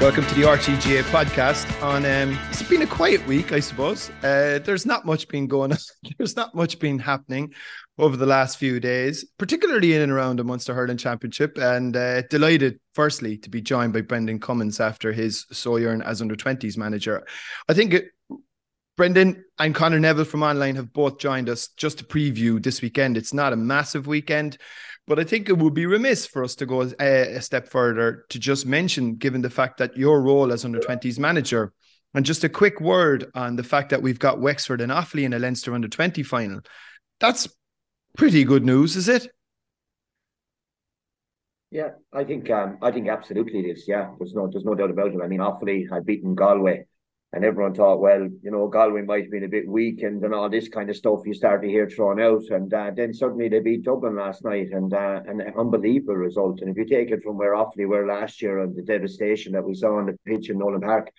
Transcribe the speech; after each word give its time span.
Welcome 0.00 0.26
to 0.26 0.34
the 0.34 0.42
RTGA 0.42 1.02
podcast. 1.04 1.70
On 1.80 2.04
um, 2.04 2.38
it's 2.50 2.62
been 2.64 2.82
a 2.82 2.86
quiet 2.86 3.24
week, 3.28 3.52
I 3.52 3.60
suppose. 3.60 4.10
Uh, 4.24 4.58
there's 4.58 4.84
not 4.84 5.06
much 5.06 5.28
been 5.28 5.46
going 5.46 5.72
on. 5.72 5.78
There's 6.18 6.34
not 6.34 6.54
much 6.54 6.80
been 6.80 6.98
happening 6.98 7.54
over 7.96 8.16
the 8.16 8.26
last 8.26 8.58
few 8.58 8.80
days, 8.80 9.24
particularly 9.38 9.94
in 9.94 10.02
and 10.02 10.12
around 10.12 10.40
the 10.40 10.44
Munster 10.44 10.74
Hurling 10.74 10.96
Championship. 10.96 11.56
And 11.58 11.96
uh, 11.96 12.22
delighted, 12.22 12.80
firstly, 12.92 13.38
to 13.38 13.48
be 13.48 13.62
joined 13.62 13.92
by 13.92 14.00
Brendan 14.00 14.40
Cummins 14.40 14.80
after 14.80 15.12
his 15.12 15.46
sojourn 15.52 16.02
as 16.02 16.20
under 16.20 16.34
20s 16.34 16.76
manager. 16.76 17.24
I 17.68 17.72
think 17.74 17.94
it, 17.94 18.06
Brendan 18.96 19.44
and 19.58 19.74
Conor 19.74 20.00
Neville 20.00 20.24
from 20.24 20.42
online 20.42 20.76
have 20.76 20.92
both 20.92 21.18
joined 21.18 21.48
us 21.48 21.68
just 21.68 21.98
to 21.98 22.04
preview 22.04 22.62
this 22.62 22.82
weekend. 22.82 23.16
It's 23.16 23.32
not 23.32 23.52
a 23.52 23.56
massive 23.56 24.06
weekend. 24.06 24.58
But 25.06 25.18
I 25.18 25.24
think 25.24 25.48
it 25.48 25.58
would 25.58 25.74
be 25.74 25.86
remiss 25.86 26.26
for 26.26 26.42
us 26.42 26.54
to 26.56 26.66
go 26.66 26.90
a, 26.98 27.36
a 27.36 27.42
step 27.42 27.68
further 27.68 28.24
to 28.30 28.38
just 28.38 28.64
mention, 28.64 29.16
given 29.16 29.42
the 29.42 29.50
fact 29.50 29.78
that 29.78 29.96
your 29.96 30.22
role 30.22 30.52
as 30.52 30.64
under 30.64 30.80
20s 30.80 31.18
manager, 31.18 31.72
and 32.14 32.24
just 32.24 32.44
a 32.44 32.48
quick 32.48 32.80
word 32.80 33.30
on 33.34 33.56
the 33.56 33.62
fact 33.64 33.90
that 33.90 34.00
we've 34.00 34.18
got 34.18 34.40
Wexford 34.40 34.80
and 34.80 34.90
Offaly 34.90 35.24
in 35.24 35.32
a 35.34 35.38
Leinster 35.38 35.74
under 35.74 35.88
20 35.88 36.22
final. 36.22 36.60
That's 37.20 37.48
pretty 38.16 38.44
good 38.44 38.64
news, 38.64 38.96
is 38.96 39.08
it? 39.08 39.28
Yeah, 41.70 41.90
I 42.12 42.22
think 42.22 42.48
um, 42.50 42.78
I 42.80 42.92
think 42.92 43.08
absolutely 43.08 43.58
it 43.58 43.76
is. 43.76 43.88
Yeah, 43.88 44.12
there's 44.16 44.32
no 44.32 44.48
there's 44.48 44.64
no 44.64 44.76
doubt 44.76 44.90
about 44.90 45.12
it. 45.12 45.20
I 45.20 45.26
mean, 45.26 45.40
Offaly 45.40 45.90
had 45.90 46.06
beaten 46.06 46.36
Galway 46.36 46.86
and 47.34 47.44
everyone 47.44 47.74
thought, 47.74 48.00
well, 48.00 48.28
you 48.42 48.50
know, 48.52 48.68
Galway 48.68 49.02
might 49.02 49.24
have 49.24 49.30
been 49.32 49.42
a 49.42 49.48
bit 49.48 49.66
weakened 49.66 50.22
and 50.22 50.32
all 50.32 50.48
this 50.48 50.68
kind 50.68 50.88
of 50.88 50.96
stuff 50.96 51.26
you 51.26 51.34
start 51.34 51.62
to 51.62 51.68
hear 51.68 51.88
thrown 51.88 52.20
out. 52.20 52.44
And 52.50 52.72
uh, 52.72 52.92
then 52.94 53.12
suddenly 53.12 53.48
they 53.48 53.58
beat 53.58 53.82
Dublin 53.82 54.14
last 54.14 54.44
night 54.44 54.68
and 54.70 54.94
uh, 54.94 55.20
an 55.26 55.42
unbelievable 55.58 56.14
result. 56.14 56.60
And 56.60 56.70
if 56.70 56.76
you 56.76 56.84
take 56.84 57.10
it 57.10 57.24
from 57.24 57.36
where 57.36 57.54
Offaly 57.54 57.88
were 57.88 58.06
last 58.06 58.40
year 58.40 58.60
and 58.60 58.76
the 58.76 58.82
devastation 58.82 59.52
that 59.52 59.64
we 59.64 59.74
saw 59.74 59.98
on 59.98 60.06
the 60.06 60.16
pitch 60.24 60.48
in 60.48 60.58
Nolan 60.58 60.80
Park, 60.80 61.10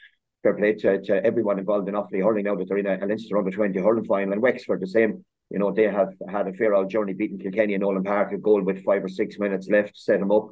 fair 0.42 0.54
play 0.54 0.74
to, 0.76 1.02
to 1.02 1.26
everyone 1.26 1.60
involved 1.60 1.90
in 1.90 1.96
Offaly 1.96 2.24
hurling 2.24 2.46
now 2.46 2.56
that 2.56 2.70
they're 2.70 2.78
in 2.78 2.86
a, 2.86 2.96
a 2.96 3.06
Leinster 3.06 3.38
under 3.38 3.52
20 3.52 3.78
hurling 3.78 4.06
final. 4.06 4.32
And 4.32 4.42
Wexford, 4.42 4.80
the 4.80 4.88
same. 4.88 5.26
You 5.50 5.60
know, 5.60 5.74
they 5.74 5.84
have 5.84 6.14
had 6.30 6.48
a 6.48 6.54
fair 6.54 6.76
old 6.76 6.90
journey 6.90 7.14
beating 7.14 7.40
Kilkenny 7.40 7.74
and 7.74 7.82
Nolan 7.82 8.04
Park, 8.04 8.32
a 8.32 8.38
goal 8.38 8.64
with 8.64 8.86
five 8.86 9.04
or 9.04 9.10
six 9.10 9.38
minutes 9.38 9.68
left, 9.70 9.98
set 9.98 10.22
them 10.22 10.32
up. 10.32 10.48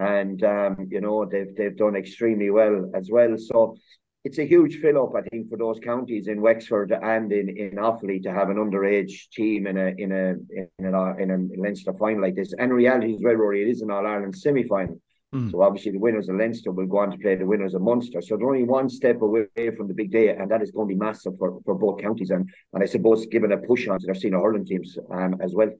And, 0.00 0.42
um, 0.42 0.88
you 0.90 1.02
know, 1.02 1.26
they've, 1.26 1.54
they've 1.54 1.76
done 1.76 1.96
extremely 1.96 2.48
well 2.48 2.90
as 2.94 3.10
well. 3.10 3.36
So, 3.36 3.76
it's 4.24 4.38
a 4.38 4.46
huge 4.46 4.76
fill 4.76 5.02
up, 5.02 5.14
I 5.16 5.22
think, 5.22 5.50
for 5.50 5.58
those 5.58 5.80
counties 5.80 6.28
in 6.28 6.40
Wexford 6.40 6.92
and 6.92 7.32
in 7.32 7.48
in 7.48 7.72
Offaly 7.72 8.22
to 8.22 8.32
have 8.32 8.50
an 8.50 8.56
underage 8.56 9.28
team 9.30 9.66
in 9.66 9.76
a 9.76 9.88
in 9.98 10.12
a 10.12 10.34
in 10.78 10.94
a 10.94 11.16
in 11.16 11.30
a 11.30 11.60
Leinster 11.60 11.92
final 11.94 12.22
like 12.22 12.36
this. 12.36 12.54
And 12.58 12.72
reality 12.72 13.14
is 13.14 13.22
well, 13.22 13.34
Rory, 13.34 13.62
it 13.62 13.68
is 13.68 13.82
an 13.82 13.90
All 13.90 14.06
Ireland 14.06 14.36
semi 14.36 14.62
final. 14.62 15.00
Mm. 15.34 15.50
So 15.50 15.62
obviously 15.62 15.92
the 15.92 15.98
winners 15.98 16.28
of 16.28 16.36
Leinster 16.36 16.70
will 16.70 16.86
go 16.86 16.98
on 16.98 17.10
to 17.10 17.18
play 17.18 17.34
the 17.34 17.46
winners 17.46 17.74
of 17.74 17.82
Munster. 17.82 18.20
So 18.20 18.36
they're 18.36 18.46
only 18.46 18.64
one 18.64 18.88
step 18.88 19.22
away 19.22 19.46
from 19.76 19.88
the 19.88 19.94
big 19.94 20.12
day, 20.12 20.28
and 20.28 20.50
that 20.50 20.62
is 20.62 20.70
going 20.70 20.88
to 20.88 20.94
be 20.94 20.98
massive 20.98 21.32
for, 21.38 21.58
for 21.64 21.74
both 21.74 22.00
counties. 22.00 22.30
And 22.30 22.48
and 22.74 22.82
I 22.82 22.86
suppose 22.86 23.26
given 23.26 23.50
a 23.52 23.58
push 23.58 23.88
on 23.88 23.98
to 23.98 24.06
their 24.06 24.14
senior 24.14 24.40
hurling 24.40 24.66
teams 24.66 24.98
um, 25.10 25.36
as 25.40 25.54
well. 25.54 25.70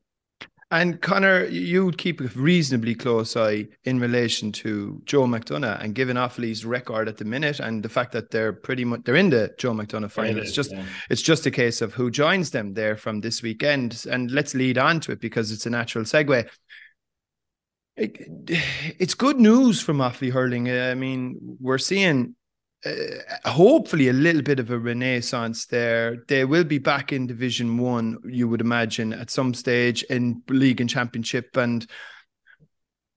And 0.72 1.02
Conor, 1.02 1.44
you 1.44 1.84
would 1.84 1.98
keep 1.98 2.22
a 2.22 2.28
reasonably 2.28 2.94
close 2.94 3.36
eye 3.36 3.68
in 3.84 4.00
relation 4.00 4.50
to 4.52 5.02
Joe 5.04 5.24
McDonagh 5.24 5.84
and 5.84 5.94
given 5.94 6.16
Offaly's 6.16 6.64
record 6.64 7.08
at 7.08 7.18
the 7.18 7.27
minute 7.27 7.60
and 7.60 7.83
the 7.83 7.90
fact 7.90 8.12
that 8.12 8.30
they're 8.30 8.55
pretty 8.55 8.86
much 8.86 9.02
they're 9.05 9.16
in 9.16 9.28
the 9.28 9.55
Joe 9.58 9.74
McDonagh 9.74 10.11
final. 10.11 10.38
It's 10.38 10.52
just 10.52 10.72
yeah. 10.72 10.86
it's 11.11 11.20
just 11.20 11.44
a 11.44 11.50
case 11.50 11.82
of 11.82 11.92
who 11.92 12.11
joins 12.11 12.52
them 12.52 12.72
there 12.72 12.96
from 12.96 13.20
this 13.20 13.42
weekend. 13.42 14.06
And 14.11 14.30
let's 14.30 14.55
lead 14.55 14.78
on 14.78 15.00
to 15.00 15.12
it 15.12 15.20
because 15.20 15.52
it's 15.52 15.66
a 15.66 15.70
natural 15.70 16.05
segue. 16.05 16.48
It, 17.98 18.16
it's 18.98 19.12
good 19.12 19.38
news 19.38 19.78
from 19.78 19.98
Offaly 19.98 20.32
hurling. 20.32 20.70
I 20.70 20.94
mean, 20.94 21.58
we're 21.61 21.77
seeing 21.77 22.34
uh, 22.84 23.48
hopefully 23.48 24.08
a 24.08 24.12
little 24.12 24.42
bit 24.42 24.58
of 24.58 24.70
a 24.70 24.78
renaissance 24.78 25.66
there. 25.66 26.24
They 26.28 26.44
will 26.44 26.64
be 26.64 26.78
back 26.78 27.12
in 27.12 27.26
Division 27.26 27.78
One, 27.78 28.18
you 28.24 28.48
would 28.48 28.60
imagine, 28.60 29.12
at 29.12 29.30
some 29.30 29.54
stage 29.54 30.02
in 30.04 30.42
league 30.48 30.80
and 30.80 30.90
championship. 30.90 31.56
And 31.56 31.86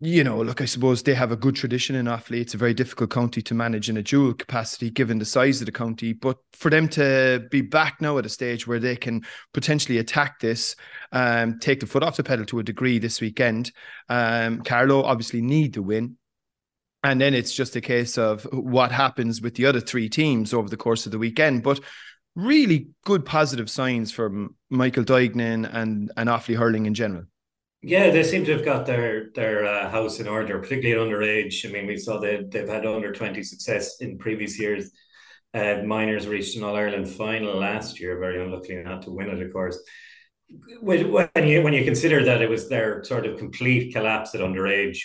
you 0.01 0.23
know, 0.23 0.41
look, 0.41 0.61
I 0.61 0.65
suppose 0.65 1.01
they 1.01 1.13
have 1.13 1.31
a 1.31 1.37
good 1.37 1.55
tradition 1.55 1.95
in 1.95 2.05
Offaly. 2.05 2.41
It's 2.41 2.53
a 2.53 2.57
very 2.57 2.73
difficult 2.73 3.11
county 3.11 3.41
to 3.41 3.53
manage 3.53 3.89
in 3.89 3.95
a 3.97 4.03
dual 4.03 4.33
capacity, 4.33 4.89
given 4.89 5.19
the 5.19 5.25
size 5.25 5.61
of 5.61 5.65
the 5.65 5.71
county. 5.71 6.11
But 6.11 6.37
for 6.51 6.69
them 6.69 6.89
to 6.89 7.47
be 7.49 7.61
back 7.61 8.01
now 8.01 8.17
at 8.17 8.25
a 8.25 8.29
stage 8.29 8.67
where 8.67 8.79
they 8.79 8.97
can 8.97 9.25
potentially 9.53 9.97
attack 9.97 10.39
this, 10.39 10.75
um, 11.13 11.59
take 11.59 11.79
the 11.79 11.87
foot 11.87 12.03
off 12.03 12.17
the 12.17 12.23
pedal 12.23 12.45
to 12.47 12.59
a 12.59 12.63
degree 12.63 12.99
this 12.99 13.21
weekend. 13.21 13.71
Um, 14.09 14.61
Carlow 14.63 15.01
obviously 15.01 15.41
need 15.41 15.73
the 15.73 15.81
win 15.81 16.17
and 17.05 17.21
then 17.21 17.35
it's 17.35 17.53
just 17.53 17.75
a 17.75 17.81
case 17.81 18.17
of 18.17 18.43
what 18.51 18.91
happens 18.91 19.39
with 19.39 19.53
the 19.53 19.67
other 19.67 19.79
three 19.79 20.09
teams 20.09 20.55
over 20.55 20.67
the 20.67 20.75
course 20.75 21.05
of 21.05 21.11
the 21.11 21.19
weekend. 21.19 21.61
But 21.61 21.79
really 22.35 22.87
good 23.05 23.23
positive 23.25 23.69
signs 23.69 24.11
from 24.11 24.55
Michael 24.71 25.03
Duignan 25.03 25.69
and, 25.71 26.11
and 26.17 26.29
Offaly 26.29 26.55
Hurling 26.55 26.87
in 26.87 26.95
general. 26.95 27.25
Yeah, 27.83 28.09
they 28.09 28.23
seem 28.23 28.43
to 28.45 28.53
have 28.53 28.65
got 28.65 28.87
their 28.87 29.29
their 29.35 29.67
uh, 29.67 29.91
house 29.91 30.19
in 30.19 30.27
order, 30.27 30.57
particularly 30.57 30.99
at 30.99 31.07
underage. 31.07 31.63
I 31.63 31.71
mean, 31.71 31.85
we 31.85 31.97
saw 31.97 32.19
they 32.19 32.43
they've 32.49 32.67
had 32.67 32.87
under 32.87 33.13
twenty 33.13 33.43
success 33.43 34.01
in 34.01 34.17
previous 34.17 34.59
years. 34.59 34.89
Uh, 35.53 35.83
minors 35.85 36.27
reached 36.27 36.57
an 36.57 36.63
All 36.63 36.75
Ireland 36.75 37.07
final 37.07 37.59
last 37.59 37.99
year, 37.99 38.17
very 38.17 38.43
unlucky 38.43 38.75
not 38.77 39.03
to 39.03 39.11
win 39.11 39.29
it, 39.29 39.39
of 39.39 39.53
course. 39.53 39.77
When 40.81 41.47
you 41.47 41.61
when 41.61 41.73
you 41.73 41.83
consider 41.83 42.25
that 42.25 42.41
it 42.41 42.49
was 42.49 42.67
their 42.67 43.03
sort 43.03 43.27
of 43.27 43.37
complete 43.37 43.93
collapse 43.93 44.33
at 44.33 44.41
underage 44.41 45.01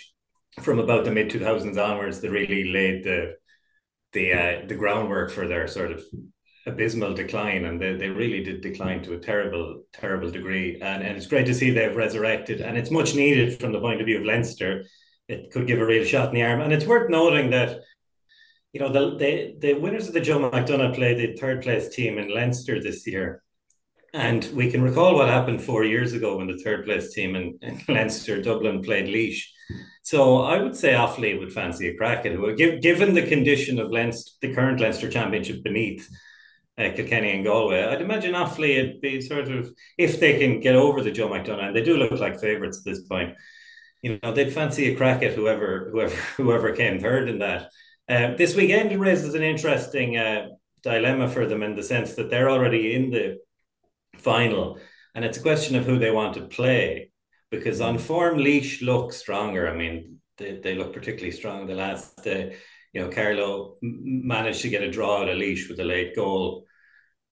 from 0.61 0.78
about 0.78 1.05
the 1.05 1.11
mid 1.11 1.31
two 1.31 1.41
thousands 1.41 1.78
onwards, 1.78 2.21
that 2.21 2.31
really 2.31 2.72
laid 2.72 3.05
the 3.05 3.34
the 4.12 4.33
uh, 4.33 4.66
the 4.66 4.75
groundwork 4.75 5.31
for 5.31 5.47
their 5.47 5.66
sort 5.69 5.93
of 5.93 6.03
abysmal 6.66 7.15
decline, 7.15 7.65
and 7.65 7.81
they, 7.81 7.94
they 7.94 8.09
really 8.09 8.43
did 8.43 8.60
decline 8.60 9.03
to 9.03 9.15
a 9.15 9.19
terrible 9.19 9.84
terrible 9.93 10.31
degree. 10.31 10.78
And 10.81 11.03
and 11.03 11.16
it's 11.16 11.27
great 11.27 11.47
to 11.47 11.55
see 11.55 11.71
they've 11.71 11.94
resurrected, 11.94 12.60
and 12.60 12.77
it's 12.77 12.91
much 12.91 13.15
needed 13.15 13.60
from 13.60 13.72
the 13.72 13.81
point 13.81 14.00
of 14.00 14.06
view 14.06 14.19
of 14.19 14.25
Leinster. 14.25 14.84
It 15.28 15.53
could 15.53 15.66
give 15.66 15.81
a 15.81 15.87
real 15.87 16.05
shot 16.05 16.28
in 16.28 16.34
the 16.34 16.43
arm, 16.43 16.60
and 16.60 16.72
it's 16.72 16.87
worth 16.87 17.10
noting 17.10 17.50
that. 17.50 17.81
You 18.72 18.78
know, 18.78 18.93
the, 18.93 19.16
the 19.16 19.56
the 19.59 19.75
winners 19.75 20.06
of 20.06 20.15
the 20.15 20.21
Joe 20.21 20.39
McDonagh 20.39 20.94
played 20.94 21.19
the 21.19 21.37
third 21.37 21.60
place 21.62 21.89
team 21.89 22.19
in 22.19 22.33
Leinster 22.33 22.81
this 22.81 23.05
year. 23.05 23.43
And 24.15 24.49
we 24.55 24.71
can 24.71 24.81
recall 24.81 25.16
what 25.16 25.28
happened 25.28 25.60
four 25.60 25.83
years 25.84 26.12
ago 26.12 26.37
when 26.37 26.47
the 26.47 26.59
third 26.59 26.84
place 26.84 27.12
team 27.12 27.34
in, 27.34 27.59
in 27.62 27.83
Leinster, 27.89 28.41
Dublin, 28.41 28.81
played 28.81 29.09
Laois 29.09 29.43
so 30.03 30.38
I 30.38 30.62
would 30.62 30.77
say 30.77 30.93
Offaly 30.93 31.38
would 31.38 31.53
fancy 31.53 31.88
a 31.88 31.97
crack 31.97 32.25
at 32.25 32.33
it. 32.33 32.83
Given 32.83 33.15
the 33.15 33.27
condition 33.27 33.78
of 33.78 33.91
Leinster, 33.91 34.33
the 34.41 34.55
current 34.55 34.81
Leinster 34.81 35.11
Championship 35.11 35.62
beneath 35.62 36.09
uh, 36.78 36.91
Kilkenny 36.94 37.33
and 37.33 37.44
Galway, 37.44 37.84
I'd 37.84 38.00
imagine 38.00 38.34
Offaly 38.34 38.83
would 38.83 39.00
be 39.00 39.21
sort 39.21 39.49
of, 39.49 39.71
if 39.99 40.19
they 40.19 40.39
can 40.39 40.60
get 40.60 40.75
over 40.75 41.03
the 41.03 41.10
Joe 41.10 41.28
McDonagh, 41.28 41.69
and 41.69 41.77
they 41.77 41.84
do 41.84 41.97
look 41.97 42.12
like 42.12 42.41
favourites 42.41 42.78
at 42.78 42.84
this 42.84 43.03
point, 43.03 43.34
you 44.03 44.19
know, 44.22 44.33
they'd 44.33 44.53
fancy 44.53 44.91
a 44.91 44.97
crack 44.97 45.22
at 45.22 45.34
whoever, 45.34 45.91
whoever, 45.93 46.15
whoever 46.37 46.72
came 46.72 46.99
third 46.99 47.28
in 47.28 47.41
that. 47.41 47.71
Uh, 48.09 48.34
this 48.37 48.56
weekend 48.56 48.99
raises 48.99 49.34
an 49.34 49.43
interesting 49.43 50.16
uh, 50.16 50.49
dilemma 50.83 51.28
for 51.28 51.47
them 51.47 51.62
in 51.62 51.77
the 51.77 51.83
sense 51.83 52.15
that 52.15 52.31
they're 52.31 52.50
already 52.50 52.94
in 52.94 53.10
the 53.10 53.39
final, 54.16 54.78
and 55.15 55.25
it's 55.25 55.39
a 55.39 55.43
question 55.43 55.77
of 55.77 55.84
who 55.84 55.98
they 55.98 56.10
want 56.10 56.34
to 56.34 56.42
play 56.42 57.09
because 57.51 57.81
on 57.81 57.99
form 57.99 58.39
Laois 58.39 58.81
look 58.83 59.13
stronger. 59.13 59.69
I 59.69 59.77
mean, 59.77 60.21
they, 60.39 60.61
they 60.63 60.75
look 60.75 60.93
particularly 60.93 61.33
strong 61.33 61.67
the 61.67 61.75
last. 61.75 62.27
Uh, 62.27 62.51
you 62.93 63.01
know, 63.01 63.09
Carlow 63.09 63.77
managed 63.83 64.63
to 64.63 64.69
get 64.69 64.83
a 64.83 64.91
draw 64.91 65.23
at 65.23 65.29
a 65.29 65.33
Laois 65.33 65.69
with 65.69 65.79
a 65.81 65.85
late 65.85 66.17
goal. 66.17 66.65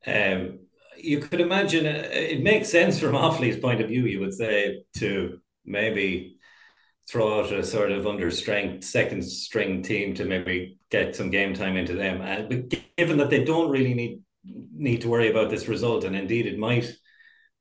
Um, 0.07 0.61
you 0.97 1.21
could 1.21 1.41
imagine 1.41 1.87
uh, 1.87 2.09
it 2.13 2.43
makes 2.43 2.69
sense 2.69 2.99
from 2.99 3.15
Offaly's 3.15 3.59
point 3.59 3.81
of 3.81 3.89
view. 3.89 4.05
You 4.05 4.21
would 4.21 4.35
say 4.35 4.85
to 4.99 5.39
maybe 5.65 6.37
throw 7.09 7.41
out 7.41 7.53
a 7.53 7.65
sort 7.65 7.91
of 7.91 8.07
under 8.07 8.31
strength 8.31 8.85
second 8.85 9.23
string 9.23 9.83
team 9.83 10.15
to 10.15 10.25
maybe 10.25 10.79
get 10.91 11.17
some 11.17 11.31
game 11.31 11.55
time 11.55 11.77
into 11.77 11.95
them. 11.95 12.21
And 12.21 12.49
but 12.49 12.97
given 12.97 13.19
that 13.19 13.31
they 13.31 13.45
don't 13.45 13.71
really 13.71 13.95
need 13.95 14.23
need 14.45 15.01
to 15.03 15.09
worry 15.09 15.31
about 15.31 15.51
this 15.51 15.69
result, 15.69 16.05
and 16.05 16.15
indeed 16.15 16.47
it 16.47 16.59
might 16.59 16.93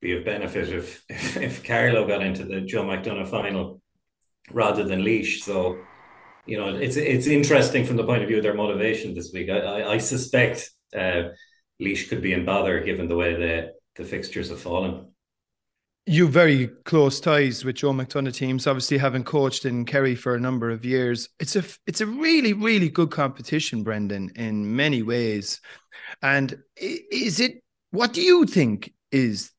be 0.02 0.18
of 0.18 0.26
benefit 0.26 0.70
if 0.70 1.04
if 1.10 1.64
Carlow 1.64 2.08
got 2.08 2.24
into 2.24 2.46
the 2.46 2.62
Joe 2.62 2.84
McDonagh 2.84 3.30
final 3.30 3.82
rather 4.52 4.84
than 4.84 5.04
Laois. 5.04 5.40
So, 5.42 5.78
you 6.46 6.58
know, 6.58 6.76
it's 6.76 6.96
it's 6.96 7.28
interesting 7.28 7.86
from 7.86 7.98
the 7.98 8.06
point 8.06 8.22
of 8.22 8.28
view 8.28 8.38
of 8.38 8.44
their 8.44 8.54
motivation 8.54 9.14
this 9.14 9.32
week. 9.34 9.50
I 9.50 9.60
I, 9.60 9.92
I 9.94 9.98
suspect 9.98 10.70
uh, 10.96 11.30
Laois 11.80 12.08
could 12.08 12.22
be 12.22 12.34
in 12.34 12.46
bother 12.46 12.82
given 12.82 13.08
the 13.08 13.16
way 13.16 13.34
the 13.34 13.74
the 13.96 14.04
fixtures 14.04 14.50
have 14.50 14.62
fallen. 14.62 15.08
you 16.06 16.28
very 16.28 16.68
close 16.86 17.20
ties 17.20 17.66
with 17.66 17.78
Joe 17.78 17.92
McDonagh 17.92 18.34
teams. 18.34 18.68
Obviously, 18.68 18.98
having 18.98 19.24
coached 19.24 19.66
in 19.66 19.86
Kerry 19.86 20.16
for 20.16 20.36
a 20.36 20.40
number 20.40 20.70
of 20.70 20.86
years, 20.86 21.30
it's 21.40 21.56
a 21.56 21.64
it's 21.88 22.02
a 22.02 22.06
really 22.06 22.54
really 22.54 22.90
good 22.90 23.12
competition, 23.12 23.84
Brendan, 23.84 24.32
in 24.36 24.76
many 24.76 25.02
ways. 25.02 25.60
And 26.22 26.58
is 26.78 27.40
it? 27.40 27.64
What 27.92 28.14
do 28.14 28.22
you 28.22 28.46
think 28.46 28.94
is 29.12 29.52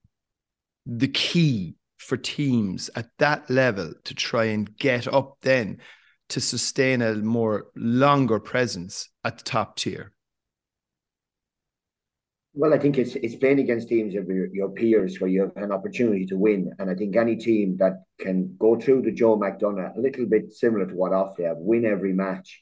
the 0.88 1.08
key 1.08 1.76
for 1.99 2.17
teams 2.17 2.88
at 2.96 3.11
that 3.19 3.49
level 3.50 3.93
to 4.05 4.14
try 4.14 4.46
and 4.46 4.76
get 4.79 5.06
up 5.06 5.37
then 5.43 5.79
to 6.31 6.40
sustain 6.40 7.02
a 7.02 7.14
more 7.14 7.67
longer 7.76 8.40
presence 8.40 9.11
at 9.25 9.38
the 9.38 9.44
top 9.44 9.76
tier? 9.76 10.12
Well, 12.55 12.75
I 12.75 12.79
think 12.79 12.99
it's 12.99 13.14
it's 13.14 13.37
playing 13.37 13.61
against 13.61 13.88
teams 13.88 14.17
of 14.17 14.26
your, 14.26 14.46
your 14.52 14.70
peers 14.70 15.20
where 15.20 15.31
you 15.31 15.43
have 15.43 15.56
an 15.56 15.70
opportunity 15.70 16.26
to 16.26 16.37
win. 16.37 16.73
And 16.79 16.90
I 16.90 16.94
think 16.94 17.14
any 17.14 17.37
team 17.37 17.76
that 17.76 18.02
can 18.19 18.56
go 18.58 18.81
through 18.81 19.02
the 19.02 19.12
Joe 19.12 19.38
McDonagh, 19.38 19.96
a 19.96 20.00
little 20.00 20.26
bit 20.26 20.52
similar 20.52 20.87
to 20.87 20.94
what 20.94 21.12
Offaly 21.12 21.46
have, 21.46 21.58
win 21.58 21.85
every 21.85 22.14
match. 22.14 22.61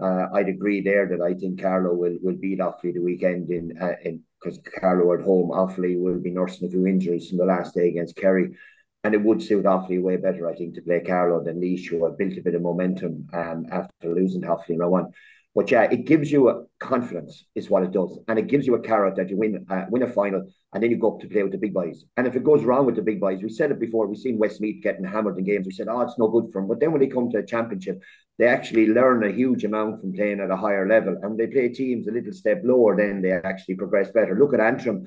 Uh, 0.00 0.26
I'd 0.32 0.48
agree 0.48 0.82
there 0.82 1.08
that 1.08 1.20
I 1.20 1.34
think 1.34 1.60
Carlow 1.60 1.94
will, 1.94 2.16
will 2.22 2.36
beat 2.36 2.60
Offaly 2.60 2.94
the 2.94 3.00
weekend 3.00 3.50
in 3.50 3.76
uh, 3.80 3.96
in 4.02 4.22
because 4.40 4.60
Carlow 4.80 5.14
at 5.14 5.24
home, 5.24 5.50
Offaly 5.50 6.00
will 6.00 6.18
be 6.18 6.30
nursing 6.30 6.68
a 6.68 6.70
few 6.70 6.86
injuries 6.86 7.28
from 7.28 7.38
the 7.38 7.44
last 7.44 7.74
day 7.74 7.88
against 7.88 8.16
Kerry. 8.16 8.56
And 9.04 9.14
it 9.14 9.22
would 9.22 9.42
suit 9.42 9.64
Offaly 9.64 10.02
way 10.02 10.16
better, 10.16 10.48
I 10.48 10.54
think, 10.54 10.74
to 10.74 10.82
play 10.82 11.00
Carlow 11.00 11.42
than 11.42 11.60
Laois, 11.60 11.86
who 11.88 12.04
have 12.04 12.18
built 12.18 12.36
a 12.36 12.42
bit 12.42 12.54
of 12.54 12.62
momentum 12.62 13.28
um, 13.32 13.66
after 13.70 14.14
losing 14.14 14.42
to 14.42 14.48
Offaly 14.48 14.70
in 14.70 14.78
round 14.78 14.92
one. 14.92 15.12
But 15.54 15.70
yeah, 15.70 15.82
it 15.82 16.04
gives 16.04 16.30
you 16.30 16.50
a 16.50 16.64
confidence, 16.78 17.44
is 17.54 17.68
what 17.68 17.82
it 17.82 17.90
does, 17.90 18.18
and 18.28 18.38
it 18.38 18.46
gives 18.46 18.66
you 18.66 18.74
a 18.74 18.80
carrot 18.80 19.16
that 19.16 19.28
you 19.30 19.36
win 19.36 19.66
uh, 19.68 19.86
win 19.90 20.02
a 20.02 20.06
final, 20.06 20.46
and 20.72 20.82
then 20.82 20.90
you 20.90 20.98
go 20.98 21.14
up 21.14 21.20
to 21.20 21.28
play 21.28 21.42
with 21.42 21.52
the 21.52 21.58
big 21.58 21.74
boys. 21.74 22.04
And 22.16 22.26
if 22.26 22.36
it 22.36 22.44
goes 22.44 22.64
wrong 22.64 22.86
with 22.86 22.96
the 22.96 23.02
big 23.02 23.20
boys, 23.20 23.42
we 23.42 23.48
said 23.48 23.70
it 23.70 23.80
before. 23.80 24.06
We've 24.06 24.18
seen 24.18 24.38
Westmeath 24.38 24.82
getting 24.82 25.04
hammered 25.04 25.38
in 25.38 25.44
games. 25.44 25.66
We 25.66 25.72
said, 25.72 25.88
oh, 25.88 26.02
it's 26.02 26.18
no 26.18 26.28
good 26.28 26.52
for 26.52 26.60
them. 26.60 26.68
But 26.68 26.80
then 26.80 26.92
when 26.92 27.00
they 27.00 27.08
come 27.08 27.30
to 27.30 27.38
a 27.38 27.46
championship, 27.46 28.00
they 28.38 28.46
actually 28.46 28.86
learn 28.86 29.24
a 29.24 29.32
huge 29.32 29.64
amount 29.64 30.00
from 30.00 30.12
playing 30.12 30.40
at 30.40 30.50
a 30.50 30.56
higher 30.56 30.86
level, 30.86 31.16
and 31.22 31.38
they 31.38 31.46
play 31.46 31.70
teams 31.70 32.06
a 32.06 32.12
little 32.12 32.32
step 32.32 32.60
lower. 32.62 32.96
Then 32.96 33.22
they 33.22 33.32
actually 33.32 33.76
progress 33.76 34.10
better. 34.12 34.38
Look 34.38 34.54
at 34.54 34.60
Antrim 34.60 35.06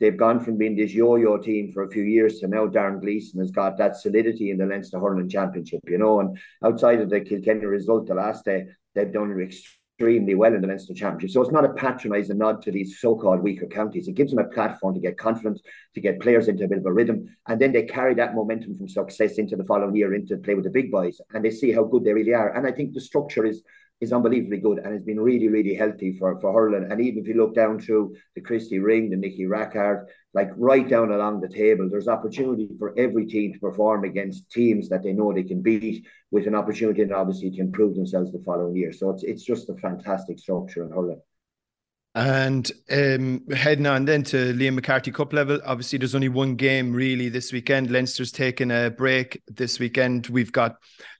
they've 0.00 0.16
gone 0.16 0.40
from 0.40 0.58
being 0.58 0.76
this 0.76 0.92
yo-yo 0.92 1.38
team 1.38 1.72
for 1.72 1.84
a 1.84 1.90
few 1.90 2.02
years 2.02 2.38
to 2.40 2.48
now 2.48 2.66
Darren 2.66 3.00
Gleeson 3.00 3.40
has 3.40 3.50
got 3.50 3.78
that 3.78 3.96
solidity 3.96 4.50
in 4.50 4.58
the 4.58 4.66
Leinster 4.66 4.98
Hurling 4.98 5.28
Championship, 5.28 5.80
you 5.86 5.98
know, 5.98 6.20
and 6.20 6.36
outside 6.64 7.00
of 7.00 7.10
the 7.10 7.20
Kilkenny 7.20 7.64
result 7.64 8.06
the 8.06 8.14
last 8.14 8.44
day, 8.44 8.66
they've 8.96 9.12
done 9.12 9.40
extremely 9.40 10.34
well 10.34 10.54
in 10.54 10.60
the 10.60 10.66
Leinster 10.66 10.94
Championship. 10.94 11.30
So 11.30 11.42
it's 11.42 11.52
not 11.52 11.64
a 11.64 11.72
patronising 11.74 12.38
nod 12.38 12.62
to 12.62 12.72
these 12.72 12.98
so-called 12.98 13.40
weaker 13.40 13.66
counties. 13.66 14.08
It 14.08 14.14
gives 14.14 14.32
them 14.32 14.44
a 14.44 14.48
platform 14.48 14.94
to 14.94 15.00
get 15.00 15.16
confidence, 15.16 15.62
to 15.94 16.00
get 16.00 16.20
players 16.20 16.48
into 16.48 16.64
a 16.64 16.68
bit 16.68 16.78
of 16.78 16.86
a 16.86 16.92
rhythm, 16.92 17.36
and 17.46 17.60
then 17.60 17.72
they 17.72 17.84
carry 17.84 18.14
that 18.14 18.34
momentum 18.34 18.76
from 18.76 18.88
success 18.88 19.38
into 19.38 19.56
the 19.56 19.64
following 19.64 19.94
year 19.94 20.14
into 20.14 20.36
play 20.38 20.54
with 20.54 20.64
the 20.64 20.70
big 20.70 20.90
boys, 20.90 21.20
and 21.32 21.44
they 21.44 21.50
see 21.50 21.70
how 21.70 21.84
good 21.84 22.04
they 22.04 22.12
really 22.12 22.34
are. 22.34 22.54
And 22.56 22.66
I 22.66 22.72
think 22.72 22.92
the 22.92 23.00
structure 23.00 23.46
is 23.46 23.62
is 24.00 24.12
unbelievably 24.12 24.58
good 24.58 24.78
and 24.78 24.92
has 24.92 25.02
been 25.02 25.18
really, 25.18 25.48
really 25.48 25.74
healthy 25.74 26.16
for, 26.18 26.38
for 26.40 26.52
hurling. 26.52 26.90
And 26.90 27.00
even 27.00 27.22
if 27.22 27.28
you 27.28 27.34
look 27.34 27.54
down 27.54 27.80
through 27.80 28.14
the 28.34 28.42
Christy 28.42 28.78
Ring, 28.78 29.08
the 29.08 29.16
Nicky 29.16 29.46
Rackard, 29.46 30.08
like 30.36 30.50
right 30.58 30.86
down 30.86 31.12
along 31.12 31.40
the 31.40 31.48
table, 31.48 31.88
there's 31.88 32.08
opportunity 32.08 32.68
for 32.78 32.92
every 32.98 33.24
team 33.24 33.54
to 33.54 33.58
perform 33.58 34.04
against 34.04 34.50
teams 34.50 34.86
that 34.90 35.02
they 35.02 35.14
know 35.14 35.32
they 35.32 35.42
can 35.42 35.62
beat 35.62 36.06
with 36.30 36.46
an 36.46 36.54
opportunity 36.54 37.00
and 37.00 37.14
obviously 37.14 37.50
to 37.50 37.60
improve 37.60 37.94
themselves 37.94 38.32
the 38.32 38.42
following 38.44 38.76
year. 38.76 38.92
So 38.92 39.08
it's 39.08 39.22
it's 39.22 39.42
just 39.42 39.70
a 39.70 39.74
fantastic 39.76 40.38
structure 40.38 40.84
in 40.84 40.90
hurling. 40.90 41.22
And 42.14 42.70
um, 42.90 43.46
heading 43.50 43.86
on 43.86 44.04
then 44.04 44.24
to 44.24 44.52
Liam 44.52 44.74
McCarthy 44.74 45.10
Cup 45.10 45.32
level, 45.32 45.58
obviously 45.64 45.98
there's 45.98 46.14
only 46.14 46.28
one 46.28 46.54
game 46.54 46.92
really 46.92 47.30
this 47.30 47.50
weekend. 47.50 47.90
Leinster's 47.90 48.30
taking 48.30 48.70
a 48.70 48.90
break 48.90 49.40
this 49.46 49.78
weekend. 49.78 50.26
We've 50.26 50.52
got 50.52 50.76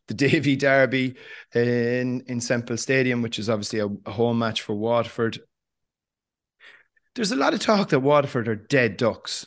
the 0.08 0.14
Davy 0.24 0.56
Derby 0.56 1.16
in 1.54 2.20
in 2.26 2.38
Semple 2.38 2.76
Stadium, 2.76 3.22
which 3.22 3.38
is 3.38 3.48
obviously 3.48 3.78
a, 3.78 3.88
a 4.04 4.10
home 4.10 4.38
match 4.40 4.60
for 4.60 4.74
Waterford. 4.74 5.38
There's 7.16 7.32
a 7.32 7.36
lot 7.36 7.54
of 7.54 7.60
talk 7.60 7.88
that 7.88 8.00
Waterford 8.00 8.46
are 8.46 8.54
dead 8.54 8.98
ducks. 8.98 9.46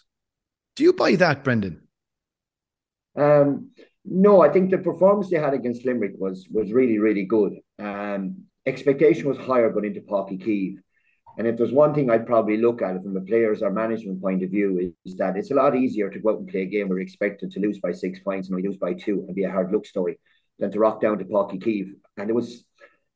Do 0.75 0.83
you 0.83 0.91
buy 0.91 1.15
that, 1.15 1.43
Brendan? 1.43 1.87
Um, 3.15 3.69
no, 4.03 4.41
I 4.41 4.49
think 4.49 4.71
the 4.71 4.79
performance 4.79 5.29
they 5.29 5.37
had 5.37 5.53
against 5.53 5.85
Limerick 5.85 6.13
was 6.17 6.47
was 6.51 6.71
really, 6.71 6.97
really 6.97 7.25
good. 7.25 7.53
Um, 7.77 8.45
expectation 8.65 9.29
was 9.29 9.37
higher 9.37 9.69
going 9.69 9.85
into 9.85 10.01
Uí 10.01 10.41
Chaoimh. 10.41 10.77
And 11.37 11.47
if 11.47 11.57
there's 11.57 11.71
one 11.71 11.93
thing 11.93 12.09
I'd 12.09 12.25
probably 12.25 12.57
look 12.57 12.81
at 12.81 13.01
from 13.03 13.13
the 13.13 13.21
players 13.21 13.61
or 13.61 13.69
management 13.69 14.21
point 14.21 14.43
of 14.43 14.49
view 14.49 14.93
is, 15.05 15.15
that 15.17 15.37
it's 15.37 15.51
a 15.51 15.55
lot 15.55 15.75
easier 15.75 16.09
to 16.09 16.19
go 16.19 16.31
out 16.31 16.39
and 16.39 16.47
play 16.47 16.63
a 16.63 16.65
game 16.65 16.89
where 16.89 16.97
you're 16.97 17.07
expected 17.07 17.51
to 17.51 17.59
lose 17.59 17.79
by 17.79 17.91
six 17.91 18.19
points 18.19 18.47
and 18.47 18.55
we 18.55 18.67
lose 18.67 18.77
by 18.77 18.93
two 18.93 19.23
and 19.27 19.35
be 19.35 19.43
a 19.43 19.51
hard 19.51 19.71
look 19.71 19.85
story 19.85 20.19
than 20.57 20.71
to 20.71 20.79
rock 20.79 21.01
down 21.01 21.19
to 21.19 21.25
Uí 21.25 21.61
Chaoimh. 21.61 21.91
And 22.17 22.29
it 22.29 22.33
was 22.33 22.65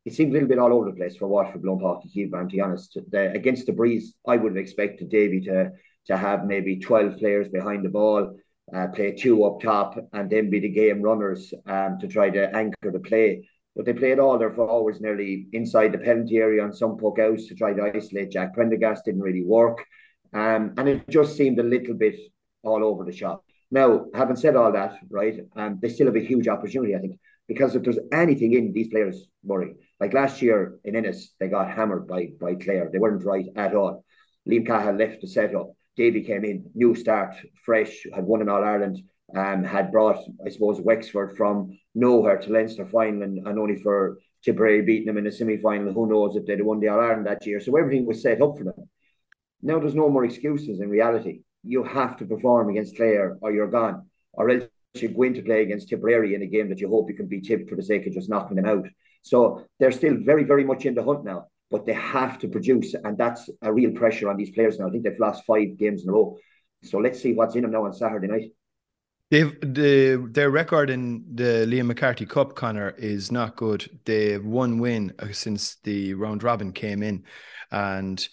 it 0.06 0.14
seemed 0.14 0.32
a 0.32 0.34
little 0.34 0.50
bit 0.50 0.60
all 0.60 0.74
over 0.74 0.90
the 0.90 0.96
place 0.96 1.16
for 1.16 1.28
Waterford 1.28 1.64
Uí 1.64 1.80
Chaoimh, 1.80 2.32
but 2.32 2.40
to 2.42 2.46
be 2.48 2.62
honest. 2.62 2.98
The, 3.10 3.32
against 3.32 3.66
the 3.66 3.72
breeze, 3.72 4.14
I 4.28 4.38
would 4.38 4.54
have 4.54 4.58
expected 4.58 5.10
Davy 5.10 5.42
to 5.42 5.72
to 6.06 6.18
have 6.18 6.46
maybe 6.46 6.78
12 6.78 7.18
players 7.18 7.48
behind 7.48 7.86
the 7.86 7.90
ball, 7.90 8.36
uh, 8.76 8.88
play 8.88 9.14
two 9.14 9.44
up 9.46 9.62
top, 9.62 9.98
and 10.12 10.30
then 10.30 10.50
be 10.50 10.60
the 10.60 10.70
game 10.70 11.02
runners 11.02 11.54
um, 11.66 11.98
to 12.00 12.08
try 12.08 12.30
to 12.30 12.56
anchor 12.56 12.92
the 12.92 13.00
play. 13.00 13.48
But 13.76 13.86
they 13.86 13.94
played 13.94 14.20
all 14.20 14.38
their 14.38 14.52
forwards 14.52 15.02
nearly 15.02 15.48
inside 15.54 15.92
the 15.94 15.98
penalty 15.98 16.38
area 16.38 16.64
on 16.64 16.74
some 16.74 16.98
puck 16.98 17.20
outs 17.20 17.48
to 17.48 17.56
try 17.56 17.74
to 17.74 17.92
isolate 17.96 18.32
Jack 18.32 18.54
Prendergast. 18.54 19.06
Didn't 19.06 19.22
really 19.22 19.44
work. 19.46 19.86
Um, 20.34 20.74
and 20.78 20.90
it 20.90 21.10
just 21.10 21.36
seemed 21.36 21.60
a 21.60 21.64
little 21.64 21.96
bit 21.96 22.16
all 22.64 22.84
over 22.84 23.04
the 23.04 23.12
shop. 23.12 23.44
Now, 23.72 24.06
having 24.14 24.36
said 24.36 24.56
all 24.56 24.72
that, 24.72 25.00
right, 25.10 25.40
um, 25.56 25.80
they 25.82 25.90
still 25.90 26.08
have 26.08 26.16
a 26.16 26.24
huge 26.24 26.48
opportunity, 26.48 26.96
I 26.96 27.00
think. 27.00 27.20
Because 27.48 27.76
if 27.76 27.84
there's 27.84 28.00
anything 28.12 28.54
in 28.54 28.72
these 28.72 28.90
players, 28.90 29.28
Murray, 29.44 29.74
like 30.04 30.14
last 30.14 30.42
year 30.42 30.80
in 30.84 30.98
Ennis, 30.98 31.34
they 31.40 31.48
got 31.48 31.72
hammered 31.72 32.06
by 32.10 32.22
by 32.38 32.56
Clare. 32.56 32.90
They 32.92 33.00
weren't 33.00 33.24
right 33.24 33.48
at 33.56 33.74
all. 33.74 34.04
Liam 34.50 34.68
Cahill 34.68 34.98
left 34.98 35.22
the 35.22 35.28
setup. 35.28 35.68
Davy 35.96 36.22
came 36.24 36.44
in, 36.44 36.58
new 36.76 36.94
start, 36.94 37.34
fresh, 37.66 37.94
had 38.14 38.26
won 38.26 38.42
in 38.42 38.50
All 38.50 38.66
Ireland, 38.66 38.98
um, 39.34 39.64
had 39.64 39.94
brought, 39.94 40.20
I 40.46 40.50
suppose, 40.50 40.82
Wexford 40.82 41.38
from 41.38 41.56
nowhere 41.96 42.38
to 42.40 42.52
Leinster 42.52 42.86
final 42.86 43.24
and, 43.24 43.48
and 43.48 43.58
only 43.58 43.78
for 43.78 44.18
Tipperary 44.44 44.82
beating 44.82 45.06
them 45.06 45.20
in 45.20 45.24
the 45.24 45.32
semi 45.32 45.56
final. 45.56 45.94
Who 45.94 46.10
knows 46.10 46.36
if 46.36 46.46
they'd 46.46 46.62
won 46.62 46.82
the 46.82 46.90
All 46.90 47.00
Ireland 47.00 47.28
that 47.28 47.46
year? 47.46 47.62
So 47.62 47.78
everything 47.78 48.06
was 48.06 48.22
set 48.22 48.42
up 48.42 48.58
for 48.58 48.66
them. 48.66 48.90
Now 49.62 49.80
there's 49.80 49.96
no 49.96 50.10
more 50.10 50.26
excuses 50.26 50.82
in 50.82 50.90
reality. 50.90 51.44
You 51.64 51.86
have 51.86 52.18
to 52.18 52.26
perform 52.26 52.68
against 52.70 52.98
Clare 52.98 53.38
or 53.42 53.54
you're 53.54 53.72
gone, 53.80 54.10
or 54.34 54.50
else 54.50 54.66
you're 54.96 55.20
going 55.20 55.36
to 55.36 55.48
play 55.50 55.62
against 55.62 55.88
Tipperary 55.88 56.36
in 56.36 56.42
a 56.42 56.54
game 56.56 56.68
that 56.68 56.82
you 56.82 56.90
hope 56.90 57.10
you 57.10 57.16
can 57.16 57.30
beat 57.30 57.46
Tip 57.46 57.70
for 57.70 57.78
the 57.78 57.90
sake 57.92 58.06
of 58.06 58.14
just 58.14 58.30
knocking 58.30 58.58
them 58.58 58.66
out. 58.66 58.86
So 59.24 59.66
they're 59.80 59.92
still 59.92 60.18
very, 60.24 60.44
very 60.44 60.64
much 60.64 60.86
in 60.86 60.94
the 60.94 61.04
hunt 61.04 61.24
now, 61.26 61.48
but 61.72 61.86
they 61.86 61.94
have 61.94 62.38
to 62.40 62.48
produce, 62.48 62.94
and 62.94 63.18
that's 63.18 63.50
a 63.62 63.74
real 63.74 63.92
pressure 63.92 64.30
on 64.30 64.38
these 64.38 64.52
players 64.52 64.78
now. 64.78 64.88
I 64.88 64.92
think 64.92 65.04
they've 65.04 65.20
lost 65.20 65.46
five 65.46 65.78
games 65.78 66.04
in 66.04 66.10
a 66.10 66.14
row. 66.14 66.38
So 66.84 67.00
let's 67.00 67.22
see 67.22 67.34
what's 67.34 67.56
in 67.56 67.64
them 67.64 67.72
now 67.72 67.86
on 67.86 67.94
Saturday 67.94 68.28
night. 68.28 68.52
They've 69.32 69.60
the 69.62 70.28
their 70.30 70.52
record 70.52 70.90
in 70.90 71.24
the 71.34 71.66
Liam 71.68 71.88
McCarthy 71.88 72.26
Cup, 72.26 72.56
Conor, 72.56 72.94
is 72.98 73.32
not 73.32 73.56
good. 73.56 73.90
They've 74.06 74.46
one 74.46 74.78
win 74.78 75.14
uh, 75.18 75.32
since 75.32 75.78
the 75.84 76.14
round 76.14 76.44
robin 76.44 76.74
came 76.74 77.02
in, 77.02 77.24
and 77.72 78.28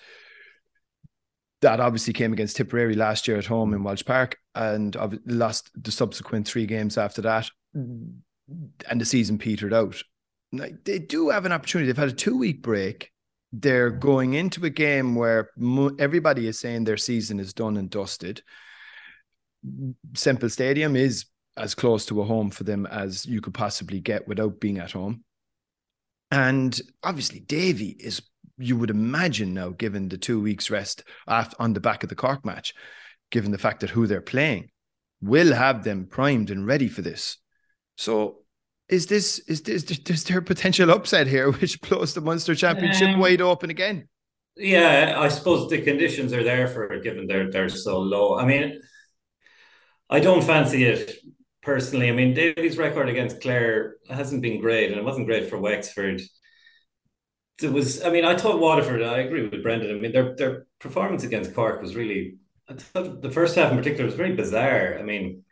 that 1.62 1.80
obviously 1.80 2.12
came 2.12 2.32
against 2.32 2.56
Tipperary 2.56 2.96
last 2.96 3.28
year 3.28 3.38
at 3.38 3.46
home 3.46 3.72
in 3.72 3.82
Walsh 3.82 4.04
Park 4.04 4.38
and 4.54 4.96
lost 5.24 5.70
the 5.80 5.92
subsequent 5.92 6.48
three 6.48 6.66
games 6.66 6.98
after 6.98 7.22
that. 7.22 7.50
And 7.74 9.00
the 9.00 9.04
season 9.04 9.38
petered 9.38 9.72
out. 9.72 10.02
They 10.52 10.98
do 10.98 11.28
have 11.28 11.46
an 11.46 11.52
opportunity. 11.52 11.86
They've 11.86 11.96
had 11.96 12.08
a 12.08 12.12
two 12.12 12.36
week 12.36 12.62
break. 12.62 13.10
They're 13.52 13.90
going 13.90 14.34
into 14.34 14.64
a 14.64 14.70
game 14.70 15.14
where 15.14 15.50
mo- 15.56 15.94
everybody 15.98 16.46
is 16.46 16.58
saying 16.58 16.84
their 16.84 16.96
season 16.96 17.40
is 17.40 17.52
done 17.52 17.76
and 17.76 17.90
dusted. 17.90 18.42
Semple 20.14 20.48
Stadium 20.48 20.96
is 20.96 21.26
as 21.56 21.74
close 21.74 22.06
to 22.06 22.20
a 22.20 22.24
home 22.24 22.50
for 22.50 22.64
them 22.64 22.86
as 22.86 23.26
you 23.26 23.40
could 23.40 23.54
possibly 23.54 24.00
get 24.00 24.26
without 24.26 24.60
being 24.60 24.78
at 24.78 24.92
home. 24.92 25.24
And 26.30 26.80
obviously, 27.02 27.40
Davy 27.40 27.88
is 27.88 28.22
you 28.56 28.76
would 28.76 28.90
imagine 28.90 29.54
now, 29.54 29.70
given 29.70 30.08
the 30.08 30.18
two 30.18 30.40
weeks 30.40 30.70
rest 30.70 31.02
on 31.26 31.72
the 31.72 31.80
back 31.80 32.02
of 32.02 32.08
the 32.08 32.14
Cork 32.14 32.44
match, 32.44 32.74
given 33.30 33.50
the 33.50 33.58
fact 33.58 33.80
that 33.80 33.90
who 33.90 34.06
they're 34.06 34.20
playing 34.20 34.70
will 35.20 35.52
have 35.52 35.82
them 35.82 36.06
primed 36.06 36.50
and 36.50 36.66
ready 36.66 36.88
for 36.88 37.02
this. 37.02 37.38
So 37.96 38.39
is 38.90 39.06
this 39.06 39.38
is 39.40 39.62
this 39.62 39.84
is 39.84 40.24
there 40.24 40.38
a 40.38 40.42
potential 40.42 40.90
upset 40.90 41.26
here 41.26 41.50
which 41.60 41.80
blows 41.80 42.14
the 42.14 42.20
Munster 42.20 42.54
Championship 42.54 43.10
um, 43.10 43.20
wide 43.20 43.40
open 43.40 43.70
again? 43.70 44.08
Yeah, 44.56 45.14
I 45.16 45.28
suppose 45.28 45.70
the 45.70 45.80
conditions 45.80 46.32
are 46.32 46.44
there 46.44 46.68
for 46.68 46.92
it, 46.92 47.02
given 47.02 47.26
they're 47.26 47.50
they're 47.50 47.68
so 47.68 47.98
low. 48.00 48.36
I 48.36 48.44
mean, 48.44 48.80
I 50.08 50.20
don't 50.20 50.42
fancy 50.42 50.84
it 50.84 51.12
personally. 51.62 52.08
I 52.08 52.12
mean, 52.12 52.34
Davy's 52.34 52.76
record 52.76 53.08
against 53.08 53.40
Clare 53.40 53.96
hasn't 54.08 54.42
been 54.42 54.60
great, 54.60 54.90
and 54.90 55.00
it 55.00 55.04
wasn't 55.04 55.26
great 55.26 55.48
for 55.48 55.58
Wexford 55.58 56.20
it 57.62 57.72
was. 57.72 58.02
I 58.02 58.10
mean, 58.10 58.24
I 58.24 58.36
thought 58.36 58.60
Waterford. 58.60 59.02
I 59.02 59.18
agree 59.18 59.48
with 59.48 59.62
Brendan. 59.62 59.96
I 59.96 60.00
mean, 60.00 60.12
their 60.12 60.34
their 60.36 60.66
performance 60.78 61.24
against 61.24 61.54
Cork 61.54 61.80
was 61.80 61.96
really 61.96 62.36
I 62.68 62.74
thought 62.74 63.20
the 63.20 63.30
first 63.30 63.56
half 63.56 63.70
in 63.70 63.78
particular 63.78 64.06
was 64.06 64.14
very 64.14 64.34
bizarre. 64.34 64.98
I 64.98 65.02
mean, 65.02 65.44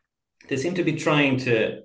they 0.49 0.57
seem 0.57 0.75
to 0.75 0.85
be 0.85 0.97
trying 0.97 1.39
to. 1.39 1.83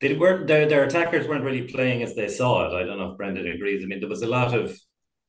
They 0.00 0.14
weren't 0.16 0.46
their 0.46 0.66
their 0.68 0.84
attackers 0.84 1.26
weren't 1.28 1.44
really 1.44 1.68
playing 1.68 2.02
as 2.02 2.14
they 2.14 2.28
saw 2.28 2.66
it. 2.66 2.74
I 2.74 2.84
don't 2.84 2.98
know 2.98 3.12
if 3.12 3.18
Brendan 3.18 3.46
agrees. 3.46 3.82
I 3.82 3.86
mean, 3.86 4.00
there 4.00 4.08
was 4.08 4.22
a 4.22 4.26
lot 4.26 4.54
of 4.54 4.78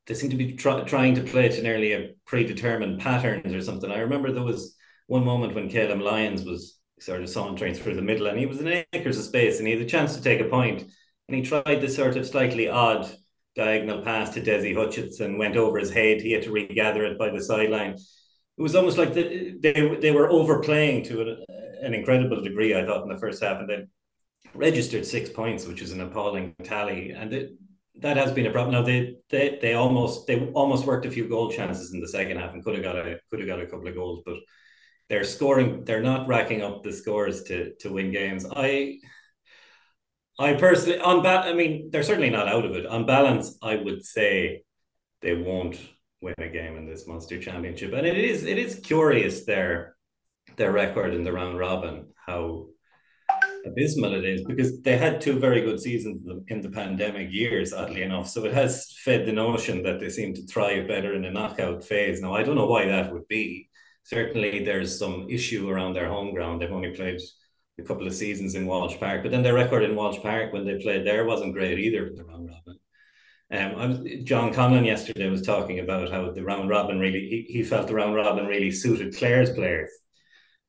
they 0.07 0.13
seemed 0.13 0.31
to 0.31 0.37
be 0.37 0.53
try, 0.53 0.81
trying 0.83 1.15
to 1.15 1.23
play 1.23 1.49
to 1.49 1.61
nearly 1.61 1.93
a 1.93 2.11
predetermined 2.25 2.99
patterns 2.99 3.53
or 3.53 3.61
something. 3.61 3.91
I 3.91 3.99
remember 3.99 4.31
there 4.31 4.43
was 4.43 4.75
one 5.07 5.25
moment 5.25 5.53
when 5.53 5.69
Calum 5.69 5.99
Lyons 5.99 6.43
was 6.43 6.79
sort 6.99 7.21
of 7.21 7.29
sauntering 7.29 7.73
through 7.73 7.95
the 7.95 8.01
middle 8.01 8.27
and 8.27 8.37
he 8.39 8.45
was 8.45 8.59
in 8.61 8.83
acres 8.93 9.17
of 9.17 9.23
space 9.23 9.57
and 9.57 9.67
he 9.67 9.73
had 9.73 9.81
a 9.81 9.89
chance 9.89 10.15
to 10.15 10.21
take 10.21 10.39
a 10.39 10.45
point 10.45 10.83
and 11.27 11.35
he 11.35 11.41
tried 11.41 11.81
this 11.81 11.95
sort 11.95 12.15
of 12.15 12.27
slightly 12.27 12.69
odd 12.69 13.09
diagonal 13.55 14.01
pass 14.01 14.33
to 14.33 14.41
Dessie 14.41 14.73
Hutchinson, 14.75 15.37
went 15.37 15.57
over 15.57 15.77
his 15.79 15.91
head. 15.91 16.21
He 16.21 16.31
had 16.31 16.43
to 16.43 16.51
regather 16.51 17.05
it 17.05 17.17
by 17.17 17.29
the 17.29 17.41
sideline. 17.41 17.91
It 17.91 18.61
was 18.61 18.75
almost 18.75 18.97
like 18.97 19.13
the, 19.13 19.55
they 19.59 19.97
they 19.99 20.11
were 20.11 20.29
overplaying 20.29 21.03
to 21.05 21.21
an, 21.21 21.45
an 21.81 21.93
incredible 21.93 22.41
degree. 22.41 22.75
I 22.75 22.85
thought 22.85 23.03
in 23.03 23.09
the 23.09 23.19
first 23.19 23.43
half, 23.43 23.59
and 23.59 23.69
then 23.69 23.89
registered 24.53 25.05
six 25.05 25.29
points, 25.29 25.65
which 25.65 25.81
is 25.81 25.91
an 25.91 26.01
appalling 26.01 26.55
tally. 26.63 27.11
And 27.11 27.33
it, 27.33 27.51
that 27.95 28.17
has 28.17 28.31
been 28.31 28.47
a 28.47 28.51
problem. 28.51 28.73
Now 28.73 28.81
they 28.83 29.15
they 29.29 29.59
they 29.61 29.73
almost 29.73 30.27
they 30.27 30.47
almost 30.51 30.85
worked 30.85 31.05
a 31.05 31.11
few 31.11 31.27
goal 31.27 31.51
chances 31.51 31.93
in 31.93 31.99
the 31.99 32.07
second 32.07 32.37
half 32.37 32.53
and 32.53 32.63
could 32.63 32.75
have 32.75 32.83
got 32.83 32.95
a 32.95 33.19
could 33.29 33.39
have 33.39 33.47
got 33.47 33.61
a 33.61 33.65
couple 33.65 33.87
of 33.87 33.95
goals, 33.95 34.23
but 34.25 34.37
they're 35.09 35.23
scoring. 35.23 35.83
They're 35.83 36.01
not 36.01 36.27
racking 36.27 36.61
up 36.61 36.83
the 36.83 36.93
scores 36.93 37.43
to 37.43 37.73
to 37.81 37.91
win 37.91 38.11
games. 38.11 38.45
I 38.49 38.99
I 40.39 40.53
personally 40.53 40.99
on 40.99 41.21
bat. 41.21 41.45
I 41.45 41.53
mean, 41.53 41.89
they're 41.91 42.03
certainly 42.03 42.29
not 42.29 42.47
out 42.47 42.65
of 42.65 42.75
it. 42.75 42.85
On 42.85 43.05
balance, 43.05 43.57
I 43.61 43.75
would 43.75 44.05
say 44.05 44.63
they 45.21 45.35
won't 45.35 45.77
win 46.21 46.35
a 46.39 46.49
game 46.49 46.77
in 46.77 46.85
this 46.85 47.07
Munster 47.07 47.39
Championship, 47.39 47.93
and 47.93 48.07
it 48.07 48.17
is 48.17 48.43
it 48.43 48.57
is 48.57 48.79
curious 48.79 49.45
their 49.45 49.95
their 50.55 50.71
record 50.71 51.13
in 51.13 51.23
the 51.23 51.31
round 51.31 51.57
robin 51.57 52.07
how 52.15 52.65
abysmal 53.65 54.13
it 54.15 54.25
is 54.25 54.43
because 54.45 54.81
they 54.81 54.97
had 54.97 55.21
two 55.21 55.39
very 55.39 55.61
good 55.61 55.79
seasons 55.79 56.27
in 56.47 56.61
the 56.61 56.69
pandemic 56.69 57.31
years, 57.31 57.73
oddly 57.73 58.01
enough. 58.01 58.29
So 58.29 58.45
it 58.45 58.53
has 58.53 58.93
fed 59.03 59.25
the 59.25 59.33
notion 59.33 59.83
that 59.83 59.99
they 59.99 60.09
seem 60.09 60.33
to 60.33 60.45
thrive 60.47 60.87
better 60.87 61.13
in 61.13 61.23
the 61.23 61.31
knockout 61.31 61.83
phase. 61.83 62.21
Now, 62.21 62.33
I 62.33 62.43
don't 62.43 62.55
know 62.55 62.67
why 62.67 62.85
that 62.85 63.11
would 63.13 63.27
be. 63.27 63.69
Certainly, 64.03 64.65
there's 64.65 64.97
some 64.97 65.27
issue 65.29 65.69
around 65.69 65.93
their 65.93 66.09
home 66.09 66.33
ground. 66.33 66.61
They've 66.61 66.71
only 66.71 66.91
played 66.91 67.21
a 67.79 67.83
couple 67.83 68.07
of 68.07 68.13
seasons 68.13 68.55
in 68.55 68.65
Walsh 68.65 68.97
Park, 68.97 69.23
but 69.23 69.31
then 69.31 69.43
their 69.43 69.53
record 69.53 69.83
in 69.83 69.95
Walsh 69.95 70.19
Park 70.21 70.53
when 70.53 70.65
they 70.65 70.81
played 70.81 71.05
there 71.05 71.25
wasn't 71.25 71.53
great 71.53 71.79
either 71.79 72.07
in 72.07 72.15
the 72.15 72.23
round 72.23 72.49
robin. 72.49 72.79
Um, 73.53 73.81
I 73.81 73.85
was, 73.87 73.99
John 74.23 74.53
Conlon 74.53 74.85
yesterday 74.85 75.29
was 75.29 75.41
talking 75.41 75.79
about 75.79 76.09
how 76.09 76.31
the 76.31 76.43
round 76.43 76.69
robin 76.69 76.99
really 76.99 77.27
he, 77.27 77.53
he 77.53 77.63
felt 77.63 77.87
the 77.87 77.95
round 77.95 78.15
robin 78.15 78.45
really 78.45 78.71
suited 78.71 79.15
Clare's 79.17 79.51
players, 79.51 79.91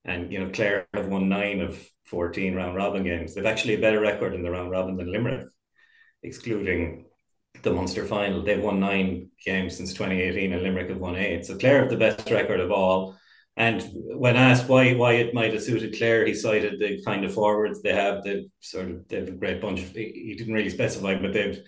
and 0.04 0.32
you 0.32 0.40
know 0.40 0.50
Clare 0.50 0.86
have 0.94 1.06
won 1.06 1.28
nine 1.28 1.60
of 1.60 1.78
14 2.12 2.54
round 2.54 2.76
robin 2.76 3.02
games. 3.02 3.34
They've 3.34 3.46
actually 3.46 3.74
a 3.74 3.80
better 3.80 3.98
record 3.98 4.34
in 4.34 4.42
the 4.42 4.50
round 4.50 4.70
robin 4.70 4.98
than 4.98 5.10
Limerick, 5.10 5.46
excluding 6.22 7.06
the 7.62 7.72
Munster 7.72 8.04
final. 8.04 8.44
They've 8.44 8.62
won 8.62 8.80
nine 8.80 9.30
games 9.46 9.78
since 9.78 9.94
2018 9.94 10.52
and 10.52 10.62
Limerick 10.62 10.90
have 10.90 10.98
won 10.98 11.16
eight. 11.16 11.46
So 11.46 11.56
Clare 11.56 11.80
have 11.80 11.90
the 11.90 11.96
best 11.96 12.30
record 12.30 12.60
of 12.60 12.70
all. 12.70 13.16
And 13.56 13.82
when 13.94 14.36
asked 14.36 14.68
why 14.68 14.92
why 14.94 15.12
it 15.14 15.32
might 15.32 15.54
have 15.54 15.62
suited 15.62 15.96
Clare, 15.96 16.26
he 16.26 16.34
cited 16.34 16.78
the 16.78 17.02
kind 17.02 17.24
of 17.24 17.32
forwards 17.32 17.80
they 17.80 17.94
have. 17.94 18.22
They've 18.22 18.48
sort 18.60 18.90
of 18.90 19.08
they've 19.08 19.28
a 19.28 19.32
great 19.32 19.62
bunch. 19.62 19.80
Of, 19.80 19.92
he 19.92 20.34
didn't 20.36 20.54
really 20.54 20.70
specify, 20.70 21.14
but 21.14 21.32
they've 21.32 21.60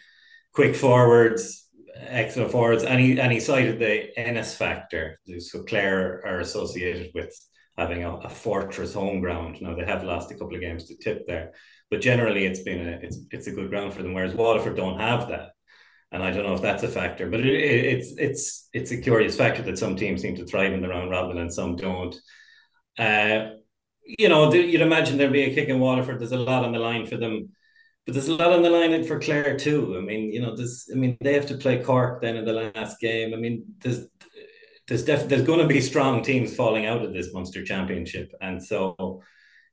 quick 0.53 0.75
forwards, 0.75 1.69
excellent 1.97 2.53
forwards, 2.53 2.85
and 2.85 3.01
he 3.01 3.19
and 3.19 3.33
he 3.33 3.41
cited 3.41 3.79
the 3.79 4.19
Ennis 4.19 4.55
factor. 4.55 5.21
So 5.39 5.63
Clare 5.63 6.23
are 6.27 6.41
associated 6.41 7.11
with 7.15 7.35
having 7.77 8.05
a, 8.05 8.17
a, 8.17 8.29
fortress 8.29 8.95
home 8.95 9.21
ground. 9.21 9.61
Now 9.61 9.75
they 9.75 9.85
have 9.85 10.05
lost 10.05 10.31
a 10.31 10.35
couple 10.35 10.55
of 10.55 10.61
games 10.61 10.85
to 10.85 10.97
tip 10.97 11.27
there, 11.27 11.53
but 11.91 12.01
generally 12.01 12.47
it's 12.47 12.61
been 12.61 12.89
a 12.89 12.99
it's 13.03 13.19
it's 13.31 13.47
a 13.47 13.53
good 13.53 13.71
ground 13.71 13.95
for 13.95 14.03
them. 14.03 14.15
Whereas 14.15 14.35
Waterford 14.35 14.77
don't 14.77 15.01
have 15.01 15.29
that, 15.29 15.51
and 16.13 16.23
I 16.23 16.31
don't 16.31 16.47
know 16.47 16.55
if 16.55 16.63
that's 16.63 16.83
a 16.83 16.89
factor. 16.89 17.29
But 17.29 17.41
it, 17.41 17.47
it, 17.47 17.85
it's 17.87 18.15
it's 18.17 18.69
it's 18.73 18.91
a 18.93 19.01
curious 19.01 19.37
factor 19.37 19.63
that 19.63 19.79
some 19.79 19.97
teams 19.97 20.23
seem 20.23 20.37
to 20.37 20.47
thrive 20.47 20.73
in 20.73 20.83
the 20.83 20.89
round 20.89 21.11
robin 21.11 21.39
and 21.39 21.53
some 21.53 21.77
don't. 21.77 22.15
Uh, 22.99 23.51
you 24.07 24.29
know, 24.29 24.53
you'd 24.53 24.81
imagine 24.81 25.17
there'd 25.17 25.33
be 25.33 25.45
a 25.45 25.55
kick 25.55 25.69
in 25.69 25.81
Waterford. 25.81 26.21
There's 26.21 26.33
a 26.33 26.39
lot 26.39 26.65
on 26.65 26.73
the 26.73 26.79
line 26.79 27.07
for 27.07 27.17
them. 27.17 27.51
But 28.05 28.13
there's 28.13 28.29
a 28.29 28.35
lot 28.35 28.53
on 28.53 28.63
the 28.63 28.69
line 28.69 29.03
for 29.05 29.19
Clare 29.19 29.57
too. 29.57 29.97
I 29.97 30.03
mean, 30.03 30.31
you 30.31 30.43
know, 30.43 30.55
this. 30.55 30.91
I 30.93 30.95
mean, 30.95 31.17
they 31.23 31.33
have 31.33 31.47
to 31.47 31.57
play 31.57 31.83
Cork 31.83 32.21
then 32.21 32.37
in 32.37 32.45
the 32.45 32.53
last 32.53 33.01
game. 33.01 33.33
I 33.33 33.39
mean, 33.39 33.65
there's 33.79 34.07
there's 34.87 35.05
def- 35.05 35.29
there's 35.29 35.43
going 35.43 35.61
to 35.61 35.67
be 35.67 35.81
strong 35.81 36.23
teams 36.23 36.55
falling 36.55 36.87
out 36.87 37.03
of 37.03 37.13
this 37.13 37.33
Munster 37.33 37.65
Championship, 37.65 38.33
and 38.41 38.63
so 38.63 39.23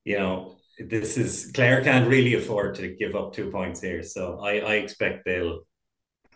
you 0.03 0.17
know 0.17 0.57
this 0.79 1.17
is 1.17 1.51
Clare 1.53 1.83
can't 1.83 2.07
really 2.07 2.35
afford 2.35 2.75
to 2.75 2.95
give 2.95 3.15
up 3.15 3.33
two 3.33 3.51
points 3.51 3.81
here. 3.81 4.03
So 4.03 4.39
I 4.39 4.59
I 4.59 4.73
expect 4.75 5.25
they'll 5.25 5.61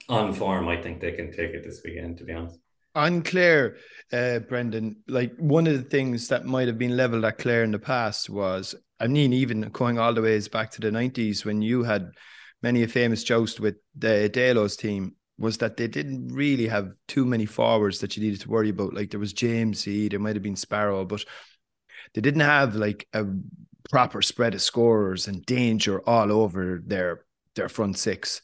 on 0.09 0.33
form. 0.33 0.67
I 0.67 0.81
think 0.81 0.99
they 0.99 1.13
can 1.13 1.31
take 1.31 1.51
it 1.51 1.63
this 1.63 1.81
weekend. 1.83 2.17
To 2.19 2.25
be 2.25 2.33
honest. 2.33 2.59
On 2.95 3.21
Clare, 3.21 3.75
uh, 4.13 4.39
Brendan, 4.39 4.97
like 5.09 5.35
one 5.37 5.67
of 5.67 5.73
the 5.73 5.89
things 5.89 6.29
that 6.29 6.45
might 6.45 6.67
have 6.67 6.77
been 6.77 6.95
leveled 6.95 7.25
at 7.25 7.37
Clare 7.37 7.65
in 7.65 7.71
the 7.71 7.79
past 7.79 8.29
was, 8.29 8.73
I 9.01 9.07
mean, 9.07 9.33
even 9.33 9.63
going 9.73 9.99
all 9.99 10.13
the 10.13 10.21
ways 10.21 10.47
back 10.47 10.71
to 10.71 10.81
the 10.81 10.91
90s 10.91 11.43
when 11.43 11.61
you 11.61 11.83
had 11.83 12.11
many 12.63 12.83
a 12.83 12.87
famous 12.87 13.25
joust 13.25 13.59
with 13.59 13.75
the 13.97 14.29
Delos 14.29 14.77
team 14.77 15.15
was 15.37 15.57
that 15.57 15.77
they 15.77 15.87
didn't 15.87 16.29
really 16.29 16.67
have 16.67 16.93
too 17.07 17.25
many 17.25 17.45
forwards 17.45 17.99
that 17.99 18.15
you 18.15 18.23
needed 18.23 18.41
to 18.41 18.49
worry 18.49 18.69
about. 18.69 18.93
Like 18.93 19.11
there 19.11 19.19
was 19.19 19.33
Jamesie, 19.33 20.09
there 20.09 20.19
might 20.19 20.35
have 20.35 20.43
been 20.43 20.55
Sparrow, 20.55 21.05
but 21.05 21.25
they 22.13 22.21
didn't 22.21 22.41
have 22.41 22.75
like 22.75 23.07
a 23.13 23.25
proper 23.89 24.21
spread 24.21 24.53
of 24.53 24.61
scorers 24.61 25.27
and 25.27 25.45
danger 25.45 26.01
all 26.07 26.31
over 26.31 26.81
their 26.85 27.25
their 27.55 27.69
front 27.69 27.97
six. 27.97 28.41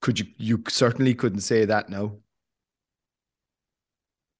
Could 0.00 0.18
you 0.18 0.26
you 0.36 0.62
certainly 0.68 1.14
couldn't 1.14 1.40
say 1.40 1.64
that 1.64 1.88
now? 1.88 2.16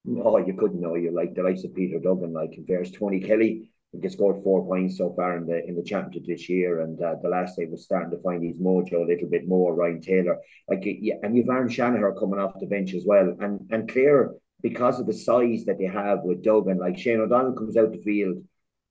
No, 0.05 0.37
you 0.39 0.55
couldn't 0.55 0.81
know. 0.81 0.97
You 0.97 1.13
like 1.13 1.35
the 1.35 1.43
likes 1.43 1.65
of 1.65 1.75
Peter 1.75 1.99
Duggan, 1.99 2.33
like 2.33 2.59
there's 2.67 2.91
Tony 2.91 3.21
Kelly 3.21 3.71
he 4.03 4.09
scored 4.09 4.43
four 4.43 4.65
points 4.65 4.99
so 4.99 5.13
far 5.15 5.37
in 5.37 5.47
the 5.47 5.65
in 5.67 5.77
the 5.77 5.83
championship 5.83 6.25
this 6.27 6.49
year, 6.49 6.81
and 6.81 7.01
uh, 7.01 7.15
the 7.23 7.29
last 7.29 7.57
day 7.57 7.67
was 7.67 7.85
starting 7.85 8.11
to 8.11 8.23
find 8.23 8.43
his 8.43 8.59
mojo 8.59 9.05
a 9.05 9.07
little 9.07 9.29
bit 9.29 9.47
more. 9.47 9.75
Ryan 9.75 10.01
Taylor, 10.01 10.39
like 10.69 10.83
yeah, 10.85 11.15
and 11.23 11.37
you've 11.37 11.49
Aron 11.49 11.69
Shanahan 11.69 12.15
coming 12.19 12.41
off 12.41 12.59
the 12.59 12.67
bench 12.67 12.95
as 12.95 13.05
well, 13.07 13.35
and 13.41 13.61
and 13.71 13.91
Clare 13.91 14.31
because 14.63 14.99
of 14.99 15.07
the 15.07 15.13
size 15.13 15.65
that 15.67 15.79
they 15.79 15.85
have 15.85 16.21
with 16.23 16.43
Duggan, 16.43 16.79
like 16.79 16.97
Shane 16.97 17.21
O'Donnell 17.21 17.53
comes 17.53 17.77
out 17.77 17.93
the 17.93 17.99
field, 17.99 18.43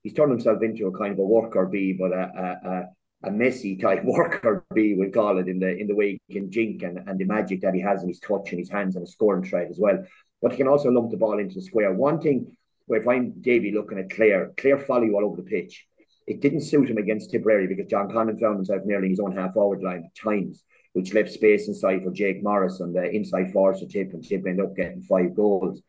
he's 0.04 0.14
turned 0.14 0.32
himself 0.32 0.62
into 0.62 0.86
a 0.86 0.98
kind 0.98 1.14
of 1.14 1.20
a 1.20 1.24
worker 1.24 1.66
bee, 1.66 1.94
but 1.94 2.12
a 2.12 2.30
a, 2.38 2.70
a, 2.70 3.30
a 3.30 3.32
messy 3.32 3.76
type 3.78 4.04
worker 4.06 4.64
bee, 4.74 4.96
we 4.96 5.10
call 5.10 5.40
it 5.40 5.48
in 5.48 5.60
the 5.60 5.76
in 5.76 5.88
the 5.88 5.96
way 5.96 6.20
he 6.28 6.34
can 6.34 6.52
jink 6.52 6.84
and, 6.84 7.00
and 7.08 7.20
the 7.20 7.26
magic 7.26 7.62
that 7.62 7.74
he 7.74 7.82
has 7.82 8.04
in 8.04 8.10
his 8.10 8.20
touch 8.20 8.52
and 8.52 8.60
his 8.60 8.70
hands 8.70 8.96
and 8.96 9.04
his 9.04 9.14
scoring 9.14 9.44
threat 9.44 9.68
as 9.70 9.80
well. 9.80 10.04
But 10.42 10.52
he 10.52 10.58
can 10.58 10.68
also 10.68 10.90
lump 10.90 11.10
the 11.10 11.18
ball 11.18 11.40
into 11.40 11.56
the 11.56 11.62
square. 11.62 11.94
One 11.94 12.20
thing 12.20 12.56
where 12.86 13.02
if 13.02 13.08
I'm 13.08 13.42
Davy 13.42 13.72
looking 13.72 14.00
at 14.00 14.10
Clare, 14.10 14.52
Clare 14.58 14.78
you 14.78 15.16
all 15.16 15.26
over 15.26 15.38
the 15.38 15.44
pitch. 15.44 15.86
It 16.26 16.42
didn't 16.42 16.62
suit 16.62 16.90
him 16.90 16.98
against 16.98 17.32
Tipperary 17.32 17.68
because 17.68 17.88
John 17.90 18.10
Conlon 18.10 18.40
found 18.40 18.56
himself 18.56 18.82
nearly 18.86 19.10
his 19.10 19.20
own 19.20 19.36
half 19.36 19.54
forward 19.54 19.82
line 19.84 20.06
at 20.06 20.16
times, 20.16 20.64
which 20.94 21.14
left 21.14 21.32
space 21.32 21.68
inside 21.68 22.04
for 22.04 22.12
Jake 22.12 22.42
Morris 22.42 22.80
and 22.80 22.96
the 22.96 23.10
inside 23.10 23.52
force 23.52 23.80
to 23.80 23.88
Tip, 23.88 24.14
and 24.14 24.24
Tip 24.24 24.46
ended 24.48 24.66
up 24.66 24.76
getting 24.76 25.02
five 25.02 25.36
goals. 25.36 25.82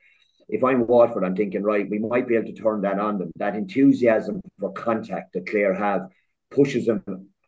If 0.49 0.65
I'm 0.65 0.87
Waterford, 0.87 1.25
I'm 1.25 1.37
thinking, 1.37 1.63
right, 1.63 1.89
we 1.89 1.99
might 1.99 2.29
be 2.29 2.35
able 2.35 2.47
to 2.47 2.53
turn 2.53 2.83
that 2.83 2.99
on 2.99 3.19
them. 3.19 3.31
That 3.37 3.55
enthusiasm 3.55 4.41
for 4.59 4.73
contact 4.73 5.33
that 5.35 5.49
Clare 5.49 5.75
have 5.75 6.09
pushes 6.51 6.87
them 6.87 7.03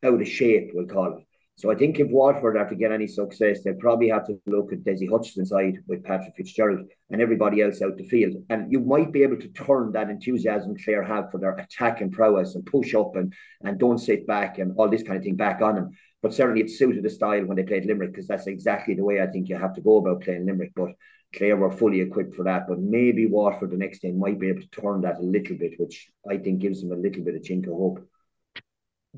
out 0.04 0.20
of 0.20 0.28
shape, 0.28 0.70
we'll 0.72 0.86
call 0.86 1.18
it. 1.18 1.25
So 1.58 1.70
I 1.70 1.74
think 1.74 1.98
if 1.98 2.08
Waterford 2.10 2.58
are 2.58 2.68
to 2.68 2.74
get 2.74 2.92
any 2.92 3.06
success, 3.06 3.62
they'll 3.62 3.74
probably 3.76 4.10
have 4.10 4.26
to 4.26 4.38
look 4.44 4.74
at 4.74 4.84
Dessie 4.84 5.08
Hutchinson 5.08 5.46
side 5.46 5.78
with 5.86 6.04
Patrick 6.04 6.34
Fitzgerald 6.36 6.86
and 7.08 7.22
everybody 7.22 7.62
else 7.62 7.80
out 7.80 7.96
the 7.96 8.04
field. 8.04 8.34
And 8.50 8.70
you 8.70 8.80
might 8.80 9.10
be 9.10 9.22
able 9.22 9.38
to 9.38 9.48
turn 9.48 9.92
that 9.92 10.10
enthusiasm 10.10 10.76
Clare 10.76 11.02
have 11.02 11.30
for 11.30 11.40
their 11.40 11.56
attack 11.56 12.02
and 12.02 12.12
prowess 12.12 12.56
and 12.56 12.66
push 12.66 12.94
up 12.94 13.16
and, 13.16 13.32
and 13.62 13.78
don't 13.78 13.96
sit 13.96 14.26
back 14.26 14.58
and 14.58 14.74
all 14.76 14.90
this 14.90 15.02
kind 15.02 15.16
of 15.16 15.24
thing 15.24 15.36
back 15.36 15.62
on 15.62 15.76
them. 15.76 15.90
But 16.22 16.34
certainly 16.34 16.60
it 16.60 16.70
suited 16.70 17.02
the 17.02 17.08
style 17.08 17.46
when 17.46 17.56
they 17.56 17.62
played 17.62 17.86
Limerick 17.86 18.12
because 18.12 18.28
that's 18.28 18.48
exactly 18.48 18.92
the 18.92 19.04
way 19.04 19.22
I 19.22 19.26
think 19.26 19.48
you 19.48 19.56
have 19.56 19.74
to 19.76 19.80
go 19.80 19.96
about 19.96 20.24
playing 20.24 20.44
Limerick. 20.44 20.72
But 20.76 20.90
Clare 21.34 21.56
were 21.56 21.70
fully 21.70 22.02
equipped 22.02 22.34
for 22.34 22.44
that. 22.44 22.68
But 22.68 22.80
maybe 22.80 23.28
Waterford 23.28 23.70
the 23.70 23.78
next 23.78 24.00
day 24.00 24.12
might 24.12 24.38
be 24.38 24.50
able 24.50 24.60
to 24.60 24.80
turn 24.80 25.00
that 25.02 25.20
a 25.20 25.22
little 25.22 25.56
bit, 25.56 25.80
which 25.80 26.10
I 26.28 26.36
think 26.36 26.58
gives 26.58 26.82
them 26.82 26.92
a 26.92 26.96
little 26.96 27.24
bit 27.24 27.34
of 27.34 27.40
chink 27.40 27.66
of 27.66 27.72
hope 27.72 28.06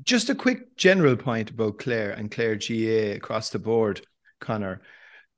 just 0.03 0.29
a 0.29 0.35
quick 0.35 0.75
general 0.77 1.15
point 1.15 1.49
about 1.49 1.79
Clare 1.79 2.11
and 2.11 2.31
Clare 2.31 2.55
GAA 2.55 3.15
across 3.15 3.49
the 3.49 3.59
board, 3.59 4.01
Conor. 4.39 4.81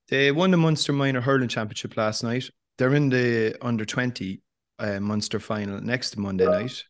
They 0.10 0.32
won 0.32 0.52
the 0.52 0.58
Munster 0.58 0.94
Minor 0.94 1.22
Hurling 1.22 1.48
Championship 1.48 1.96
last 1.96 2.24
night. 2.24 2.50
They're 2.78 2.96
in 2.96 3.10
the 3.10 3.56
under 3.62 3.86
20 3.86 4.42
uh, 4.80 5.00
Munster 5.00 5.40
final 5.40 5.80
next 5.80 6.18
Monday 6.18 6.46
night. 6.46 6.84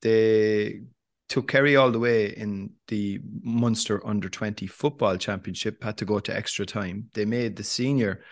They 0.00 0.82
took 1.28 1.48
Kerry 1.48 1.76
all 1.76 1.90
the 1.90 1.98
way 1.98 2.26
in 2.26 2.70
the 2.88 3.20
Munster 3.42 4.06
under 4.06 4.28
20 4.28 4.66
football 4.66 5.16
championship, 5.16 5.82
had 5.82 5.96
to 5.98 6.04
go 6.04 6.20
to 6.20 6.36
extra 6.36 6.66
time. 6.66 7.08
They 7.14 7.24
made 7.24 7.56
the 7.56 7.64
senior 7.64 8.22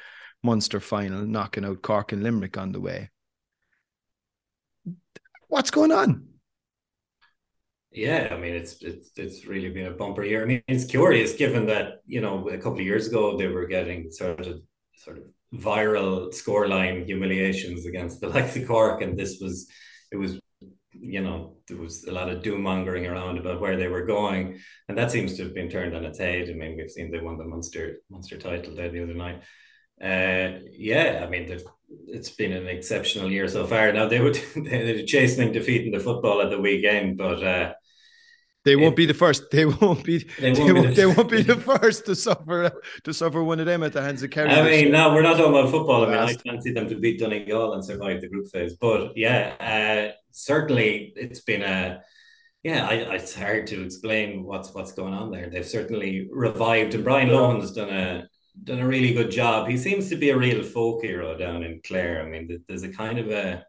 Munster 0.42 0.80
final, 0.80 1.26
knocking 1.26 1.64
out 1.64 1.82
Cork 1.82 2.12
and 2.12 2.22
Limerick 2.22 2.56
on 2.56 2.72
the 2.72 2.80
way. 2.80 3.10
What's 5.48 5.70
going 5.70 5.92
on? 5.92 6.29
Yeah, 7.92 8.28
I 8.30 8.36
mean 8.36 8.54
it's 8.54 8.80
it's 8.82 9.10
it's 9.16 9.46
really 9.46 9.68
been 9.70 9.86
a 9.86 9.90
bumper 9.90 10.24
year. 10.24 10.42
I 10.42 10.46
mean 10.46 10.62
it's 10.68 10.84
curious 10.84 11.34
given 11.34 11.66
that 11.66 12.02
you 12.06 12.20
know 12.20 12.48
a 12.48 12.56
couple 12.56 12.78
of 12.78 12.86
years 12.86 13.08
ago 13.08 13.36
they 13.36 13.48
were 13.48 13.66
getting 13.66 14.10
sort 14.12 14.46
of 14.46 14.60
sort 14.96 15.18
of 15.18 15.24
viral 15.54 16.32
scoreline 16.32 17.04
humiliations 17.04 17.86
against 17.86 18.20
the 18.20 18.28
likes 18.34 18.54
of 18.56 18.68
Cork, 18.68 19.02
and 19.02 19.18
this 19.18 19.40
was 19.40 19.68
it 20.12 20.16
was 20.16 20.38
you 20.92 21.20
know 21.20 21.56
there 21.66 21.78
was 21.78 22.04
a 22.04 22.12
lot 22.12 22.28
of 22.30 22.42
doom 22.42 22.62
mongering 22.62 23.06
around 23.06 23.38
about 23.38 23.60
where 23.60 23.76
they 23.76 23.88
were 23.88 24.06
going, 24.06 24.60
and 24.88 24.96
that 24.96 25.10
seems 25.10 25.36
to 25.36 25.42
have 25.44 25.54
been 25.54 25.68
turned 25.68 25.96
on 25.96 26.04
its 26.04 26.18
head. 26.18 26.48
I 26.48 26.52
mean 26.52 26.76
we've 26.76 26.90
seen 26.90 27.10
they 27.10 27.18
won 27.18 27.38
the 27.38 27.44
Munster 27.44 27.98
Munster 28.08 28.38
title 28.38 28.74
there 28.76 28.90
the 28.90 29.02
other 29.02 29.14
night. 29.14 29.42
Uh, 30.02 30.60
yeah, 30.72 31.22
I 31.24 31.28
mean 31.28 31.60
it's 32.06 32.30
been 32.30 32.52
an 32.52 32.66
exceptional 32.66 33.30
year 33.30 33.48
so 33.48 33.66
far. 33.66 33.92
Now 33.92 34.08
they 34.08 34.20
would 34.20 34.40
they're 34.56 35.04
chastening 35.04 35.52
defeat 35.52 35.86
in 35.86 35.92
the 35.92 36.00
football 36.00 36.42
at 36.42 36.50
the 36.50 36.60
weekend, 36.60 37.16
but. 37.16 37.42
Uh, 37.42 37.72
they 38.62 38.76
won't 38.76 38.94
be 38.94 39.06
the 39.06 39.14
first. 39.14 39.50
They 39.50 39.64
won't 39.64 40.04
be. 40.04 40.18
They 40.38 40.52
won't, 40.52 40.56
they 40.56 40.72
won't, 40.72 40.82
be, 40.82 40.88
the, 40.88 40.94
they 40.94 41.06
won't 41.16 41.30
be 41.30 41.42
the 41.42 41.56
first 41.56 42.04
to 42.06 42.14
suffer 42.14 42.70
to 43.04 43.14
suffer 43.14 43.42
one 43.42 43.58
of 43.58 43.64
them 43.64 43.82
at 43.82 43.94
the 43.94 44.02
hands 44.02 44.22
of 44.22 44.30
Kerry. 44.30 44.50
I 44.50 44.62
mean, 44.62 44.92
no, 44.92 45.14
we're 45.14 45.22
not 45.22 45.38
talking 45.38 45.58
about 45.58 45.70
football. 45.70 46.04
I 46.04 46.08
mean, 46.08 46.18
I 46.18 46.34
fancy 46.34 46.72
them 46.72 46.86
to 46.90 46.96
beat 46.96 47.20
Donegal 47.20 47.72
and 47.72 47.82
survive 47.82 48.20
the 48.20 48.28
group 48.28 48.50
phase. 48.50 48.74
But 48.74 49.16
yeah, 49.16 49.54
uh, 50.12 50.14
certainly 50.32 51.14
it's 51.16 51.40
been 51.40 51.62
a. 51.62 52.02
Yeah, 52.62 52.86
I, 52.86 52.94
it's 53.14 53.34
hard 53.34 53.66
to 53.68 53.82
explain 53.82 54.44
what's 54.44 54.74
what's 54.74 54.92
going 54.92 55.14
on 55.14 55.30
there. 55.30 55.48
They've 55.48 55.64
certainly 55.64 56.28
revived, 56.30 56.92
and 56.92 57.02
Brian 57.02 57.30
Lohan's 57.30 57.72
done 57.72 57.88
a 57.88 58.28
done 58.64 58.80
a 58.80 58.86
really 58.86 59.12
good 59.12 59.30
job. 59.30 59.68
He 59.68 59.76
seems 59.76 60.08
to 60.08 60.16
be 60.16 60.30
a 60.30 60.38
real 60.38 60.62
folk 60.62 61.02
hero 61.02 61.36
down 61.36 61.62
in 61.62 61.80
Clare. 61.86 62.22
I 62.22 62.28
mean, 62.28 62.62
there's 62.66 62.82
a 62.82 62.92
kind 62.92 63.18
of 63.18 63.30
a 63.30 63.64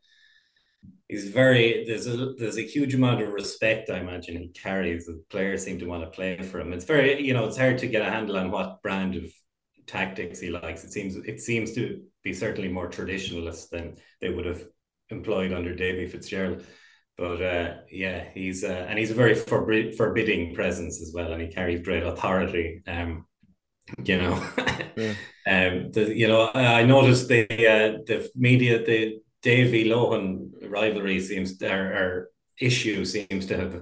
he's 1.08 1.30
very 1.30 1.86
there's 1.86 2.08
a 2.08 2.34
there's 2.38 2.58
a 2.58 2.66
huge 2.66 2.96
amount 2.96 3.22
of 3.22 3.34
respect 3.34 3.90
I 3.90 4.00
imagine 4.00 4.38
he 4.38 4.50
carries. 4.50 5.06
The 5.06 5.24
players 5.30 5.64
seem 5.64 5.80
to 5.80 5.86
want 5.86 6.04
to 6.04 6.10
play 6.10 6.38
for 6.42 6.60
him. 6.60 6.74
It's 6.74 6.86
very 6.86 7.22
you 7.22 7.34
know 7.34 7.46
it's 7.46 7.58
hard 7.58 7.78
to 7.80 7.88
get 7.88 8.02
a 8.02 8.10
handle 8.10 8.38
on 8.38 8.52
what 8.52 8.82
brand 8.82 9.16
of 9.16 9.26
tactics 9.88 10.40
he 10.40 10.50
likes. 10.50 10.84
It 10.84 10.94
seems 10.94 11.16
it 11.16 11.42
seems 11.42 11.74
to 11.74 12.02
be 12.24 12.34
certainly 12.34 12.70
more 12.70 12.90
traditionalist 12.90 13.70
than 13.70 13.98
they 14.22 14.30
would 14.30 14.46
have 14.46 14.64
employed 15.10 15.52
under 15.52 15.76
Davy 15.76 16.08
Fitzgerald. 16.08 16.64
But 17.18 17.42
uh, 17.42 17.74
yeah, 17.92 18.30
he's 18.34 18.64
uh, 18.64 18.86
and 18.88 18.98
he's 18.98 19.12
a 19.12 19.16
very 19.16 19.36
forbid, 19.36 19.96
forbidding 19.96 20.56
presence 20.56 21.02
as 21.02 21.12
well, 21.14 21.34
and 21.34 21.42
he 21.42 21.50
carries 21.50 21.82
great 21.82 22.04
authority. 22.04 22.82
Um, 22.88 23.26
you 24.04 24.18
know, 24.18 24.44
yeah. 24.96 25.14
um, 25.48 25.92
the, 25.92 26.14
you 26.16 26.28
know, 26.28 26.52
I 26.54 26.84
noticed 26.84 27.28
the 27.28 27.44
uh, 27.44 28.00
the 28.06 28.30
media 28.36 28.84
the 28.84 29.22
Davy 29.42 29.86
Lohan 29.86 30.52
rivalry 30.70 31.20
seems 31.20 31.62
or, 31.62 31.68
or 31.70 32.30
issue 32.60 33.04
seems 33.06 33.46
to 33.48 33.58
have 33.58 33.82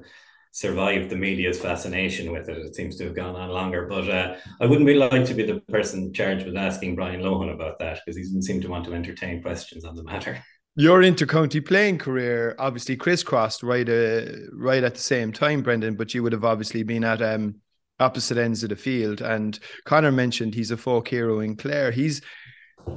survived 0.51 1.09
the 1.09 1.15
media's 1.15 1.59
fascination 1.59 2.31
with 2.31 2.49
it. 2.49 2.57
It 2.57 2.75
seems 2.75 2.95
to 2.97 3.05
have 3.05 3.15
gone 3.15 3.35
on 3.35 3.49
longer. 3.49 3.85
But 3.87 4.09
uh, 4.09 4.35
I 4.59 4.65
wouldn't 4.65 4.87
be 4.87 4.95
like 4.95 5.25
to 5.25 5.33
be 5.33 5.45
the 5.45 5.59
person 5.61 6.13
charged 6.13 6.45
with 6.45 6.57
asking 6.57 6.95
Brian 6.95 7.21
Lohan 7.21 7.53
about 7.53 7.79
that 7.79 7.99
because 8.05 8.17
he 8.17 8.23
didn't 8.23 8.43
seem 8.43 8.61
to 8.61 8.69
want 8.69 8.85
to 8.85 8.93
entertain 8.93 9.41
questions 9.41 9.85
on 9.85 9.95
the 9.95 10.03
matter. 10.03 10.43
Your 10.75 11.01
inter-county 11.01 11.61
playing 11.61 11.97
career 11.97 12.55
obviously 12.57 12.95
crisscrossed 12.95 13.63
right 13.63 13.89
uh, 13.89 14.21
right 14.53 14.83
at 14.83 14.95
the 14.95 15.01
same 15.01 15.33
time, 15.33 15.61
Brendan, 15.61 15.95
but 15.95 16.13
you 16.13 16.23
would 16.23 16.31
have 16.31 16.45
obviously 16.45 16.83
been 16.83 17.03
at 17.03 17.21
um, 17.21 17.55
opposite 17.99 18.37
ends 18.37 18.63
of 18.63 18.69
the 18.69 18.75
field. 18.75 19.21
And 19.21 19.59
Conor 19.85 20.11
mentioned 20.11 20.55
he's 20.55 20.71
a 20.71 20.77
folk 20.77 21.07
hero 21.07 21.39
in 21.39 21.55
Clare. 21.55 21.91
He's 21.91 22.21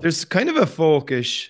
there's 0.00 0.25
kind 0.25 0.49
of 0.49 0.56
a 0.56 0.66
folkish 0.66 1.49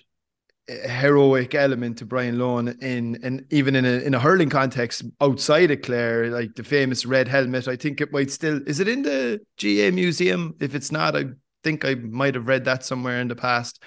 heroic 0.67 1.53
element 1.55 1.97
to 1.97 2.05
Brian 2.05 2.37
Lohan 2.37 2.81
in 2.81 3.19
and 3.21 3.45
even 3.49 3.75
in 3.75 3.85
a 3.85 3.99
in 3.99 4.13
a 4.13 4.19
hurling 4.19 4.49
context 4.49 5.03
outside 5.21 5.71
of 5.71 5.81
Clare, 5.81 6.29
like 6.29 6.55
the 6.55 6.63
famous 6.63 7.05
red 7.05 7.27
helmet. 7.27 7.67
I 7.67 7.75
think 7.75 8.01
it 8.01 8.13
might 8.13 8.31
still 8.31 8.61
is 8.65 8.79
it 8.79 8.87
in 8.87 9.03
the 9.03 9.39
GAA 9.61 9.93
museum? 9.93 10.55
If 10.59 10.75
it's 10.75 10.91
not, 10.91 11.15
I 11.15 11.25
think 11.63 11.85
I 11.85 11.95
might 11.95 12.35
have 12.35 12.47
read 12.47 12.65
that 12.65 12.85
somewhere 12.85 13.19
in 13.19 13.27
the 13.27 13.35
past. 13.35 13.83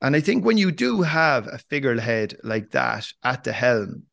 And 0.00 0.14
I 0.14 0.20
think 0.20 0.44
when 0.44 0.58
you 0.58 0.70
do 0.70 1.02
have 1.02 1.46
a 1.48 1.58
figurehead 1.58 2.36
like 2.44 2.70
that 2.70 3.06
at 3.24 3.44
the 3.44 3.52
helm, 3.52 4.04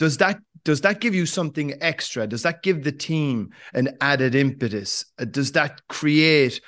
does 0.00 0.16
that 0.16 0.40
does 0.64 0.80
that 0.80 1.00
give 1.00 1.14
you 1.14 1.26
something 1.26 1.74
extra? 1.80 2.26
Does 2.26 2.42
that 2.42 2.62
give 2.62 2.82
the 2.82 2.92
team 2.92 3.50
an 3.74 3.96
added 4.00 4.34
impetus? 4.34 5.04
Uh, 5.18 5.26
does 5.26 5.52
that 5.52 5.80
create 5.88 6.60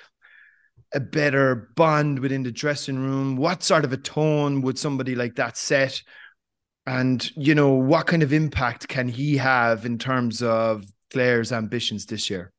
a 0.95 1.01
better 1.01 1.71
bond 1.75 2.19
within 2.21 2.43
the 2.43 2.53
dressing 2.53 2.99
room? 2.99 3.37
What 3.37 3.63
sort 3.63 3.85
of 3.85 3.93
a 3.93 3.97
tone 3.97 4.63
would 4.63 4.79
somebody 4.79 5.15
like 5.15 5.37
that 5.37 5.57
set? 5.57 6.03
And, 6.87 7.31
you 7.37 7.55
know, 7.55 7.71
what 7.71 8.07
kind 8.07 8.23
of 8.23 8.33
impact 8.33 8.89
can 8.89 9.09
he 9.09 9.37
have 9.37 9.87
in 9.87 9.99
terms 9.99 10.43
of 10.43 10.85
Clare's 11.11 11.53
ambitions 11.53 12.07
this 12.07 12.29
year? 12.29 12.53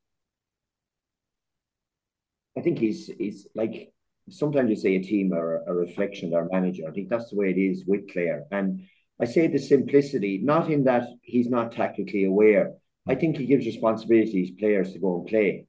I 2.56 2.60
think 2.60 2.78
he's 2.78 3.10
he's 3.18 3.46
like 3.54 3.92
sometimes 4.30 4.70
you 4.70 4.76
say 4.76 4.96
a 4.96 5.02
team 5.02 5.32
or 5.32 5.62
a 5.66 5.74
reflection 5.74 6.28
of 6.28 6.34
our 6.34 6.48
manager. 6.50 6.84
I 6.88 6.92
think 6.92 7.08
that's 7.08 7.30
the 7.30 7.36
way 7.36 7.50
it 7.50 7.58
is 7.58 7.84
with 7.86 8.10
Clare. 8.12 8.44
And 8.50 8.86
I 9.20 9.26
say 9.26 9.46
the 9.46 9.58
simplicity, 9.58 10.40
not 10.42 10.70
in 10.70 10.84
that 10.84 11.04
he's 11.22 11.48
not 11.48 11.72
tactically 11.72 12.24
aware. 12.24 12.72
I 13.06 13.14
think 13.14 13.36
he 13.36 13.46
gives 13.46 13.66
responsibilities 13.66 14.50
to 14.50 14.56
players 14.56 14.92
to 14.92 14.98
go 14.98 15.18
and 15.18 15.26
play. 15.26 15.66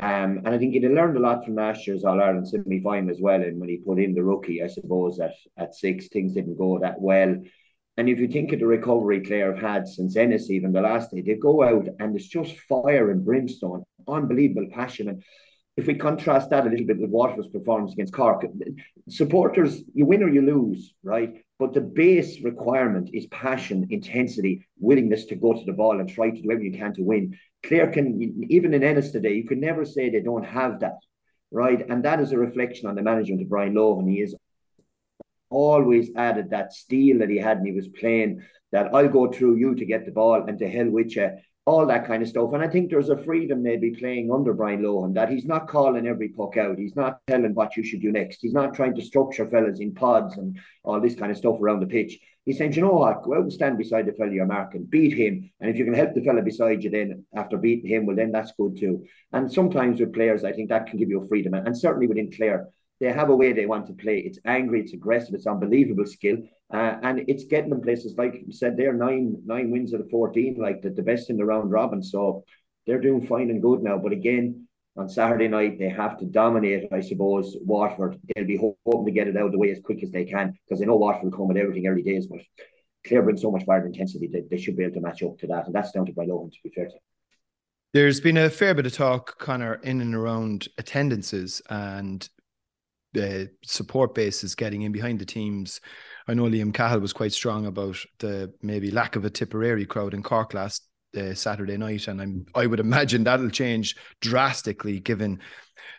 Um, 0.00 0.42
and 0.44 0.48
I 0.48 0.58
think 0.58 0.72
he'd 0.72 0.84
learned 0.84 1.16
a 1.16 1.20
lot 1.20 1.44
from 1.44 1.54
last 1.54 1.86
year's 1.86 2.04
All 2.04 2.20
Ireland 2.20 2.48
semi 2.48 2.80
final 2.82 3.10
as 3.10 3.20
well. 3.20 3.42
And 3.42 3.60
when 3.60 3.68
he 3.68 3.76
put 3.76 3.98
in 3.98 4.14
the 4.14 4.22
rookie, 4.22 4.62
I 4.62 4.66
suppose 4.66 5.20
at, 5.20 5.34
at 5.56 5.74
six, 5.74 6.08
things 6.08 6.32
didn't 6.32 6.58
go 6.58 6.78
that 6.80 7.00
well. 7.00 7.36
And 7.98 8.08
if 8.08 8.18
you 8.18 8.28
think 8.28 8.52
of 8.52 8.60
the 8.60 8.66
recovery 8.66 9.20
Clare 9.20 9.54
have 9.54 9.62
had 9.62 9.86
since 9.86 10.16
Ennis, 10.16 10.50
even 10.50 10.72
the 10.72 10.80
last 10.80 11.10
day, 11.10 11.20
they 11.20 11.34
go 11.34 11.62
out 11.62 11.86
and 11.98 12.16
it's 12.16 12.26
just 12.26 12.58
fire 12.60 13.10
and 13.10 13.24
brimstone, 13.24 13.84
unbelievable 14.08 14.68
passion. 14.72 15.10
And 15.10 15.22
if 15.76 15.86
we 15.86 15.94
contrast 15.94 16.50
that 16.50 16.66
a 16.66 16.70
little 16.70 16.86
bit 16.86 16.98
with 16.98 17.10
Waterford's 17.10 17.48
performance 17.48 17.92
against 17.92 18.14
Cork, 18.14 18.46
supporters, 19.10 19.82
you 19.92 20.06
win 20.06 20.22
or 20.22 20.28
you 20.28 20.40
lose, 20.40 20.94
right? 21.02 21.41
But 21.62 21.74
the 21.74 21.80
base 21.80 22.42
requirement 22.42 23.10
is 23.12 23.26
passion, 23.26 23.86
intensity, 23.90 24.66
willingness 24.80 25.26
to 25.26 25.36
go 25.36 25.52
to 25.52 25.64
the 25.64 25.72
ball 25.72 26.00
and 26.00 26.08
try 26.08 26.30
to 26.30 26.42
do 26.42 26.50
everything 26.50 26.74
you 26.74 26.80
can 26.80 26.92
to 26.94 27.04
win. 27.04 27.38
Clare 27.62 27.86
can, 27.92 28.46
even 28.50 28.74
in 28.74 28.82
Ennis 28.82 29.12
today, 29.12 29.34
you 29.34 29.44
can 29.44 29.60
never 29.60 29.84
say 29.84 30.10
they 30.10 30.22
don't 30.22 30.42
have 30.42 30.80
that, 30.80 30.98
right? 31.52 31.88
And 31.88 32.04
that 32.04 32.18
is 32.18 32.32
a 32.32 32.36
reflection 32.36 32.88
on 32.88 32.96
the 32.96 33.02
management 33.02 33.42
of 33.42 33.48
Brian 33.48 33.74
Lohan. 33.74 34.10
He 34.10 34.22
has 34.22 34.34
always 35.50 36.10
added 36.16 36.50
that 36.50 36.72
steel 36.72 37.20
that 37.20 37.30
he 37.30 37.38
had 37.38 37.58
when 37.58 37.66
he 37.66 37.72
was 37.72 37.86
playing, 37.86 38.42
that 38.72 38.92
I'll 38.92 39.08
go 39.08 39.30
through 39.30 39.54
you 39.54 39.76
to 39.76 39.84
get 39.84 40.04
the 40.04 40.10
ball 40.10 40.42
and 40.48 40.58
to 40.58 40.68
hell 40.68 40.90
with 40.90 41.14
you 41.14 41.30
all 41.64 41.86
that 41.86 42.06
kind 42.06 42.22
of 42.22 42.28
stuff. 42.28 42.52
And 42.52 42.62
I 42.62 42.68
think 42.68 42.90
there's 42.90 43.08
a 43.08 43.22
freedom 43.22 43.62
maybe 43.62 43.92
playing 43.92 44.32
under 44.32 44.52
Brian 44.52 44.82
Lohan 44.82 45.14
that 45.14 45.30
he's 45.30 45.44
not 45.44 45.68
calling 45.68 46.06
every 46.06 46.28
puck 46.28 46.56
out. 46.56 46.78
He's 46.78 46.96
not 46.96 47.20
telling 47.28 47.54
what 47.54 47.76
you 47.76 47.84
should 47.84 48.02
do 48.02 48.10
next. 48.10 48.38
He's 48.40 48.52
not 48.52 48.74
trying 48.74 48.96
to 48.96 49.02
structure 49.02 49.48
fellas 49.48 49.78
in 49.78 49.94
pods 49.94 50.36
and 50.38 50.58
all 50.82 51.00
this 51.00 51.14
kind 51.14 51.30
of 51.30 51.38
stuff 51.38 51.60
around 51.60 51.80
the 51.80 51.86
pitch. 51.86 52.18
He's 52.44 52.58
saying, 52.58 52.72
you 52.72 52.82
know 52.82 52.94
what, 52.94 53.22
go 53.22 53.34
out 53.34 53.42
and 53.42 53.52
stand 53.52 53.78
beside 53.78 54.06
the 54.06 54.12
fella 54.12 54.32
you're 54.32 54.46
marking, 54.46 54.84
beat 54.84 55.16
him. 55.16 55.52
And 55.60 55.70
if 55.70 55.76
you 55.76 55.84
can 55.84 55.94
help 55.94 56.14
the 56.14 56.24
fella 56.24 56.42
beside 56.42 56.82
you 56.82 56.90
then 56.90 57.24
after 57.36 57.56
beating 57.56 57.88
him, 57.88 58.06
well, 58.06 58.16
then 58.16 58.32
that's 58.32 58.52
good 58.58 58.76
too. 58.76 59.04
And 59.32 59.52
sometimes 59.52 60.00
with 60.00 60.12
players, 60.12 60.42
I 60.42 60.52
think 60.52 60.68
that 60.70 60.86
can 60.86 60.98
give 60.98 61.08
you 61.08 61.22
a 61.22 61.28
freedom. 61.28 61.54
And 61.54 61.78
certainly 61.78 62.08
within 62.08 62.32
Clare, 62.32 62.66
they 62.98 63.12
have 63.12 63.30
a 63.30 63.36
way 63.36 63.52
they 63.52 63.66
want 63.66 63.86
to 63.86 63.92
play. 63.92 64.18
It's 64.18 64.38
angry, 64.44 64.80
it's 64.80 64.92
aggressive, 64.92 65.34
it's 65.34 65.46
unbelievable 65.46 66.06
skill. 66.06 66.38
Uh, 66.72 66.96
and 67.02 67.24
it's 67.28 67.44
getting 67.44 67.70
them 67.70 67.82
places 67.82 68.14
like 68.16 68.42
you 68.46 68.52
said, 68.52 68.76
they're 68.76 68.94
nine 68.94 69.36
nine 69.44 69.70
wins 69.70 69.92
out 69.92 70.00
of 70.00 70.08
14, 70.10 70.56
like 70.58 70.80
the, 70.80 70.90
the 70.90 71.02
best 71.02 71.28
in 71.28 71.36
the 71.36 71.44
round 71.44 71.70
robin. 71.70 72.02
So 72.02 72.44
they're 72.86 73.00
doing 73.00 73.26
fine 73.26 73.50
and 73.50 73.60
good 73.60 73.82
now. 73.82 73.98
But 73.98 74.12
again, 74.12 74.66
on 74.96 75.08
Saturday 75.08 75.48
night, 75.48 75.78
they 75.78 75.88
have 75.88 76.18
to 76.18 76.24
dominate, 76.24 76.88
I 76.92 77.00
suppose, 77.00 77.56
Waterford. 77.60 78.18
They'll 78.34 78.46
be 78.46 78.56
hoping 78.56 79.06
to 79.06 79.10
get 79.10 79.28
it 79.28 79.36
out 79.36 79.46
of 79.46 79.52
the 79.52 79.58
way 79.58 79.70
as 79.70 79.80
quick 79.84 80.02
as 80.02 80.10
they 80.10 80.24
can 80.24 80.58
because 80.64 80.80
they 80.80 80.86
know 80.86 80.96
Waterford 80.96 81.30
will 81.30 81.38
come 81.38 81.48
with 81.48 81.56
everything 81.56 81.86
early 81.86 82.02
days. 82.02 82.26
But 82.26 82.40
brings 83.08 83.42
so 83.42 83.50
much 83.50 83.64
fire 83.64 83.84
intensity 83.86 84.28
that 84.28 84.48
they 84.50 84.58
should 84.58 84.76
be 84.76 84.84
able 84.84 84.94
to 84.94 85.00
match 85.00 85.22
up 85.22 85.38
to 85.38 85.46
that. 85.48 85.66
And 85.66 85.74
that's 85.74 85.92
down 85.92 86.06
to 86.06 86.12
Lohan, 86.12 86.52
to 86.52 86.58
be 86.62 86.70
fair 86.74 86.86
to 86.86 86.94
There's 87.92 88.20
been 88.20 88.36
a 88.36 88.50
fair 88.50 88.74
bit 88.74 88.86
of 88.86 88.92
talk, 88.92 89.38
Conor, 89.38 89.74
in 89.82 90.00
and 90.00 90.14
around 90.14 90.68
attendances 90.78 91.60
and 91.68 92.28
the 93.12 93.50
support 93.64 94.14
bases 94.14 94.54
getting 94.54 94.82
in 94.82 94.92
behind 94.92 95.18
the 95.18 95.26
teams 95.26 95.80
I 96.28 96.34
know 96.34 96.44
Liam 96.44 96.72
Cahill 96.72 97.00
was 97.00 97.12
quite 97.12 97.32
strong 97.32 97.66
about 97.66 97.96
the 98.18 98.52
maybe 98.62 98.90
lack 98.90 99.16
of 99.16 99.24
a 99.24 99.30
Tipperary 99.30 99.86
crowd 99.86 100.14
in 100.14 100.22
Cork 100.22 100.54
last 100.54 100.86
uh, 101.16 101.34
Saturday 101.34 101.76
night, 101.76 102.08
and 102.08 102.20
I'm 102.20 102.46
I 102.54 102.66
would 102.66 102.80
imagine 102.80 103.24
that'll 103.24 103.50
change 103.50 103.96
drastically 104.20 105.00
given 105.00 105.40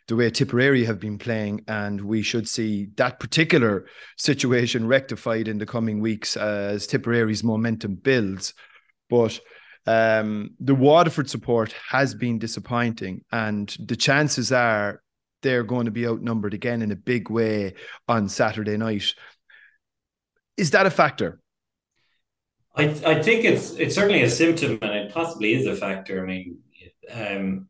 the 0.07 0.15
way 0.15 0.29
Tipperary 0.29 0.85
have 0.85 0.99
been 0.99 1.17
playing, 1.17 1.63
and 1.67 2.01
we 2.01 2.21
should 2.21 2.47
see 2.47 2.87
that 2.95 3.19
particular 3.19 3.85
situation 4.17 4.87
rectified 4.87 5.47
in 5.47 5.57
the 5.57 5.65
coming 5.65 5.99
weeks 5.99 6.35
as 6.35 6.87
Tipperary's 6.87 7.43
momentum 7.43 7.95
builds. 7.95 8.53
But 9.09 9.39
um, 9.85 10.51
the 10.59 10.75
Waterford 10.75 11.29
support 11.29 11.73
has 11.89 12.13
been 12.13 12.39
disappointing, 12.39 13.23
and 13.31 13.75
the 13.79 13.95
chances 13.95 14.51
are 14.51 15.01
they're 15.41 15.63
going 15.63 15.85
to 15.85 15.91
be 15.91 16.07
outnumbered 16.07 16.53
again 16.53 16.81
in 16.81 16.91
a 16.91 16.95
big 16.95 17.29
way 17.29 17.75
on 18.07 18.29
Saturday 18.29 18.77
night. 18.77 19.13
Is 20.57 20.71
that 20.71 20.85
a 20.85 20.91
factor? 20.91 21.39
I 22.75 22.85
I 23.05 23.21
think 23.21 23.45
it's 23.45 23.71
it's 23.71 23.95
certainly 23.95 24.23
a 24.23 24.29
symptom, 24.29 24.79
and 24.81 24.91
it 24.91 25.13
possibly 25.13 25.53
is 25.53 25.67
a 25.67 25.75
factor. 25.75 26.23
I 26.23 26.25
mean, 26.25 26.59
um, 27.11 27.67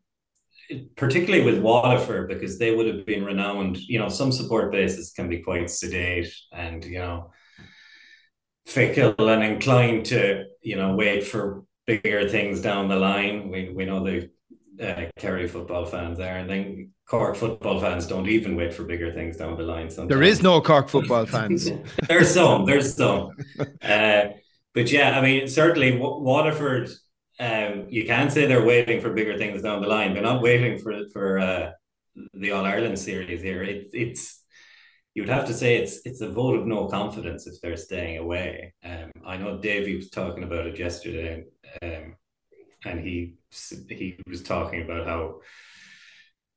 particularly 0.96 1.44
with 1.44 1.62
Waterford, 1.62 2.28
because 2.28 2.58
they 2.58 2.74
would 2.74 2.86
have 2.86 3.06
been 3.06 3.24
renowned. 3.24 3.78
You 3.78 3.98
know, 3.98 4.08
some 4.08 4.32
support 4.32 4.72
bases 4.72 5.12
can 5.12 5.28
be 5.28 5.40
quite 5.40 5.70
sedate, 5.70 6.32
and 6.52 6.84
you 6.84 6.98
know, 6.98 7.30
fickle 8.66 9.28
and 9.28 9.42
inclined 9.42 10.06
to 10.06 10.44
you 10.62 10.76
know 10.76 10.94
wait 10.94 11.26
for 11.26 11.64
bigger 11.86 12.28
things 12.28 12.60
down 12.60 12.88
the 12.88 12.96
line. 12.96 13.50
We 13.50 13.70
we 13.70 13.84
know 13.84 14.04
the 14.04 14.30
uh, 14.82 15.04
Kerry 15.16 15.46
football 15.46 15.84
fans 15.84 16.18
are, 16.20 16.36
and 16.36 16.48
then 16.48 16.90
Cork 17.06 17.36
football 17.36 17.80
fans 17.80 18.06
don't 18.06 18.28
even 18.28 18.56
wait 18.56 18.72
for 18.72 18.84
bigger 18.84 19.12
things 19.12 19.36
down 19.36 19.56
the 19.56 19.62
line. 19.62 19.90
Sometimes. 19.90 20.08
There 20.08 20.22
is 20.22 20.42
no 20.42 20.60
Cork 20.60 20.88
football 20.88 21.26
fans. 21.26 21.70
there's 22.08 22.32
some. 22.32 22.64
There's 22.64 22.94
some. 22.94 23.30
Uh, 23.82 24.24
but 24.74 24.90
yeah, 24.90 25.18
I 25.18 25.20
mean, 25.20 25.48
certainly 25.48 25.96
Waterford. 25.98 26.90
Um, 27.40 27.86
you 27.88 28.06
can't 28.06 28.32
say 28.32 28.46
they're 28.46 28.64
waiting 28.64 29.00
for 29.00 29.12
bigger 29.12 29.36
things 29.36 29.62
down 29.62 29.82
the 29.82 29.88
line. 29.88 30.14
They're 30.14 30.22
not 30.22 30.42
waiting 30.42 30.78
for 30.78 31.08
for 31.12 31.38
uh, 31.38 31.70
the 32.32 32.52
All 32.52 32.64
Ireland 32.64 32.98
series 32.98 33.42
here. 33.42 33.62
It, 33.62 33.88
it's 33.92 34.40
you 35.14 35.22
would 35.22 35.30
have 35.30 35.46
to 35.46 35.54
say 35.54 35.76
it's 35.76 36.00
it's 36.04 36.20
a 36.20 36.28
vote 36.28 36.58
of 36.58 36.66
no 36.66 36.86
confidence 36.86 37.46
if 37.46 37.60
they're 37.60 37.76
staying 37.76 38.18
away. 38.18 38.74
Um, 38.84 39.10
I 39.24 39.36
know 39.36 39.58
Davy 39.58 39.96
was 39.96 40.10
talking 40.10 40.42
about 40.42 40.66
it 40.66 40.78
yesterday, 40.78 41.44
um, 41.82 42.16
and 42.84 43.00
he 43.00 43.34
he 43.88 44.16
was 44.26 44.42
talking 44.42 44.82
about 44.82 45.06
how 45.06 45.40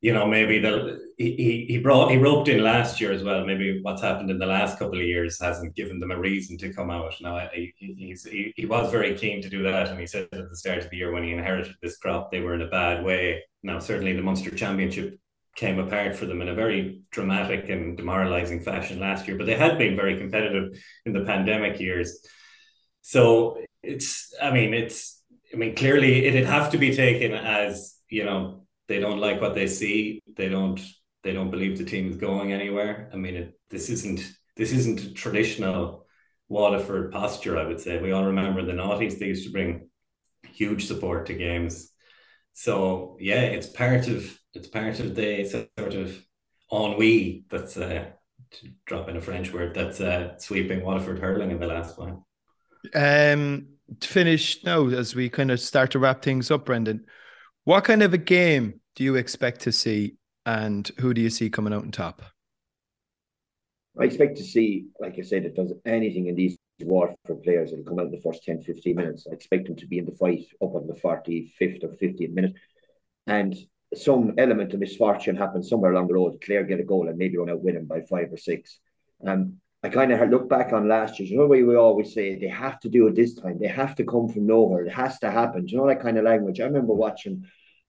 you 0.02 0.14
know 0.14 0.28
maybe 0.28 0.60
the 0.60 1.00
he 1.18 1.66
he 1.68 1.80
brought 1.80 2.12
he 2.12 2.18
roped 2.18 2.48
in 2.48 2.64
last 2.64 3.02
year 3.02 3.12
as 3.12 3.24
well. 3.24 3.46
Maybe 3.46 3.80
what's 3.82 4.02
happened 4.02 4.30
in 4.30 4.40
the 4.40 4.46
last 4.46 4.78
couple 4.80 5.00
of 5.00 5.06
years 5.06 5.42
hasn't 5.42 5.76
given 5.76 6.00
them 6.00 6.12
a 6.12 6.20
reason 6.20 6.58
to 6.60 6.74
come 6.74 6.90
out. 6.90 7.14
Now 7.22 7.50
he 7.54 7.74
he's, 7.78 8.26
he 8.26 8.54
he 8.56 8.66
was 8.66 8.92
very 8.92 9.16
keen 9.16 9.42
to 9.42 9.50
do 9.50 9.64
that, 9.64 9.90
and 9.90 10.00
he 10.00 10.08
said 10.08 10.28
at 10.32 10.50
the 10.50 10.58
start 10.58 10.80
of 10.80 10.90
the 10.90 10.98
year 10.98 11.12
when 11.12 11.24
he 11.24 11.32
inherited 11.32 11.76
this 11.82 11.98
crop 11.98 12.32
they 12.32 12.42
were 12.42 12.54
in 12.54 12.62
a 12.62 12.68
bad 12.68 13.04
way. 13.04 13.44
Now 13.64 13.80
certainly 13.80 14.14
the 14.14 14.22
Munster 14.22 14.52
Championship 14.52 15.20
came 15.58 15.80
apart 15.80 16.16
for 16.16 16.28
them 16.28 16.42
in 16.42 16.50
a 16.50 16.54
very 16.54 17.02
dramatic 17.12 17.68
and 17.68 17.98
demoralizing 17.98 18.62
fashion 18.62 19.00
last 19.00 19.28
year, 19.28 19.36
but 19.36 19.48
they 19.48 19.56
had 19.56 19.78
been 19.80 19.96
very 19.96 20.16
competitive 20.16 20.80
in 21.06 21.14
the 21.14 21.26
pandemic 21.26 21.80
years. 21.80 22.20
So 23.02 23.58
it's, 23.82 24.34
I 24.40 24.52
mean, 24.52 24.76
it's, 24.76 25.17
I 25.54 25.58
mean, 25.58 25.76
clearly 25.76 26.26
it'd 26.26 26.46
have 26.46 26.72
to 26.72 26.78
be 26.78 26.96
taken 26.96 27.34
as, 27.34 27.96
you 28.10 28.26
know, 28.26 28.66
they 28.88 29.00
don't 29.00 29.20
like 29.20 29.42
what 29.42 29.56
they 29.56 29.68
see. 29.68 30.22
They 30.36 30.50
don't, 30.50 30.80
they 31.24 31.34
don't 31.34 31.52
believe 31.52 31.78
the 31.78 31.86
team 31.86 32.10
is 32.10 32.18
going 32.18 32.52
anywhere. 32.54 33.10
I 33.14 33.18
mean, 33.18 33.36
it, 33.36 33.60
this 33.70 33.90
isn't, 33.90 34.22
this 34.56 34.72
isn't 34.72 35.16
traditional 35.16 36.06
Waterford 36.50 37.12
posture, 37.12 37.58
I 37.58 37.66
would 37.66 37.80
say. 37.80 38.02
We 38.02 38.12
all 38.12 38.26
remember 38.26 38.64
the 38.64 38.74
noughties, 38.74 39.20
they 39.20 39.28
used 39.28 39.46
to 39.46 39.52
bring 39.52 39.90
huge 40.54 40.88
support 40.88 41.26
to 41.28 41.34
games. 41.34 41.92
So 42.54 43.18
yeah, 43.20 43.42
it's 43.42 43.68
part 43.68 44.08
of 44.08 44.40
it's 44.54 44.68
part 44.68 45.00
of 45.00 45.14
the 45.14 45.46
sort 45.46 45.94
of 45.94 46.26
ennui 46.72 47.46
that's 47.50 47.78
uh, 47.78 48.08
to 48.50 48.70
drop 48.86 49.10
in 49.10 49.18
a 49.18 49.22
French 49.22 49.54
word 49.54 49.76
that's 49.76 50.02
uh, 50.02 50.38
sweeping 50.40 50.84
Waterford 50.84 51.20
hurling 51.20 51.52
in 51.52 51.60
the 51.60 51.68
last 51.68 52.00
one. 52.00 52.24
Um, 52.96 53.68
to 54.00 54.08
finish 54.08 54.64
now, 54.64 54.88
as 54.88 55.16
we 55.16 55.30
kind 55.30 55.52
of 55.52 55.60
start 55.60 55.92
to 55.92 56.00
wrap 56.00 56.22
things 56.22 56.52
up, 56.52 56.66
Brendan, 56.66 57.06
what 57.64 57.84
kind 57.84 58.04
of 58.04 58.14
a 58.14 58.18
game 58.18 58.80
do 58.96 59.04
you 59.04 59.16
expect 59.16 59.62
to 59.62 59.72
see, 59.72 60.16
and 60.46 60.90
who 61.00 61.14
do 61.14 61.22
you 61.22 61.30
see 61.30 61.50
coming 61.50 61.74
out 61.74 61.84
on 61.84 61.92
top? 61.92 62.22
I 64.00 64.04
expect 64.04 64.38
to 64.38 64.44
see, 64.44 64.88
like 65.00 65.18
I 65.18 65.24
said, 65.24 65.46
it 65.46 65.56
does 65.56 65.74
anything 65.86 66.28
in 66.28 66.36
these 66.36 66.58
Waterford 66.82 67.42
players 67.44 67.72
that'll 67.72 67.86
come 67.86 68.00
out 68.00 68.06
in 68.08 68.12
the 68.12 68.22
first 68.22 68.44
10, 68.44 68.62
15 68.62 68.96
minutes. 68.96 69.26
I 69.30 69.34
expect 69.34 69.68
them 69.68 69.76
to 69.78 69.88
be 69.88 69.98
in 69.98 70.06
the 70.06 70.12
fight 70.12 70.46
up 70.62 70.76
on 70.76 70.86
the 70.88 70.94
45th 70.94 71.84
or 71.84 71.90
50th 71.90 72.34
minute. 72.34 72.54
And 73.26 73.56
some 73.96 74.34
element 74.38 74.74
of 74.74 74.80
misfortune 74.80 75.36
happens 75.36 75.70
somewhere 75.70 75.92
along 75.92 76.08
the 76.08 76.14
road. 76.14 76.42
Clare 76.46 76.64
get 76.64 76.80
a 76.80 76.84
goal 76.84 77.08
and 77.08 77.18
maybe 77.18 77.38
run 77.38 77.50
out 77.50 77.64
winning 77.64 77.86
by 77.86 78.02
five 78.02 78.32
or 78.32 78.38
six. 78.38 78.80
Um, 79.26 79.58
I 79.84 79.90
kind 79.90 80.12
of 80.12 80.30
look 80.30 80.50
back 80.50 80.74
on 80.74 80.88
last 80.88 81.20
year. 81.20 81.30
You 81.30 81.38
know, 81.38 81.44
the 81.44 81.50
way 81.50 81.64
we 81.64 81.76
always 81.76 82.14
say 82.14 82.36
they 82.36 82.48
have 82.48 82.80
to 82.82 82.90
do 82.90 83.08
it 83.08 83.16
this 83.16 83.36
time. 83.36 83.60
They 83.60 83.68
have 83.68 83.96
to 83.96 84.04
come 84.04 84.28
from 84.28 84.48
nowhere. 84.48 84.86
It 84.86 84.92
has 84.92 85.20
to 85.20 85.30
happen. 85.30 85.66
Do 85.66 85.72
you 85.72 85.78
know 85.78 85.88
that 85.88 86.02
kind 86.02 86.18
of 86.18 86.26
language? 86.26 86.60
I 86.60 86.66
remember 86.66 86.94
watching 86.94 87.46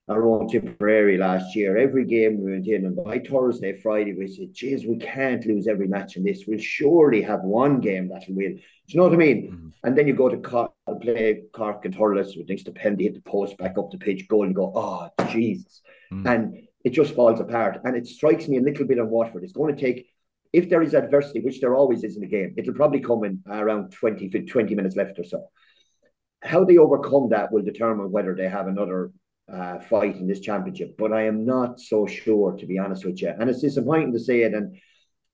our 0.08 0.26
own 0.26 0.48
Tipperary 0.48 1.18
last 1.18 1.54
year. 1.54 1.76
Every 1.76 2.04
game 2.04 2.42
we 2.42 2.52
went 2.52 2.66
in, 2.66 2.86
and 2.86 2.96
by 2.96 3.18
Thursday, 3.18 3.78
Friday, 3.80 4.14
we 4.14 4.26
said, 4.26 4.52
"Geez, 4.52 4.86
we 4.86 4.96
can't 4.98 5.44
lose 5.46 5.66
every 5.66 5.86
match 5.86 6.16
in 6.16 6.24
this. 6.24 6.44
We'll 6.46 6.58
surely 6.58 7.22
have 7.22 7.40
one 7.40 7.80
game 7.80 8.08
that'll 8.08 8.34
win." 8.34 8.56
Do 8.56 8.62
you 8.86 9.00
know 9.00 9.04
what 9.04 9.14
I 9.14 9.16
mean? 9.16 9.50
Mm-hmm. 9.50 9.68
And 9.84 9.98
then 9.98 10.06
you 10.06 10.14
go 10.14 10.28
to 10.28 10.38
Cork 10.38 10.72
and 10.86 11.00
play 11.00 11.42
Cork 11.52 11.84
and 11.84 11.94
Thurles 11.94 12.36
with 12.36 12.48
next 12.48 12.64
to 12.64 12.72
Pendy, 12.72 13.02
hit 13.02 13.14
the 13.14 13.20
post 13.20 13.58
back 13.58 13.76
up 13.78 13.90
the 13.90 13.98
pitch, 13.98 14.28
goal, 14.28 14.44
and 14.44 14.54
go, 14.54 14.72
"Oh, 14.74 15.08
Jesus!" 15.30 15.82
Mm-hmm. 16.12 16.26
And 16.26 16.68
it 16.84 16.90
just 16.90 17.14
falls 17.14 17.40
apart. 17.40 17.80
And 17.84 17.96
it 17.96 18.06
strikes 18.06 18.48
me 18.48 18.58
a 18.58 18.62
little 18.62 18.86
bit 18.86 18.98
on 18.98 19.10
Waterford. 19.10 19.44
It's 19.44 19.52
going 19.52 19.74
to 19.74 19.80
take. 19.80 20.06
If 20.52 20.68
there 20.68 20.82
is 20.82 20.94
adversity, 20.94 21.40
which 21.40 21.60
there 21.60 21.74
always 21.74 22.04
is 22.04 22.16
in 22.16 22.22
the 22.22 22.28
game, 22.28 22.54
it'll 22.56 22.74
probably 22.74 23.00
come 23.00 23.24
in 23.24 23.42
around 23.48 23.92
20, 23.92 24.28
20 24.28 24.74
minutes 24.74 24.96
left 24.96 25.18
or 25.18 25.24
so. 25.24 25.48
How 26.42 26.64
they 26.64 26.78
overcome 26.78 27.30
that 27.30 27.52
will 27.52 27.62
determine 27.62 28.10
whether 28.10 28.34
they 28.34 28.48
have 28.48 28.66
another 28.66 29.10
uh, 29.52 29.78
fight 29.80 30.16
in 30.16 30.26
this 30.26 30.40
championship, 30.40 30.96
but 30.98 31.12
I 31.12 31.22
am 31.22 31.44
not 31.44 31.80
so 31.80 32.06
sure, 32.06 32.52
to 32.52 32.66
be 32.66 32.78
honest 32.78 33.04
with 33.04 33.20
you. 33.22 33.28
And 33.28 33.48
it's 33.48 33.60
disappointing 33.60 34.12
to 34.12 34.20
say 34.20 34.42
it. 34.42 34.54
And 34.54 34.76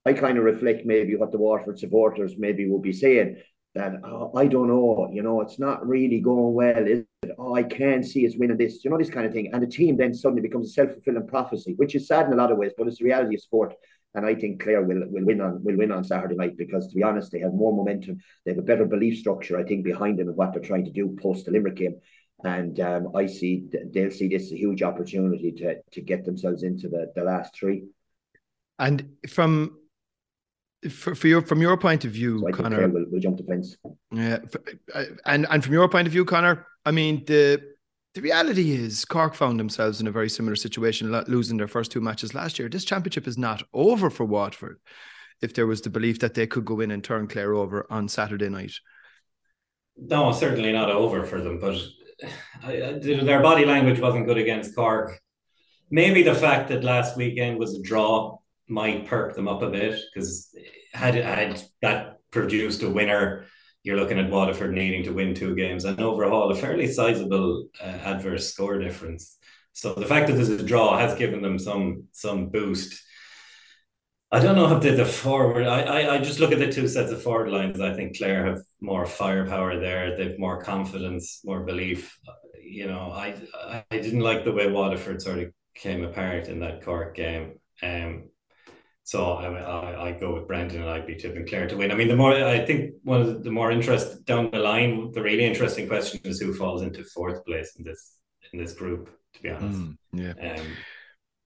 I 0.07 0.12
kind 0.12 0.38
of 0.38 0.44
reflect 0.44 0.87
maybe 0.87 1.16
what 1.16 1.33
the 1.33 1.38
Waterford 1.38 1.79
supporters 1.79 2.35
maybe 2.38 2.68
will 2.68 2.81
be 2.81 2.92
saying 2.92 3.42
that 3.74 3.94
oh, 4.05 4.31
I 4.37 4.46
don't 4.46 4.68
know, 4.68 5.09
you 5.12 5.22
know, 5.22 5.40
it's 5.40 5.59
not 5.59 5.87
really 5.87 6.20
going 6.20 6.55
well, 6.55 6.87
is 6.87 7.05
it? 7.22 7.31
Oh, 7.38 7.55
I 7.55 7.64
can't 7.64 8.07
see 8.07 8.27
us 8.27 8.35
winning 8.37 8.57
this, 8.57 8.85
you 8.85 8.90
know, 8.90 8.98
this 8.98 9.11
kind 9.11 9.27
of 9.27 9.33
thing. 9.33 9.50
And 9.53 9.62
the 9.62 9.66
team 9.66 9.96
then 9.96 10.14
suddenly 10.14 10.42
becomes 10.42 10.68
a 10.68 10.72
self 10.72 10.92
fulfilling 10.92 11.27
prophecy, 11.27 11.74
which 11.77 11.96
is 11.96 12.07
sad 12.07 12.27
in 12.27 12.33
a 12.33 12.37
lot 12.37 12.53
of 12.53 12.59
ways, 12.59 12.72
but 12.79 12.87
it's 12.87 12.98
the 12.98 13.05
reality 13.05 13.35
of 13.35 13.40
sport. 13.40 13.74
And 14.14 14.24
I 14.24 14.35
think 14.35 14.62
Clare 14.62 14.83
will, 14.83 15.03
will 15.09 15.24
win 15.24 15.40
on 15.40 15.62
will 15.64 15.77
win 15.77 15.90
on 15.90 16.05
Saturday 16.05 16.37
night 16.37 16.57
because, 16.57 16.87
to 16.88 16.94
be 16.94 17.03
honest, 17.03 17.33
they 17.33 17.40
have 17.40 17.53
more 17.53 17.74
momentum. 17.74 18.18
They 18.44 18.53
have 18.53 18.59
a 18.59 18.62
better 18.62 18.85
belief 18.85 19.18
structure, 19.18 19.59
I 19.59 19.64
think, 19.64 19.85
behind 19.85 20.18
them 20.18 20.29
and 20.29 20.37
what 20.37 20.53
they're 20.53 20.62
trying 20.62 20.85
to 20.85 20.92
do 20.92 21.16
post 21.20 21.46
the 21.46 21.50
Limerick 21.50 21.77
game. 21.77 21.96
And 22.44 22.79
um, 22.81 23.12
I 23.16 23.27
see 23.27 23.64
they'll 23.92 24.11
see 24.11 24.29
this 24.29 24.44
as 24.44 24.53
a 24.53 24.57
huge 24.57 24.83
opportunity 24.83 25.53
to 25.53 25.77
to 25.92 26.00
get 26.00 26.24
themselves 26.24 26.62
into 26.62 26.88
the, 26.88 27.12
the 27.16 27.24
last 27.24 27.57
three. 27.57 27.87
And 28.79 29.16
from 29.29 29.79
for, 30.90 31.14
for 31.14 31.27
your 31.27 31.42
from 31.42 31.61
your 31.61 31.77
point 31.77 32.05
of 32.05 32.12
view, 32.12 32.40
so 32.40 32.53
Conor, 32.53 32.88
will 32.88 33.07
will 33.11 33.20
jump 33.20 33.38
the 33.38 33.44
fence. 33.44 33.77
Yeah, 34.12 34.38
uh, 34.94 35.05
and 35.27 35.46
and 35.50 35.64
from 35.64 35.72
your 35.72 35.88
point 35.88 36.07
of 36.07 36.12
view, 36.12 36.24
Conor, 36.24 36.66
I 36.85 36.90
mean 36.90 37.24
the 37.24 37.73
the 38.14 38.20
reality 38.20 38.72
is 38.72 39.05
Cork 39.05 39.35
found 39.35 39.59
themselves 39.59 40.00
in 40.00 40.07
a 40.07 40.12
very 40.12 40.29
similar 40.29 40.57
situation, 40.57 41.11
losing 41.27 41.57
their 41.57 41.68
first 41.68 41.90
two 41.90 42.00
matches 42.00 42.35
last 42.35 42.59
year. 42.59 42.68
This 42.68 42.85
championship 42.85 43.27
is 43.27 43.37
not 43.37 43.62
over 43.72 44.09
for 44.09 44.24
Waterford. 44.24 44.79
If 45.42 45.55
there 45.55 45.66
was 45.66 45.83
the 45.83 45.90
belief 45.90 46.20
that 46.20 46.35
they 46.35 46.46
could 46.46 46.64
go 46.64 46.81
in 46.81 46.92
and 46.92 47.03
turn 47.03 47.27
Clare 47.27 47.55
over 47.55 47.87
on 47.90 48.09
Saturday 48.09 48.48
night. 48.48 48.72
No, 49.96 50.33
certainly 50.33 50.72
not 50.72 50.90
over 50.90 51.24
for 51.27 51.40
them, 51.40 51.59
but 51.59 51.77
their 52.62 53.42
body 53.42 53.64
language 53.64 54.00
wasn't 54.00 54.27
good 54.27 54.38
against 54.38 54.74
Cork. 54.74 55.20
Maybe 55.90 56.22
the 56.22 56.35
fact 56.35 56.68
that 56.68 56.85
last 56.85 57.16
weekend 57.16 57.59
was 57.59 57.74
a 57.74 57.83
draw 57.83 58.38
might 58.68 59.07
perk 59.07 59.35
them 59.35 59.48
up 59.48 59.62
a 59.62 59.70
bit 59.70 60.00
because 60.12 60.57
had 60.92 61.16
had 61.16 61.62
that 61.83 62.18
produced 62.31 62.83
a 62.83 62.88
winner, 62.88 63.46
you're 63.85 63.99
looking 63.99 64.18
at 64.18 64.31
Waterford 64.31 64.73
needing 64.73 65.05
to 65.05 65.12
win 65.12 65.35
two 65.35 65.55
games 65.55 65.85
and 65.85 66.01
overall 66.01 66.51
a 66.51 66.57
fairly 66.57 66.88
sizable 66.88 67.68
uh, 67.81 67.85
adverse 67.85 68.53
score 68.53 68.79
difference. 68.79 69.37
So 69.73 69.92
the 69.94 70.07
fact 70.07 70.27
that 70.27 70.33
there's 70.35 70.49
a 70.49 70.62
draw 70.62 70.99
has 70.99 71.14
given 71.16 71.42
them 71.42 71.59
some 71.59 72.05
some 72.12 72.49
boost. 72.49 73.01
I 74.33 74.40
don't 74.40 74.57
know 74.57 74.75
if 74.75 74.83
they 74.83 74.94
the 74.94 75.05
forward. 75.05 75.66
I, 75.66 75.83
I 75.83 76.14
I 76.14 76.18
just 76.18 76.40
look 76.40 76.51
at 76.51 76.59
the 76.59 76.73
two 76.73 76.88
sets 76.88 77.12
of 77.12 77.23
forward 77.23 77.51
lines. 77.51 77.81
I 77.81 77.94
think 77.94 78.16
Clare 78.16 78.47
have 78.47 78.62
more 78.81 79.07
firepower 79.07 79.79
there. 79.79 80.16
They've 80.16 80.38
more 80.38 80.62
confidence, 80.62 81.40
more 81.44 81.64
belief. 81.64 82.18
You 82.62 82.87
know, 82.87 83.12
I 83.12 83.37
I 83.70 83.85
didn't 83.90 84.20
like 84.20 84.44
the 84.44 84.53
way 84.53 84.70
Waterford 84.70 85.20
sort 85.20 85.40
of 85.40 85.53
came 85.75 86.05
apart 86.05 86.49
in 86.49 86.61
that 86.61 86.83
Cork 86.85 87.14
game. 87.14 87.59
Um, 87.83 88.31
so 89.05 89.33
I, 89.33 89.47
I, 89.49 90.09
I 90.09 90.12
go 90.12 90.35
with 90.35 90.49
Brendan 90.49 90.81
and 90.81 90.90
I'd 90.90 91.07
be 91.07 91.14
tipping 91.14 91.47
Clare 91.47 91.69
to 91.69 91.77
win. 91.77 91.93
I 91.93 91.95
mean, 91.95 92.09
the 92.09 92.17
more 92.17 92.33
I 92.33 92.64
think 92.64 92.95
one 93.05 93.21
of 93.21 93.45
the 93.45 93.51
more 93.51 93.71
interest 93.71 94.25
down 94.25 94.51
the 94.51 94.59
line, 94.59 95.12
the 95.12 95.23
really 95.23 95.45
interesting 95.45 95.87
question 95.87 96.21
is 96.25 96.40
who 96.40 96.55
falls 96.55 96.81
into 96.81 97.05
fourth 97.05 97.45
place 97.45 97.77
in 97.77 97.85
this 97.85 98.17
in 98.53 98.59
this 98.59 98.73
group. 98.73 99.11
To 99.35 99.43
be 99.43 99.51
honest, 99.51 99.79
mm, 99.79 99.97
yeah. 100.12 100.31
Um, 100.31 100.67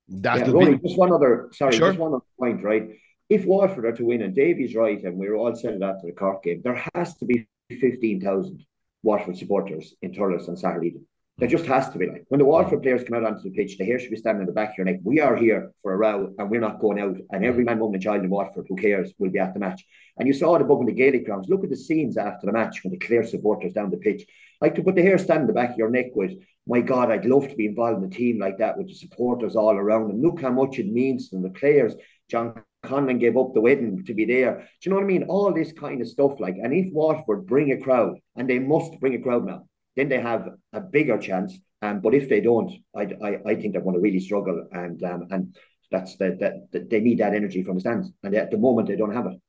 that 0.08 0.38
yeah, 0.38 0.52
Rory, 0.52 0.76
be... 0.76 0.88
just 0.88 0.98
one 0.98 1.12
other 1.12 1.50
sorry, 1.52 1.76
sure. 1.76 1.88
just 1.88 1.98
one 1.98 2.14
other 2.14 2.24
point, 2.38 2.62
right? 2.62 2.90
If 3.28 3.44
Waterford 3.44 3.86
are 3.86 3.92
to 3.92 4.04
win, 4.04 4.22
and 4.22 4.34
Davy's 4.34 4.76
right, 4.76 5.02
and 5.02 5.18
we 5.18 5.26
are 5.26 5.34
all 5.34 5.54
said 5.54 5.82
after 5.82 6.06
the 6.06 6.12
Cork 6.12 6.44
game, 6.44 6.60
there 6.62 6.82
has 6.94 7.16
to 7.16 7.24
be 7.26 7.48
fifteen 7.68 8.20
thousand 8.20 8.64
Waterford 9.02 9.36
supporters 9.36 9.94
in 10.00 10.12
Thurles 10.12 10.48
on 10.48 10.56
Saturday. 10.56 10.94
There 11.38 11.48
just 11.48 11.66
has 11.66 11.88
to 11.90 11.98
be 11.98 12.08
like 12.08 12.24
when 12.30 12.40
the 12.40 12.44
Waterford 12.44 12.82
players 12.82 13.04
come 13.04 13.16
out 13.16 13.24
onto 13.24 13.44
the 13.44 13.52
pitch, 13.54 13.78
the 13.78 13.84
hair 13.84 14.00
should 14.00 14.10
be 14.10 14.16
standing 14.16 14.40
in 14.40 14.46
the 14.46 14.52
back 14.52 14.70
of 14.70 14.78
your 14.78 14.86
neck. 14.86 14.98
We 15.04 15.20
are 15.20 15.36
here 15.36 15.70
for 15.82 15.92
a 15.92 15.96
row 15.96 16.34
and 16.36 16.50
we're 16.50 16.60
not 16.60 16.80
going 16.80 16.98
out. 16.98 17.16
And 17.30 17.44
every 17.44 17.62
man, 17.62 17.78
woman, 17.78 17.94
and 17.94 18.02
child 18.02 18.24
in 18.24 18.30
Waterford 18.30 18.66
who 18.68 18.74
cares 18.74 19.12
will 19.20 19.30
be 19.30 19.38
at 19.38 19.54
the 19.54 19.60
match. 19.60 19.84
And 20.16 20.26
you 20.26 20.34
saw 20.34 20.56
it 20.56 20.62
above 20.62 20.80
in 20.80 20.86
the 20.86 20.92
Gaelic 20.92 21.26
grounds. 21.26 21.48
Look 21.48 21.62
at 21.62 21.70
the 21.70 21.76
scenes 21.76 22.16
after 22.16 22.44
the 22.44 22.52
match 22.52 22.82
when 22.82 22.90
the 22.90 22.98
Clare 22.98 23.24
supporters 23.24 23.72
down 23.72 23.90
the 23.90 23.98
pitch. 23.98 24.26
Like 24.60 24.74
to 24.74 24.82
put 24.82 24.96
the 24.96 25.02
hair 25.02 25.16
stand 25.16 25.42
in 25.42 25.46
the 25.46 25.52
back 25.52 25.70
of 25.70 25.76
your 25.76 25.90
neck 25.90 26.06
with, 26.16 26.32
my 26.66 26.80
God, 26.80 27.12
I'd 27.12 27.24
love 27.24 27.48
to 27.48 27.54
be 27.54 27.66
involved 27.66 28.02
in 28.02 28.10
a 28.10 28.12
team 28.12 28.40
like 28.40 28.58
that 28.58 28.76
with 28.76 28.88
the 28.88 28.94
supporters 28.94 29.54
all 29.54 29.76
around. 29.76 30.10
And 30.10 30.20
look 30.20 30.40
how 30.40 30.50
much 30.50 30.80
it 30.80 30.88
means 30.88 31.28
to 31.28 31.36
them, 31.36 31.44
the 31.44 31.50
players. 31.50 31.94
John 32.28 32.60
Conlon 32.84 33.20
gave 33.20 33.36
up 33.36 33.54
the 33.54 33.60
wedding 33.60 34.04
to 34.04 34.12
be 34.12 34.24
there. 34.24 34.56
Do 34.56 34.64
you 34.82 34.90
know 34.90 34.96
what 34.96 35.04
I 35.04 35.06
mean? 35.06 35.22
All 35.28 35.54
this 35.54 35.70
kind 35.70 36.02
of 36.02 36.08
stuff. 36.08 36.40
Like, 36.40 36.56
and 36.60 36.74
if 36.74 36.92
Waterford 36.92 37.46
bring 37.46 37.70
a 37.70 37.80
crowd, 37.80 38.18
and 38.34 38.50
they 38.50 38.58
must 38.58 38.98
bring 38.98 39.14
a 39.14 39.22
crowd 39.22 39.46
now, 39.46 39.67
then 39.98 40.08
they 40.08 40.20
have 40.20 40.48
a 40.72 40.80
bigger 40.80 41.18
chance 41.18 41.58
um, 41.82 42.00
but 42.00 42.14
if 42.14 42.28
they 42.28 42.40
don't, 42.40 42.72
I, 42.96 43.02
I, 43.22 43.38
I 43.46 43.54
think 43.54 43.72
they're 43.72 43.82
going 43.82 43.94
to 43.94 44.00
really 44.00 44.20
struggle, 44.20 44.66
and 44.72 45.02
um, 45.04 45.28
and 45.30 45.56
that's 45.90 46.16
the, 46.16 46.36
that 46.40 46.90
they 46.90 47.00
need 47.00 47.18
that 47.18 47.34
energy 47.34 47.62
from 47.62 47.76
the 47.76 47.80
stands, 47.80 48.10
and 48.22 48.34
at 48.34 48.50
the 48.50 48.58
moment 48.58 48.88
they 48.88 48.96
don't 48.96 49.14
have 49.14 49.26
it. 49.26 49.40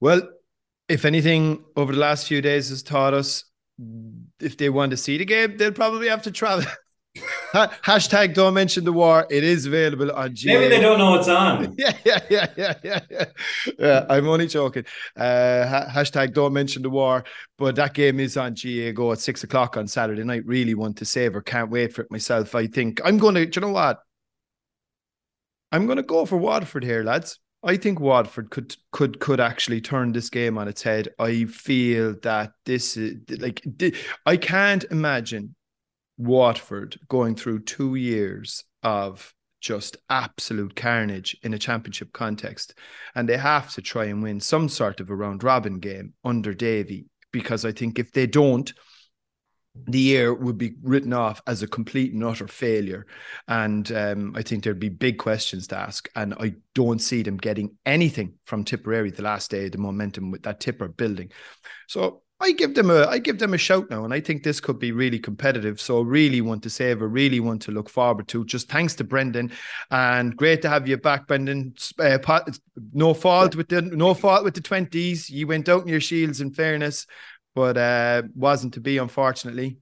Well, 0.00 0.28
if 0.88 1.04
anything, 1.04 1.64
over 1.74 1.92
the 1.92 1.98
last 1.98 2.28
few 2.28 2.42
days 2.42 2.68
has 2.68 2.82
taught 2.82 3.14
us, 3.14 3.44
if 4.38 4.58
they 4.58 4.68
want 4.68 4.90
to 4.90 4.96
see 4.98 5.16
the 5.16 5.24
game, 5.24 5.56
they'll 5.56 5.72
probably 5.72 6.08
have 6.08 6.22
to 6.22 6.30
travel. 6.30 6.66
Hashtag 7.52 8.34
don't 8.34 8.54
mention 8.54 8.84
the 8.84 8.92
war. 8.92 9.26
It 9.30 9.44
is 9.44 9.66
available 9.66 10.12
on 10.12 10.34
GA. 10.34 10.54
Maybe 10.54 10.68
they 10.68 10.80
don't 10.80 10.98
know 10.98 11.14
it's 11.14 11.28
on. 11.28 11.74
yeah, 11.78 11.96
yeah, 12.04 12.20
yeah, 12.28 12.46
yeah, 12.56 12.74
yeah, 12.82 13.00
yeah. 13.10 13.24
yeah 13.78 14.06
I'm 14.08 14.28
only 14.28 14.46
joking. 14.46 14.84
Uh, 15.16 15.66
ha- 15.66 15.86
hashtag 15.90 16.34
don't 16.34 16.52
mention 16.52 16.82
the 16.82 16.90
war. 16.90 17.24
But 17.58 17.76
that 17.76 17.94
game 17.94 18.20
is 18.20 18.36
on 18.36 18.54
GAAGO 18.54 19.12
at 19.12 19.20
six 19.20 19.44
o'clock 19.44 19.76
on 19.76 19.86
Saturday 19.86 20.24
night. 20.24 20.44
Really 20.46 20.74
want 20.74 20.98
to 20.98 21.04
savor. 21.04 21.40
Can't 21.40 21.70
wait 21.70 21.92
for 21.94 22.02
it 22.02 22.10
myself. 22.10 22.54
I 22.54 22.66
think 22.66 23.00
I'm 23.04 23.18
going 23.18 23.34
to. 23.36 23.46
Do 23.46 23.60
you 23.60 23.66
know 23.66 23.72
what? 23.72 24.00
I'm 25.72 25.86
going 25.86 25.96
to 25.96 26.02
go 26.02 26.26
for 26.26 26.36
Waterford 26.36 26.84
here, 26.84 27.02
lads. 27.02 27.38
I 27.62 27.76
think 27.76 27.98
Waterford 27.98 28.50
could 28.50 28.76
could 28.92 29.18
could 29.18 29.40
actually 29.40 29.80
turn 29.80 30.12
this 30.12 30.30
game 30.30 30.56
on 30.56 30.68
its 30.68 30.82
head. 30.82 31.08
I 31.18 31.46
feel 31.46 32.14
that 32.22 32.52
this 32.64 32.96
is 32.96 33.16
like 33.40 33.64
I 34.24 34.36
can't 34.36 34.84
imagine 34.84 35.56
Waterford 36.18 36.98
going 37.08 37.34
through 37.34 37.60
two 37.60 37.94
years 37.94 38.64
of 38.82 39.32
just 39.60 39.96
absolute 40.08 40.76
carnage 40.76 41.36
in 41.42 41.54
a 41.54 41.58
championship 41.58 42.12
context. 42.12 42.74
And 43.14 43.28
they 43.28 43.36
have 43.36 43.72
to 43.72 43.82
try 43.82 44.04
and 44.04 44.22
win 44.22 44.38
some 44.40 44.68
sort 44.68 45.00
of 45.00 45.10
a 45.10 45.14
round 45.14 45.42
robin 45.42 45.80
game 45.80 46.14
under 46.24 46.54
Davy, 46.54 47.06
because 47.32 47.64
I 47.64 47.72
think 47.72 47.98
if 47.98 48.12
they 48.12 48.26
don't, 48.26 48.72
the 49.88 49.98
year 49.98 50.32
would 50.32 50.56
be 50.56 50.74
written 50.82 51.12
off 51.12 51.42
as 51.46 51.62
a 51.62 51.66
complete 51.66 52.14
and 52.14 52.24
utter 52.24 52.48
failure. 52.48 53.06
And 53.46 53.90
um, 53.92 54.32
I 54.34 54.42
think 54.42 54.64
there'd 54.64 54.78
be 54.78 54.88
big 54.88 55.18
questions 55.18 55.66
to 55.68 55.76
ask. 55.76 56.08
And 56.16 56.32
I 56.34 56.54
don't 56.74 57.00
see 57.00 57.22
them 57.22 57.36
getting 57.36 57.76
anything 57.84 58.34
from 58.46 58.64
Tipperary 58.64 59.10
the 59.10 59.22
last 59.22 59.50
day, 59.50 59.66
of 59.66 59.72
the 59.72 59.78
momentum 59.78 60.30
with 60.30 60.44
that 60.44 60.60
Tipper 60.60 60.88
building. 60.88 61.30
So 61.88 62.22
I 62.38 62.52
give 62.52 62.74
them 62.74 62.90
a 62.90 63.06
I 63.06 63.18
give 63.18 63.38
them 63.38 63.54
a 63.54 63.58
shout 63.58 63.88
now, 63.88 64.04
and 64.04 64.12
I 64.12 64.20
think 64.20 64.42
this 64.42 64.60
could 64.60 64.78
be 64.78 64.92
really 64.92 65.18
competitive. 65.18 65.80
So 65.80 66.02
really 66.02 66.42
want 66.42 66.62
to 66.64 66.70
savour, 66.70 67.08
really 67.08 67.40
want 67.40 67.62
to 67.62 67.72
look 67.72 67.88
forward 67.88 68.28
to. 68.28 68.44
Just 68.44 68.68
thanks 68.68 68.94
to 68.96 69.04
Brendan, 69.04 69.52
and 69.90 70.36
great 70.36 70.60
to 70.62 70.68
have 70.68 70.86
you 70.86 70.98
back, 70.98 71.26
Brendan. 71.26 71.74
Uh, 71.98 72.18
no 72.92 73.14
fault 73.14 73.56
with 73.56 73.68
the 73.68 73.80
no 73.80 74.12
fault 74.12 74.44
with 74.44 74.54
the 74.54 74.60
twenties. 74.60 75.30
You 75.30 75.46
went 75.46 75.68
out 75.70 75.82
in 75.82 75.88
your 75.88 76.00
shields, 76.00 76.42
in 76.42 76.52
fairness, 76.52 77.06
but 77.54 77.78
uh, 77.78 78.22
wasn't 78.34 78.74
to 78.74 78.80
be, 78.80 78.98
unfortunately. 78.98 79.78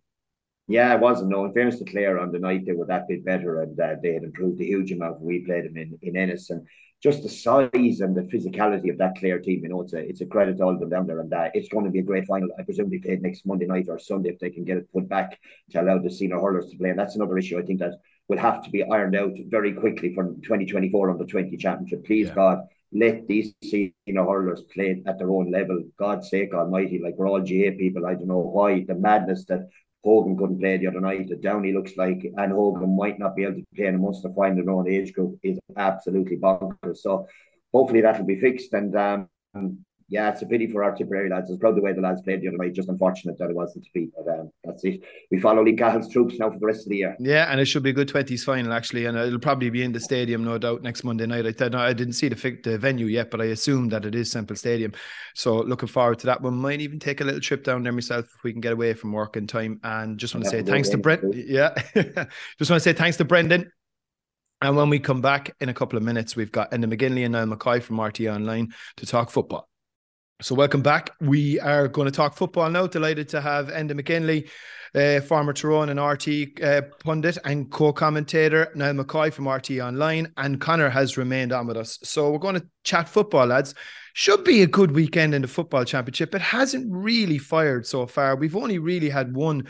Yeah, 0.69 0.95
it 0.95 1.01
wasn't. 1.01 1.31
No, 1.31 1.45
in 1.45 1.53
fairness 1.53 1.81
to 1.81 1.85
Clare, 1.85 2.21
on 2.21 2.31
the 2.31 2.39
night 2.39 2.65
they 2.67 2.73
were 2.73 2.87
that 2.87 3.09
bit 3.09 3.25
better, 3.25 3.63
and 3.63 3.79
uh, 3.79 3.97
they 4.01 4.15
had 4.15 4.23
improved 4.23 4.61
a 4.61 4.65
huge 4.65 4.93
amount. 4.93 5.21
We 5.21 5.41
played 5.41 5.65
them 5.65 5.77
in 5.77 5.99
in 6.03 6.17
Ennis, 6.17 6.51
and 6.51 6.65
just 7.05 7.23
the 7.23 7.29
size 7.29 8.01
and 8.01 8.17
the 8.17 8.23
physicality 8.33 8.91
of 8.91 8.97
that 8.97 9.15
Clare 9.19 9.39
team, 9.39 9.61
you 9.63 9.69
know, 9.69 9.83
it's 9.83 9.93
a 9.93 9.99
it's 9.99 10.23
a 10.23 10.27
credit 10.27 10.57
to 10.57 10.65
all 10.65 10.73
of 10.73 10.81
them 10.81 10.89
down 10.89 11.07
there, 11.07 11.21
and 11.21 11.33
uh, 11.33 11.51
it's 11.53 11.69
going 11.69 11.85
to 11.85 11.91
be 11.91 11.99
a 11.99 12.09
great 12.11 12.27
final. 12.27 12.49
I 12.59 12.63
presume 12.63 12.89
they 12.89 12.97
play 12.97 13.19
next 13.21 13.45
Monday 13.45 13.67
night 13.67 13.89
or 13.91 13.99
Sunday 13.99 14.31
if 14.31 14.39
they 14.39 14.49
can 14.49 14.65
get 14.65 14.79
it 14.79 14.91
put 14.91 15.07
back 15.07 15.39
to 15.73 15.83
allow 15.83 15.99
the 15.99 16.11
senior 16.11 16.41
hurlers 16.41 16.71
to 16.71 16.79
play, 16.79 16.89
and 16.89 16.99
that's 16.99 17.15
another 17.15 17.37
issue 17.37 17.59
I 17.59 17.63
think 17.63 17.81
that 17.81 17.99
will 18.29 18.39
have 18.39 18.65
to 18.65 18.71
be 18.71 18.83
ironed 18.85 19.17
out 19.17 19.35
very 19.49 19.75
quickly 19.75 20.15
for 20.15 20.25
2024 20.25 21.11
under 21.11 21.27
20 21.27 21.55
championship. 21.59 22.07
Please 22.07 22.29
yeah. 22.29 22.35
God, 22.35 22.59
let 22.91 23.29
these 23.29 23.53
senior 23.63 24.25
hurlers 24.25 24.63
play 24.73 25.03
at 25.07 25.19
their 25.19 25.31
own 25.31 25.51
level. 25.51 25.83
God's 25.99 26.31
sake 26.31 26.55
Almighty, 26.55 27.01
like 27.05 27.17
we're 27.19 27.29
all 27.29 27.41
GAA 27.41 27.77
people. 27.79 28.07
I 28.07 28.15
don't 28.15 28.29
know 28.29 28.39
why 28.39 28.83
the 28.83 28.95
madness 28.95 29.45
that 29.51 29.69
Hogan 30.05 30.37
couldn't 30.37 30.61
play 30.61 30.77
the 30.77 30.87
other 30.87 31.01
night. 31.01 31.29
That 31.29 31.41
Downey 31.41 31.73
looks 31.73 31.97
like, 31.97 32.25
and 32.37 32.53
Hogan 32.53 32.97
might 32.97 33.19
not 33.19 33.35
be 33.35 33.45
able 33.45 33.57
to 33.57 33.65
play 33.75 33.87
in 33.87 33.95
a 33.95 33.99
Munster 33.99 34.31
final 34.37 34.63
in 34.63 34.69
own 34.69 34.89
age 34.89 35.13
group 35.13 35.39
is 35.43 35.59
absolutely 35.77 36.37
bonkers. 36.37 36.99
So 36.99 37.27
hopefully 37.73 38.03
that'll 38.03 38.27
be 38.27 38.39
fixed. 38.39 38.73
And 38.75 38.95
um, 38.97 39.29
yeah, 40.15 40.31
it's 40.31 40.43
a 40.43 40.47
pity 40.47 40.69
for 40.69 40.85
our 40.85 40.95
Tipperary 40.95 41.29
lads. 41.29 41.51
It's 41.51 41.59
probably 41.59 41.81
the 41.81 41.85
way 41.87 41.93
the 41.93 42.01
lads 42.01 42.23
played 42.23 42.41
the 42.41 42.47
other 42.47 42.57
night. 42.57 42.73
Just 42.73 42.89
unfortunate 42.89 43.37
that 43.39 43.51
it 43.51 43.57
wasn't 43.57 43.85
to 43.85 43.91
be. 43.93 44.11
But 44.17 44.33
um, 44.33 44.53
that's 44.63 44.85
it. 44.85 45.01
We 45.33 45.41
follow 45.41 45.65
Liam 45.65 45.77
Cahill's 45.77 46.09
troops 46.09 46.39
now 46.39 46.51
for 46.53 46.59
the 46.61 46.67
rest 46.67 46.87
of 46.87 46.91
the 46.91 46.99
year. 46.99 47.17
Yeah, 47.19 47.51
and 47.51 47.61
it 47.61 47.65
should 47.65 47.83
be 47.83 47.91
a 47.91 47.93
good 47.93 48.07
twenties 48.07 48.45
final 48.45 48.73
actually, 48.73 49.07
and 49.07 49.19
it'll 49.19 49.41
probably 49.41 49.71
be 49.71 49.83
in 49.83 49.91
the 49.91 49.99
stadium, 49.99 50.45
no 50.45 50.57
doubt, 50.57 50.83
next 50.83 51.03
Monday 51.03 51.27
night. 51.27 51.47
I 51.47 51.53
thought 51.53 51.75
I 51.75 51.93
didn't 51.93 52.13
see 52.13 52.29
the, 52.29 52.59
the 52.63 52.79
venue 52.79 53.07
yet, 53.07 53.33
but 53.33 53.41
I 53.41 53.47
assume 53.47 53.89
that 53.89 54.05
it 54.05 54.15
is 54.15 54.31
Semple 54.31 54.55
Stadium. 54.55 54.93
So 55.35 55.57
looking 55.57 55.89
forward 55.89 56.21
to 56.21 56.27
that 56.27 56.41
one. 56.41 56.55
Might 56.55 56.81
even 56.81 57.01
take 57.01 57.21
a 57.21 57.25
little 57.25 57.41
trip 57.41 57.65
down 57.65 57.83
there 57.83 57.93
myself 57.93 58.27
if 58.37 58.45
we 58.45 58.53
can 58.53 58.61
get 58.61 58.73
away 58.73 58.95
from 58.95 59.11
work 59.11 59.37
in 59.37 59.49
time. 59.49 59.81
And 59.83 60.17
just 60.17 60.33
want 60.33 60.45
to 60.45 60.51
say 60.51 60.63
thanks 60.63 60.91
to 60.91 60.97
Brent. 60.97 61.25
Yeah, 61.35 61.75
just 61.95 62.71
want 62.71 62.81
to 62.81 62.81
say 62.81 62.93
thanks 62.93 63.17
to 63.17 63.25
Brendan. 63.25 63.73
And 64.63 64.77
when 64.77 64.91
we 64.91 65.01
come 65.01 65.21
back 65.21 65.55
in 65.61 65.69
a 65.69 65.75
couple 65.75 65.97
of 65.97 66.05
minutes, 66.05 66.37
we've 66.37 66.53
got 66.53 66.71
Enda 66.71 66.85
McGinley 66.85 67.25
and 67.25 67.33
Niall 67.33 67.47
McCoy 67.49 67.83
from 67.83 67.97
RTÉ 67.97 68.33
Online 68.33 68.73
to 68.97 69.07
talk 69.07 69.31
football. 69.31 69.69
So, 70.43 70.57
welcome 70.57 70.83
back. 70.83 71.11
We 71.21 71.61
are 71.61 71.87
going 71.87 72.07
to 72.07 72.11
talk 72.11 72.35
football 72.35 72.69
now. 72.69 72.89
Delighted 72.89 73.29
to 73.29 73.41
have 73.41 73.69
Enda 73.69 73.93
McGinley, 73.93 74.49
uh, 74.93 75.25
former 75.25 75.53
Tyrone 75.53 75.91
and 75.91 76.01
RTÉ 76.01 76.61
uh, 76.61 76.83
pundit 77.05 77.39
and 77.45 77.71
co 77.71 77.93
commentator, 77.93 78.69
Niall 78.75 78.95
McCoy 78.95 79.33
from 79.33 79.45
RTÉ 79.45 79.87
Online, 79.87 80.33
and 80.37 80.61
Conor 80.61 80.91
has 80.91 81.17
remained 81.17 81.53
on 81.53 81.69
with 81.69 81.77
us. 81.77 82.01
So, 82.03 82.33
we're 82.33 82.39
going 82.39 82.57
to 82.57 82.67
chat 82.83 83.09
football, 83.09 83.47
lads. 83.47 83.77
Should 84.15 84.43
be 84.43 84.63
a 84.63 84.67
good 84.67 84.91
weekend 84.91 85.35
in 85.35 85.43
the 85.43 85.49
football 85.49 85.85
championship. 85.85 86.35
It 86.35 86.43
hasn't 86.43 86.89
really 86.91 87.39
fired 87.39 87.87
so 87.87 88.05
far. 88.05 88.35
We've 88.35 88.57
only 88.57 88.79
really 88.79 89.11
had 89.11 89.37
one 89.37 89.69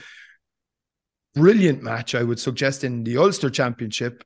brilliant 1.35 1.83
match, 1.83 2.14
I 2.14 2.22
would 2.22 2.40
suggest, 2.40 2.85
in 2.85 3.05
the 3.05 3.18
Ulster 3.18 3.50
Championship. 3.50 4.24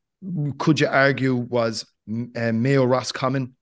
Could 0.59 0.79
you 0.79 0.87
argue 0.87 1.35
was 1.35 1.85
uh, 2.09 2.53
Mayo 2.53 2.85
Roscommon 2.85 3.57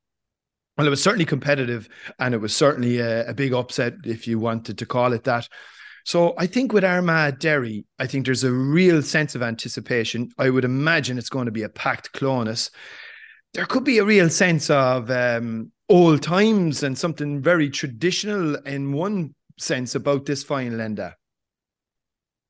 well, 0.77 0.87
it 0.87 0.91
was 0.91 1.03
certainly 1.03 1.25
competitive 1.25 1.89
and 2.19 2.35
it 2.35 2.39
was 2.39 2.55
certainly 2.55 2.99
a, 2.99 3.29
a, 3.29 3.35
big 3.35 3.55
upset, 3.55 3.95
if 4.05 4.27
you 4.27 4.39
wanted 4.39 4.79
to 4.79 4.87
call 4.87 5.13
it 5.13 5.25
that. 5.25 5.49
So 6.05 6.35
I 6.39 6.47
think 6.47 6.73
with 6.73 6.85
Armagh 6.85 7.39
Derry, 7.39 7.85
I 7.99 8.07
think 8.07 8.27
there's 8.27 8.45
a 8.45 8.53
real 8.53 9.03
sense 9.03 9.35
of 9.35 9.43
anticipation. 9.43 10.31
I 10.39 10.51
would 10.51 10.65
imagine 10.65 11.19
it's 11.19 11.31
going 11.31 11.47
to 11.47 11.53
be 11.53 11.65
a 11.65 11.69
packed 11.69 12.13
Clones. 12.13 12.71
There 13.55 13.67
could 13.67 13.85
be 13.85 13.99
a 13.99 14.05
real 14.05 14.29
sense 14.29 14.71
of 14.71 15.11
um, 15.11 15.73
old 15.89 16.23
times 16.23 16.83
and 16.83 16.97
something 16.97 17.43
very 17.43 17.71
traditional 17.71 18.57
in 18.67 18.93
one 18.93 19.35
sense 19.59 19.95
about 19.95 20.27
this 20.27 20.45
final 20.45 20.79
Enda. 20.79 21.15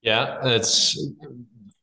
Yeah, 0.02 0.38
it's 0.46 0.98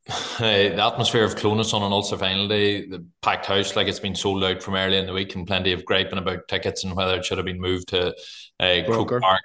the 0.06 0.82
atmosphere 0.82 1.24
of 1.24 1.36
Clones 1.36 1.72
on 1.72 1.82
an 1.82 1.92
Ulster 1.92 2.18
final 2.18 2.46
day, 2.46 2.86
the 2.86 3.06
packed 3.22 3.46
house, 3.46 3.74
like 3.74 3.88
it's 3.88 4.00
been 4.00 4.14
sold 4.14 4.44
out 4.44 4.62
from 4.62 4.74
early 4.74 4.98
in 4.98 5.06
the 5.06 5.12
week, 5.12 5.34
and 5.34 5.46
plenty 5.46 5.72
of 5.72 5.84
griping 5.84 6.18
about 6.18 6.46
tickets 6.48 6.84
and 6.84 6.94
whether 6.94 7.16
it 7.16 7.24
should 7.24 7.38
have 7.38 7.46
been 7.46 7.60
moved 7.60 7.88
to 7.88 8.14
uh, 8.60 8.82
Croke 8.86 9.20
Park. 9.20 9.40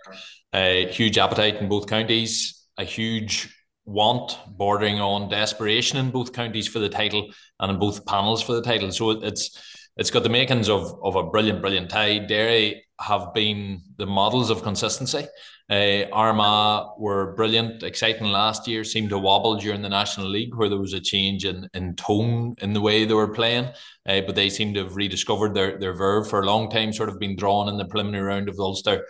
A 0.54 0.88
huge 0.88 1.18
appetite 1.18 1.58
in 1.58 1.70
both 1.70 1.88
counties, 1.88 2.68
a 2.78 2.84
huge 2.84 3.56
want 3.86 4.38
bordering 4.48 5.00
on 5.00 5.30
desperation 5.30 5.98
in 5.98 6.12
both 6.12 6.34
counties 6.34 6.68
for 6.68 6.80
the 6.80 6.90
title 6.90 7.28
and 7.60 7.72
in 7.72 7.80
both 7.80 8.06
panels 8.06 8.42
for 8.42 8.54
the 8.54 8.62
title. 8.62 8.92
So 8.92 9.12
it's 9.12 9.79
it's 10.00 10.10
got 10.10 10.24
the 10.24 10.30
makings 10.30 10.70
of 10.70 10.98
of 11.04 11.16
a 11.16 11.24
brilliant, 11.24 11.62
brilliant 11.62 11.90
tie. 11.90 12.20
Derry 12.20 12.86
have 13.02 13.34
been 13.34 13.82
the 13.98 14.06
models 14.06 14.50
of 14.50 14.64
consistency. 14.64 15.26
Uh, 15.70 16.06
Armagh 16.12 16.98
were 16.98 17.36
brilliant, 17.36 17.84
exciting 17.84 18.28
last 18.28 18.68
year, 18.68 18.84
seemed 18.84 19.10
to 19.10 19.20
wobble 19.20 19.56
during 19.56 19.82
the 19.82 19.90
National 19.90 20.28
League 20.28 20.56
where 20.56 20.70
there 20.70 20.80
was 20.80 20.94
a 20.94 21.00
change 21.00 21.46
in, 21.46 21.70
in 21.74 21.96
tone 21.96 22.56
in 22.62 22.74
the 22.74 22.82
way 22.82 23.06
they 23.06 23.14
were 23.14 23.34
playing. 23.34 23.66
Uh, 24.08 24.22
but 24.22 24.36
they 24.36 24.50
seem 24.50 24.74
to 24.74 24.84
have 24.84 24.96
rediscovered 24.96 25.54
their, 25.54 25.78
their 25.78 25.94
verve 25.94 26.28
for 26.28 26.40
a 26.40 26.46
long 26.46 26.70
time, 26.72 26.92
sort 26.92 27.10
of 27.10 27.20
been 27.20 27.36
drawn 27.36 27.70
in 27.70 27.78
the 27.78 27.86
preliminary 27.86 28.24
round 28.24 28.50
of 28.50 28.56
the 28.56 28.64
Ulster 28.64 29.06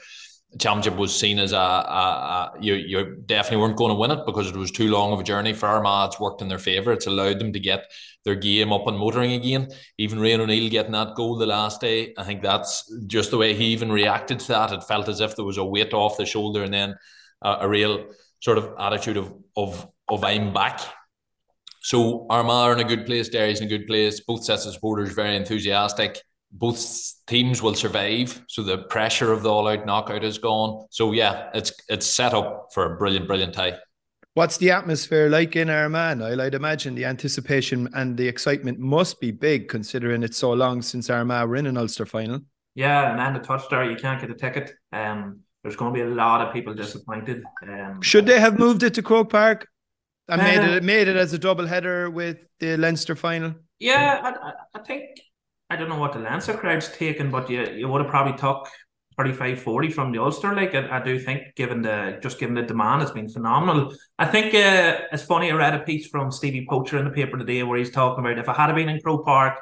championship 0.58 0.96
was 0.98 1.18
seen 1.18 1.38
as 1.38 1.52
a, 1.52 1.58
a, 1.58 1.60
a, 1.60 2.54
you 2.60 2.74
you 2.74 3.16
definitely 3.26 3.58
weren't 3.58 3.78
going 3.78 3.90
to 3.92 3.96
win 3.96 4.12
it 4.12 4.26
because 4.26 4.48
it 4.50 4.56
was 4.56 4.72
too 4.72 4.90
long 4.90 5.14
of 5.14 5.20
a 5.20 5.24
journey 5.24 5.54
for 5.54 5.68
Armagh. 5.68 6.08
It's 6.08 6.20
worked 6.20 6.42
in 6.42 6.48
their 6.48 6.58
favour. 6.58 6.92
It's 6.92 7.06
allowed 7.06 7.40
them 7.40 7.54
to 7.54 7.60
get 7.60 7.92
their 8.26 8.36
game 8.36 8.74
up 8.74 8.88
and 8.88 8.98
motoring 8.98 9.34
again. 9.34 9.70
Even 9.98 10.20
Rian 10.20 10.40
O'Neill 10.40 10.70
getting 10.70 10.94
that 10.94 11.16
goal 11.16 11.38
the 11.38 11.46
last 11.46 11.82
day, 11.82 12.14
I 12.18 12.24
think 12.24 12.42
that's 12.42 12.92
just 13.06 13.30
the 13.30 13.38
way 13.38 13.54
he 13.54 13.66
even 13.66 13.92
reacted 13.92 14.40
to 14.40 14.48
that. 14.50 14.72
It 14.72 14.84
felt 14.84 15.08
as 15.08 15.22
if 15.22 15.36
there 15.36 15.46
was 15.46 15.58
a 15.58 15.66
weight 15.66 15.94
off 15.94 16.18
the 16.18 16.26
shoulder 16.26 16.64
and 16.64 16.74
then 16.74 16.96
a, 17.44 17.58
a 17.62 17.70
real 17.70 18.08
sort 18.40 18.58
of 18.58 18.74
attitude 18.80 19.18
of 19.18 19.34
of 19.56 19.88
of 20.10 20.24
I'm 20.24 20.52
back. 20.52 20.82
So 21.82 22.26
Armagh 22.30 22.70
are 22.70 22.74
in 22.74 22.80
a 22.80 22.84
good 22.84 23.06
place, 23.06 23.30
Derry's 23.30 23.62
in 23.62 23.68
a 23.68 23.70
good 23.70 23.88
place. 23.88 24.20
Both 24.20 24.44
sets 24.44 24.66
of 24.66 24.74
supporters 24.74 25.14
very 25.14 25.36
enthusiastic. 25.36 26.22
Both 26.52 27.14
teams 27.28 27.62
will 27.62 27.76
survive, 27.76 28.44
so 28.48 28.64
the 28.64 28.80
pressure 28.80 29.32
of 29.32 29.44
the 29.44 29.50
all-out 29.50 29.86
knockout 29.86 30.24
is 30.24 30.40
gone. 30.40 30.88
So 30.90 31.12
yeah, 31.12 31.50
it's 31.54 31.72
it's 31.88 32.08
set 32.08 32.34
up 32.34 32.70
for 32.74 32.94
a 32.94 32.98
brilliant, 32.98 33.28
brilliant 33.28 33.54
tie. 33.54 33.78
What's 34.34 34.58
the 34.58 34.72
atmosphere 34.72 35.30
like 35.30 35.56
in 35.56 35.70
Armagh? 35.70 36.22
I'd 36.22 36.56
imagine 36.56 36.96
the 36.96 37.06
anticipation 37.06 37.90
and 37.94 38.16
the 38.16 38.28
excitement 38.28 38.80
must 38.80 39.20
be 39.20 39.32
big, 39.32 39.68
considering 39.68 40.24
it's 40.24 40.38
so 40.38 40.54
long 40.54 40.82
since 40.82 41.10
Armagh 41.10 41.48
were 41.50 41.56
in 41.56 41.68
an 41.68 41.78
Ulster 41.78 42.06
final. 42.06 42.40
Yeah, 42.74 43.12
and 43.12 43.20
then 43.20 43.34
the 43.34 43.40
touch 43.40 43.70
there, 43.70 43.90
you 43.90 43.98
can't 43.98 44.22
get 44.22 44.32
a 44.32 44.36
ticket. 44.36 44.72
Um, 44.94 45.42
there's 45.62 45.76
going 45.76 45.94
to 45.94 45.98
be 45.98 46.10
a 46.10 46.14
lot 46.14 46.42
of 46.42 46.54
people 46.54 46.74
disappointed. 46.74 47.44
Um, 47.68 48.02
Should 48.02 48.26
they 48.26 48.40
have 48.40 48.58
moved 48.58 48.84
it 48.84 48.94
to 48.94 49.02
Croke 49.02 49.30
Park 49.30 49.68
and 50.28 50.40
uh, 50.40 50.44
made 50.44 50.62
it 50.62 50.84
made 50.84 51.08
it 51.08 51.18
as 51.18 51.34
a 51.34 51.38
double 51.38 51.68
header 51.68 52.10
with 52.10 52.48
the 52.60 52.78
Leinster 52.78 53.16
final? 53.16 53.56
Yeah, 53.80 54.22
I, 54.24 54.80
I 54.80 54.84
think 54.84 55.20
I 55.70 55.76
don't 55.76 55.90
know 55.90 56.00
what 56.00 56.14
the 56.14 56.20
Leinster 56.20 56.54
crowd's 56.56 56.90
taken, 56.90 57.30
but 57.30 57.50
you 57.50 57.64
you 57.76 57.88
would 57.88 58.02
have 58.02 58.10
probably 58.10 58.38
took 58.38 58.68
35 59.18 59.62
40 59.62 59.90
from 59.92 60.12
the 60.12 60.20
Ulster. 60.20 60.56
Like 60.56 60.74
I, 60.74 60.98
I, 60.98 61.04
do 61.04 61.20
think, 61.20 61.56
given 61.56 61.82
the 61.82 62.20
just 62.24 62.40
given 62.40 62.56
the 62.56 62.64
demand, 62.64 63.02
it's 63.02 63.12
been 63.12 63.30
phenomenal. 63.30 63.94
I 64.18 64.26
think 64.26 64.54
uh, 64.56 65.02
it's 65.12 65.24
funny. 65.24 65.52
I 65.52 65.56
read 65.56 65.76
a 65.76 65.80
piece 65.80 66.08
from 66.08 66.32
Stevie 66.32 66.66
Poacher 66.70 66.98
in 66.98 67.06
the 67.06 67.12
paper 67.12 67.38
today 67.38 67.64
where 67.64 67.78
he's 67.78 67.92
talking 67.92 68.26
about 68.26 68.40
if 68.40 68.50
I 68.50 68.54
had 68.54 68.74
been 68.74 68.90
in 68.90 69.02
Croke 69.02 69.26
Park 69.26 69.60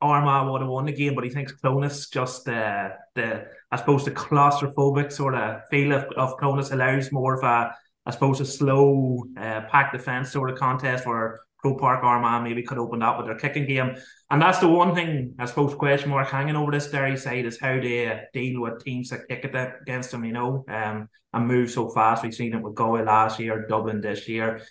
Armagh 0.00 0.50
would 0.50 0.60
have 0.60 0.70
won 0.70 0.86
the 0.86 0.92
game, 0.92 1.14
but 1.14 1.24
he 1.24 1.30
thinks 1.30 1.52
Clones 1.52 2.08
just 2.08 2.48
uh, 2.48 2.90
the 3.14 3.46
I 3.70 3.76
suppose 3.76 4.04
the 4.04 4.12
claustrophobic 4.12 5.12
sort 5.12 5.34
of 5.34 5.62
feel 5.70 5.92
of, 5.92 6.04
of 6.16 6.36
Clones 6.36 6.70
allows 6.70 7.10
more 7.10 7.34
of 7.34 7.42
a 7.42 7.74
I 8.06 8.10
suppose 8.10 8.40
a 8.40 8.46
slow 8.46 9.24
uh, 9.36 9.62
pack 9.70 9.92
defense 9.92 10.30
sort 10.30 10.50
of 10.50 10.58
contest 10.58 11.06
where 11.06 11.40
Croke 11.68 11.80
Park 11.80 12.04
Armagh 12.04 12.42
maybe 12.42 12.62
could 12.62 12.78
open 12.78 13.02
up 13.02 13.18
with 13.18 13.26
their 13.26 13.38
kicking 13.38 13.66
game. 13.66 13.96
And 14.30 14.40
that's 14.40 14.58
the 14.58 14.68
one 14.68 14.94
thing 14.94 15.34
I 15.38 15.46
suppose 15.46 15.74
question 15.74 16.10
mark 16.10 16.28
hanging 16.28 16.56
over 16.56 16.70
this 16.70 16.90
Derry 16.90 17.16
side 17.16 17.46
is 17.46 17.60
how 17.60 17.80
they 17.80 18.24
deal 18.32 18.60
with 18.60 18.84
teams 18.84 19.10
that 19.10 19.28
kick 19.28 19.44
it 19.44 19.54
against 19.82 20.10
them, 20.10 20.24
you 20.24 20.32
know, 20.32 20.64
um, 20.68 21.08
and 21.32 21.46
move 21.46 21.70
so 21.70 21.88
fast. 21.88 22.22
We've 22.22 22.34
seen 22.34 22.54
it 22.54 22.62
with 22.62 22.74
Galway 22.74 23.02
last 23.02 23.38
year, 23.38 23.66
Dublin 23.66 24.00
this 24.00 24.28
year 24.28 24.62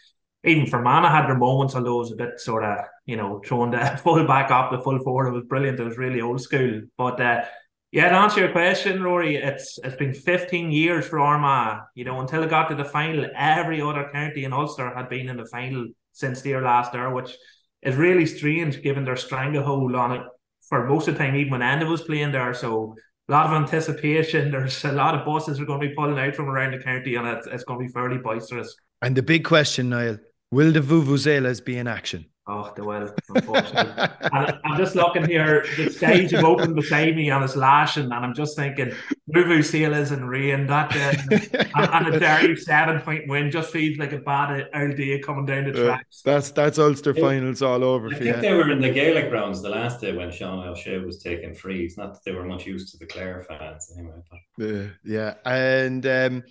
even 0.43 0.67
Fermanagh 0.67 1.09
had 1.09 1.27
their 1.27 1.37
moments, 1.37 1.75
although 1.75 1.95
it 1.95 1.99
was 1.99 2.11
a 2.11 2.15
bit 2.15 2.39
sort 2.39 2.63
of, 2.63 2.77
you 3.05 3.17
know, 3.17 3.41
throwing 3.45 3.71
the 3.71 3.99
full 4.03 4.25
back 4.25 4.51
up, 4.51 4.71
the 4.71 4.79
full 4.79 4.99
forward. 4.99 5.27
It 5.27 5.31
was 5.31 5.45
brilliant. 5.45 5.79
It 5.79 5.83
was 5.83 5.97
really 5.97 6.21
old 6.21 6.41
school. 6.41 6.81
But 6.97 7.19
uh, 7.19 7.43
yeah, 7.91 8.09
to 8.09 8.15
answer 8.15 8.41
your 8.41 8.51
question, 8.51 9.01
Rory, 9.01 9.37
it's 9.37 9.79
it's 9.83 9.95
been 9.95 10.13
15 10.13 10.71
years 10.71 11.07
for 11.07 11.19
Armagh. 11.19 11.81
You 11.95 12.05
know, 12.05 12.19
until 12.19 12.43
it 12.43 12.49
got 12.49 12.69
to 12.69 12.75
the 12.75 12.85
final, 12.85 13.25
every 13.35 13.81
other 13.81 14.09
county 14.11 14.45
in 14.45 14.53
Ulster 14.53 14.93
had 14.95 15.09
been 15.09 15.29
in 15.29 15.37
the 15.37 15.45
final 15.45 15.87
since 16.17 16.41
their 16.41 16.61
last 16.61 16.93
year, 16.93 17.13
which 17.13 17.35
is 17.81 17.95
really 17.95 18.25
strange 18.25 18.81
given 18.81 19.05
their 19.05 19.15
stranglehold 19.15 19.95
on 19.95 20.11
it 20.13 20.21
for 20.67 20.87
most 20.87 21.07
of 21.07 21.13
the 21.13 21.23
time, 21.23 21.35
even 21.35 21.51
when 21.51 21.61
Enda 21.61 21.87
was 21.89 22.01
playing 22.01 22.31
there. 22.31 22.53
So 22.53 22.95
a 23.29 23.31
lot 23.31 23.45
of 23.45 23.53
anticipation. 23.53 24.51
There's 24.51 24.83
a 24.83 24.91
lot 24.91 25.15
of 25.15 25.25
buses 25.25 25.59
are 25.59 25.65
going 25.65 25.81
to 25.81 25.87
be 25.87 25.95
pulling 25.95 26.19
out 26.19 26.35
from 26.35 26.49
around 26.49 26.71
the 26.71 26.83
county, 26.83 27.15
and 27.15 27.27
it's, 27.27 27.47
it's 27.47 27.63
going 27.63 27.79
to 27.79 27.85
be 27.85 27.91
fairly 27.91 28.17
boisterous. 28.17 28.75
And 29.01 29.15
the 29.15 29.21
big 29.21 29.45
question, 29.45 29.89
Niall, 29.89 30.17
Will 30.49 30.71
the 30.71 30.79
Vuvuzelas 30.79 31.63
be 31.63 31.77
in 31.77 31.87
action? 31.87 32.25
Oh, 32.49 32.71
they 32.75 32.81
will, 32.81 33.13
unfortunately. 33.35 34.07
I'm 34.31 34.77
just 34.77 34.95
looking 34.95 35.25
here, 35.25 35.65
the 35.75 35.89
stage 35.89 36.31
have 36.31 36.45
opened 36.45 36.75
beside 36.75 37.13
me 37.13 37.29
and 37.29 37.43
it's 37.43 37.57
lashing, 37.57 38.05
and 38.05 38.13
I'm 38.13 38.33
just 38.33 38.55
thinking, 38.55 38.93
Vuvuzelas 39.29 40.11
and 40.11 40.29
rain, 40.29 40.65
that 40.67 40.95
uh, 40.95 41.39
and, 41.75 42.07
and, 42.07 42.15
a 42.15 42.19
Derry 42.19 42.55
seven 42.55 43.01
point 43.01 43.27
win 43.27 43.51
just 43.51 43.71
feels 43.71 43.97
like 43.97 44.13
a 44.13 44.19
bad 44.19 44.69
old 44.73 44.95
day 44.95 45.19
coming 45.19 45.45
down 45.45 45.65
the 45.65 45.73
tracks. 45.73 46.23
Uh, 46.25 46.31
that's 46.31 46.51
that's 46.51 46.79
Ulster 46.79 47.09
it, 47.09 47.19
finals 47.19 47.61
all 47.61 47.83
over. 47.83 48.07
I 48.07 48.11
think 48.11 48.35
you. 48.37 48.41
they 48.41 48.53
were 48.53 48.71
in 48.71 48.79
the 48.79 48.91
Gaelic 48.91 49.29
grounds 49.29 49.61
the 49.61 49.69
last 49.69 49.99
day 49.99 50.15
when 50.15 50.31
Sean 50.31 50.65
O'Shea 50.65 50.99
was 50.99 51.21
taking 51.21 51.53
frees. 51.53 51.97
Not 51.97 52.13
that 52.13 52.23
they 52.23 52.31
were 52.31 52.45
much 52.45 52.65
used 52.65 52.93
to 52.93 52.97
the 52.97 53.05
Clare 53.05 53.45
fans 53.49 53.91
anyway. 53.97 54.13
But. 54.57 54.65
Uh, 54.65 54.87
yeah, 55.03 55.33
and 55.43 56.05
um, 56.05 56.43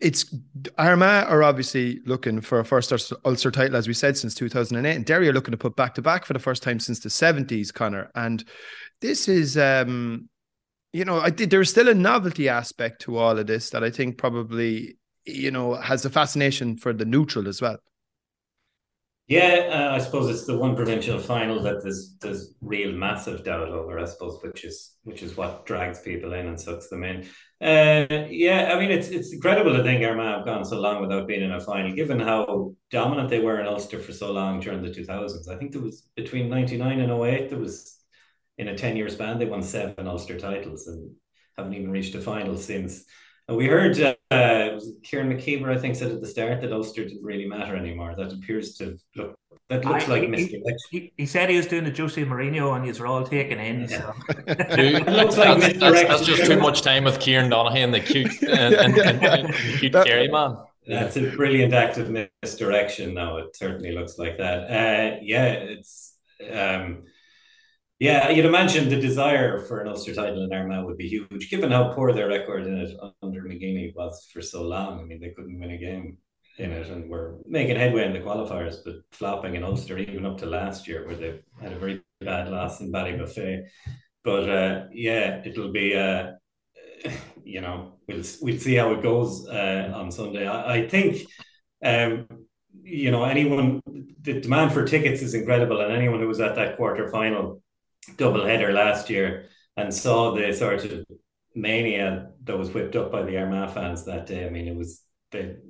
it's 0.00 0.32
Armagh 0.78 1.26
are 1.28 1.42
obviously 1.42 2.00
looking 2.06 2.40
for 2.40 2.60
a 2.60 2.64
first 2.64 2.92
Ulster 3.24 3.50
title, 3.50 3.76
as 3.76 3.88
we 3.88 3.94
said, 3.94 4.16
since 4.16 4.34
2008. 4.34 4.94
And 4.94 5.04
Derry 5.04 5.28
are 5.28 5.32
looking 5.32 5.52
to 5.52 5.58
put 5.58 5.74
back 5.74 5.94
to 5.94 6.02
back 6.02 6.24
for 6.24 6.32
the 6.32 6.38
first 6.38 6.62
time 6.62 6.78
since 6.78 7.00
the 7.00 7.08
70s, 7.08 7.72
Conor. 7.74 8.10
And 8.14 8.44
this 9.00 9.28
is, 9.28 9.58
um, 9.58 10.28
you 10.92 11.04
know, 11.04 11.18
I 11.18 11.30
did, 11.30 11.50
there's 11.50 11.70
still 11.70 11.88
a 11.88 11.94
novelty 11.94 12.48
aspect 12.48 13.02
to 13.02 13.16
all 13.16 13.36
of 13.36 13.46
this 13.48 13.70
that 13.70 13.82
I 13.82 13.90
think 13.90 14.16
probably, 14.16 14.96
you 15.24 15.50
know, 15.50 15.74
has 15.74 16.04
a 16.04 16.10
fascination 16.10 16.76
for 16.76 16.92
the 16.92 17.04
neutral 17.04 17.48
as 17.48 17.60
well. 17.60 17.78
Yeah, 19.26 19.88
uh, 19.90 19.94
I 19.94 19.98
suppose 20.00 20.28
it's 20.28 20.44
the 20.44 20.58
one 20.58 20.76
provincial 20.76 21.18
final 21.18 21.62
that 21.62 21.82
there's 21.82 22.14
there's 22.20 22.54
real 22.60 22.92
massive 22.92 23.42
doubt 23.42 23.68
over. 23.68 23.98
I 23.98 24.04
suppose, 24.04 24.38
which 24.42 24.64
is 24.64 24.96
which 25.04 25.22
is 25.22 25.34
what 25.34 25.64
drags 25.64 26.00
people 26.00 26.34
in 26.34 26.46
and 26.46 26.60
sucks 26.60 26.88
them 26.88 27.04
in. 27.04 27.22
Uh, 27.58 28.26
yeah, 28.28 28.70
I 28.74 28.78
mean 28.78 28.90
it's 28.90 29.08
it's 29.08 29.32
incredible 29.32 29.74
to 29.74 29.82
think 29.82 30.04
Armagh 30.04 30.36
have 30.36 30.44
gone 30.44 30.62
so 30.66 30.78
long 30.78 31.00
without 31.00 31.26
being 31.26 31.42
in 31.42 31.52
a 31.52 31.60
final, 31.60 31.94
given 31.94 32.20
how 32.20 32.74
dominant 32.90 33.30
they 33.30 33.40
were 33.40 33.58
in 33.60 33.66
Ulster 33.66 33.98
for 33.98 34.12
so 34.12 34.30
long 34.30 34.60
during 34.60 34.82
the 34.82 34.92
two 34.92 35.06
thousands. 35.06 35.48
I 35.48 35.56
think 35.56 35.72
there 35.72 35.80
was 35.80 36.02
between 36.16 36.50
ninety 36.50 36.76
nine 36.76 37.00
and 37.00 37.10
08, 37.10 37.48
there 37.48 37.58
was 37.58 37.98
in 38.58 38.68
a 38.68 38.76
ten 38.76 38.94
year 38.94 39.08
span 39.08 39.38
they 39.38 39.46
won 39.46 39.62
seven 39.62 40.06
Ulster 40.06 40.38
titles 40.38 40.86
and 40.86 41.10
haven't 41.56 41.72
even 41.72 41.90
reached 41.90 42.14
a 42.14 42.20
final 42.20 42.58
since. 42.58 43.04
And 43.46 43.56
we 43.58 43.66
heard 43.66 44.00
uh, 44.00 44.80
Kieran 45.02 45.30
McKeever, 45.30 45.68
I 45.68 45.78
think, 45.78 45.96
said 45.96 46.10
at 46.10 46.20
the 46.20 46.26
start 46.26 46.62
that 46.62 46.72
Ulster 46.72 47.04
didn't 47.04 47.22
really 47.22 47.46
matter 47.46 47.76
anymore. 47.76 48.14
That 48.16 48.32
appears 48.32 48.74
to 48.76 48.96
look 49.16 49.36
that 49.68 49.84
looks 49.84 50.04
I, 50.04 50.08
like 50.08 50.34
he, 50.34 50.62
he, 50.90 51.12
he, 51.16 51.26
said 51.26 51.48
he 51.48 51.56
was 51.56 51.66
doing 51.66 51.84
the 51.84 51.90
Jose 51.90 52.22
Mourinho 52.22 52.76
and 52.76 52.84
he's 52.84 53.00
all 53.00 53.24
taken 53.24 53.58
in. 53.58 53.88
Yeah. 53.88 53.98
So. 53.98 54.14
it 54.46 55.06
looks 55.08 55.38
like 55.38 55.58
that's, 55.58 55.78
that's, 55.78 56.02
that's, 56.02 56.26
just 56.26 56.44
too 56.44 56.58
much 56.58 56.82
time 56.82 57.04
with 57.04 57.18
Kieran 57.18 57.50
Donaghy 57.50 57.78
and 57.78 57.94
the 57.94 58.00
cute 58.00 58.42
and, 58.42 58.74
and, 58.74 58.98
and, 58.98 59.24
and 59.24 59.48
the 59.48 59.76
cute 59.78 59.92
Kerry 59.92 60.28
man. 60.28 60.58
That's 60.86 61.16
a 61.16 61.30
brilliant 61.30 61.72
act 61.72 61.96
of 61.96 62.10
misdirection. 62.42 63.14
Now 63.14 63.38
it 63.38 63.56
certainly 63.56 63.92
looks 63.92 64.18
like 64.18 64.36
that. 64.36 64.64
Uh, 64.64 65.18
yeah, 65.22 65.46
it's 65.46 66.14
um, 66.52 67.04
yeah, 68.04 68.28
you'd 68.34 68.52
imagine 68.52 68.88
the 68.88 69.00
desire 69.10 69.52
for 69.66 69.80
an 69.80 69.88
Ulster 69.88 70.14
title 70.14 70.44
in 70.44 70.52
Armagh 70.52 70.84
would 70.84 70.96
be 71.04 71.08
huge, 71.08 71.50
given 71.50 71.70
how 71.70 71.92
poor 71.94 72.12
their 72.12 72.28
record 72.28 72.66
in 72.66 72.76
it 72.84 72.90
under 73.22 73.42
McGeeney 73.42 73.94
was 73.94 74.28
for 74.32 74.42
so 74.42 74.60
long. 74.62 75.00
I 75.00 75.04
mean, 75.04 75.20
they 75.20 75.34
couldn't 75.34 75.60
win 75.60 75.70
a 75.70 75.78
game 75.78 76.18
in 76.58 76.70
it, 76.70 76.88
and 76.88 77.10
were 77.10 77.38
making 77.46 77.76
headway 77.76 78.06
in 78.06 78.12
the 78.12 78.20
qualifiers, 78.20 78.76
but 78.84 78.96
flopping 79.10 79.54
in 79.56 79.64
Ulster 79.64 79.98
even 79.98 80.26
up 80.26 80.38
to 80.38 80.46
last 80.46 80.86
year, 80.86 81.06
where 81.06 81.16
they 81.16 81.40
had 81.62 81.72
a 81.72 81.78
very 81.78 82.02
bad 82.20 82.50
loss 82.50 82.80
in 82.80 82.92
Ballybofey. 82.92 83.64
But 84.22 84.48
uh, 84.48 84.84
yeah, 84.92 85.42
it'll 85.44 85.72
be. 85.72 85.96
Uh, 85.96 86.32
you 87.44 87.60
know, 87.60 87.94
we'll 88.08 88.22
we'll 88.40 88.58
see 88.58 88.76
how 88.76 88.92
it 88.92 89.02
goes 89.02 89.46
uh, 89.48 89.92
on 89.94 90.10
Sunday. 90.10 90.46
I, 90.46 90.76
I 90.76 90.88
think, 90.88 91.26
um, 91.84 92.26
you 92.82 93.10
know, 93.10 93.24
anyone 93.24 93.82
the 94.22 94.40
demand 94.40 94.72
for 94.72 94.86
tickets 94.86 95.20
is 95.22 95.34
incredible, 95.34 95.80
and 95.80 95.92
anyone 95.92 96.20
who 96.20 96.28
was 96.28 96.40
at 96.40 96.54
that 96.54 96.76
quarter 96.76 97.10
final 97.10 97.62
double 98.16 98.44
header 98.44 98.72
last 98.72 99.10
year 99.10 99.48
and 99.76 99.92
saw 99.92 100.34
the 100.34 100.52
sort 100.52 100.84
of 100.84 101.04
mania 101.54 102.30
that 102.44 102.58
was 102.58 102.72
whipped 102.72 102.96
up 102.96 103.12
by 103.12 103.22
the 103.22 103.36
Armagh 103.38 103.72
fans 103.72 104.04
that 104.04 104.26
day. 104.26 104.46
I 104.46 104.50
mean, 104.50 104.68
it 104.68 104.76
was 104.76 105.02
the 105.30 105.60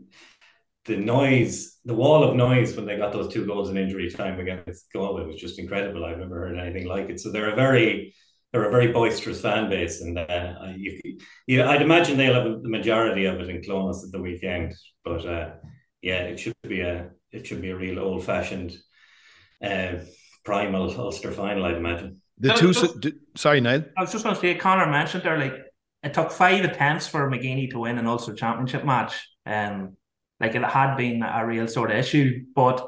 the 0.87 0.97
noise, 0.97 1.79
the 1.85 1.95
wall 1.95 2.23
of 2.25 2.37
noise 2.37 2.77
when 2.77 2.85
they 2.85 2.99
got 2.99 3.13
those 3.13 3.33
two 3.33 3.47
goals 3.47 3.71
in 3.71 3.79
injury 3.79 4.11
time 4.11 4.39
against 4.39 4.93
Galway 4.93 5.25
was 5.25 5.41
just 5.41 5.59
incredible. 5.59 6.05
I've 6.05 6.19
never 6.19 6.41
heard 6.41 6.59
anything 6.59 6.87
like 6.87 7.09
it. 7.09 7.21
So 7.21 7.31
they're 7.31 7.53
a 7.53 7.57
very 7.57 8.15
they're 8.53 8.69
a 8.69 8.71
very 8.71 8.93
boisterous 8.93 9.41
fan 9.41 9.69
base, 9.69 10.01
and 10.01 10.17
uh, 10.17 10.55
you, 10.77 11.01
you, 11.47 11.65
I'd 11.65 11.83
imagine 11.83 12.17
they'll 12.17 12.35
have 12.35 12.63
the 12.63 12.69
majority 12.69 13.25
of 13.25 13.41
it 13.41 13.49
in 13.49 13.65
Clones 13.65 14.05
at 14.05 14.13
the 14.13 14.21
weekend. 14.21 14.75
But 15.05 15.27
uh, 15.27 15.51
yeah, 16.03 16.23
it 16.25 16.39
should 16.39 16.55
be 16.63 16.81
a 16.81 17.11
it 17.33 17.47
should 17.47 17.63
be 17.63 17.71
a 17.71 17.77
real 17.77 17.99
old 17.99 18.25
fashioned 18.25 18.77
uh, 19.65 19.95
primal 20.45 21.01
Ulster 21.01 21.33
final, 21.33 21.65
I'd 21.65 21.77
imagine. 21.77 22.21
The 22.39 22.53
two, 22.55 22.73
just, 22.73 23.09
sorry, 23.37 23.61
Niall. 23.61 23.85
I 23.97 24.01
was 24.01 24.13
just 24.13 24.25
going 24.25 24.35
to 24.35 24.41
say, 24.41 24.55
Conor 24.57 24.87
mentioned 24.91 25.23
there, 25.23 25.39
like 25.39 25.55
it 26.03 26.15
took 26.15 26.33
five 26.33 26.65
attempts 26.65 27.07
for 27.07 27.31
McGeeney 27.31 27.71
to 27.71 27.81
win 27.81 27.99
an 27.99 28.07
Ulster 28.07 28.35
Championship 28.35 28.85
match. 28.85 29.29
Um, 29.47 29.97
like 30.41 30.55
it 30.55 30.65
had 30.65 30.97
been 30.97 31.23
a 31.23 31.47
real 31.47 31.69
sort 31.69 31.91
of 31.91 31.97
issue, 31.97 32.45
but 32.55 32.87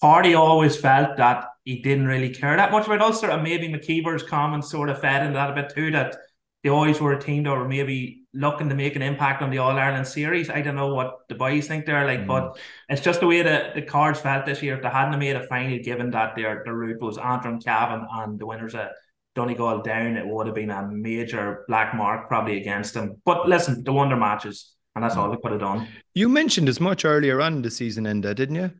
Hardy 0.00 0.34
always 0.34 0.76
felt 0.76 1.16
that 1.18 1.44
he 1.64 1.82
didn't 1.82 2.06
really 2.06 2.30
care 2.30 2.56
that 2.56 2.72
much 2.72 2.86
about 2.86 3.02
Ulster, 3.02 3.30
and 3.30 3.42
maybe 3.42 3.68
McKeever's 3.68 4.22
comments 4.22 4.70
sort 4.70 4.88
of 4.88 5.00
fed 5.00 5.22
into 5.22 5.34
that 5.34 5.50
a 5.50 5.54
bit 5.54 5.74
too. 5.74 5.90
That 5.90 6.16
they 6.62 6.70
always 6.70 7.00
were 7.00 7.12
a 7.12 7.20
team 7.20 7.42
that 7.44 7.50
were 7.50 7.68
maybe 7.68 8.17
looking 8.34 8.68
to 8.68 8.74
make 8.74 8.94
an 8.96 9.02
impact 9.02 9.42
on 9.42 9.50
the 9.50 9.58
All 9.58 9.78
Ireland 9.78 10.06
series. 10.06 10.50
I 10.50 10.60
don't 10.60 10.76
know 10.76 10.94
what 10.94 11.28
the 11.28 11.34
boys 11.34 11.66
think 11.66 11.86
they're 11.86 12.06
like, 12.06 12.20
mm. 12.20 12.26
but 12.26 12.58
it's 12.88 13.00
just 13.00 13.20
the 13.20 13.26
way 13.26 13.42
that 13.42 13.74
the 13.74 13.82
cards 13.82 14.20
felt 14.20 14.46
this 14.46 14.62
year. 14.62 14.76
If 14.76 14.82
they 14.82 14.88
hadn't 14.88 15.18
made 15.18 15.36
a 15.36 15.46
final, 15.46 15.78
given 15.78 16.10
that 16.10 16.36
their 16.36 16.62
the 16.64 16.72
route 16.72 17.00
was 17.00 17.18
Antrim, 17.18 17.60
Cavan, 17.60 18.06
and 18.10 18.38
the 18.38 18.46
winners 18.46 18.74
of 18.74 18.88
Donegal 19.34 19.82
down, 19.82 20.16
it 20.16 20.26
would 20.26 20.46
have 20.46 20.54
been 20.54 20.70
a 20.70 20.86
major 20.88 21.64
black 21.68 21.94
mark 21.94 22.28
probably 22.28 22.58
against 22.58 22.94
them. 22.94 23.20
But 23.24 23.48
listen, 23.48 23.84
the 23.84 23.92
wonder 23.92 24.16
matches 24.16 24.74
and 24.98 25.04
that's 25.04 25.16
all 25.16 25.30
we 25.30 25.36
put 25.36 25.52
it 25.52 25.62
on. 25.62 25.86
You 26.14 26.28
mentioned 26.28 26.68
as 26.68 26.80
much 26.80 27.04
earlier 27.04 27.40
on 27.40 27.62
the 27.62 27.70
season, 27.70 28.04
Enda, 28.04 28.34
didn't 28.34 28.56
you? 28.56 28.72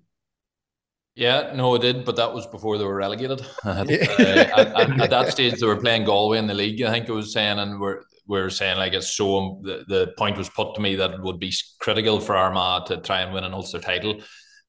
Yeah, 1.15 1.53
no, 1.55 1.77
it 1.77 1.83
did, 1.83 2.05
but 2.05 2.17
that 2.17 2.35
was 2.35 2.45
before 2.47 2.77
they 2.77 2.85
were 2.85 2.97
relegated. 2.97 3.41
uh, 3.65 3.85
at, 3.89 3.91
at, 3.91 5.01
at, 5.01 5.11
that 5.11 5.29
stage, 5.29 5.61
they 5.61 5.67
were 5.67 5.81
playing 5.81 6.05
Galway 6.05 6.39
in 6.39 6.49
the 6.49 6.55
league. 6.55 6.83
I 6.83 6.91
think 6.91 7.09
it 7.09 7.13
was 7.13 7.33
saying, 7.33 7.61
and 7.61 7.81
we're 7.81 8.03
we 8.29 8.39
are 8.39 8.51
saying 8.51 8.79
like 8.79 8.93
it's 8.93 9.15
so. 9.17 9.61
The, 9.65 9.85
the 9.89 10.15
point 10.19 10.37
was 10.37 10.49
put 10.51 10.75
to 10.75 10.81
me 10.81 10.97
that 10.97 11.13
it 11.13 11.23
would 11.23 11.41
be 11.41 11.53
critical 11.81 12.21
for 12.21 12.37
Armagh 12.37 12.87
to 12.87 12.99
try 12.99 13.23
and 13.23 13.33
win 13.33 13.45
an 13.45 13.55
Ulster 13.55 13.81
title, 13.81 14.21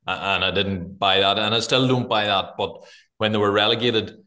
and 0.08 0.44
I 0.44 0.52
didn't 0.52 0.98
buy 0.98 1.20
that, 1.20 1.38
and 1.38 1.54
I 1.54 1.60
still 1.60 1.88
don't 1.88 2.10
buy 2.10 2.26
that. 2.26 2.54
But 2.58 2.72
when 3.18 3.32
they 3.32 3.38
were 3.38 3.52
relegated, 3.52 4.18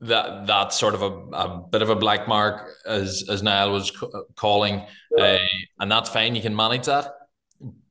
that 0.00 0.46
that's 0.46 0.78
sort 0.78 0.94
of 0.94 1.02
a, 1.02 1.10
a 1.36 1.62
bit 1.70 1.82
of 1.82 1.90
a 1.90 1.96
black 1.96 2.26
mark, 2.26 2.70
as 2.86 3.24
as 3.28 3.42
Niall 3.42 3.72
was 3.72 3.92
calling, 4.36 4.86
uh, 5.18 5.38
and 5.78 5.92
that's 5.92 6.10
fine. 6.10 6.34
You 6.34 6.42
can 6.42 6.56
manage 6.56 6.86
that 6.86 7.12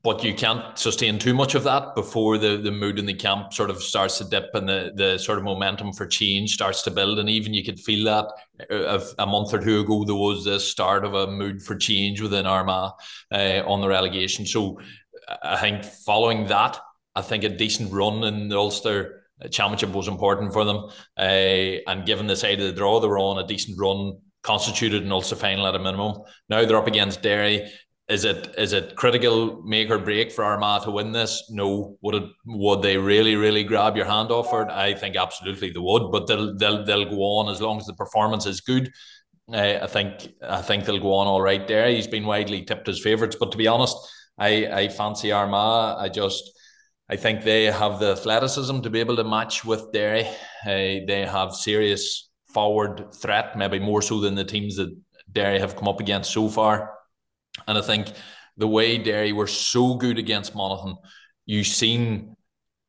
but 0.04 0.24
you 0.24 0.34
can't 0.34 0.78
sustain 0.78 1.20
too 1.20 1.34
much 1.34 1.54
of 1.54 1.64
that 1.64 1.94
before 1.94 2.38
the, 2.38 2.58
the 2.58 2.72
mood 2.72 2.98
in 2.98 3.06
the 3.06 3.14
camp 3.14 3.54
sort 3.54 3.70
of 3.70 3.84
starts 3.84 4.18
to 4.18 4.26
dip 4.26 4.50
and 4.56 4.68
the, 4.68 4.92
the 4.96 5.18
sort 5.20 5.38
of 5.38 5.44
momentum 5.44 5.94
for 5.94 6.08
change 6.08 6.54
starts 6.54 6.82
to 6.84 6.92
build. 6.92 7.20
And 7.20 7.30
even 7.30 7.54
you 7.54 7.64
could 7.64 7.80
feel 7.80 8.06
that 8.06 8.26
uh, 8.72 9.00
a 9.20 9.26
month 9.28 9.54
or 9.54 9.60
two 9.60 9.82
ago, 9.82 10.04
there 10.04 10.16
was 10.16 10.44
this 10.44 10.68
start 10.68 11.06
of 11.06 11.14
a 11.14 11.28
mood 11.28 11.62
for 11.62 11.76
change 11.76 12.20
within 12.20 12.48
Armagh 12.48 12.94
uh, 13.32 13.62
on 13.68 13.82
the 13.82 13.88
relegation. 13.88 14.46
So 14.46 14.80
I 15.44 15.58
think 15.58 15.84
following 15.84 16.48
that, 16.48 16.80
I 17.16 17.22
think 17.22 17.44
a 17.44 17.50
decent 17.50 17.94
run 17.94 18.24
in 18.24 18.50
the 18.50 18.58
Ulster 18.58 19.26
Championship 19.52 19.92
was 19.92 20.08
important 20.08 20.52
for 20.52 20.66
them. 20.66 20.90
Uh, 21.18 21.82
and 21.88 22.08
given 22.08 22.26
the 22.26 22.36
side 22.36 22.60
of 22.60 22.66
the 22.66 22.74
draw, 22.74 23.00
they 23.00 23.08
were 23.08 23.20
on 23.20 23.44
a 23.44 23.48
decent 23.48 23.80
run 23.80 24.18
constituted 24.44 25.04
an 25.04 25.12
Ulster 25.12 25.36
final 25.36 25.68
at 25.68 25.76
a 25.76 25.80
minimum. 25.80 26.24
Now 26.50 26.66
they're 26.66 26.78
up 26.78 26.88
against 26.88 27.22
Derry 27.22 27.72
is 28.12 28.26
it 28.26 28.54
is 28.58 28.74
it 28.74 28.96
critical 28.98 29.62
make 29.64 29.90
or 29.90 29.98
break 29.98 30.32
for 30.32 30.44
Armagh 30.44 30.84
to 30.84 30.92
win 30.92 31.14
this? 31.14 31.44
No. 31.50 31.98
Would 32.02 32.16
it 32.16 32.30
would 32.46 32.82
they 32.82 32.98
really 32.98 33.36
really 33.36 33.64
grab 33.64 33.96
your 33.96 34.06
hand 34.06 34.32
off 34.32 34.54
it? 34.54 34.70
I 34.70 34.94
think 34.94 35.16
absolutely 35.16 35.72
they 35.72 35.80
would, 35.80 36.12
but 36.12 36.28
they'll 36.28 36.56
they'll 36.58 36.84
they'll 36.84 37.10
go 37.10 37.22
on 37.22 37.50
as 37.50 37.62
long 37.62 37.78
as 37.80 37.86
the 37.86 37.94
performance 37.94 38.46
is 38.46 38.60
good. 38.60 38.92
Uh, 39.52 39.80
I 39.82 39.88
think 39.88 40.28
I 40.44 40.62
think 40.62 40.84
they'll 40.84 41.00
go 41.00 41.14
on 41.14 41.28
all 41.28 41.42
right 41.42 41.66
there. 41.68 41.90
He's 41.90 42.08
been 42.08 42.26
widely 42.26 42.64
tipped 42.64 42.90
as 42.90 43.00
favourites, 43.00 43.38
but 43.40 43.52
to 43.54 43.58
be 43.58 43.68
honest, 43.68 43.96
I 44.38 44.68
I 44.68 44.88
fancy 44.90 45.32
Armagh. 45.32 45.98
I 45.98 46.10
just 46.10 46.52
I 47.10 47.16
think 47.16 47.44
they 47.44 47.66
have 47.66 48.00
the 48.00 48.12
athleticism 48.12 48.82
to 48.82 48.90
be 48.90 49.00
able 49.00 49.16
to 49.16 49.24
match 49.24 49.64
with 49.64 49.92
Derry. 49.94 50.26
Uh, 50.66 51.08
they 51.08 51.26
have 51.30 51.54
serious 51.56 52.30
forward 52.54 53.14
threat, 53.22 53.58
maybe 53.58 53.80
more 53.80 54.02
so 54.02 54.20
than 54.20 54.36
the 54.36 54.44
teams 54.44 54.76
that 54.76 54.94
Derry 55.32 55.60
have 55.60 55.78
come 55.78 55.88
up 55.88 56.02
against 56.02 56.32
so 56.32 56.50
far. 56.50 57.01
And 57.68 57.78
I 57.78 57.82
think 57.82 58.12
the 58.58 58.68
way 58.68 58.98
Derry 58.98 59.34
were 59.34 59.48
so 59.48 59.96
good 59.96 60.18
against 60.18 60.56
Monaghan, 60.56 60.96
you've 61.46 61.68
seen 61.68 62.36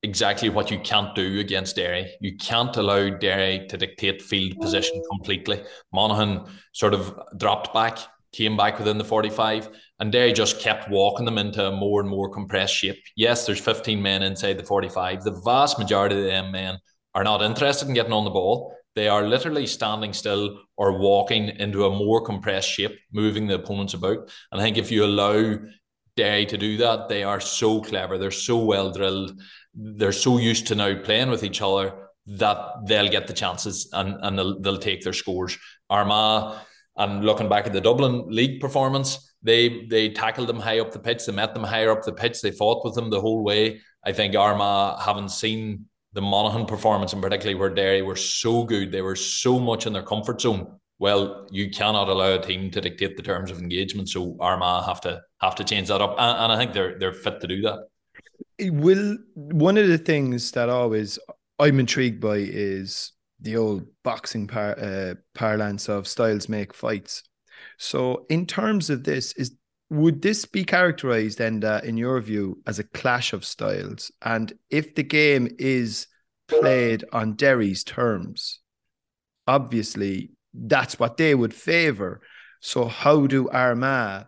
exactly 0.03 0.49
what 0.49 0.71
you 0.71 0.79
can't 0.81 1.15
do 1.15 1.39
against 1.39 1.77
Derry. 1.77 2.13
You 2.21 2.37
can't 2.37 2.77
allow 2.77 3.11
Derry 3.11 3.67
to 3.69 3.77
dictate 3.77 4.21
field 4.23 4.59
position 4.61 5.01
completely. 5.11 5.63
Monaghan 5.93 6.45
sort 6.73 6.95
of 6.95 7.19
dropped 7.39 7.73
back, 7.73 7.99
came 8.33 8.57
back 8.57 8.79
within 8.79 8.99
the 8.99 9.05
45, 9.05 9.69
and 10.01 10.11
Derry 10.11 10.33
just 10.33 10.61
kept 10.61 10.91
walking 10.91 11.25
them 11.25 11.39
into 11.39 11.67
a 11.67 11.71
more 11.71 12.01
and 12.01 12.11
more 12.11 12.29
compressed 12.29 12.75
shape. 12.75 12.99
Yes, 13.17 13.47
there's 13.47 13.61
15 13.61 14.03
men 14.03 14.23
inside 14.23 14.59
the 14.59 14.65
45. 14.65 15.23
The 15.23 15.41
vast 15.45 15.79
majority 15.79 16.19
of 16.19 16.25
them 16.25 16.51
men 16.51 16.79
are 17.15 17.25
not 17.25 17.43
interested 17.43 17.89
in 17.89 17.95
getting 17.95 18.13
on 18.13 18.25
the 18.25 18.31
ball. 18.31 18.75
They 18.95 19.09
are 19.09 19.27
literally 19.27 19.67
standing 19.67 20.13
still 20.13 20.61
or 20.77 20.99
walking 20.99 21.49
into 21.49 21.87
a 21.87 21.97
more 21.97 22.25
compressed 22.25 22.71
shape, 22.71 22.99
moving 23.13 23.47
the 23.47 23.55
opponents 23.55 23.95
about. 23.95 24.31
And 24.51 24.61
I 24.61 24.65
think 24.65 24.77
if 24.77 24.91
you 24.91 25.05
allow 25.05 25.59
Derry 26.17 26.45
to 26.47 26.59
do 26.59 26.77
that, 26.79 27.09
they 27.09 27.23
are 27.23 27.41
so 27.41 27.81
clever. 27.81 28.19
They're 28.19 28.31
so 28.31 28.59
well 28.59 28.91
drilled. 28.91 29.41
They're 29.75 30.13
so 30.13 30.39
used 30.39 30.67
to 30.67 30.75
now 30.75 31.01
playing 31.03 31.31
with 31.31 31.43
each 31.43 31.63
other 31.63 32.09
that 32.27 32.87
they'll 32.87 33.09
get 33.09 33.27
the 33.27 33.33
chances 33.33 33.89
and, 33.93 34.17
and 34.23 34.39
they'll, 34.39 34.61
they'll 34.61 34.79
take 34.79 35.03
their 35.03 35.13
scores. 35.13 35.57
Armagh, 35.89 36.59
and 36.97 37.25
looking 37.25 37.49
back 37.49 37.67
at 37.67 37.73
the 37.73 37.81
Dublin 37.81 38.27
league 38.29 38.61
performance, 38.61 39.33
they 39.43 39.87
they 39.87 40.11
tackled 40.11 40.49
them 40.49 40.61
high 40.61 40.79
up 40.79 40.93
the 40.93 40.99
pitch. 40.99 41.25
They 41.25 41.33
met 41.33 41.55
them 41.55 41.65
higher 41.65 41.91
up 41.91 42.03
the 42.03 42.13
pitch. 42.13 42.41
They 42.41 42.51
fought 42.51 42.85
with 42.85 42.95
them 42.95 43.11
the 43.11 43.21
whole 43.21 43.43
way. 43.43 43.81
I 44.05 44.13
think 44.13 44.37
Armagh 44.37 45.01
haven't 45.01 45.31
seen 45.31 45.87
the 46.13 46.23
Monaghan 46.23 46.67
performance, 46.67 47.13
and 47.13 47.23
particularly 47.23 47.59
where 47.59 47.71
Derry 47.71 48.03
were 48.03 48.17
so 48.17 48.65
good, 48.65 48.93
they 48.93 49.03
were 49.03 49.17
so 49.17 49.59
much 49.59 49.87
in 49.87 49.93
their 49.93 50.03
comfort 50.03 50.41
zone. 50.41 50.79
Well, 50.99 51.49
you 51.51 51.71
cannot 51.71 52.09
allow 52.09 52.35
a 52.35 52.43
team 52.43 52.71
to 52.71 52.81
dictate 52.81 53.17
the 53.17 53.23
terms 53.23 53.51
of 53.51 53.59
engagement, 53.59 54.09
so 54.09 54.37
Armagh 54.39 54.85
have 54.85 55.01
to 55.03 55.21
have 55.41 55.55
to 55.57 55.65
change 55.65 55.89
that 55.89 56.01
up, 56.01 56.17
and, 56.19 56.39
and 56.45 56.53
I 56.53 56.57
think 56.57 56.73
they're 56.73 56.99
they're 56.99 57.13
fit 57.13 57.41
to 57.41 57.49
do 57.49 57.63
that. 57.63 57.89
will 58.71 59.17
one 59.35 59.79
of 59.79 59.89
the 59.89 59.99
things 59.99 60.53
that 60.53 60.69
always 60.69 61.19
I'm 61.59 61.81
intrigued 61.81 62.21
by 62.21 62.37
is 62.37 63.13
the 63.41 63.57
old 63.57 63.87
boxing 64.05 64.47
par, 64.47 64.79
uh, 64.79 65.15
parlance 65.35 65.89
of 65.89 66.07
styles 66.07 66.49
make 66.49 66.73
fights. 66.73 67.25
So, 67.79 68.27
in 68.29 68.47
terms 68.47 68.91
of 68.91 69.05
this, 69.05 69.33
is 69.33 69.57
would 69.93 70.23
this 70.23 70.45
be 70.47 70.65
characterized 70.65 71.41
and 71.41 71.65
uh, 71.65 71.81
in 71.85 71.97
your 71.97 72.21
view 72.21 72.63
as 72.67 72.79
a 72.79 72.85
clash 72.85 73.33
of 73.33 73.45
styles? 73.45 74.11
And 74.23 74.53
if 74.71 74.95
the 74.95 75.03
game 75.03 75.55
is 75.59 76.07
played 76.49 77.05
on 77.13 77.35
derry's 77.35 77.83
terms 77.83 78.61
obviously 79.47 80.31
that's 80.53 80.99
what 80.99 81.17
they 81.17 81.35
would 81.35 81.55
favor 81.55 82.21
so 82.61 82.87
how 82.87 83.27
do 83.27 83.49
armagh 83.49 84.25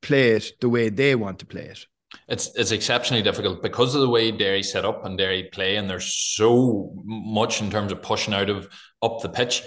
play 0.00 0.30
it 0.30 0.52
the 0.60 0.68
way 0.68 0.88
they 0.88 1.14
want 1.14 1.38
to 1.40 1.46
play 1.46 1.62
it? 1.64 1.86
It's 2.28 2.54
it's 2.54 2.70
exceptionally 2.70 3.22
difficult 3.22 3.62
because 3.62 3.94
of 3.94 4.00
the 4.00 4.08
way 4.08 4.30
Derry 4.30 4.62
set 4.62 4.84
up 4.84 5.04
and 5.04 5.18
Derry 5.18 5.48
play, 5.52 5.76
and 5.76 5.90
there's 5.90 6.14
so 6.14 6.94
much 7.04 7.60
in 7.60 7.70
terms 7.70 7.90
of 7.90 8.02
pushing 8.02 8.32
out 8.32 8.48
of 8.48 8.68
up 9.02 9.20
the 9.20 9.28
pitch 9.28 9.62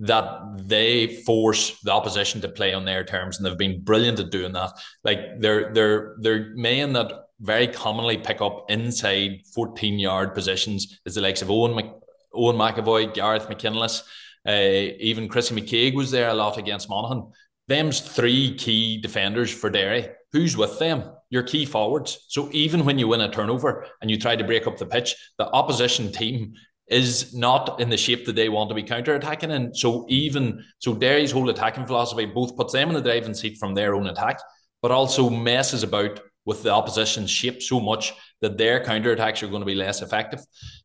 that 0.00 0.40
they 0.56 1.22
force 1.24 1.78
the 1.80 1.92
opposition 1.92 2.40
to 2.40 2.48
play 2.48 2.72
on 2.72 2.84
their 2.84 3.04
terms, 3.04 3.36
and 3.36 3.46
they've 3.46 3.58
been 3.58 3.82
brilliant 3.82 4.18
at 4.18 4.30
doing 4.30 4.52
that. 4.52 4.72
Like 5.04 5.40
they're 5.40 5.72
they're 5.72 6.16
they're 6.20 6.54
men 6.54 6.92
that 6.94 7.12
very 7.40 7.66
commonly 7.68 8.18
pick 8.18 8.40
up 8.40 8.66
inside 8.70 9.40
14 9.54 9.98
yard 9.98 10.34
positions 10.34 11.00
is 11.06 11.14
the 11.14 11.20
likes 11.20 11.42
of 11.42 11.50
Owen 11.50 11.74
Mc, 11.74 11.86
Eoin 12.34 12.56
McEvoy, 12.56 13.14
Gareth 13.14 13.48
McKinless, 13.48 14.02
uh, 14.46 14.52
even 14.52 15.28
Chrissy 15.28 15.54
McKaigue 15.54 15.94
was 15.94 16.10
there 16.10 16.28
a 16.28 16.34
lot 16.34 16.58
against 16.58 16.88
Monaghan. 16.88 17.30
Them's 17.68 18.00
three 18.00 18.54
key 18.56 19.00
defenders 19.00 19.52
for 19.52 19.70
Derry. 19.70 20.08
Who's 20.32 20.56
with 20.56 20.78
them? 20.78 21.04
Your 21.28 21.42
key 21.42 21.64
forwards. 21.64 22.26
So 22.28 22.48
even 22.52 22.84
when 22.84 22.98
you 22.98 23.08
win 23.08 23.20
a 23.20 23.30
turnover 23.30 23.86
and 24.00 24.10
you 24.10 24.18
try 24.18 24.34
to 24.34 24.44
break 24.44 24.66
up 24.66 24.78
the 24.78 24.86
pitch, 24.86 25.14
the 25.38 25.48
opposition 25.50 26.10
team 26.10 26.54
is 26.90 27.32
not 27.32 27.80
in 27.80 27.88
the 27.88 27.96
shape 27.96 28.26
that 28.26 28.34
they 28.34 28.48
want 28.48 28.68
to 28.68 28.74
be 28.74 28.82
counter 28.82 29.14
attacking 29.14 29.50
in. 29.50 29.72
So 29.74 30.04
even 30.08 30.64
so, 30.80 30.94
Derry's 30.94 31.30
whole 31.30 31.48
attacking 31.48 31.86
philosophy 31.86 32.26
both 32.26 32.56
puts 32.56 32.72
them 32.72 32.88
in 32.88 32.94
the 32.94 33.00
driving 33.00 33.34
seat 33.34 33.58
from 33.58 33.74
their 33.74 33.94
own 33.94 34.08
attack, 34.08 34.40
but 34.82 34.90
also 34.90 35.30
messes 35.30 35.82
about 35.82 36.20
with 36.44 36.62
the 36.62 36.70
opposition's 36.70 37.30
shape 37.30 37.62
so 37.62 37.78
much 37.78 38.12
that 38.40 38.58
their 38.58 38.82
counter 38.82 39.12
attacks 39.12 39.42
are 39.42 39.48
going 39.48 39.60
to 39.60 39.66
be 39.66 39.74
less 39.74 40.02
effective. 40.02 40.40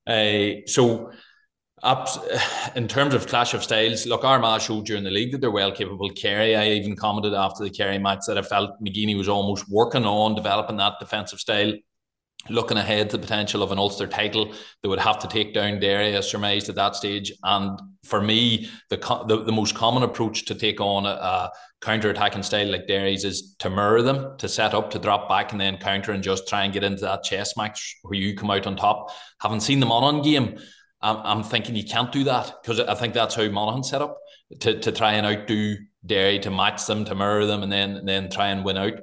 Uh, 0.07 0.61
so. 0.67 1.11
in 2.75 2.87
terms 2.87 3.13
of 3.13 3.27
clash 3.27 3.53
of 3.53 3.61
styles, 3.61 4.07
look, 4.07 4.23
Armagh 4.23 4.61
showed 4.61 4.85
during 4.85 5.03
the 5.03 5.11
league 5.11 5.31
that 5.31 5.41
they're 5.41 5.51
well 5.51 5.71
capable. 5.71 6.09
Kerry, 6.09 6.55
I 6.55 6.69
even 6.69 6.95
commented 6.95 7.35
after 7.35 7.63
the 7.63 7.69
Kerry 7.69 7.99
match 7.99 8.21
that 8.25 8.39
I 8.39 8.41
felt 8.41 8.81
McGeeney 8.81 9.15
was 9.15 9.29
almost 9.29 9.69
working 9.69 10.03
on 10.05 10.33
developing 10.33 10.77
that 10.77 10.93
defensive 10.99 11.39
style 11.39 11.73
looking 12.49 12.77
ahead 12.77 13.09
to 13.09 13.17
the 13.17 13.21
potential 13.21 13.63
of 13.63 13.71
an 13.71 13.79
Ulster 13.79 14.07
title, 14.07 14.53
they 14.81 14.89
would 14.89 14.99
have 14.99 15.19
to 15.19 15.27
take 15.27 15.53
down 15.53 15.79
Derry 15.79 16.15
as 16.15 16.29
surmised 16.29 16.69
at 16.69 16.75
that 16.75 16.95
stage. 16.95 17.31
And 17.43 17.79
for 18.03 18.21
me, 18.21 18.69
the 18.89 18.97
the, 19.27 19.43
the 19.43 19.51
most 19.51 19.75
common 19.75 20.03
approach 20.03 20.45
to 20.45 20.55
take 20.55 20.79
on 20.79 21.05
a, 21.05 21.09
a 21.09 21.51
counter-attacking 21.81 22.43
style 22.43 22.71
like 22.71 22.87
Derry's 22.87 23.25
is 23.25 23.55
to 23.59 23.69
mirror 23.69 24.01
them, 24.01 24.37
to 24.37 24.47
set 24.47 24.73
up, 24.73 24.89
to 24.91 24.99
drop 24.99 25.29
back, 25.29 25.51
and 25.51 25.61
then 25.61 25.77
counter 25.77 26.11
and 26.11 26.23
just 26.23 26.47
try 26.47 26.63
and 26.63 26.73
get 26.73 26.83
into 26.83 27.01
that 27.01 27.23
chess 27.23 27.55
match 27.57 27.97
where 28.03 28.19
you 28.19 28.35
come 28.35 28.51
out 28.51 28.67
on 28.67 28.75
top. 28.75 29.11
Haven't 29.39 29.61
seen 29.61 29.79
the 29.79 29.85
Monaghan 29.85 30.21
game. 30.21 30.59
I'm, 31.01 31.17
I'm 31.17 31.43
thinking 31.43 31.75
you 31.75 31.83
can't 31.83 32.11
do 32.11 32.23
that 32.23 32.53
because 32.61 32.79
I 32.79 32.95
think 32.95 33.13
that's 33.13 33.35
how 33.35 33.47
Monaghan 33.49 33.83
set 33.83 34.01
up 34.01 34.17
to, 34.61 34.79
to 34.79 34.91
try 34.91 35.13
and 35.13 35.25
outdo 35.25 35.75
Derry, 36.05 36.39
to 36.39 36.51
match 36.51 36.85
them, 36.85 37.03
to 37.05 37.15
mirror 37.15 37.45
them, 37.47 37.63
and 37.63 37.71
then 37.71 37.97
and 37.97 38.07
then 38.07 38.29
try 38.29 38.49
and 38.49 38.63
win 38.63 38.77
out. 38.77 38.93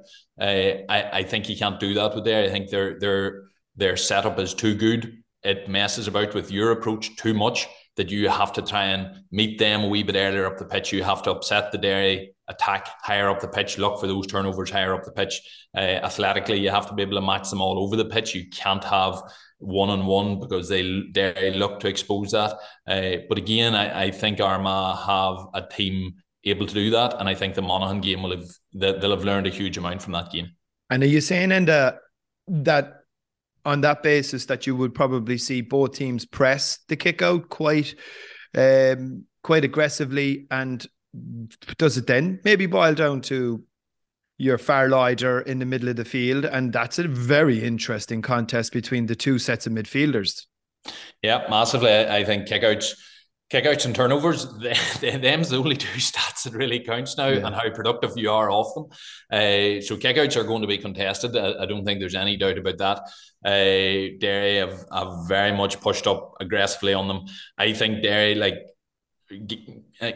Uh, 0.40 0.84
I, 0.88 1.10
I 1.12 1.22
think 1.22 1.48
you 1.48 1.56
can't 1.56 1.80
do 1.80 1.94
that 1.94 2.14
with 2.14 2.24
there. 2.24 2.44
I 2.44 2.48
think 2.48 2.70
their 2.70 2.98
their 2.98 3.42
their 3.76 3.96
setup 3.96 4.38
is 4.38 4.54
too 4.54 4.74
good. 4.74 5.22
It 5.42 5.68
messes 5.68 6.08
about 6.08 6.34
with 6.34 6.50
your 6.50 6.72
approach 6.72 7.16
too 7.16 7.34
much 7.34 7.68
that 7.96 8.10
you 8.10 8.28
have 8.28 8.52
to 8.54 8.62
try 8.62 8.86
and 8.86 9.24
meet 9.30 9.58
them 9.58 9.82
a 9.82 9.88
wee 9.88 10.02
bit 10.02 10.16
earlier 10.16 10.46
up 10.46 10.58
the 10.58 10.64
pitch. 10.64 10.92
You 10.92 11.02
have 11.02 11.22
to 11.22 11.30
upset 11.30 11.72
the 11.72 11.78
Derry 11.78 12.34
attack 12.48 12.88
higher 13.02 13.28
up 13.28 13.40
the 13.40 13.48
pitch, 13.48 13.78
look 13.78 14.00
for 14.00 14.06
those 14.06 14.26
turnovers 14.26 14.70
higher 14.70 14.94
up 14.94 15.04
the 15.04 15.12
pitch. 15.12 15.40
Uh, 15.76 15.80
athletically, 15.80 16.58
you 16.58 16.70
have 16.70 16.86
to 16.88 16.94
be 16.94 17.02
able 17.02 17.16
to 17.16 17.26
match 17.26 17.50
them 17.50 17.60
all 17.60 17.78
over 17.78 17.96
the 17.96 18.04
pitch. 18.04 18.34
You 18.34 18.48
can't 18.50 18.84
have 18.84 19.22
one 19.58 19.90
on 19.90 20.06
one 20.06 20.40
because 20.40 20.68
they 20.68 21.02
they 21.12 21.52
look 21.54 21.80
to 21.80 21.88
expose 21.88 22.32
that. 22.32 22.56
Uh, 22.86 23.22
but 23.28 23.38
again, 23.38 23.74
I, 23.74 24.04
I 24.04 24.10
think 24.10 24.40
Armagh 24.40 24.98
have 25.06 25.46
a 25.54 25.66
team 25.66 26.14
able 26.44 26.66
to 26.66 26.74
do 26.74 26.90
that. 26.90 27.16
And 27.18 27.28
I 27.28 27.34
think 27.34 27.54
the 27.54 27.62
Monaghan 27.62 28.00
game 28.00 28.22
will 28.22 28.36
have 28.36 28.50
they'll 28.72 29.10
have 29.10 29.24
learned 29.24 29.46
a 29.46 29.50
huge 29.50 29.76
amount 29.78 30.02
from 30.02 30.12
that 30.12 30.30
game. 30.30 30.50
And 30.90 31.02
are 31.02 31.06
you 31.06 31.20
saying, 31.20 31.50
Enda, 31.50 31.98
that 32.48 33.02
on 33.64 33.80
that 33.82 34.02
basis 34.02 34.46
that 34.46 34.66
you 34.66 34.74
would 34.76 34.94
probably 34.94 35.38
see 35.38 35.60
both 35.60 35.92
teams 35.92 36.24
press 36.24 36.80
the 36.88 36.96
kick 36.96 37.22
out 37.22 37.48
quite 37.48 37.94
um, 38.56 39.24
quite 39.42 39.64
aggressively 39.64 40.46
and 40.50 40.86
does 41.78 41.96
it 41.96 42.06
then 42.06 42.40
maybe 42.44 42.66
boil 42.66 42.94
down 42.94 43.20
to 43.20 43.62
your 44.38 44.58
Farlider 44.58 45.46
in 45.46 45.58
the 45.58 45.66
middle 45.66 45.88
of 45.88 45.96
the 45.96 46.04
field 46.04 46.44
and 46.44 46.72
that's 46.72 46.98
a 46.98 47.06
very 47.06 47.62
interesting 47.62 48.22
contest 48.22 48.72
between 48.72 49.06
the 49.06 49.14
two 49.14 49.38
sets 49.38 49.66
of 49.66 49.72
midfielders 49.72 50.46
yeah 51.22 51.46
massively 51.48 51.92
I 51.92 52.24
think 52.24 52.48
kickouts 52.48 52.94
kickouts 53.52 53.84
and 53.84 53.94
turnovers, 53.94 54.46
them's 55.00 55.50
the 55.50 55.58
only 55.58 55.76
two 55.86 55.98
stats 55.98 56.44
that 56.44 56.54
really 56.54 56.80
counts 56.80 57.16
now 57.18 57.28
yeah. 57.28 57.46
and 57.46 57.54
how 57.54 57.68
productive 57.70 58.12
you 58.16 58.30
are 58.30 58.50
off 58.50 58.74
them. 58.74 58.86
Uh, 59.30 59.80
so 59.82 59.96
kickouts 59.96 60.36
are 60.36 60.44
going 60.44 60.62
to 60.62 60.68
be 60.68 60.78
contested. 60.78 61.36
I, 61.36 61.62
I, 61.62 61.66
don't 61.66 61.84
think 61.84 62.00
there's 62.00 62.14
any 62.14 62.36
doubt 62.36 62.58
about 62.58 62.78
that. 62.78 62.98
Uh, 63.44 64.16
Derry 64.18 64.56
have, 64.56 64.86
have 64.92 65.28
very 65.28 65.52
much 65.52 65.80
pushed 65.80 66.06
up 66.06 66.34
aggressively 66.40 66.94
on 66.94 67.08
them. 67.08 67.26
I 67.58 67.74
think 67.74 68.02
Derry, 68.02 68.34
like 68.34 68.66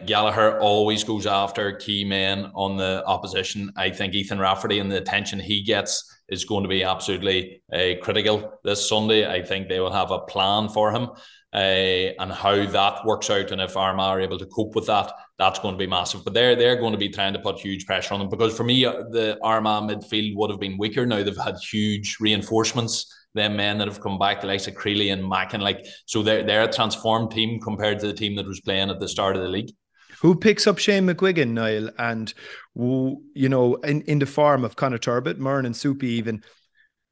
Gallagher 0.07 0.59
always 0.61 1.05
goes 1.05 1.27
after 1.27 1.73
key 1.73 2.05
men 2.05 2.51
on 2.55 2.77
the 2.77 3.05
opposition. 3.07 3.73
I 3.77 3.91
think 3.91 4.15
Ethan 4.15 4.39
Rafferty 4.39 4.79
and 4.79 4.91
the 4.91 4.99
attention 4.99 5.41
he 5.41 5.63
gets 5.63 6.11
is 6.29 6.45
going 6.45 6.63
to 6.63 6.69
be 6.69 6.85
absolutely 6.85 7.63
uh, 7.73 8.01
critical 8.03 8.59
this 8.65 8.89
Sunday. 8.89 9.31
I 9.31 9.43
think 9.43 9.69
they 9.69 9.81
will 9.81 9.93
have 9.93 10.11
a 10.11 10.21
plan 10.21 10.69
for 10.69 10.91
him 10.91 11.11
uh, 11.57 12.13
and 12.19 12.31
how 12.31 12.67
that 12.67 13.05
works 13.07 13.31
out. 13.31 13.51
And 13.51 13.63
if 13.63 13.77
Armagh 13.79 14.05
are 14.05 14.21
able 14.21 14.39
to 14.39 14.47
cope 14.47 14.75
with 14.75 14.87
that, 14.87 15.11
that's 15.39 15.59
going 15.59 15.73
to 15.73 15.79
be 15.79 15.87
massive. 15.87 16.23
But 16.23 16.35
they're 16.35 16.55
they're 16.55 16.77
going 16.77 16.93
to 16.93 16.99
be 16.99 17.09
trying 17.09 17.33
to 17.33 17.39
put 17.39 17.59
huge 17.59 17.87
pressure 17.87 18.13
on 18.13 18.21
them 18.21 18.29
because 18.29 18.55
for 18.55 18.65
me, 18.65 18.85
uh, 18.85 19.05
the 19.11 19.39
Armagh 19.43 19.89
midfield 19.89 20.37
would 20.37 20.51
have 20.51 20.61
been 20.61 20.77
weaker. 20.77 21.07
Now 21.07 21.23
they've 21.23 21.37
had 21.37 21.57
huge 21.57 22.19
reinforcements. 22.21 23.11
Them 23.35 23.57
men 23.57 23.77
that 23.79 23.89
have 23.89 24.01
come 24.01 24.19
back, 24.19 24.41
the 24.41 24.47
likes 24.47 24.67
of 24.67 24.75
Creeley 24.75 25.13
and 25.13 25.63
like 25.63 25.87
so 26.07 26.23
they're 26.23 26.43
they're 26.43 26.65
a 26.65 26.73
transformed 26.73 27.31
team 27.31 27.61
compared 27.61 27.99
to 28.01 28.07
the 28.07 28.15
team 28.15 28.35
that 28.37 28.47
was 28.47 28.61
playing 28.61 28.91
at 28.91 28.99
the 28.99 29.09
start 29.09 29.37
of 29.37 29.43
the 29.43 29.49
league. 29.49 29.73
Who 30.21 30.35
picks 30.35 30.67
up 30.67 30.79
Shane 30.79 31.07
McGuigan, 31.07 31.51
Niall, 31.51 31.91
and 31.99 32.33
you 32.75 33.49
know, 33.49 33.75
in, 33.77 34.01
in 34.03 34.19
the 34.19 34.27
form 34.27 34.65
of 34.65 34.77
Conor 34.77 34.99
Turbitt, 34.99 35.39
Murn 35.39 35.67
and 35.67 35.77
Soupy 35.77 36.09
even. 36.09 36.43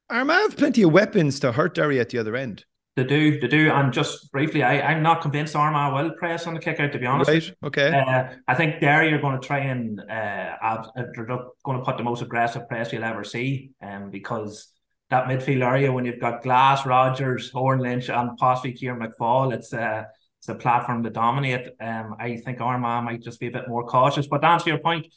Armagh 0.09 0.41
have 0.41 0.57
plenty 0.57 0.83
of 0.83 0.91
weapons 0.91 1.39
to 1.39 1.51
hurt 1.51 1.75
Derry 1.75 1.99
at 1.99 2.09
the 2.09 2.17
other 2.17 2.35
end. 2.35 2.65
They 2.95 3.03
do, 3.03 3.39
they 3.41 3.47
do. 3.47 3.69
And 3.71 3.91
just 3.91 4.31
briefly, 4.31 4.63
I, 4.63 4.79
I'm 4.79 5.03
not 5.03 5.21
convinced 5.21 5.53
Armagh 5.55 5.93
will 5.93 6.11
press 6.11 6.47
on 6.47 6.53
the 6.53 6.61
kick 6.61 6.79
out, 6.79 6.93
to 6.93 6.99
be 6.99 7.05
honest. 7.05 7.29
Right, 7.29 7.53
okay. 7.65 7.89
Uh, 7.89 8.35
I 8.47 8.55
think 8.55 8.79
Derry 8.79 9.11
are 9.11 9.19
going 9.19 9.39
to 9.39 9.45
try 9.45 9.59
and 9.59 9.99
uh, 9.99 10.83
they're 10.95 11.25
going 11.25 11.77
to 11.77 11.83
put 11.83 11.97
the 11.97 12.03
most 12.03 12.21
aggressive 12.21 12.69
press 12.69 12.93
you'll 12.93 13.03
ever 13.03 13.25
see 13.25 13.71
um, 13.81 14.11
because 14.11 14.69
that 15.09 15.25
midfield 15.25 15.61
area, 15.61 15.91
when 15.91 16.05
you've 16.05 16.21
got 16.21 16.41
Glass, 16.41 16.85
Rogers, 16.85 17.51
Owen 17.53 17.79
Lynch, 17.79 18.09
and 18.09 18.37
possibly 18.37 18.73
Ciaran 18.73 19.01
McFaul, 19.01 19.53
it's, 19.53 19.73
uh, 19.73 20.03
it's 20.39 20.47
a 20.47 20.55
platform 20.55 21.03
to 21.03 21.09
dominate. 21.09 21.71
Um, 21.81 22.15
I 22.17 22.37
think 22.37 22.61
Armagh 22.61 23.03
might 23.03 23.21
just 23.21 23.41
be 23.41 23.47
a 23.47 23.51
bit 23.51 23.67
more 23.67 23.85
cautious. 23.85 24.27
But 24.27 24.39
to 24.39 24.47
answer 24.47 24.69
your 24.69 24.79
point, 24.79 25.07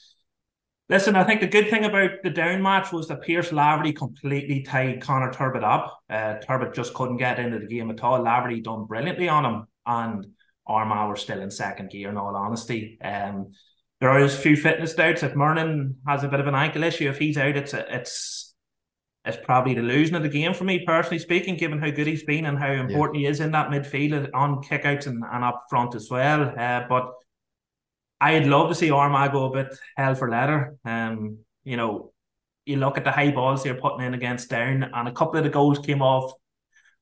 Listen, 0.91 1.17
I 1.17 1.25
think 1.25 1.43
the 1.43 1.47
good 1.47 1.69
thing 1.69 1.85
about 1.85 2.11
the 2.23 2.31
down 2.31 2.63
match 2.63 2.93
was 2.93 3.09
that 3.09 3.21
Pierce 3.21 3.51
Laverty 3.51 3.95
completely 3.95 4.63
tied 4.63 5.03
Conor 5.03 5.31
Turbitt 5.31 5.63
up. 5.63 6.01
Uh, 6.09 6.37
Turbitt 6.37 6.73
just 6.73 6.95
couldn't 6.95 7.19
get 7.19 7.39
into 7.39 7.59
the 7.59 7.67
game 7.67 7.91
at 7.91 8.03
all. 8.03 8.21
Laverty 8.21 8.63
done 8.65 8.87
brilliantly 8.87 9.29
on 9.29 9.45
him, 9.45 9.67
and 9.85 10.27
Armagh 10.67 11.09
were 11.09 11.17
still 11.17 11.43
in 11.43 11.51
second 11.51 11.91
gear. 11.91 12.09
In 12.09 12.17
all 12.17 12.35
honesty, 12.35 12.99
um, 13.03 13.53
there 14.01 14.09
are 14.09 14.21
a 14.21 14.29
few 14.31 14.57
fitness 14.57 14.95
doubts. 14.95 15.23
If 15.23 15.35
Murnin 15.35 15.97
has 16.07 16.25
a 16.25 16.29
bit 16.29 16.41
of 16.41 16.47
an 16.47 16.55
ankle 16.55 16.85
issue, 16.85 17.11
if 17.11 17.19
he's 17.19 17.37
out, 17.37 17.57
it's 17.57 17.75
it's 17.75 18.55
it's 19.27 19.45
probably 19.45 19.75
the 19.75 19.83
losing 19.83 20.15
of 20.15 20.23
the 20.23 20.29
game 20.31 20.55
for 20.55 20.65
me 20.65 20.87
personally 20.87 21.19
speaking, 21.19 21.59
given 21.59 21.81
how 21.81 21.91
good 21.91 22.07
he's 22.07 22.23
been 22.23 22.47
and 22.47 22.59
how 22.59 22.73
important 22.73 23.21
yeah. 23.21 23.27
he 23.27 23.31
is 23.31 23.41
in 23.41 23.51
that 23.51 23.69
midfield 23.69 24.31
on 24.33 24.63
kickouts 24.63 25.07
and, 25.07 25.23
and 25.31 25.45
up 25.45 25.67
front 25.69 25.95
as 25.95 26.09
well. 26.11 26.55
Uh, 26.59 26.85
but 26.89 27.13
I'd 28.21 28.47
love 28.47 28.69
to 28.69 28.75
see 28.75 28.91
Armagh 28.91 29.33
go 29.33 29.45
a 29.45 29.53
bit 29.53 29.79
hell 29.97 30.15
for 30.15 30.29
leather. 30.31 30.77
Um, 30.85 31.39
you 31.65 31.77
know, 31.77 32.13
you 32.67 32.77
look 32.77 32.99
at 32.99 33.05
the 33.05 33.13
high 33.13 33.31
balls 33.31 33.63
they're 33.63 33.75
putting 33.75 34.07
in 34.07 34.15
against 34.15 34.51
Down, 34.51 34.83
and 34.83 35.09
a 35.09 35.13
couple 35.13 35.39
of 35.39 35.45
the 35.45 35.51
goals 35.51 35.79
came 35.79 36.03
off 36.03 36.33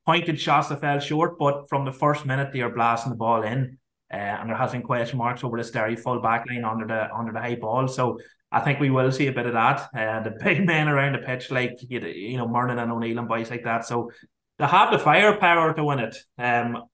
pointed 0.06 0.40
shots 0.40 0.68
that 0.68 0.80
fell 0.80 1.00
short, 1.00 1.38
but 1.38 1.68
from 1.68 1.84
the 1.84 1.92
first 1.92 2.24
minute 2.24 2.52
they 2.52 2.60
are 2.60 2.70
blasting 2.70 3.10
the 3.10 3.16
ball 3.16 3.42
in. 3.42 3.78
Uh, 4.12 4.16
and 4.16 4.48
there 4.48 4.56
has 4.56 4.70
been 4.70 4.82
question 4.82 5.18
marks 5.18 5.42
over 5.42 5.60
the 5.60 5.68
Derry 5.68 5.96
full 5.96 6.20
back 6.20 6.44
line 6.48 6.64
under 6.64 6.86
the 6.86 7.12
under 7.12 7.32
the 7.32 7.40
high 7.40 7.56
ball. 7.56 7.88
So 7.88 8.20
I 8.52 8.60
think 8.60 8.78
we 8.78 8.88
will 8.88 9.10
see 9.10 9.26
a 9.26 9.32
bit 9.32 9.46
of 9.46 9.54
that. 9.54 9.88
Uh, 9.92 10.22
the 10.22 10.30
big 10.30 10.64
men 10.72 10.86
around 10.86 11.14
the 11.14 11.26
pitch, 11.26 11.50
like 11.50 11.78
you, 11.88 12.36
know, 12.36 12.46
Murnin 12.46 12.80
and 12.80 12.92
O'Neill 12.92 13.18
and 13.18 13.26
boys 13.26 13.50
like 13.50 13.64
that. 13.64 13.84
So 13.84 14.12
they 14.60 14.66
have 14.66 14.92
the 14.92 15.00
firepower 15.00 15.74
to 15.74 15.84
win 15.84 15.98
it. 15.98 16.16
Um, 16.38 16.84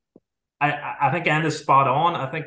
I 0.59 0.97
I 1.03 1.11
think 1.11 1.27
End 1.27 1.45
is 1.45 1.59
spot 1.59 1.89
on. 1.89 2.15
I 2.15 2.31
think 2.31 2.47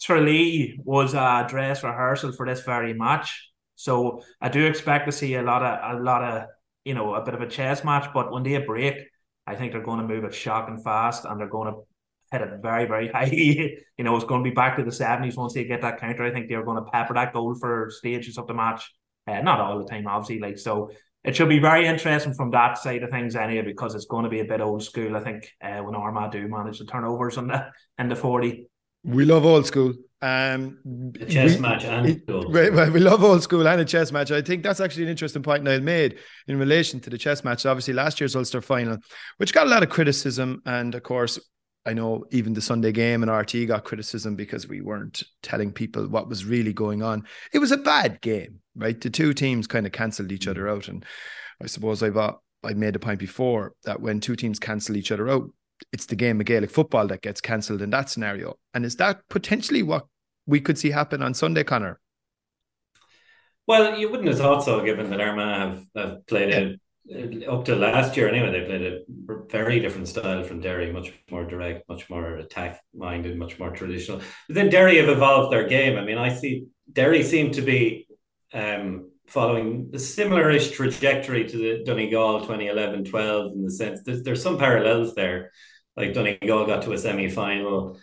Tralee 0.00 0.80
was 0.82 1.14
a 1.14 1.46
dress 1.48 1.84
rehearsal 1.84 2.32
for 2.32 2.46
this 2.46 2.62
very 2.62 2.94
match. 2.94 3.50
So 3.76 4.22
I 4.40 4.48
do 4.48 4.66
expect 4.66 5.06
to 5.06 5.12
see 5.12 5.34
a 5.34 5.42
lot 5.42 5.62
of 5.62 5.98
a 5.98 6.02
lot 6.02 6.22
of 6.22 6.48
you 6.84 6.94
know 6.94 7.14
a 7.14 7.24
bit 7.24 7.34
of 7.34 7.42
a 7.42 7.46
chess 7.46 7.84
match. 7.84 8.10
But 8.12 8.32
when 8.32 8.42
they 8.42 8.58
break, 8.58 8.96
I 9.46 9.54
think 9.54 9.72
they're 9.72 9.82
going 9.82 10.00
to 10.00 10.06
move 10.06 10.24
it 10.24 10.34
shocking 10.34 10.82
fast 10.82 11.24
and 11.24 11.38
they're 11.38 11.48
going 11.48 11.72
to 11.72 11.80
hit 12.32 12.42
it 12.42 12.60
very 12.62 12.86
very 12.86 13.08
high. 13.14 13.24
you 13.24 14.04
know 14.04 14.16
it's 14.16 14.24
going 14.24 14.42
to 14.42 14.50
be 14.50 14.54
back 14.54 14.76
to 14.76 14.84
the 14.84 14.92
seventies 14.92 15.36
once 15.36 15.54
they 15.54 15.64
get 15.64 15.82
that 15.82 16.00
counter. 16.00 16.24
I 16.24 16.32
think 16.32 16.48
they're 16.48 16.64
going 16.64 16.82
to 16.82 16.90
pepper 16.90 17.14
that 17.14 17.32
goal 17.32 17.54
for 17.54 17.90
stages 17.90 18.38
of 18.38 18.46
the 18.46 18.54
match. 18.54 18.90
Uh, 19.26 19.42
not 19.42 19.60
all 19.60 19.78
the 19.78 19.84
time, 19.84 20.06
obviously. 20.06 20.40
Like 20.40 20.58
so, 20.58 20.90
it 21.24 21.36
should 21.36 21.50
be 21.50 21.58
very 21.58 21.86
interesting 21.86 22.32
from 22.32 22.50
that 22.52 22.78
side 22.78 23.02
of 23.02 23.10
things 23.10 23.36
anyway, 23.36 23.62
because 23.62 23.94
it's 23.94 24.06
going 24.06 24.24
to 24.24 24.30
be 24.30 24.40
a 24.40 24.44
bit 24.46 24.62
old 24.62 24.82
school. 24.82 25.14
I 25.14 25.20
think 25.20 25.52
uh, 25.62 25.80
when 25.80 25.94
Armagh 25.94 26.32
do 26.32 26.48
manage 26.48 26.78
the 26.78 26.86
turnovers 26.86 27.36
in 27.36 27.48
the 27.48 27.66
in 27.98 28.08
the 28.08 28.16
forty. 28.16 28.69
We 29.04 29.24
love 29.24 29.44
old 29.44 29.66
school. 29.66 29.94
Um, 30.22 30.78
a 31.18 31.24
chess 31.24 31.54
we, 31.54 31.60
match 31.62 31.84
and 31.84 32.22
we, 32.28 32.90
we 32.90 33.00
love 33.00 33.24
old 33.24 33.42
school 33.42 33.66
and 33.66 33.80
a 33.80 33.86
chess 33.86 34.12
match. 34.12 34.30
I 34.30 34.42
think 34.42 34.62
that's 34.62 34.80
actually 34.80 35.04
an 35.04 35.08
interesting 35.08 35.42
point 35.42 35.64
Niall 35.64 35.80
made 35.80 36.18
in 36.46 36.58
relation 36.58 37.00
to 37.00 37.10
the 37.10 37.16
chess 37.16 37.42
match. 37.42 37.64
Obviously, 37.64 37.94
last 37.94 38.20
year's 38.20 38.36
Ulster 38.36 38.60
final, 38.60 38.98
which 39.38 39.54
got 39.54 39.66
a 39.66 39.70
lot 39.70 39.82
of 39.82 39.88
criticism, 39.88 40.60
and 40.66 40.94
of 40.94 41.02
course, 41.02 41.38
I 41.86 41.94
know 41.94 42.26
even 42.30 42.52
the 42.52 42.60
Sunday 42.60 42.92
game 42.92 43.22
and 43.22 43.32
RTÉ 43.32 43.66
got 43.66 43.84
criticism 43.84 44.36
because 44.36 44.68
we 44.68 44.82
weren't 44.82 45.22
telling 45.42 45.72
people 45.72 46.06
what 46.06 46.28
was 46.28 46.44
really 46.44 46.74
going 46.74 47.02
on. 47.02 47.24
It 47.54 47.58
was 47.58 47.72
a 47.72 47.78
bad 47.78 48.20
game, 48.20 48.60
right? 48.74 49.00
The 49.00 49.08
two 49.08 49.32
teams 49.32 49.66
kind 49.66 49.86
of 49.86 49.92
cancelled 49.92 50.32
each 50.32 50.46
other 50.46 50.68
out, 50.68 50.88
and 50.88 51.02
I 51.62 51.66
suppose 51.66 52.02
I've 52.02 52.18
I 52.18 52.74
made 52.74 52.94
a 52.94 52.98
point 52.98 53.20
before 53.20 53.72
that 53.84 54.02
when 54.02 54.20
two 54.20 54.36
teams 54.36 54.58
cancel 54.58 54.96
each 54.96 55.12
other 55.12 55.30
out, 55.30 55.50
it's 55.92 56.06
the 56.06 56.16
game 56.16 56.40
of 56.40 56.46
Gaelic 56.46 56.70
football 56.70 57.06
that 57.08 57.22
gets 57.22 57.40
cancelled 57.40 57.82
in 57.82 57.90
that 57.90 58.10
scenario. 58.10 58.56
And 58.74 58.84
is 58.84 58.96
that 58.96 59.20
potentially 59.28 59.82
what 59.82 60.06
we 60.46 60.60
could 60.60 60.78
see 60.78 60.90
happen 60.90 61.22
on 61.22 61.34
Sunday, 61.34 61.64
Conor? 61.64 62.00
Well, 63.66 63.98
you 63.98 64.10
wouldn't 64.10 64.28
have 64.28 64.38
thought 64.38 64.64
so, 64.64 64.84
given 64.84 65.10
that 65.10 65.20
Armagh 65.20 65.58
have, 65.58 65.86
have 65.94 66.26
played 66.26 66.50
it 66.50 66.80
uh, 67.46 67.52
up 67.52 67.64
to 67.66 67.76
last 67.76 68.16
year 68.16 68.28
anyway. 68.28 68.50
They 68.50 68.66
played 68.66 68.82
a 68.82 69.02
very 69.48 69.80
different 69.80 70.08
style 70.08 70.42
from 70.42 70.60
Derry, 70.60 70.92
much 70.92 71.12
more 71.30 71.44
direct, 71.44 71.88
much 71.88 72.10
more 72.10 72.36
attack 72.36 72.80
minded, 72.94 73.38
much 73.38 73.58
more 73.58 73.70
traditional. 73.70 74.20
But 74.48 74.54
then 74.54 74.70
Derry 74.70 74.96
have 74.96 75.08
evolved 75.08 75.52
their 75.52 75.68
game. 75.68 75.98
I 75.98 76.04
mean, 76.04 76.18
I 76.18 76.34
see 76.34 76.66
Derry 76.92 77.22
seem 77.22 77.52
to 77.52 77.62
be 77.62 78.08
um, 78.52 79.10
following 79.30 79.90
a 79.94 79.98
similar-ish 79.98 80.72
trajectory 80.72 81.48
to 81.48 81.56
the 81.56 81.84
Donegal 81.84 82.46
2011-12 82.46 83.52
in 83.52 83.62
the 83.62 83.70
sense 83.70 84.00
there's, 84.04 84.22
there's 84.24 84.42
some 84.42 84.58
parallels 84.58 85.14
there. 85.14 85.52
Like 86.00 86.14
Donegal 86.14 86.66
got 86.66 86.82
to 86.84 86.92
a 86.92 86.98
semi-final 86.98 87.98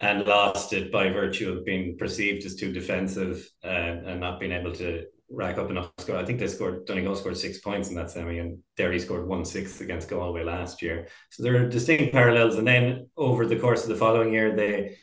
and 0.00 0.26
lost 0.26 0.72
it 0.72 0.90
by 0.90 1.10
virtue 1.10 1.52
of 1.52 1.64
being 1.64 1.96
perceived 1.98 2.44
as 2.46 2.54
too 2.54 2.72
defensive 2.72 3.48
uh, 3.64 3.68
and 3.68 4.20
not 4.20 4.40
being 4.40 4.52
able 4.52 4.72
to 4.74 5.04
rack 5.32 5.58
up 5.58 5.70
enough 5.70 5.92
score. 5.98 6.16
I 6.16 6.24
think 6.24 6.38
they 6.38 6.48
scored 6.48 6.86
Donegal 6.86 7.14
scored 7.16 7.36
six 7.36 7.58
points 7.58 7.88
in 7.88 7.94
that 7.96 8.10
semi, 8.10 8.38
and 8.38 8.58
Derry 8.76 8.98
scored 8.98 9.28
one 9.28 9.44
six 9.44 9.80
against 9.80 10.08
Galway 10.08 10.42
last 10.42 10.82
year. 10.82 11.08
So 11.30 11.42
there 11.42 11.56
are 11.62 11.68
distinct 11.68 12.12
parallels. 12.12 12.56
And 12.56 12.66
then 12.66 13.08
over 13.16 13.46
the 13.46 13.58
course 13.58 13.82
of 13.84 13.90
the 13.90 13.96
following 13.96 14.32
year, 14.32 14.56
they 14.56 14.96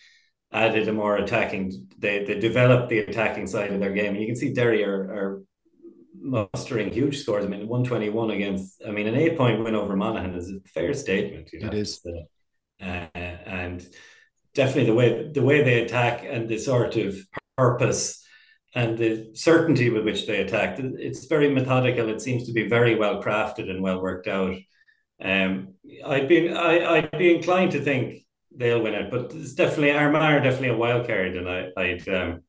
added 0.51 0.87
a 0.87 0.93
more 0.93 1.17
attacking. 1.17 1.87
They 1.97 2.25
they 2.25 2.39
developed 2.39 2.89
the 2.89 2.99
attacking 2.99 3.47
side 3.47 3.71
of 3.73 3.79
their 3.79 3.93
game, 3.93 4.13
and 4.13 4.21
you 4.21 4.27
can 4.27 4.35
see 4.35 4.53
Derry 4.53 4.83
are, 4.83 5.01
are 5.17 5.43
mustering 6.19 6.91
huge 6.91 7.19
scores. 7.19 7.45
I 7.45 7.47
mean, 7.47 7.67
one 7.67 7.83
twenty 7.83 8.09
one 8.09 8.31
against. 8.31 8.81
I 8.85 8.91
mean, 8.91 9.07
an 9.07 9.15
eight 9.15 9.37
point 9.37 9.63
win 9.63 9.75
over 9.75 9.95
Monaghan 9.95 10.35
is 10.35 10.49
a 10.49 10.59
fair 10.67 10.93
statement. 10.93 11.49
You 11.53 11.59
know? 11.61 11.67
It 11.67 11.73
is, 11.75 12.01
uh, 12.81 13.07
and 13.15 13.85
definitely 14.53 14.85
the 14.85 14.93
way 14.93 15.31
the 15.31 15.43
way 15.43 15.63
they 15.63 15.83
attack 15.83 16.25
and 16.27 16.47
the 16.49 16.57
sort 16.57 16.95
of 16.95 17.15
purpose 17.57 18.23
and 18.75 18.97
the 18.97 19.31
certainty 19.33 19.89
with 19.89 20.05
which 20.05 20.27
they 20.27 20.41
attack. 20.41 20.77
It's 20.79 21.25
very 21.25 21.53
methodical. 21.53 22.09
It 22.09 22.21
seems 22.21 22.45
to 22.45 22.53
be 22.53 22.67
very 22.67 22.95
well 22.95 23.23
crafted 23.23 23.69
and 23.69 23.81
well 23.81 24.01
worked 24.01 24.27
out. 24.27 24.55
Um, 25.21 25.73
I'd 26.05 26.27
be 26.27 26.51
I, 26.51 26.97
I'd 26.97 27.17
be 27.17 27.35
inclined 27.35 27.71
to 27.71 27.81
think 27.81 28.25
they'll 28.55 28.81
win 28.81 28.93
it, 28.93 29.09
but 29.11 29.33
it's 29.33 29.53
definitely 29.53 29.91
Armagh 29.91 30.21
are 30.21 30.39
definitely 30.39 30.69
a 30.69 30.77
wild 30.77 31.07
card, 31.07 31.35
and 31.35 31.49
I, 31.49 31.69
I'd 31.75 32.07
um, 32.09 32.41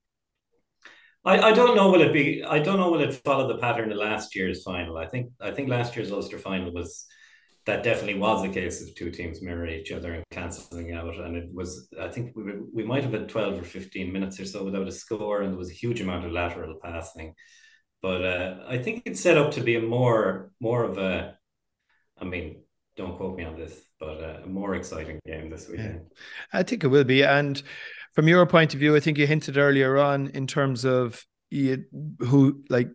I, 1.24 1.50
I 1.50 1.52
don't 1.52 1.76
know 1.76 1.90
will 1.90 2.02
it 2.02 2.12
be 2.12 2.44
I 2.44 2.58
don't 2.58 2.78
know 2.78 2.90
will 2.90 3.00
it 3.00 3.14
follow 3.14 3.48
the 3.48 3.58
pattern 3.58 3.92
of 3.92 3.98
last 3.98 4.34
year's 4.34 4.62
final. 4.62 4.96
I 4.96 5.06
think 5.06 5.32
I 5.40 5.50
think 5.50 5.68
last 5.68 5.96
year's 5.96 6.12
Ulster 6.12 6.38
final 6.38 6.72
was 6.72 7.06
that 7.68 7.84
definitely 7.84 8.18
was 8.18 8.42
the 8.42 8.48
case 8.48 8.80
of 8.82 8.94
two 8.94 9.10
teams 9.10 9.42
mirroring 9.42 9.78
each 9.78 9.92
other 9.92 10.14
and 10.14 10.24
cancelling 10.30 10.94
out. 10.94 11.14
And 11.16 11.36
it 11.36 11.50
was 11.52 11.86
I 12.00 12.08
think 12.08 12.34
we 12.34 12.42
were, 12.42 12.60
we 12.72 12.82
might 12.82 13.04
have 13.04 13.12
had 13.12 13.28
twelve 13.28 13.60
or 13.60 13.62
fifteen 13.62 14.10
minutes 14.10 14.40
or 14.40 14.46
so 14.46 14.64
without 14.64 14.88
a 14.88 14.92
score, 14.92 15.42
and 15.42 15.52
there 15.52 15.58
was 15.58 15.70
a 15.70 15.74
huge 15.74 16.00
amount 16.00 16.24
of 16.24 16.32
lateral 16.32 16.78
passing. 16.82 17.34
But 18.00 18.24
uh, 18.24 18.56
I 18.66 18.78
think 18.78 19.02
it's 19.04 19.20
set 19.20 19.36
up 19.36 19.50
to 19.52 19.60
be 19.60 19.76
a 19.76 19.82
more 19.82 20.50
more 20.60 20.82
of 20.82 20.96
a 20.96 21.36
I 22.18 22.24
mean, 22.24 22.62
don't 22.96 23.16
quote 23.16 23.36
me 23.36 23.44
on 23.44 23.56
this, 23.56 23.78
but 24.00 24.18
uh, 24.22 24.40
a 24.44 24.48
more 24.48 24.74
exciting 24.74 25.20
game 25.26 25.50
this 25.50 25.68
weekend. 25.68 26.06
Yeah. 26.10 26.58
I 26.58 26.62
think 26.62 26.84
it 26.84 26.88
will 26.88 27.04
be. 27.04 27.22
And 27.22 27.62
from 28.14 28.28
your 28.28 28.46
point 28.46 28.72
of 28.72 28.80
view, 28.80 28.96
I 28.96 29.00
think 29.00 29.18
you 29.18 29.26
hinted 29.26 29.58
earlier 29.58 29.98
on 29.98 30.28
in 30.28 30.46
terms 30.46 30.86
of 30.86 31.22
you, 31.50 31.84
who 32.20 32.64
like 32.70 32.88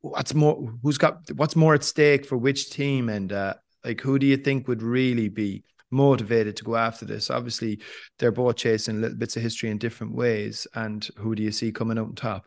what's 0.00 0.34
more 0.34 0.72
who's 0.82 0.98
got 0.98 1.18
what's 1.36 1.54
more 1.54 1.74
at 1.74 1.84
stake 1.84 2.24
for 2.26 2.38
which 2.38 2.70
team 2.70 3.10
and 3.10 3.30
uh, 3.30 3.54
like 3.84 4.00
who 4.00 4.18
do 4.18 4.26
you 4.26 4.36
think 4.36 4.68
would 4.68 4.82
really 4.82 5.28
be 5.28 5.62
motivated 5.90 6.56
to 6.56 6.64
go 6.64 6.76
after 6.76 7.04
this 7.04 7.30
obviously 7.30 7.78
they're 8.18 8.32
both 8.32 8.56
chasing 8.56 9.00
little 9.00 9.16
bits 9.16 9.36
of 9.36 9.42
history 9.42 9.70
in 9.70 9.78
different 9.78 10.14
ways 10.14 10.66
and 10.74 11.08
who 11.16 11.34
do 11.34 11.42
you 11.42 11.52
see 11.52 11.70
coming 11.70 11.98
out 11.98 12.06
on 12.06 12.14
top 12.14 12.46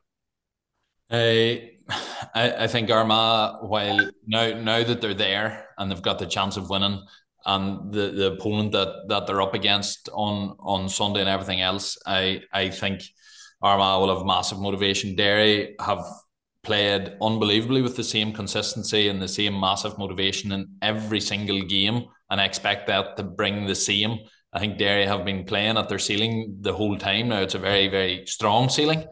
uh, 1.09 1.15
I, 2.35 2.53
I 2.59 2.67
think 2.67 2.89
Armagh, 2.89 3.61
while 3.61 4.09
now 4.25 4.59
now 4.59 4.83
that 4.83 5.01
they're 5.01 5.13
there 5.13 5.67
and 5.77 5.89
they've 5.89 6.01
got 6.01 6.19
the 6.19 6.25
chance 6.25 6.57
of 6.57 6.69
winning, 6.69 7.01
and 7.45 7.93
the, 7.93 8.11
the 8.11 8.33
opponent 8.33 8.73
that, 8.73 9.05
that 9.07 9.25
they're 9.25 9.41
up 9.41 9.53
against 9.53 10.09
on 10.13 10.55
on 10.59 10.89
Sunday 10.89 11.21
and 11.21 11.29
everything 11.29 11.61
else, 11.61 11.97
I 12.05 12.41
I 12.51 12.69
think 12.69 13.03
Armagh 13.61 13.99
will 14.01 14.15
have 14.15 14.25
massive 14.25 14.59
motivation. 14.59 15.15
Derry 15.15 15.75
have 15.79 16.03
played 16.67 17.13
unbelievably 17.21 17.81
with 17.81 17.95
the 17.95 18.03
same 18.03 18.31
consistency 18.33 19.07
and 19.07 19.21
the 19.21 19.27
same 19.27 19.59
massive 19.59 19.97
motivation 19.97 20.51
in 20.51 20.67
every 20.81 21.21
single 21.21 21.61
game, 21.61 22.05
and 22.29 22.39
I 22.39 22.45
expect 22.45 22.87
that 22.87 23.17
to 23.17 23.23
bring 23.23 23.65
the 23.65 23.75
same. 23.75 24.19
I 24.53 24.59
think 24.59 24.77
Derry 24.77 25.05
have 25.05 25.25
been 25.25 25.45
playing 25.45 25.77
at 25.77 25.89
their 25.89 25.99
ceiling 25.99 26.57
the 26.61 26.73
whole 26.73 26.97
time. 26.97 27.29
Now 27.29 27.41
it's 27.41 27.55
a 27.55 27.59
very 27.59 27.87
very 27.87 28.25
strong 28.25 28.69
ceiling. 28.69 29.05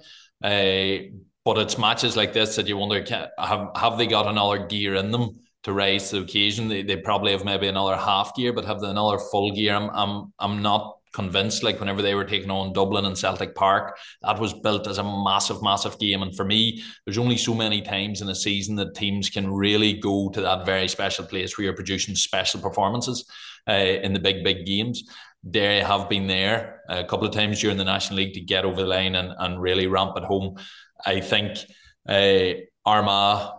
Uh, 0.44 1.16
but 1.46 1.58
it's 1.58 1.78
matches 1.78 2.18
like 2.18 2.34
this 2.34 2.56
that 2.56 2.68
you 2.68 2.78
wonder 2.78 3.04
have 3.38 3.70
have 3.76 3.98
they 3.98 4.08
got 4.08 4.28
another 4.28 4.66
gear 4.68 4.96
in 4.96 5.12
them 5.12 5.40
to 5.64 5.74
rise 5.74 6.10
to 6.10 6.18
the 6.18 6.24
occasion? 6.24 6.68
They, 6.68 6.84
they 6.84 6.98
probably 6.98 7.32
have 7.32 7.46
maybe 7.46 7.68
another 7.68 7.96
half 7.96 8.36
gear, 8.36 8.52
but 8.52 8.66
have 8.66 8.82
they 8.82 8.90
another 8.90 9.20
full 9.32 9.52
gear? 9.52 9.76
I'm 9.76 9.90
I'm 9.94 10.34
I'm 10.40 10.62
not 10.62 10.95
convinced. 11.16 11.64
Like 11.64 11.80
whenever 11.80 12.02
they 12.02 12.14
were 12.14 12.26
taking 12.26 12.52
on 12.52 12.74
Dublin 12.74 13.06
and 13.06 13.18
Celtic 13.18 13.56
Park, 13.56 13.98
that 14.22 14.40
was 14.40 14.54
built 14.54 14.86
as 14.86 14.98
a 14.98 15.04
massive, 15.04 15.64
massive 15.64 15.98
game. 15.98 16.22
And 16.22 16.36
for 16.36 16.46
me, 16.46 16.84
there's 17.06 17.18
only 17.18 17.38
so 17.38 17.54
many 17.54 17.82
times 17.82 18.22
in 18.22 18.30
a 18.30 18.36
season 18.36 18.76
that 18.76 18.94
teams 18.94 19.30
can 19.30 19.52
really 19.52 19.94
go 19.94 20.30
to 20.30 20.42
that 20.42 20.66
very 20.66 20.90
special 20.90 21.26
place 21.26 21.58
where 21.58 21.66
you're 21.66 21.74
producing 21.74 22.16
special 22.16 22.60
performances 22.60 23.26
uh, 23.68 23.72
in 23.74 24.14
the 24.14 24.20
big, 24.20 24.44
big 24.44 24.66
games. 24.66 25.04
They 25.44 25.82
have 25.82 26.10
been 26.10 26.28
there 26.28 26.82
a 26.90 27.04
couple 27.04 27.28
of 27.28 27.34
times 27.34 27.62
during 27.62 27.78
the 27.78 27.84
National 27.84 28.18
League 28.18 28.34
to 28.34 28.42
get 28.42 28.66
over 28.66 28.82
the 28.82 28.88
line 28.88 29.16
and, 29.16 29.34
and 29.40 29.62
really 29.62 29.88
ramp 29.88 30.14
it 30.18 30.24
home. 30.24 30.58
I 31.06 31.22
think 31.22 31.60
uh, 32.10 32.62
Armagh, 32.86 33.52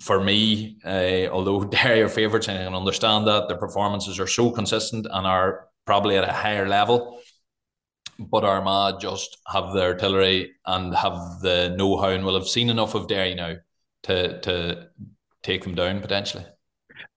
for 0.00 0.22
me, 0.22 0.78
uh, 0.84 1.28
although 1.32 1.64
they're 1.72 1.96
your 1.96 2.08
favourites, 2.08 2.48
and 2.48 2.58
I 2.58 2.64
can 2.64 2.74
understand 2.74 3.26
that 3.26 3.48
their 3.48 3.56
performances 3.56 4.20
are 4.20 4.26
so 4.26 4.50
consistent 4.50 5.06
and 5.10 5.26
are 5.26 5.68
probably 5.86 6.16
at 6.16 6.28
a 6.28 6.32
higher 6.32 6.68
level. 6.68 7.20
But 8.18 8.44
Armagh 8.44 9.00
just 9.00 9.38
have 9.46 9.72
the 9.72 9.82
artillery 9.82 10.52
and 10.66 10.94
have 10.94 11.40
the 11.40 11.74
know-how 11.76 12.10
and 12.10 12.24
will 12.24 12.38
have 12.38 12.48
seen 12.48 12.70
enough 12.70 12.94
of 12.94 13.08
Derry 13.08 13.34
now 13.34 13.56
to 14.04 14.40
to 14.40 14.88
take 15.42 15.64
them 15.64 15.74
down 15.74 16.00
potentially. 16.00 16.44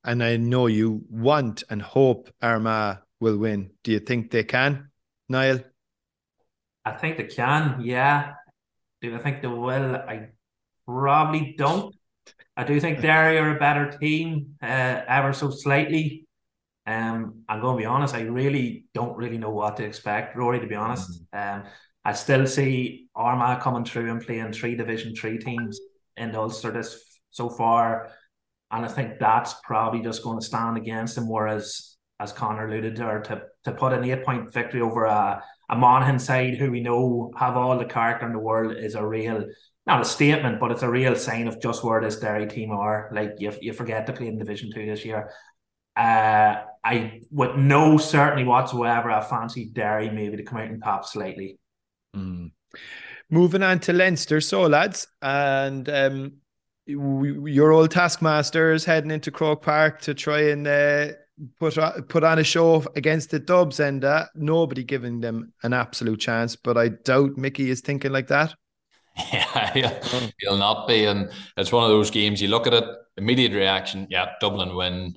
And 0.03 0.23
I 0.23 0.37
know 0.37 0.67
you 0.67 1.03
want 1.09 1.63
and 1.69 1.81
hope 1.81 2.29
Armagh 2.41 2.99
will 3.19 3.37
win. 3.37 3.71
Do 3.83 3.91
you 3.91 3.99
think 3.99 4.31
they 4.31 4.43
can, 4.43 4.89
Niall? 5.29 5.59
I 6.83 6.91
think 6.91 7.17
they 7.17 7.23
can, 7.23 7.81
yeah. 7.83 8.33
Do 9.01 9.15
I 9.15 9.19
think 9.19 9.41
they 9.41 9.47
will? 9.47 9.95
I 9.95 10.29
probably 10.87 11.55
don't. 11.57 11.95
I 12.55 12.63
do 12.63 12.79
think 12.79 13.01
Derry 13.01 13.37
are 13.37 13.55
a 13.55 13.59
better 13.59 13.91
team, 13.97 14.55
uh, 14.61 15.01
ever 15.07 15.33
so 15.33 15.49
slightly. 15.49 16.24
Um, 16.87 17.43
I'm 17.49 17.61
going 17.61 17.77
to 17.77 17.81
be 17.81 17.85
honest. 17.85 18.13
I 18.13 18.21
really 18.21 18.85
don't 18.93 19.17
really 19.17 19.37
know 19.37 19.49
what 19.49 19.77
to 19.77 19.83
expect, 19.83 20.35
Rory. 20.35 20.59
To 20.59 20.67
be 20.67 20.75
honest, 20.75 21.09
mm-hmm. 21.33 21.59
um, 21.61 21.67
I 22.03 22.13
still 22.13 22.45
see 22.45 23.07
Armagh 23.15 23.61
coming 23.61 23.85
through 23.85 24.11
and 24.11 24.21
playing 24.21 24.53
three 24.53 24.75
Division 24.75 25.15
Three 25.15 25.37
teams 25.37 25.79
in 26.17 26.35
Ulster 26.35 26.71
this 26.71 27.19
so 27.31 27.49
far, 27.49 28.11
and 28.71 28.85
I 28.85 28.87
think 28.87 29.19
that's 29.19 29.55
probably 29.63 30.01
just 30.01 30.23
going 30.23 30.39
to 30.39 30.45
stand 30.45 30.77
against 30.77 31.15
them. 31.15 31.27
Whereas, 31.27 31.97
as 32.19 32.31
Conor 32.31 32.67
alluded 32.67 32.95
to, 32.97 33.21
to 33.25 33.43
to 33.63 33.71
put 33.71 33.93
an 33.93 34.03
eight 34.03 34.23
point 34.23 34.53
victory 34.53 34.81
over 34.81 35.05
a 35.05 35.43
a 35.69 35.75
Monaghan 35.75 36.19
side 36.19 36.57
who 36.57 36.69
we 36.69 36.81
know 36.81 37.31
have 37.37 37.57
all 37.57 37.77
the 37.77 37.85
character 37.85 38.27
in 38.27 38.33
the 38.33 38.39
world 38.39 38.77
is 38.77 38.93
a 38.93 39.05
real 39.05 39.45
not 39.87 40.01
a 40.01 40.05
statement, 40.05 40.59
but 40.59 40.71
it's 40.71 40.81
a 40.81 40.89
real 40.89 41.15
sign 41.15 41.47
of 41.47 41.61
just 41.61 41.83
where 41.83 42.01
this 42.01 42.17
Derry 42.17 42.47
team 42.47 42.71
are. 42.71 43.09
Like 43.13 43.35
you, 43.37 43.53
you 43.61 43.71
forget 43.71 44.07
to 44.07 44.13
play 44.13 44.27
in 44.27 44.37
Division 44.37 44.71
Two 44.73 44.85
this 44.85 45.05
year. 45.05 45.29
Uh, 45.95 46.63
I 46.83 47.21
with 47.31 47.55
no 47.55 47.97
certainty 47.97 48.43
whatsoever, 48.43 49.09
I 49.09 49.21
fancy 49.21 49.65
Derry 49.65 50.09
maybe 50.09 50.37
to 50.37 50.43
come 50.43 50.59
out 50.59 50.69
and 50.69 50.83
top 50.83 51.05
slightly. 51.05 51.57
Mm. 52.15 52.51
Moving 53.29 53.63
on 53.63 53.79
to 53.81 53.93
Leinster, 53.93 54.39
so 54.39 54.63
lads, 54.63 55.07
and 55.21 55.89
um, 55.89 56.33
your 56.85 57.71
old 57.71 57.89
taskmasters 57.89 58.85
heading 58.85 59.09
into 59.09 59.31
Croke 59.31 59.63
Park 59.63 60.01
to 60.01 60.13
try 60.13 60.49
and 60.49 60.67
uh, 60.67 61.07
put 61.59 61.77
put 62.07 62.23
on 62.23 62.39
a 62.39 62.43
show 62.43 62.83
against 62.95 63.31
the 63.31 63.39
Dubs, 63.39 63.79
and 63.79 64.05
uh, 64.05 64.25
nobody 64.35 64.83
giving 64.83 65.21
them 65.21 65.53
an 65.63 65.73
absolute 65.73 66.19
chance. 66.19 66.55
But 66.55 66.77
I 66.77 66.89
doubt 66.89 67.37
Mickey 67.37 67.69
is 67.69 67.81
thinking 67.81 68.11
like 68.11 68.27
that. 68.27 68.53
Yeah, 69.33 69.71
he'll, 69.73 70.29
he'll 70.39 70.57
not 70.57 70.89
be, 70.89 71.05
and 71.05 71.31
it's 71.55 71.71
one 71.71 71.85
of 71.85 71.89
those 71.89 72.11
games. 72.11 72.41
You 72.41 72.49
look 72.49 72.67
at 72.67 72.73
it, 72.73 72.83
immediate 73.15 73.53
reaction. 73.53 74.07
Yeah, 74.09 74.33
Dublin 74.41 74.75
win, 74.75 75.15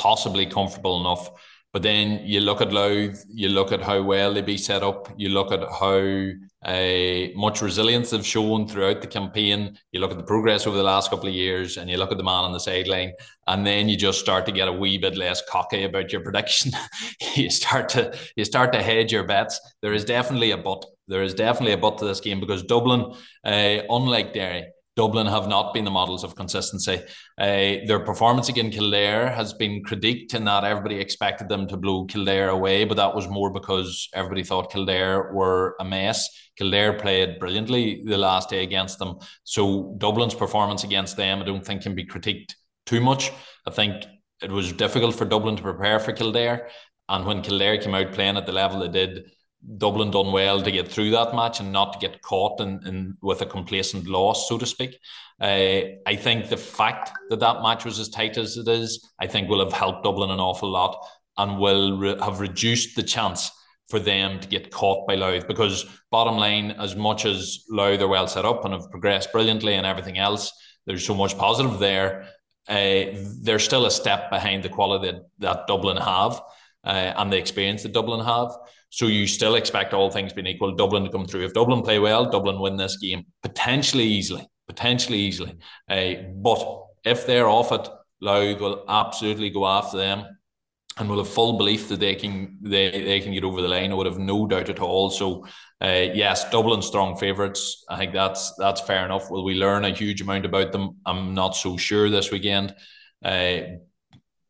possibly 0.00 0.46
comfortable 0.46 0.98
enough. 0.98 1.30
But 1.72 1.82
then 1.82 2.26
you 2.26 2.40
look 2.40 2.60
at 2.60 2.72
Louth, 2.72 3.24
you 3.32 3.48
look 3.48 3.70
at 3.70 3.80
how 3.80 4.02
well 4.02 4.34
they 4.34 4.42
be 4.42 4.56
set 4.56 4.82
up, 4.82 5.08
you 5.16 5.28
look 5.28 5.52
at 5.52 5.60
how 5.60 6.30
uh, 6.64 7.28
much 7.36 7.62
resilience 7.62 8.10
they've 8.10 8.26
shown 8.26 8.66
throughout 8.66 9.00
the 9.00 9.06
campaign. 9.06 9.78
You 9.92 10.00
look 10.00 10.10
at 10.10 10.16
the 10.16 10.24
progress 10.24 10.66
over 10.66 10.76
the 10.76 10.82
last 10.82 11.10
couple 11.10 11.28
of 11.28 11.34
years, 11.34 11.76
and 11.76 11.88
you 11.88 11.96
look 11.96 12.10
at 12.10 12.18
the 12.18 12.24
man 12.24 12.44
on 12.44 12.52
the 12.52 12.58
sideline, 12.58 13.12
and 13.46 13.64
then 13.64 13.88
you 13.88 13.96
just 13.96 14.18
start 14.18 14.46
to 14.46 14.52
get 14.52 14.66
a 14.66 14.72
wee 14.72 14.98
bit 14.98 15.16
less 15.16 15.42
cocky 15.48 15.84
about 15.84 16.12
your 16.12 16.22
prediction. 16.24 16.72
you 17.36 17.50
start 17.50 17.88
to 17.90 18.18
you 18.34 18.44
start 18.44 18.72
to 18.72 18.82
hedge 18.82 19.12
your 19.12 19.24
bets. 19.24 19.60
There 19.80 19.94
is 19.94 20.04
definitely 20.04 20.50
a 20.50 20.58
but. 20.58 20.84
There 21.06 21.22
is 21.22 21.34
definitely 21.34 21.74
a 21.74 21.78
but 21.78 21.98
to 21.98 22.04
this 22.04 22.20
game 22.20 22.40
because 22.40 22.64
Dublin, 22.64 23.14
uh, 23.44 23.78
unlike 23.88 24.34
Derry, 24.34 24.66
Dublin 25.00 25.26
have 25.28 25.48
not 25.48 25.72
been 25.72 25.86
the 25.86 25.90
models 25.90 26.24
of 26.24 26.36
consistency. 26.36 27.00
Uh, 27.38 27.80
their 27.86 28.00
performance 28.00 28.50
against 28.50 28.76
Kildare 28.76 29.30
has 29.30 29.54
been 29.54 29.82
critiqued 29.82 30.34
in 30.34 30.44
that 30.44 30.62
everybody 30.62 30.96
expected 30.96 31.48
them 31.48 31.66
to 31.68 31.78
blow 31.78 32.04
Kildare 32.04 32.50
away, 32.50 32.84
but 32.84 32.98
that 32.98 33.14
was 33.14 33.26
more 33.26 33.50
because 33.50 34.10
everybody 34.12 34.44
thought 34.44 34.70
Kildare 34.70 35.32
were 35.32 35.74
a 35.80 35.86
mess. 35.86 36.28
Kildare 36.58 36.92
played 36.92 37.38
brilliantly 37.38 38.02
the 38.04 38.18
last 38.18 38.50
day 38.50 38.62
against 38.62 38.98
them. 38.98 39.16
So 39.44 39.94
Dublin's 39.96 40.34
performance 40.34 40.84
against 40.84 41.16
them, 41.16 41.40
I 41.40 41.46
don't 41.46 41.64
think 41.64 41.80
can 41.80 41.94
be 41.94 42.04
critiqued 42.04 42.52
too 42.84 43.00
much. 43.00 43.32
I 43.66 43.70
think 43.70 44.04
it 44.42 44.52
was 44.52 44.70
difficult 44.70 45.14
for 45.14 45.24
Dublin 45.24 45.56
to 45.56 45.62
prepare 45.62 45.98
for 45.98 46.12
Kildare. 46.12 46.68
And 47.08 47.24
when 47.24 47.40
Kildare 47.40 47.78
came 47.78 47.94
out 47.94 48.12
playing 48.12 48.36
at 48.36 48.44
the 48.44 48.52
level 48.52 48.80
they 48.80 48.88
did, 48.88 49.30
Dublin 49.76 50.10
done 50.10 50.32
well 50.32 50.62
to 50.62 50.70
get 50.70 50.88
through 50.88 51.10
that 51.10 51.34
match 51.34 51.60
and 51.60 51.72
not 51.72 52.00
get 52.00 52.22
caught 52.22 52.60
in, 52.60 52.80
in 52.86 53.16
with 53.20 53.42
a 53.42 53.46
complacent 53.46 54.06
loss, 54.06 54.48
so 54.48 54.56
to 54.58 54.66
speak. 54.66 54.98
Uh, 55.40 55.82
I 56.06 56.16
think 56.16 56.48
the 56.48 56.56
fact 56.56 57.10
that 57.28 57.40
that 57.40 57.62
match 57.62 57.84
was 57.84 57.98
as 57.98 58.08
tight 58.08 58.38
as 58.38 58.56
it 58.56 58.68
is, 58.68 59.06
I 59.20 59.26
think 59.26 59.48
will 59.48 59.64
have 59.64 59.72
helped 59.72 60.04
Dublin 60.04 60.30
an 60.30 60.40
awful 60.40 60.70
lot 60.70 61.04
and 61.36 61.58
will 61.58 61.98
re- 61.98 62.18
have 62.20 62.40
reduced 62.40 62.96
the 62.96 63.02
chance 63.02 63.50
for 63.88 63.98
them 63.98 64.40
to 64.40 64.48
get 64.48 64.70
caught 64.70 65.06
by 65.06 65.14
Louth. 65.14 65.46
Because 65.46 65.84
bottom 66.10 66.36
line, 66.36 66.72
as 66.72 66.96
much 66.96 67.26
as 67.26 67.64
Louth 67.68 68.00
are 68.00 68.08
well 68.08 68.28
set 68.28 68.44
up 68.44 68.64
and 68.64 68.72
have 68.72 68.90
progressed 68.90 69.32
brilliantly 69.32 69.74
and 69.74 69.86
everything 69.86 70.16
else, 70.16 70.52
there's 70.86 71.04
so 71.04 71.14
much 71.14 71.36
positive 71.36 71.78
there. 71.78 72.28
Uh, 72.68 73.06
they're 73.42 73.58
still 73.58 73.86
a 73.86 73.90
step 73.90 74.30
behind 74.30 74.62
the 74.62 74.68
quality 74.68 75.10
that, 75.10 75.22
that 75.38 75.66
Dublin 75.66 75.96
have 75.96 76.40
uh, 76.84 77.12
and 77.16 77.32
the 77.32 77.36
experience 77.38 77.82
that 77.82 77.92
Dublin 77.92 78.24
have. 78.24 78.50
So 78.90 79.06
you 79.06 79.26
still 79.26 79.54
expect 79.54 79.94
all 79.94 80.10
things 80.10 80.32
being 80.32 80.46
equal, 80.48 80.74
Dublin 80.74 81.04
to 81.04 81.10
come 81.10 81.26
through. 81.26 81.44
If 81.44 81.54
Dublin 81.54 81.82
play 81.82 81.98
well, 81.98 82.30
Dublin 82.30 82.58
win 82.60 82.76
this 82.76 82.96
game 82.96 83.24
potentially 83.42 84.04
easily, 84.04 84.48
potentially 84.66 85.18
easily. 85.18 85.56
Uh, 85.88 86.14
but 86.34 86.60
if 87.04 87.26
they're 87.26 87.48
off 87.48 87.72
it, 87.72 87.88
Louth 88.20 88.60
will 88.60 88.84
absolutely 88.88 89.50
go 89.50 89.66
after 89.66 89.96
them. 89.96 90.26
and 90.98 91.08
will 91.08 91.18
have 91.18 91.28
full 91.28 91.56
belief 91.56 91.88
that 91.88 92.00
they 92.00 92.14
can 92.14 92.58
they, 92.62 92.90
they 92.90 93.20
can 93.20 93.32
get 93.32 93.44
over 93.44 93.62
the 93.62 93.68
line. 93.68 93.90
I 93.92 93.94
would 93.94 94.06
have 94.06 94.18
no 94.18 94.46
doubt 94.46 94.68
at 94.68 94.80
all. 94.80 95.10
So 95.10 95.46
uh, 95.80 96.06
yes, 96.12 96.50
Dublin 96.50 96.82
strong 96.82 97.16
favourites. 97.16 97.84
I 97.88 97.96
think 97.96 98.12
that's 98.12 98.52
that's 98.56 98.80
fair 98.82 99.04
enough. 99.04 99.30
Will 99.30 99.44
we 99.44 99.54
learn 99.54 99.84
a 99.84 99.90
huge 99.94 100.20
amount 100.20 100.44
about 100.44 100.72
them? 100.72 100.96
I'm 101.06 101.34
not 101.34 101.56
so 101.56 101.76
sure 101.76 102.10
this 102.10 102.30
weekend. 102.30 102.74
Uh, 103.24 103.60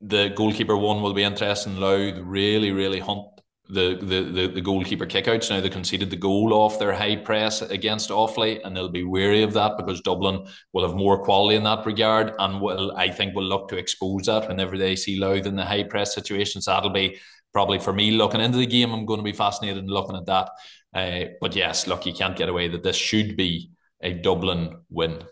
the 0.00 0.30
goalkeeper 0.30 0.76
one 0.76 1.02
will 1.02 1.14
be 1.14 1.22
interesting. 1.22 1.76
Louth 1.76 2.18
really, 2.22 2.72
really 2.72 3.00
hunt 3.00 3.26
the, 3.68 3.96
the, 4.00 4.22
the, 4.22 4.46
the 4.54 4.60
goalkeeper 4.60 5.06
kickouts. 5.06 5.50
Now 5.50 5.60
they 5.60 5.68
conceded 5.68 6.10
the 6.10 6.16
goal 6.16 6.52
off 6.52 6.78
their 6.78 6.92
high 6.92 7.16
press 7.16 7.62
against 7.62 8.10
Offaly, 8.10 8.60
and 8.64 8.76
they'll 8.76 8.88
be 8.88 9.04
wary 9.04 9.42
of 9.42 9.52
that 9.54 9.76
because 9.76 10.00
Dublin 10.00 10.46
will 10.72 10.86
have 10.86 10.96
more 10.96 11.22
quality 11.22 11.56
in 11.56 11.64
that 11.64 11.86
regard, 11.86 12.32
and 12.38 12.60
will 12.60 12.92
I 12.96 13.10
think 13.10 13.34
will 13.34 13.44
look 13.44 13.68
to 13.68 13.76
expose 13.76 14.26
that 14.26 14.48
whenever 14.48 14.76
they 14.76 14.96
see 14.96 15.18
Louth 15.18 15.46
in 15.46 15.56
the 15.56 15.64
high 15.64 15.84
press 15.84 16.14
situations. 16.14 16.64
That'll 16.64 16.90
be 16.90 17.18
probably 17.52 17.78
for 17.78 17.92
me 17.92 18.12
looking 18.12 18.40
into 18.40 18.58
the 18.58 18.66
game. 18.66 18.92
I'm 18.92 19.06
going 19.06 19.20
to 19.20 19.24
be 19.24 19.32
fascinated 19.32 19.84
in 19.84 19.90
looking 19.90 20.16
at 20.16 20.26
that. 20.26 20.50
Uh, 20.92 21.30
but 21.40 21.54
yes, 21.54 21.86
look, 21.86 22.06
you 22.06 22.12
can't 22.12 22.36
get 22.36 22.48
away 22.48 22.68
that 22.68 22.82
this 22.82 22.96
should 22.96 23.36
be 23.36 23.70
a 24.02 24.12
Dublin 24.12 24.78
win. 24.88 25.22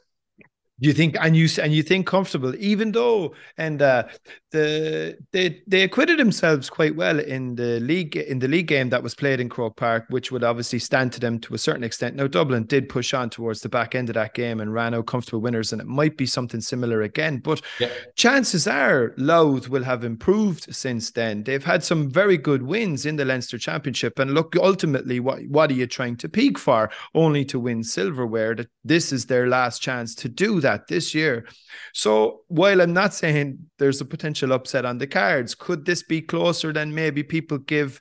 You 0.80 0.92
think 0.92 1.16
and 1.20 1.36
you 1.36 1.48
and 1.60 1.72
you 1.72 1.82
think 1.82 2.06
comfortable, 2.06 2.54
even 2.54 2.92
though 2.92 3.34
and 3.56 3.82
uh, 3.82 4.04
the 4.50 5.18
they 5.32 5.62
they 5.66 5.82
acquitted 5.82 6.18
themselves 6.18 6.70
quite 6.70 6.96
well 6.96 7.18
in 7.18 7.56
the 7.56 7.80
league 7.80 8.16
in 8.16 8.38
the 8.38 8.48
league 8.48 8.68
game 8.68 8.88
that 8.90 9.02
was 9.02 9.14
played 9.14 9.40
in 9.40 9.48
Croke 9.48 9.76
Park, 9.76 10.06
which 10.08 10.32
would 10.32 10.44
obviously 10.44 10.78
stand 10.78 11.12
to 11.12 11.20
them 11.20 11.38
to 11.40 11.54
a 11.54 11.58
certain 11.58 11.84
extent. 11.84 12.16
Now 12.16 12.28
Dublin 12.28 12.64
did 12.64 12.88
push 12.88 13.12
on 13.12 13.28
towards 13.28 13.60
the 13.60 13.68
back 13.68 13.94
end 13.94 14.08
of 14.08 14.14
that 14.14 14.34
game 14.34 14.60
and 14.60 14.72
ran 14.72 14.94
out 14.94 15.06
comfortable 15.06 15.40
winners, 15.40 15.72
and 15.72 15.82
it 15.82 15.86
might 15.86 16.16
be 16.16 16.26
something 16.26 16.60
similar 16.60 17.02
again. 17.02 17.38
But 17.38 17.60
yeah. 17.80 17.90
chances 18.16 18.66
are 18.66 19.14
Louth 19.16 19.68
will 19.68 19.84
have 19.84 20.04
improved 20.04 20.74
since 20.74 21.10
then. 21.10 21.42
They've 21.42 21.64
had 21.64 21.84
some 21.84 22.10
very 22.10 22.38
good 22.38 22.62
wins 22.62 23.04
in 23.04 23.16
the 23.16 23.24
Leinster 23.24 23.58
Championship, 23.58 24.18
and 24.18 24.32
look, 24.32 24.54
ultimately, 24.56 25.20
what 25.20 25.40
what 25.48 25.70
are 25.70 25.74
you 25.74 25.86
trying 25.86 26.16
to 26.18 26.28
peak 26.28 26.56
for? 26.56 26.90
Only 27.14 27.44
to 27.46 27.58
win 27.58 27.82
silverware. 27.82 28.54
That 28.54 28.68
this 28.84 29.12
is 29.12 29.26
their 29.26 29.48
last 29.48 29.82
chance 29.82 30.14
to 30.14 30.28
do 30.28 30.60
that 30.60 30.68
that 30.78 30.86
this 30.92 31.14
year. 31.14 31.46
So 31.92 32.42
while 32.48 32.80
I'm 32.80 32.92
not 32.92 33.14
saying 33.14 33.58
there's 33.78 34.00
a 34.00 34.04
potential 34.04 34.37
upset 34.46 34.84
on 34.84 34.98
the 34.98 35.06
cards, 35.06 35.54
could 35.54 35.84
this 35.84 36.02
be 36.02 36.20
closer 36.20 36.72
than 36.72 36.94
maybe 36.94 37.22
people 37.22 37.58
give 37.58 38.00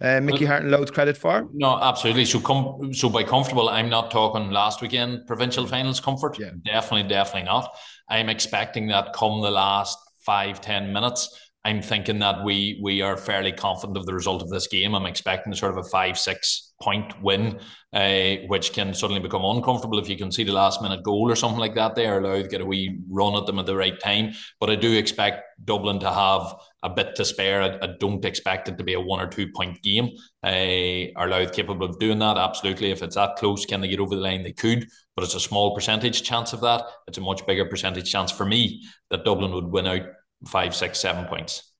uh, 0.00 0.20
Mickey 0.20 0.44
and 0.46 0.70
Louth 0.70 0.92
credit 0.92 1.16
for? 1.16 1.48
No, 1.54 1.78
absolutely. 1.80 2.24
So 2.24 2.40
come 2.40 2.92
so 2.92 3.08
by 3.08 3.22
comfortable, 3.24 3.68
I'm 3.68 3.88
not 3.88 4.10
talking 4.10 4.50
last 4.50 4.82
weekend 4.82 5.26
provincial 5.26 5.66
finals 5.66 6.00
comfort. 6.00 6.38
Yeah. 6.38 6.50
Definitely, 6.64 7.08
definitely 7.08 7.46
not. 7.46 7.74
I'm 8.08 8.28
expecting 8.28 8.88
that 8.88 9.12
come 9.14 9.40
the 9.40 9.50
last 9.50 9.98
five, 10.18 10.60
ten 10.60 10.92
minutes. 10.92 11.45
I'm 11.66 11.82
thinking 11.82 12.20
that 12.20 12.44
we 12.44 12.78
we 12.80 13.02
are 13.02 13.16
fairly 13.16 13.50
confident 13.50 13.98
of 13.98 14.06
the 14.06 14.14
result 14.14 14.40
of 14.40 14.50
this 14.50 14.68
game. 14.68 14.94
I'm 14.94 15.04
expecting 15.04 15.52
sort 15.52 15.76
of 15.76 15.84
a 15.84 15.88
five, 15.88 16.16
six 16.16 16.72
point 16.80 17.20
win, 17.20 17.58
uh, 17.92 18.36
which 18.46 18.72
can 18.72 18.94
suddenly 18.94 19.20
become 19.20 19.44
uncomfortable 19.44 19.98
if 19.98 20.08
you 20.08 20.16
can 20.16 20.30
see 20.30 20.44
the 20.44 20.52
last 20.52 20.80
minute 20.80 21.02
goal 21.02 21.28
or 21.28 21.34
something 21.34 21.58
like 21.58 21.74
that. 21.74 21.96
They 21.96 22.06
are 22.06 22.20
allowed 22.20 22.44
to 22.44 22.48
get 22.48 22.60
a 22.60 22.64
wee 22.64 23.00
run 23.10 23.34
at 23.34 23.46
them 23.46 23.58
at 23.58 23.66
the 23.66 23.74
right 23.74 23.98
time. 23.98 24.34
But 24.60 24.70
I 24.70 24.76
do 24.76 24.92
expect 24.92 25.42
Dublin 25.64 25.98
to 26.00 26.12
have 26.12 26.54
a 26.84 26.90
bit 26.90 27.16
to 27.16 27.24
spare. 27.24 27.62
I, 27.62 27.88
don't 27.98 28.24
expect 28.24 28.68
it 28.68 28.78
to 28.78 28.84
be 28.84 28.94
a 28.94 29.00
one 29.00 29.20
or 29.20 29.26
two 29.26 29.50
point 29.50 29.82
game. 29.82 30.10
Uh, 30.44 31.10
are 31.16 31.28
Louth 31.28 31.52
capable 31.52 31.86
of 31.88 31.98
doing 31.98 32.20
that? 32.20 32.38
Absolutely. 32.38 32.92
If 32.92 33.02
it's 33.02 33.16
that 33.16 33.34
close, 33.38 33.66
can 33.66 33.80
they 33.80 33.88
get 33.88 33.98
over 33.98 34.14
the 34.14 34.22
line? 34.22 34.42
They 34.42 34.52
could, 34.52 34.86
but 35.16 35.24
it's 35.24 35.34
a 35.34 35.40
small 35.40 35.74
percentage 35.74 36.22
chance 36.22 36.52
of 36.52 36.60
that. 36.60 36.84
It's 37.08 37.18
a 37.18 37.22
much 37.22 37.44
bigger 37.44 37.64
percentage 37.64 38.12
chance 38.12 38.30
for 38.30 38.46
me 38.46 38.84
that 39.10 39.24
Dublin 39.24 39.50
would 39.50 39.66
win 39.66 39.88
out 39.88 40.02
five, 40.44 40.74
six, 40.74 40.98
seven 40.98 41.24
points. 41.26 41.72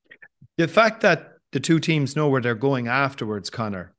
The 0.57 0.69
fact 0.69 1.03
that 1.03 1.33
the 1.53 1.61
two 1.61 1.81
teams 1.81 2.17
know 2.17 2.29
where 2.29 2.41
they're 2.41 2.55
going 2.55 2.89
afterwards, 2.89 3.51
Conor, 3.51 3.95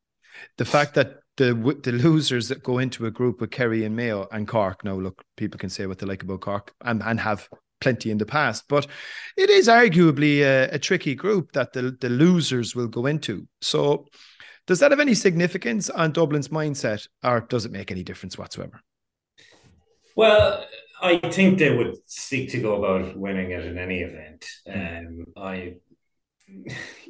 the 0.56 0.64
fact 0.64 0.94
that 0.94 1.18
the 1.38 1.54
the 1.84 1.92
losers 1.92 2.48
that 2.48 2.62
go 2.62 2.78
into 2.78 3.06
a 3.06 3.10
group 3.10 3.40
with 3.40 3.50
Kerry 3.50 3.84
and 3.84 3.96
Mayo 3.96 4.28
and 4.30 4.46
Cork. 4.46 4.84
Now, 4.84 4.94
look, 4.94 5.22
people 5.36 5.58
can 5.58 5.70
say 5.70 5.86
what 5.86 5.98
they 5.98 6.06
like 6.06 6.22
about 6.22 6.40
Cork 6.40 6.72
and, 6.84 7.02
and 7.02 7.18
have 7.20 7.48
plenty 7.80 8.10
in 8.10 8.18
the 8.18 8.26
past, 8.26 8.64
but 8.68 8.88
it 9.36 9.48
is 9.48 9.68
arguably 9.68 10.40
a, 10.40 10.68
a 10.72 10.78
tricky 10.78 11.14
group 11.14 11.52
that 11.52 11.72
the, 11.72 11.96
the 12.00 12.08
losers 12.08 12.74
will 12.74 12.88
go 12.88 13.06
into. 13.06 13.46
So, 13.62 14.06
does 14.66 14.80
that 14.80 14.90
have 14.90 15.00
any 15.00 15.14
significance 15.14 15.88
on 15.88 16.12
Dublin's 16.12 16.48
mindset, 16.48 17.06
or 17.22 17.40
does 17.40 17.64
it 17.64 17.72
make 17.72 17.90
any 17.90 18.02
difference 18.02 18.36
whatsoever? 18.36 18.80
Well, 20.16 20.66
I 21.00 21.18
think 21.18 21.58
they 21.58 21.76
would 21.76 21.96
seek 22.06 22.50
to 22.50 22.60
go 22.60 22.82
about 22.82 23.16
winning 23.16 23.50
it 23.50 23.64
in 23.64 23.78
any 23.78 24.00
event. 24.00 24.46
Um, 24.66 25.26
I 25.36 25.76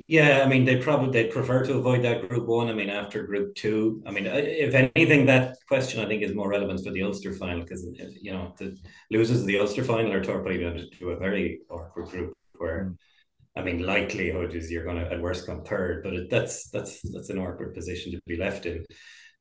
yeah, 0.06 0.42
I 0.44 0.48
mean, 0.48 0.64
they 0.64 0.76
probably 0.76 1.10
they 1.10 1.28
prefer 1.28 1.64
to 1.64 1.74
avoid 1.74 2.02
that 2.02 2.28
group 2.28 2.46
one. 2.46 2.68
I 2.68 2.72
mean, 2.72 2.90
after 2.90 3.22
group 3.24 3.54
two, 3.54 4.02
I 4.06 4.10
mean, 4.10 4.26
if 4.26 4.74
anything, 4.74 5.26
that 5.26 5.56
question 5.68 6.00
I 6.00 6.06
think 6.06 6.22
is 6.22 6.34
more 6.34 6.48
relevant 6.48 6.84
for 6.84 6.90
the 6.90 7.02
Ulster 7.02 7.32
final 7.34 7.60
because 7.60 7.86
you 8.20 8.32
know 8.32 8.54
the 8.58 8.76
losers 9.10 9.40
of 9.40 9.46
the 9.46 9.60
Ulster 9.60 9.84
final 9.84 10.12
are 10.12 10.24
torpedoed 10.24 10.90
to 10.98 11.10
a 11.10 11.18
very 11.18 11.60
awkward 11.70 12.08
group 12.08 12.34
where, 12.56 12.86
mm. 12.86 12.96
I 13.56 13.62
mean, 13.62 13.84
likelihood 13.84 14.54
is 14.54 14.70
you're 14.70 14.84
going 14.84 15.04
to 15.04 15.12
at 15.12 15.20
worst 15.20 15.46
come 15.46 15.62
third, 15.62 16.02
but 16.02 16.14
it, 16.14 16.30
that's 16.30 16.68
that's 16.70 17.00
that's 17.12 17.30
an 17.30 17.38
awkward 17.38 17.74
position 17.74 18.12
to 18.12 18.20
be 18.26 18.36
left 18.36 18.66
in. 18.66 18.84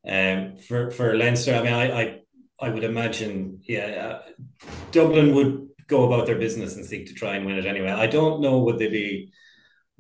Um, 0.08 0.58
for 0.58 0.92
for 0.92 1.18
Leinster, 1.18 1.56
I 1.56 1.64
mean, 1.64 1.74
I 1.74 2.02
I, 2.02 2.20
I 2.60 2.70
would 2.70 2.84
imagine, 2.84 3.62
yeah, 3.68 4.22
uh, 4.26 4.48
Dublin 4.92 5.36
would 5.36 5.68
go 5.88 6.12
about 6.12 6.26
their 6.26 6.38
business 6.38 6.76
and 6.76 6.86
seek 6.86 7.08
to 7.08 7.14
try 7.14 7.36
and 7.36 7.46
win 7.46 7.58
it 7.58 7.66
anyway. 7.66 7.92
I 7.92 8.08
don't 8.08 8.42
know 8.42 8.60
would 8.60 8.80
they 8.80 8.90
be 8.90 9.32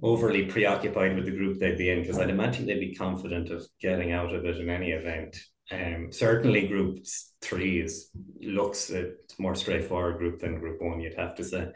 overly 0.01 0.45
preoccupied 0.45 1.16
with 1.16 1.26
the 1.26 1.32
group 1.32 1.60
they'd 1.60 1.78
be 1.78 1.89
in 1.89 2.01
because 2.01 2.20
I'd 2.20 2.30
imagine 2.30 2.66
they'd 2.66 2.80
be 2.80 2.95
confident 2.95 3.49
of 3.49 3.66
getting 3.82 4.12
out 4.12 4.34
of 4.34 4.45
it 4.45 4.58
in 4.58 4.70
any 4.70 4.91
event. 4.91 5.38
Um, 5.72 6.12
certainly, 6.12 6.68
Group 6.68 7.05
Three 7.41 7.82
is 7.82 8.10
looks 8.41 8.89
a 8.89 9.12
more 9.38 9.55
straightforward 9.55 10.18
group 10.18 10.39
than 10.39 10.60
Group 10.60 10.82
One. 10.82 11.01
You'd 11.01 11.16
have 11.16 11.36
to 11.36 11.43
say. 11.43 11.68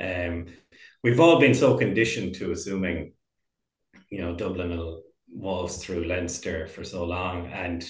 Um, 0.00 0.46
we've 1.02 1.20
all 1.20 1.40
been 1.40 1.54
so 1.54 1.76
conditioned 1.76 2.36
to 2.36 2.52
assuming, 2.52 3.12
you 4.10 4.20
know, 4.20 4.36
Dublin 4.36 4.76
will 4.76 5.02
waltz 5.28 5.78
through 5.78 6.04
Leinster 6.04 6.68
for 6.68 6.84
so 6.84 7.04
long, 7.04 7.46
and 7.48 7.84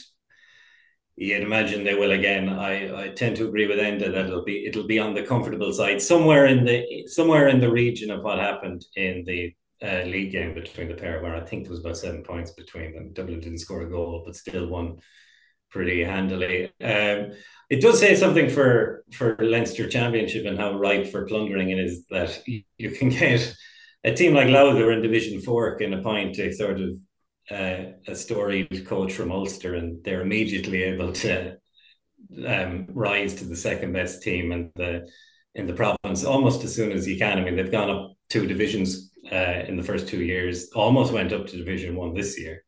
you'd 1.16 1.42
imagine 1.42 1.84
they 1.84 1.94
will 1.94 2.12
again. 2.12 2.48
I, 2.48 3.04
I 3.04 3.08
tend 3.08 3.36
to 3.36 3.46
agree 3.46 3.66
with 3.66 3.78
Enda 3.78 4.12
that 4.12 4.26
it'll 4.26 4.44
be 4.44 4.66
it'll 4.66 4.86
be 4.86 4.98
on 4.98 5.14
the 5.14 5.22
comfortable 5.22 5.72
side, 5.72 6.02
somewhere 6.02 6.46
in 6.46 6.64
the 6.64 7.06
somewhere 7.08 7.48
in 7.48 7.60
the 7.60 7.70
region 7.70 8.10
of 8.10 8.22
what 8.22 8.38
happened 8.38 8.84
in 8.96 9.24
the 9.24 9.54
uh, 9.82 10.04
league 10.04 10.32
game 10.32 10.54
between 10.54 10.88
the 10.88 10.94
pair, 10.94 11.22
where 11.22 11.36
I 11.36 11.40
think 11.40 11.64
there 11.64 11.70
was 11.70 11.80
about 11.80 11.96
seven 11.96 12.22
points 12.22 12.52
between 12.52 12.94
them. 12.94 13.12
Dublin 13.12 13.40
didn't 13.40 13.58
score 13.58 13.82
a 13.82 13.90
goal, 13.90 14.22
but 14.24 14.36
still 14.36 14.66
won 14.66 14.98
pretty 15.70 16.04
handily. 16.04 16.66
Um, 16.80 17.32
it 17.70 17.80
does 17.80 17.98
say 17.98 18.14
something 18.14 18.48
for 18.48 19.04
for 19.12 19.36
Leinster 19.40 19.88
Championship 19.88 20.46
and 20.46 20.58
how 20.58 20.78
ripe 20.78 21.08
for 21.08 21.26
plundering 21.26 21.70
it 21.70 21.78
is 21.78 22.04
that 22.10 22.42
you 22.46 22.90
can 22.90 23.08
get 23.08 23.54
a 24.04 24.14
team 24.14 24.34
like 24.34 24.48
Louth 24.48 24.76
in 24.76 25.02
Division 25.02 25.40
Four 25.40 25.76
can 25.76 25.94
appoint 25.94 26.38
a 26.38 26.52
sort 26.52 26.80
of 26.80 26.90
uh, 27.50 27.92
a 28.06 28.14
storied 28.14 28.86
coach 28.86 29.12
from 29.12 29.32
Ulster, 29.32 29.74
and 29.74 30.02
they're 30.04 30.22
immediately 30.22 30.82
able 30.82 31.12
to 31.12 31.56
um, 32.46 32.86
rise 32.88 33.34
to 33.34 33.44
the 33.44 33.56
second 33.56 33.92
best 33.92 34.22
team 34.22 34.52
in 34.52 34.72
the 34.76 35.08
in 35.54 35.66
the 35.66 35.72
province 35.72 36.24
almost 36.24 36.64
as 36.64 36.74
soon 36.74 36.90
as 36.90 37.06
you 37.06 37.16
can. 37.16 37.38
I 37.38 37.44
mean, 37.44 37.56
they've 37.56 37.70
gone 37.70 37.90
up 37.90 38.16
two 38.28 38.46
divisions 38.46 39.12
uh, 39.30 39.62
in 39.68 39.76
the 39.76 39.82
first 39.82 40.08
two 40.08 40.22
years, 40.22 40.70
almost 40.74 41.12
went 41.12 41.32
up 41.32 41.46
to 41.46 41.56
Division 41.56 41.96
One 41.96 42.14
this 42.14 42.38
year, 42.38 42.64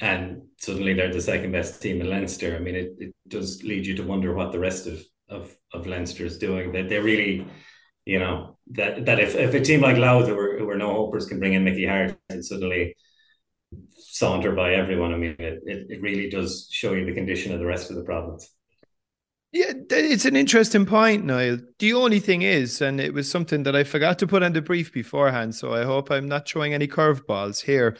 and 0.00 0.42
suddenly 0.58 0.94
they're 0.94 1.12
the 1.12 1.20
second 1.20 1.52
best 1.52 1.80
team 1.80 2.00
in 2.00 2.10
Leinster. 2.10 2.56
I 2.56 2.58
mean, 2.58 2.74
it, 2.74 2.92
it 2.98 3.14
does 3.28 3.62
lead 3.62 3.86
you 3.86 3.96
to 3.96 4.02
wonder 4.02 4.34
what 4.34 4.52
the 4.52 4.58
rest 4.58 4.86
of 4.86 5.02
of, 5.28 5.54
of 5.72 5.86
Leinster 5.86 6.26
is 6.26 6.38
doing. 6.38 6.72
That 6.72 6.88
they 6.88 6.98
really, 6.98 7.46
you 8.04 8.18
know, 8.18 8.58
that 8.72 9.06
that 9.06 9.18
if, 9.18 9.34
if 9.34 9.54
a 9.54 9.60
team 9.60 9.80
like 9.80 9.96
Louth 9.96 10.28
who 10.28 10.34
were, 10.34 10.76
no 10.76 10.92
hopers 10.92 11.26
can 11.26 11.38
bring 11.38 11.54
in 11.54 11.64
Mickey 11.64 11.86
Harte 11.86 12.16
and 12.28 12.44
suddenly 12.44 12.94
saunter 13.94 14.52
by 14.52 14.74
everyone, 14.74 15.12
I 15.12 15.16
mean, 15.16 15.36
it, 15.38 15.60
it, 15.64 15.86
it 15.90 16.02
really 16.02 16.28
does 16.28 16.68
show 16.70 16.92
you 16.92 17.04
the 17.04 17.14
condition 17.14 17.52
of 17.52 17.60
the 17.60 17.66
rest 17.66 17.90
of 17.90 17.96
the 17.96 18.04
province. 18.04 18.52
Yeah, 19.52 19.72
it's 19.90 20.24
an 20.24 20.34
interesting 20.34 20.86
point, 20.86 21.26
Niall. 21.26 21.58
The 21.78 21.92
only 21.92 22.20
thing 22.20 22.40
is, 22.40 22.80
and 22.80 22.98
it 22.98 23.12
was 23.12 23.30
something 23.30 23.64
that 23.64 23.76
I 23.76 23.84
forgot 23.84 24.18
to 24.20 24.26
put 24.26 24.42
on 24.42 24.54
the 24.54 24.62
brief 24.62 24.94
beforehand, 24.94 25.54
so 25.54 25.74
I 25.74 25.84
hope 25.84 26.10
I'm 26.10 26.26
not 26.26 26.48
throwing 26.48 26.72
any 26.72 26.88
curveballs 26.88 27.60
here. 27.62 27.98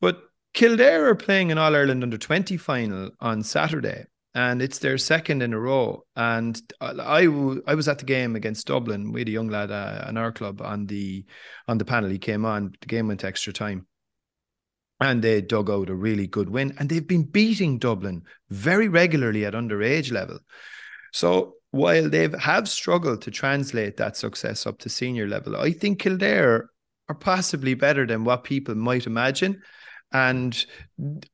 But 0.00 0.22
Kildare 0.54 1.06
are 1.06 1.14
playing 1.14 1.52
an 1.52 1.58
All 1.58 1.76
Ireland 1.76 2.02
under 2.02 2.16
20 2.16 2.56
final 2.56 3.10
on 3.20 3.42
Saturday, 3.42 4.06
and 4.34 4.62
it's 4.62 4.78
their 4.78 4.96
second 4.96 5.42
in 5.42 5.52
a 5.52 5.60
row. 5.60 6.02
And 6.16 6.58
I, 6.80 7.24
I 7.66 7.74
was 7.74 7.88
at 7.88 7.98
the 7.98 8.06
game 8.06 8.34
against 8.34 8.66
Dublin. 8.66 9.12
We 9.12 9.20
had 9.20 9.28
a 9.28 9.32
young 9.32 9.48
lad 9.48 9.70
uh, 9.70 10.06
in 10.08 10.16
our 10.16 10.32
club 10.32 10.62
on 10.62 10.86
the 10.86 11.26
on 11.68 11.76
the 11.76 11.84
panel. 11.84 12.08
He 12.08 12.18
came 12.18 12.46
on. 12.46 12.72
The 12.80 12.86
game 12.86 13.06
went 13.08 13.22
extra 13.22 13.52
time, 13.52 13.86
and 15.00 15.22
they 15.22 15.40
dug 15.40 15.70
out 15.70 15.90
a 15.90 15.94
really 15.94 16.26
good 16.26 16.48
win. 16.48 16.74
And 16.78 16.88
they've 16.88 17.06
been 17.06 17.24
beating 17.24 17.78
Dublin 17.78 18.22
very 18.50 18.88
regularly 18.88 19.44
at 19.44 19.54
underage 19.54 20.10
level. 20.10 20.38
So 21.12 21.54
while 21.70 22.08
they 22.08 22.28
have 22.40 22.68
struggled 22.68 23.22
to 23.22 23.30
translate 23.30 23.96
that 23.98 24.16
success 24.16 24.66
up 24.66 24.78
to 24.78 24.88
senior 24.88 25.26
level, 25.26 25.56
I 25.56 25.72
think 25.72 26.00
Kildare 26.00 26.70
are 27.08 27.14
possibly 27.14 27.74
better 27.74 28.06
than 28.06 28.24
what 28.24 28.44
people 28.44 28.74
might 28.74 29.06
imagine. 29.06 29.62
And 30.12 30.64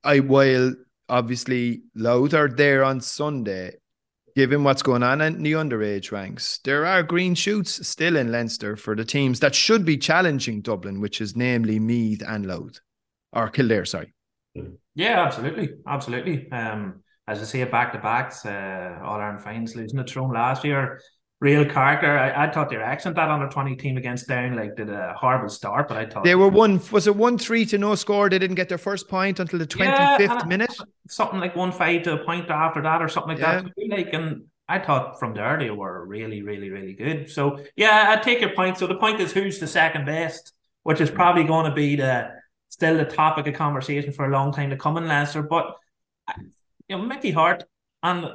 I, 0.03 0.21
while 0.21 0.75
obviously 1.09 1.83
Louth 1.95 2.35
are 2.35 2.49
there 2.49 2.83
on 2.85 3.01
Sunday, 3.01 3.77
given 4.35 4.65
what's 4.65 4.83
going 4.83 5.03
on 5.03 5.21
in 5.21 5.43
the 5.43 5.53
underage 5.53 6.11
ranks, 6.11 6.59
there 6.65 6.87
are 6.87 7.03
green 7.03 7.35
shoots 7.35 7.87
still 7.87 8.17
in 8.17 8.33
Leinster 8.33 8.77
for 8.77 8.97
the 8.97 9.05
teams 9.05 9.41
that 9.41 9.55
should 9.55 9.85
be 9.85 9.97
challenging 9.97 10.63
Dublin, 10.63 11.01
which 11.01 11.21
is 11.21 11.37
namely 11.37 11.79
Meath 11.79 12.23
and 12.27 12.47
Louth, 12.47 12.81
or 13.33 13.49
Kildare, 13.49 13.85
sorry. 13.85 14.13
Yeah, 14.95 15.25
absolutely, 15.25 15.71
absolutely. 15.87 16.51
Um, 16.53 17.03
as 17.27 17.41
I 17.41 17.45
say, 17.45 17.65
back 17.65 17.93
to 17.93 17.99
backs, 17.99 18.45
uh, 18.45 18.99
All 19.05 19.21
Ireland 19.21 19.43
finals, 19.43 19.75
losing 19.75 19.99
the 19.99 20.05
throne 20.05 20.33
last 20.33 20.65
year 20.65 21.01
real 21.41 21.65
character. 21.65 22.17
I, 22.17 22.47
I 22.47 22.51
thought 22.53 22.71
their 22.71 22.83
accent 22.83 23.17
that 23.17 23.29
under 23.29 23.49
twenty 23.49 23.75
team 23.75 23.97
against 23.97 24.29
Down 24.29 24.55
like 24.55 24.77
did 24.77 24.91
a 24.91 25.15
horrible 25.19 25.49
start, 25.49 25.89
but 25.89 25.97
I 25.97 26.07
thought 26.07 26.25
they 26.25 26.35
were 26.35 26.49
one. 26.49 26.81
Was 26.93 27.07
it 27.07 27.17
one 27.17 27.39
three 27.39 27.67
to 27.67 27.79
no 27.79 27.95
score? 27.95 28.31
They 28.31 28.39
didn't 28.39 28.57
get 28.57 28.69
their 28.69 28.79
first 28.79 29.09
point 29.09 29.41
until 29.41 29.59
the 29.59 29.67
twenty 29.67 29.91
fifth 30.19 30.31
yeah, 30.31 30.45
minute. 30.47 30.75
Something 31.09 31.41
like 31.41 31.57
one 31.57 31.73
five 31.73 32.03
to 32.05 32.15
a 32.15 32.25
point 32.25 32.51
after 32.51 32.83
that, 32.83 33.03
or 33.03 33.09
something 33.09 33.37
like 33.37 33.41
yeah. 33.41 33.63
that. 33.63 33.89
Like 33.89 34.13
and. 34.13 34.45
I 34.69 34.79
thought 34.79 35.19
from 35.19 35.35
there 35.35 35.59
they 35.59 35.71
were 35.71 36.07
really, 36.07 36.41
really, 36.41 36.71
really 36.71 36.95
good. 36.95 37.29
So 37.29 37.59
yeah, 37.77 38.15
I 38.17 38.23
take 38.23 38.41
your 38.41 38.55
point. 38.55 38.79
So 38.79 38.87
the 38.87 38.95
point 38.95 39.21
is 39.21 39.31
who's 39.31 39.59
the 39.59 39.67
second 39.67 40.07
best, 40.07 40.53
which 40.85 41.01
is 41.01 41.11
probably 41.11 41.45
going 41.45 41.69
to 41.69 41.75
be 41.75 41.97
the 41.97 42.31
still 42.73 42.97
the 42.97 43.05
topic 43.05 43.47
of 43.47 43.55
conversation 43.55 44.13
for 44.13 44.25
a 44.25 44.31
long 44.31 44.51
time 44.51 44.71
to 44.71 44.77
come 44.79 44.97
in 44.97 45.07
Leinster. 45.07 45.43
But 45.43 45.77
you 46.89 46.97
know, 46.97 47.03
Mickey 47.03 47.31
Harte 47.31 47.65
and 48.03 48.27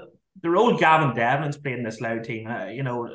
the 0.43 0.49
role 0.51 0.77
Gavin 0.77 1.15
Devlin's 1.15 1.57
played 1.57 1.79
in 1.79 1.83
this 1.83 1.99
Louth 2.01 2.21
team, 2.21 2.47
uh, 2.47 2.67
you 2.67 2.83
know, 2.83 3.09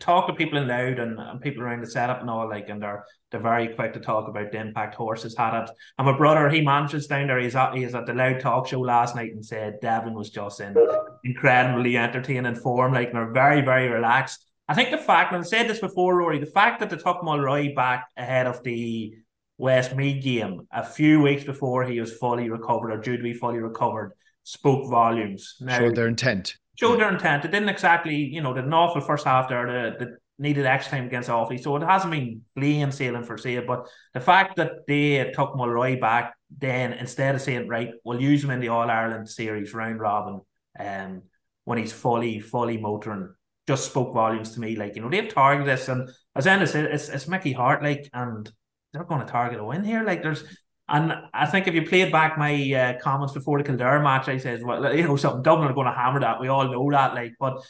talk 0.00 0.26
to 0.26 0.32
people 0.32 0.58
in 0.58 0.66
Louth 0.66 0.98
and, 0.98 1.20
and 1.20 1.40
people 1.40 1.62
around 1.62 1.82
the 1.82 1.86
setup 1.86 2.20
and 2.20 2.28
all, 2.28 2.48
like, 2.48 2.68
and 2.68 2.82
they're 2.82 3.04
they're 3.30 3.38
very 3.38 3.68
quick 3.68 3.92
to 3.92 4.00
talk 4.00 4.28
about 4.28 4.50
the 4.50 4.58
impact 4.58 4.96
horses 4.96 5.36
had 5.36 5.62
it. 5.62 5.70
And 5.98 6.06
my 6.06 6.16
brother, 6.16 6.50
he 6.50 6.62
manages 6.62 7.06
down 7.06 7.28
there. 7.28 7.38
He's 7.38 7.54
at 7.54 7.76
he's 7.76 7.94
at 7.94 8.06
the 8.06 8.12
Louth 8.12 8.42
talk 8.42 8.66
show 8.66 8.80
last 8.80 9.14
night 9.14 9.32
and 9.32 9.46
said 9.46 9.78
Devlin 9.80 10.14
was 10.14 10.30
just 10.30 10.60
in 10.60 10.74
incredibly 11.22 11.96
entertaining 11.96 12.56
form, 12.56 12.92
like, 12.92 13.10
and 13.10 13.16
they're 13.18 13.30
very 13.30 13.60
very 13.60 13.88
relaxed. 13.88 14.44
I 14.66 14.74
think 14.74 14.90
the 14.90 14.98
fact, 14.98 15.32
and 15.32 15.44
I 15.44 15.46
said 15.46 15.68
this 15.68 15.78
before, 15.78 16.16
Rory, 16.16 16.40
the 16.40 16.46
fact 16.46 16.80
that 16.80 16.90
they 16.90 16.96
took 16.96 17.22
Mulroy 17.22 17.72
back 17.74 18.08
ahead 18.16 18.48
of 18.48 18.64
the 18.64 19.14
Westmeath 19.58 20.22
game 20.22 20.66
a 20.72 20.84
few 20.84 21.20
weeks 21.20 21.44
before 21.44 21.84
he 21.84 22.00
was 22.00 22.12
fully 22.12 22.50
recovered 22.50 22.90
or 22.92 23.00
due 23.00 23.16
to 23.16 23.22
be 23.22 23.34
fully 23.34 23.58
recovered 23.58 24.12
spoke 24.42 24.90
volumes. 24.90 25.56
Now, 25.60 25.78
showed 25.78 25.96
their 25.96 26.08
intent. 26.08 26.56
Showed 26.78 27.00
their 27.00 27.12
intent. 27.12 27.44
It 27.44 27.50
didn't 27.50 27.68
exactly, 27.68 28.16
you 28.16 28.40
know, 28.42 28.52
did 28.52 28.64
an 28.64 28.74
awful 28.74 29.00
first 29.00 29.24
half 29.24 29.48
there 29.48 29.96
that 29.98 30.08
needed 30.38 30.66
extra 30.66 30.98
time 30.98 31.06
against 31.06 31.28
Offaly. 31.28 31.62
So 31.62 31.76
it 31.76 31.82
hasn't 31.82 32.12
been 32.12 32.42
plain 32.56 32.90
sailing 32.92 33.22
for 33.22 33.38
sale. 33.38 33.64
But 33.66 33.86
the 34.12 34.20
fact 34.20 34.56
that 34.56 34.86
they 34.86 35.32
took 35.34 35.56
Mulroy 35.56 36.00
back 36.00 36.34
then 36.56 36.92
instead 36.92 37.34
of 37.34 37.40
saying, 37.40 37.68
right, 37.68 37.90
we'll 38.04 38.20
use 38.20 38.42
him 38.42 38.50
in 38.50 38.60
the 38.60 38.68
All 38.68 38.90
Ireland 38.90 39.28
series 39.28 39.72
round 39.72 40.00
robin 40.00 40.40
um, 40.78 41.22
when 41.64 41.78
he's 41.78 41.92
fully, 41.92 42.40
fully 42.40 42.76
motoring, 42.76 43.32
just 43.66 43.86
spoke 43.86 44.12
volumes 44.12 44.52
to 44.52 44.60
me. 44.60 44.76
Like, 44.76 44.96
you 44.96 45.02
know, 45.02 45.08
they've 45.08 45.32
targeted 45.32 45.68
this. 45.68 45.88
And 45.88 46.10
as 46.34 46.46
Ennis 46.46 46.72
said, 46.72 46.86
it's, 46.86 47.08
it's 47.08 47.28
Mickey 47.28 47.52
Harte, 47.52 47.82
like, 47.82 48.10
and 48.12 48.50
they're 48.94 49.04
going 49.04 49.20
to 49.20 49.30
target 49.30 49.60
a 49.60 49.64
win 49.64 49.84
here. 49.84 50.04
Like, 50.04 50.22
there's 50.22 50.44
and 50.88 51.14
I 51.32 51.46
think 51.46 51.66
if 51.66 51.74
you 51.74 51.86
played 51.86 52.12
back 52.12 52.38
my 52.38 52.72
uh, 52.72 53.00
comments 53.00 53.32
before 53.32 53.58
the 53.58 53.64
Kildare 53.64 54.02
match, 54.02 54.28
I 54.28 54.36
said, 54.36 54.62
well, 54.62 54.94
you 54.94 55.04
know, 55.04 55.16
something 55.16 55.42
Dublin 55.42 55.70
are 55.70 55.74
going 55.74 55.86
to 55.86 55.92
hammer 55.92 56.20
that. 56.20 56.40
We 56.40 56.48
all 56.48 56.70
know 56.70 56.90
that. 56.90 57.14
Like, 57.14 57.34
but 57.40 57.62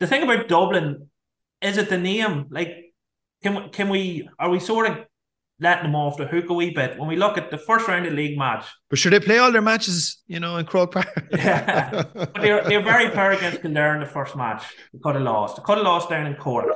the 0.00 0.06
thing 0.06 0.22
about 0.22 0.48
Dublin 0.48 1.08
is 1.60 1.76
it 1.76 1.88
the 1.88 1.98
name? 1.98 2.46
Like, 2.50 2.94
can 3.42 3.68
can 3.70 3.88
we 3.88 4.28
are 4.38 4.50
we 4.50 4.58
sort 4.58 4.88
of 4.88 5.04
letting 5.60 5.84
them 5.84 5.94
off 5.94 6.16
the 6.16 6.26
hook 6.26 6.48
a 6.48 6.54
wee 6.54 6.70
bit 6.70 6.98
when 6.98 7.08
we 7.08 7.14
look 7.14 7.38
at 7.38 7.50
the 7.50 7.58
first 7.58 7.86
round 7.86 8.06
of 8.06 8.14
league 8.14 8.38
match? 8.38 8.64
But 8.88 8.98
should 8.98 9.12
they 9.12 9.20
play 9.20 9.38
all 9.38 9.52
their 9.52 9.62
matches, 9.62 10.22
you 10.26 10.40
know, 10.40 10.56
in 10.56 10.64
Croke 10.64 10.92
Park? 10.92 11.28
yeah, 11.32 12.04
but 12.14 12.34
they're 12.40 12.64
they're 12.64 12.82
very 12.82 13.10
fair 13.10 13.32
against 13.32 13.60
Kildare 13.60 13.94
in 13.94 14.00
the 14.00 14.06
first 14.06 14.34
match. 14.34 14.64
They 14.92 14.98
could 14.98 15.14
have 15.14 15.24
lost. 15.24 15.56
They 15.56 15.62
could 15.62 15.76
have 15.76 15.86
lost 15.86 16.08
down 16.08 16.26
in 16.26 16.34
Cork. 16.36 16.68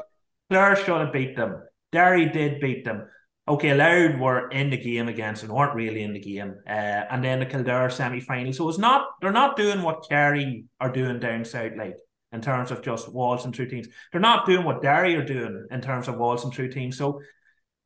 Clare 0.51 0.77
should 0.77 1.01
have 1.01 1.13
beat 1.13 1.37
them. 1.37 1.63
Derry 1.91 2.29
did 2.29 2.61
beat 2.61 2.85
them 2.85 3.09
okay, 3.49 3.75
Louth 3.75 4.19
were 4.19 4.49
in 4.49 4.71
the 4.71 4.77
game 4.77 5.09
against 5.09 5.43
and 5.43 5.53
weren't 5.53 5.75
really 5.75 6.03
in 6.03 6.13
the 6.13 6.21
game. 6.21 6.57
Uh, 6.67 6.71
and 7.11 7.25
then 7.25 7.41
the 7.41 7.47
Kildare 7.47 7.91
semi 7.91 8.21
final. 8.21 8.53
So 8.53 8.69
it's 8.69 8.79
not 8.79 9.07
they're 9.21 9.33
not 9.33 9.57
doing 9.57 9.83
what 9.83 10.09
Kerry 10.09 10.65
are 10.81 10.91
doing 10.91 11.21
down 11.21 11.45
south, 11.45 11.73
like 11.77 11.97
in 12.33 12.41
terms 12.41 12.71
of 12.71 12.83
just 12.83 13.13
walls 13.13 13.45
and 13.45 13.55
through 13.55 13.69
teams. 13.69 13.89
They're 14.13 14.21
not 14.21 14.47
doing 14.47 14.65
what 14.65 14.83
Derry 14.83 15.15
are 15.17 15.25
doing 15.25 15.67
in 15.71 15.81
terms 15.81 16.09
of 16.09 16.19
walls 16.19 16.45
and 16.45 16.53
through 16.53 16.73
teams. 16.73 16.99
So 16.99 17.21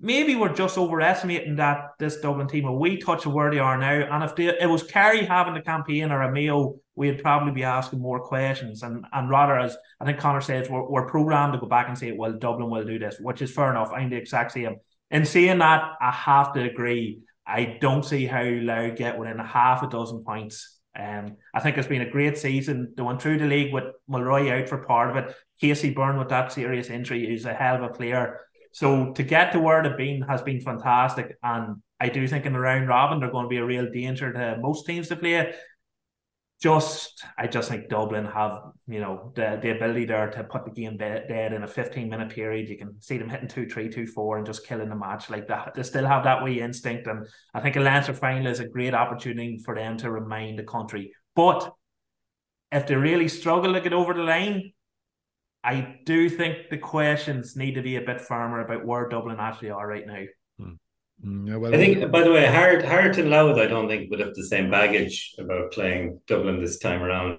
maybe 0.00 0.34
we're 0.34 0.54
just 0.54 0.78
overestimating 0.78 1.56
that 1.56 1.90
this 1.98 2.16
Dublin 2.16 2.48
team 2.48 2.64
a 2.64 2.72
wee 2.72 2.96
touch 2.96 3.26
of 3.26 3.32
where 3.32 3.50
they 3.50 3.58
are 3.58 3.76
now. 3.76 4.08
And 4.11 4.24
if 4.24 4.34
they, 4.34 4.46
it 4.46 4.68
was 4.68 4.82
Kerry 4.82 5.26
having 5.26 5.54
the 5.54 5.61
campaign 5.61 6.11
or 6.11 6.22
a 6.22 6.32
Mayo, 6.32 6.76
we'd 6.94 7.22
probably 7.22 7.52
be 7.52 7.64
asking 7.64 8.00
more 8.00 8.20
questions. 8.20 8.82
And 8.82 9.04
and 9.12 9.28
rather, 9.28 9.58
as 9.58 9.76
I 10.00 10.06
think 10.06 10.18
Conor 10.18 10.40
says, 10.40 10.70
we're, 10.70 10.88
we're 10.88 11.06
programmed 11.06 11.52
to 11.52 11.58
go 11.58 11.66
back 11.66 11.88
and 11.88 11.98
say, 11.98 12.12
well, 12.12 12.32
Dublin 12.32 12.70
will 12.70 12.84
do 12.84 12.98
this, 12.98 13.18
which 13.20 13.42
is 13.42 13.52
fair 13.52 13.70
enough. 13.70 13.90
I'm 13.94 14.08
the 14.08 14.16
exact 14.16 14.52
same. 14.52 14.76
In 15.11 15.24
saying 15.24 15.58
that, 15.58 15.92
I 16.00 16.11
have 16.11 16.52
to 16.54 16.62
agree. 16.62 17.20
I 17.46 17.78
don't 17.80 18.04
see 18.04 18.26
how 18.26 18.44
Louth 18.44 18.96
get 18.96 19.18
within 19.18 19.40
a 19.40 19.46
half 19.46 19.82
a 19.82 19.88
dozen 19.88 20.24
points. 20.24 20.78
Um, 20.98 21.36
I 21.54 21.61
think 21.61 21.78
it's 21.78 21.88
been 21.88 22.02
a 22.02 22.11
great 22.11 22.38
season. 22.38 22.94
They 22.96 23.02
went 23.02 23.22
through 23.22 23.38
the 23.38 23.46
league 23.46 23.72
with 23.72 23.84
Mulroy 24.08 24.50
out 24.50 24.68
for 24.68 24.78
part 24.78 25.11
of 25.11 25.16
it. 25.16 25.34
Casey 25.61 25.90
Byrne 25.90 26.18
with 26.18 26.28
that 26.28 26.52
serious 26.52 26.90
injury 26.90 27.32
is 27.32 27.44
a 27.44 27.54
hell 27.54 27.76
of 27.76 27.82
a 27.82 27.88
player. 27.88 28.40
So 28.72 29.12
to 29.12 29.22
get 29.22 29.52
to 29.52 29.61
where 29.61 29.82
they've 29.82 29.96
been 29.96 30.22
has 30.22 30.42
been 30.42 30.61
fantastic. 30.61 31.36
And 31.42 31.82
I 31.98 32.08
do 32.08 32.26
think 32.26 32.46
in 32.46 32.52
the 32.52 32.61
round 32.61 32.88
robin 32.88 33.20
they're 33.20 33.30
going 33.30 33.44
to 33.44 33.48
be 33.50 33.58
a 33.58 33.64
real 33.64 33.90
danger 33.90 34.32
to 34.32 34.58
most 34.61 34.86
teams 34.86 35.08
to 35.08 35.16
play 35.16 35.52
just 36.61 37.24
I 37.38 37.46
just 37.46 37.70
think 37.70 37.88
Dublin 37.88 38.26
have 38.26 38.61
you 38.86 39.00
know 39.00 39.32
the 39.34 39.58
the 39.62 39.70
ability 39.70 40.04
there 40.04 40.30
to 40.30 40.44
put 40.44 40.66
the 40.66 40.70
game 40.70 40.98
dead 40.98 41.52
in 41.52 41.62
a 41.62 41.66
15 41.66 42.08
minute 42.08 42.28
period. 42.28 42.68
You 42.68 42.76
can 42.76 43.00
see 43.00 43.16
them 43.16 43.30
hitting 43.30 43.48
two 43.48 43.66
three 43.66 43.88
two 43.88 44.06
four 44.06 44.36
and 44.36 44.46
just 44.46 44.66
killing 44.66 44.90
the 44.90 44.96
match 44.96 45.30
like 45.30 45.48
that. 45.48 45.72
They 45.74 45.82
still 45.82 46.06
have 46.06 46.24
that 46.24 46.44
wee 46.44 46.61
instinct, 46.61 47.06
and 47.06 47.26
I 47.54 47.61
think 47.61 47.76
a 47.76 47.80
Leinster 47.80 48.12
final 48.12 48.46
is 48.46 48.61
a 48.61 48.68
great 48.68 48.94
opportunity 48.94 49.58
for 49.64 49.74
them 49.74 49.96
to 49.98 50.11
remind 50.11 50.58
the 50.58 50.64
country. 50.64 51.12
But 51.34 51.72
if 52.70 52.86
they 52.86 52.94
really 52.94 53.28
struggle 53.28 53.72
to 53.72 53.80
get 53.80 53.94
over 53.94 54.12
the 54.12 54.22
line, 54.22 54.72
I 55.64 55.98
do 56.04 56.28
think 56.28 56.68
the 56.70 56.78
questions 56.78 57.56
need 57.56 57.74
to 57.74 57.82
be 57.82 57.96
a 57.96 58.02
bit 58.02 58.20
firmer 58.20 58.61
about 58.61 58.84
where 58.84 59.08
Dublin 59.08 59.38
actually 59.40 59.70
are 59.70 59.86
right 59.86 60.06
now. 60.06 60.24
Mm, 61.24 61.48
yeah, 61.48 61.56
well, 61.56 61.74
I 61.74 61.76
think, 61.76 62.10
by 62.10 62.22
the 62.22 62.32
way, 62.32 62.46
Harte, 62.46 62.84
Harte 62.84 63.18
and 63.18 63.30
Louth, 63.30 63.58
I 63.58 63.66
don't 63.66 63.88
think 63.88 64.10
would 64.10 64.20
have 64.20 64.34
the 64.34 64.46
same 64.46 64.70
baggage 64.70 65.34
about 65.38 65.72
playing 65.72 66.20
Dublin 66.26 66.60
this 66.60 66.78
time 66.78 67.02
around, 67.02 67.38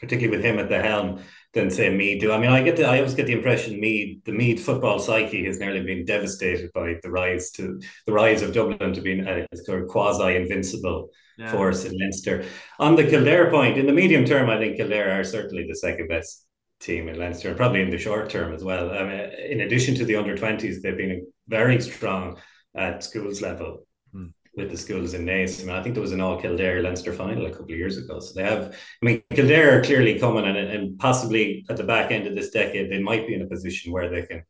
particularly 0.00 0.36
with 0.36 0.44
him 0.44 0.58
at 0.58 0.68
the 0.68 0.82
helm, 0.82 1.20
than 1.54 1.70
say 1.70 1.94
Meath 1.94 2.20
do. 2.20 2.32
I 2.32 2.38
mean, 2.38 2.50
I 2.50 2.62
get 2.62 2.76
the, 2.76 2.84
I 2.84 2.98
always 2.98 3.14
get 3.14 3.26
the 3.26 3.34
impression 3.34 3.78
Meath, 3.78 4.24
the 4.24 4.32
Meath 4.32 4.64
football 4.64 4.98
psyche 4.98 5.44
has 5.44 5.58
nearly 5.58 5.82
been 5.82 6.04
devastated 6.04 6.72
by 6.72 6.94
the 7.02 7.10
rise 7.10 7.50
to 7.52 7.80
the 8.06 8.12
rise 8.12 8.42
of 8.42 8.52
Dublin 8.52 8.92
to 8.92 9.00
being 9.00 9.26
a 9.26 9.46
sort 9.54 9.82
of 9.82 9.88
quasi 9.88 10.34
invincible 10.34 11.10
yeah. 11.38 11.52
force 11.52 11.84
in 11.84 11.96
Leinster. 11.96 12.44
On 12.78 12.96
the 12.96 13.04
Kildare 13.04 13.50
point, 13.50 13.78
in 13.78 13.86
the 13.86 13.92
medium 13.92 14.24
term, 14.24 14.50
I 14.50 14.58
think 14.58 14.78
Kildare 14.78 15.20
are 15.20 15.24
certainly 15.24 15.66
the 15.68 15.76
second 15.76 16.08
best 16.08 16.46
team 16.80 17.08
in 17.08 17.18
Leinster, 17.18 17.48
and 17.48 17.56
probably 17.56 17.82
in 17.82 17.90
the 17.90 17.98
short 17.98 18.30
term 18.30 18.52
as 18.52 18.64
well. 18.64 18.90
I 18.90 19.04
mean, 19.04 19.30
in 19.50 19.60
addition 19.60 19.94
to 19.96 20.04
the 20.04 20.16
under 20.16 20.36
twenties, 20.36 20.82
they've 20.82 20.96
been 20.96 21.26
very 21.46 21.80
strong 21.80 22.38
at 22.74 23.04
schools 23.04 23.40
level 23.42 23.86
hmm. 24.12 24.26
with 24.56 24.70
the 24.70 24.76
schools 24.76 25.14
in 25.14 25.24
Naas. 25.24 25.62
I 25.62 25.66
mean, 25.66 25.76
I 25.76 25.82
think 25.82 25.94
there 25.94 26.02
was 26.02 26.12
an 26.12 26.20
all 26.20 26.40
Kildare 26.40 26.82
Leinster 26.82 27.12
final 27.12 27.46
a 27.46 27.50
couple 27.50 27.72
of 27.72 27.78
years 27.78 27.98
ago. 27.98 28.20
So 28.20 28.34
they 28.34 28.44
have, 28.44 28.74
I 29.02 29.04
mean, 29.04 29.22
Kildare 29.30 29.78
are 29.78 29.82
clearly 29.82 30.18
coming 30.18 30.44
and, 30.44 30.56
and 30.56 30.98
possibly 30.98 31.64
at 31.68 31.76
the 31.76 31.84
back 31.84 32.10
end 32.10 32.26
of 32.26 32.34
this 32.34 32.50
decade, 32.50 32.90
they 32.90 33.02
might 33.02 33.26
be 33.26 33.34
in 33.34 33.42
a 33.42 33.46
position 33.46 33.92
where 33.92 34.08
they 34.08 34.22
can 34.22 34.42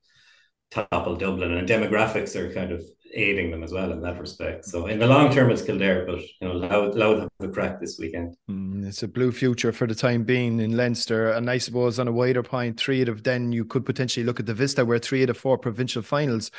topple 0.70 1.16
Dublin 1.16 1.52
and 1.52 1.68
demographics 1.68 2.34
are 2.34 2.52
kind 2.52 2.72
of 2.72 2.82
aiding 3.14 3.50
them 3.50 3.62
as 3.62 3.72
well 3.72 3.92
in 3.92 4.00
that 4.00 4.18
respect. 4.18 4.64
So 4.64 4.86
in 4.86 4.98
the 4.98 5.06
long 5.06 5.32
term, 5.32 5.50
it's 5.50 5.62
Kildare, 5.62 6.06
but 6.06 6.20
you 6.20 6.48
know, 6.48 6.54
Louth, 6.54 6.94
Louth 6.94 7.20
have 7.20 7.50
a 7.50 7.52
crack 7.52 7.80
this 7.80 7.98
weekend. 7.98 8.36
Mm, 8.50 8.86
it's 8.86 9.02
a 9.02 9.08
blue 9.08 9.32
future 9.32 9.72
for 9.72 9.86
the 9.86 9.94
time 9.94 10.24
being 10.24 10.60
in 10.60 10.76
Leinster, 10.76 11.32
and 11.32 11.50
I 11.50 11.58
suppose 11.58 11.98
on 11.98 12.08
a 12.08 12.12
wider 12.12 12.42
point, 12.42 12.78
three 12.78 13.02
out 13.02 13.08
of 13.08 13.22
then 13.22 13.52
you 13.52 13.64
could 13.64 13.84
potentially 13.84 14.24
look 14.24 14.40
at 14.40 14.46
the 14.46 14.54
Vista, 14.54 14.84
where 14.84 14.98
three 14.98 15.22
out 15.22 15.30
of 15.30 15.36
four 15.36 15.58
provincial 15.58 16.02
finals 16.02 16.50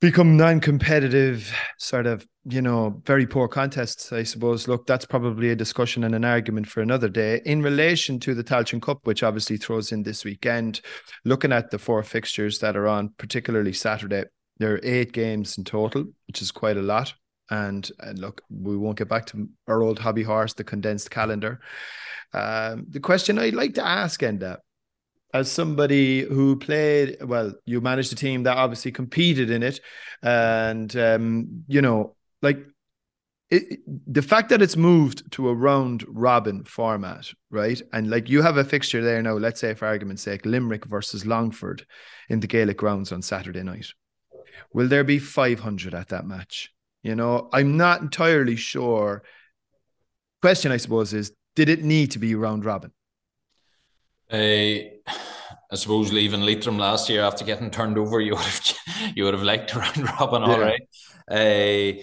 become 0.00 0.36
non-competitive 0.36 1.54
sort 1.78 2.06
of 2.06 2.26
you 2.44 2.60
know 2.60 3.00
very 3.06 3.26
poor 3.26 3.48
contests 3.48 4.12
i 4.12 4.22
suppose. 4.22 4.68
Look 4.68 4.86
that's 4.86 5.06
probably 5.06 5.50
a 5.50 5.56
discussion 5.56 6.04
and 6.04 6.14
an 6.14 6.24
argument 6.24 6.68
for 6.68 6.80
another 6.80 7.08
day. 7.08 7.40
In 7.44 7.62
relation 7.62 8.20
to 8.20 8.34
the 8.34 8.44
Tailteann 8.44 8.82
Cup 8.82 9.00
which 9.04 9.22
obviously 9.22 9.56
throws 9.56 9.92
in 9.92 10.02
this 10.02 10.24
weekend 10.24 10.80
looking 11.24 11.52
at 11.52 11.70
the 11.70 11.78
four 11.78 12.02
fixtures 12.02 12.58
that 12.58 12.76
are 12.76 12.86
on 12.86 13.10
particularly 13.16 13.72
saturday 13.72 14.24
there 14.58 14.74
are 14.74 14.80
eight 14.82 15.12
games 15.12 15.58
in 15.58 15.64
total 15.64 16.04
which 16.26 16.42
is 16.42 16.50
quite 16.50 16.76
a 16.76 16.82
lot. 16.82 17.12
And, 17.48 17.88
and 18.00 18.18
look 18.18 18.42
we 18.50 18.76
won't 18.76 18.98
get 18.98 19.08
back 19.08 19.26
to 19.26 19.48
our 19.68 19.80
old 19.80 20.00
hobby 20.00 20.24
horse 20.24 20.52
the 20.52 20.64
condensed 20.64 21.10
calendar. 21.10 21.60
Um, 22.34 22.86
the 22.90 23.00
question 23.00 23.38
i'd 23.38 23.54
like 23.54 23.74
to 23.74 23.86
ask 23.86 24.20
enda 24.20 24.58
as 25.34 25.50
somebody 25.50 26.22
who 26.22 26.56
played 26.56 27.22
well 27.24 27.52
you 27.64 27.80
managed 27.80 28.12
a 28.12 28.16
team 28.16 28.44
that 28.44 28.56
obviously 28.56 28.92
competed 28.92 29.50
in 29.50 29.62
it. 29.62 29.80
And 30.22 30.94
um, 30.96 31.64
you 31.68 31.82
know 31.82 32.16
like 32.42 32.58
it, 33.50 33.80
the 34.06 34.22
fact 34.22 34.48
that 34.48 34.62
it's 34.62 34.76
moved 34.76 35.30
to 35.32 35.48
a 35.48 35.54
round 35.54 36.04
robin 36.08 36.64
format 36.64 37.30
right? 37.50 37.80
And 37.92 38.10
like 38.10 38.28
you 38.28 38.42
have 38.42 38.56
a 38.56 38.64
fixture 38.64 39.02
there 39.02 39.22
now 39.22 39.34
let's 39.34 39.60
say 39.60 39.74
for 39.74 39.86
argument's 39.86 40.22
sake 40.22 40.46
limerick 40.46 40.84
versus 40.84 41.26
longford 41.26 41.86
in 42.28 42.40
the 42.40 42.46
gaelic 42.46 42.76
grounds 42.76 43.12
on 43.12 43.22
saturday 43.22 43.62
night. 43.62 43.86
Will 44.72 44.88
there 44.88 45.04
be 45.04 45.18
500 45.18 45.94
at 45.94 46.08
that 46.08 46.26
match? 46.26 46.72
You 47.02 47.14
know 47.14 47.48
i'm 47.52 47.76
not 47.76 48.00
entirely 48.00 48.56
sure. 48.56 49.22
Question 50.42 50.72
i 50.72 50.76
suppose 50.76 51.12
is 51.12 51.32
did 51.56 51.68
it 51.68 51.82
need 51.82 52.12
to 52.12 52.18
be 52.18 52.34
round 52.34 52.64
robin 52.64 52.92
uh, 54.32 55.16
I 55.70 55.74
suppose 55.74 56.12
leaving 56.12 56.42
Leitrim 56.42 56.78
last 56.78 57.08
year 57.08 57.22
after 57.22 57.44
getting 57.44 57.70
turned 57.70 57.98
over, 57.98 58.20
you 58.26 58.34
would 58.34 58.44
have 58.44 58.76
you 59.14 59.24
would 59.24 59.34
have 59.34 59.42
liked 59.42 59.70
to 59.70 59.78
round 59.78 60.10
robin, 60.20 60.42
all 60.42 60.58
yeah. 60.58 60.74
right. 61.28 61.98
Uh, 61.98 62.02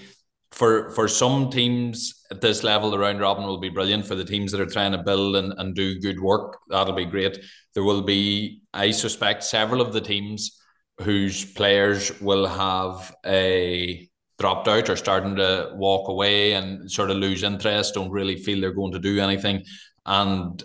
for 0.52 0.92
for 0.92 1.08
some 1.08 1.50
teams 1.50 2.26
at 2.30 2.42
this 2.42 2.64
level, 2.64 2.92
the 2.92 3.00
round 3.00 3.20
robin 3.20 3.46
will 3.46 3.60
be 3.60 3.70
brilliant. 3.70 4.06
For 4.06 4.16
the 4.16 4.26
teams 4.26 4.52
that 4.52 4.62
are 4.62 4.66
trying 4.66 4.92
to 4.92 5.00
build 5.00 5.36
and, 5.36 5.54
and 5.58 5.76
do 5.76 6.00
good 6.00 6.20
work, 6.20 6.60
that'll 6.70 6.94
be 6.94 7.06
great. 7.06 7.38
There 7.74 7.84
will 7.84 8.04
be, 8.04 8.62
I 8.74 8.92
suspect, 8.92 9.44
several 9.44 9.82
of 9.82 9.94
the 9.94 10.02
teams 10.02 10.60
whose 11.02 11.44
players 11.44 12.22
will 12.22 12.46
have 12.46 13.16
a 13.26 14.08
dropped 14.40 14.68
out 14.68 14.90
or 14.90 14.96
starting 14.96 15.36
to 15.38 15.72
walk 15.76 16.10
away 16.10 16.54
and 16.54 16.92
sort 16.92 17.10
of 17.10 17.18
lose 17.18 17.44
interest, 17.44 17.94
don't 17.94 18.12
really 18.12 18.36
feel 18.36 18.60
they're 18.60 18.74
going 18.74 18.92
to 18.92 19.00
do 19.00 19.20
anything. 19.20 19.64
And 20.06 20.62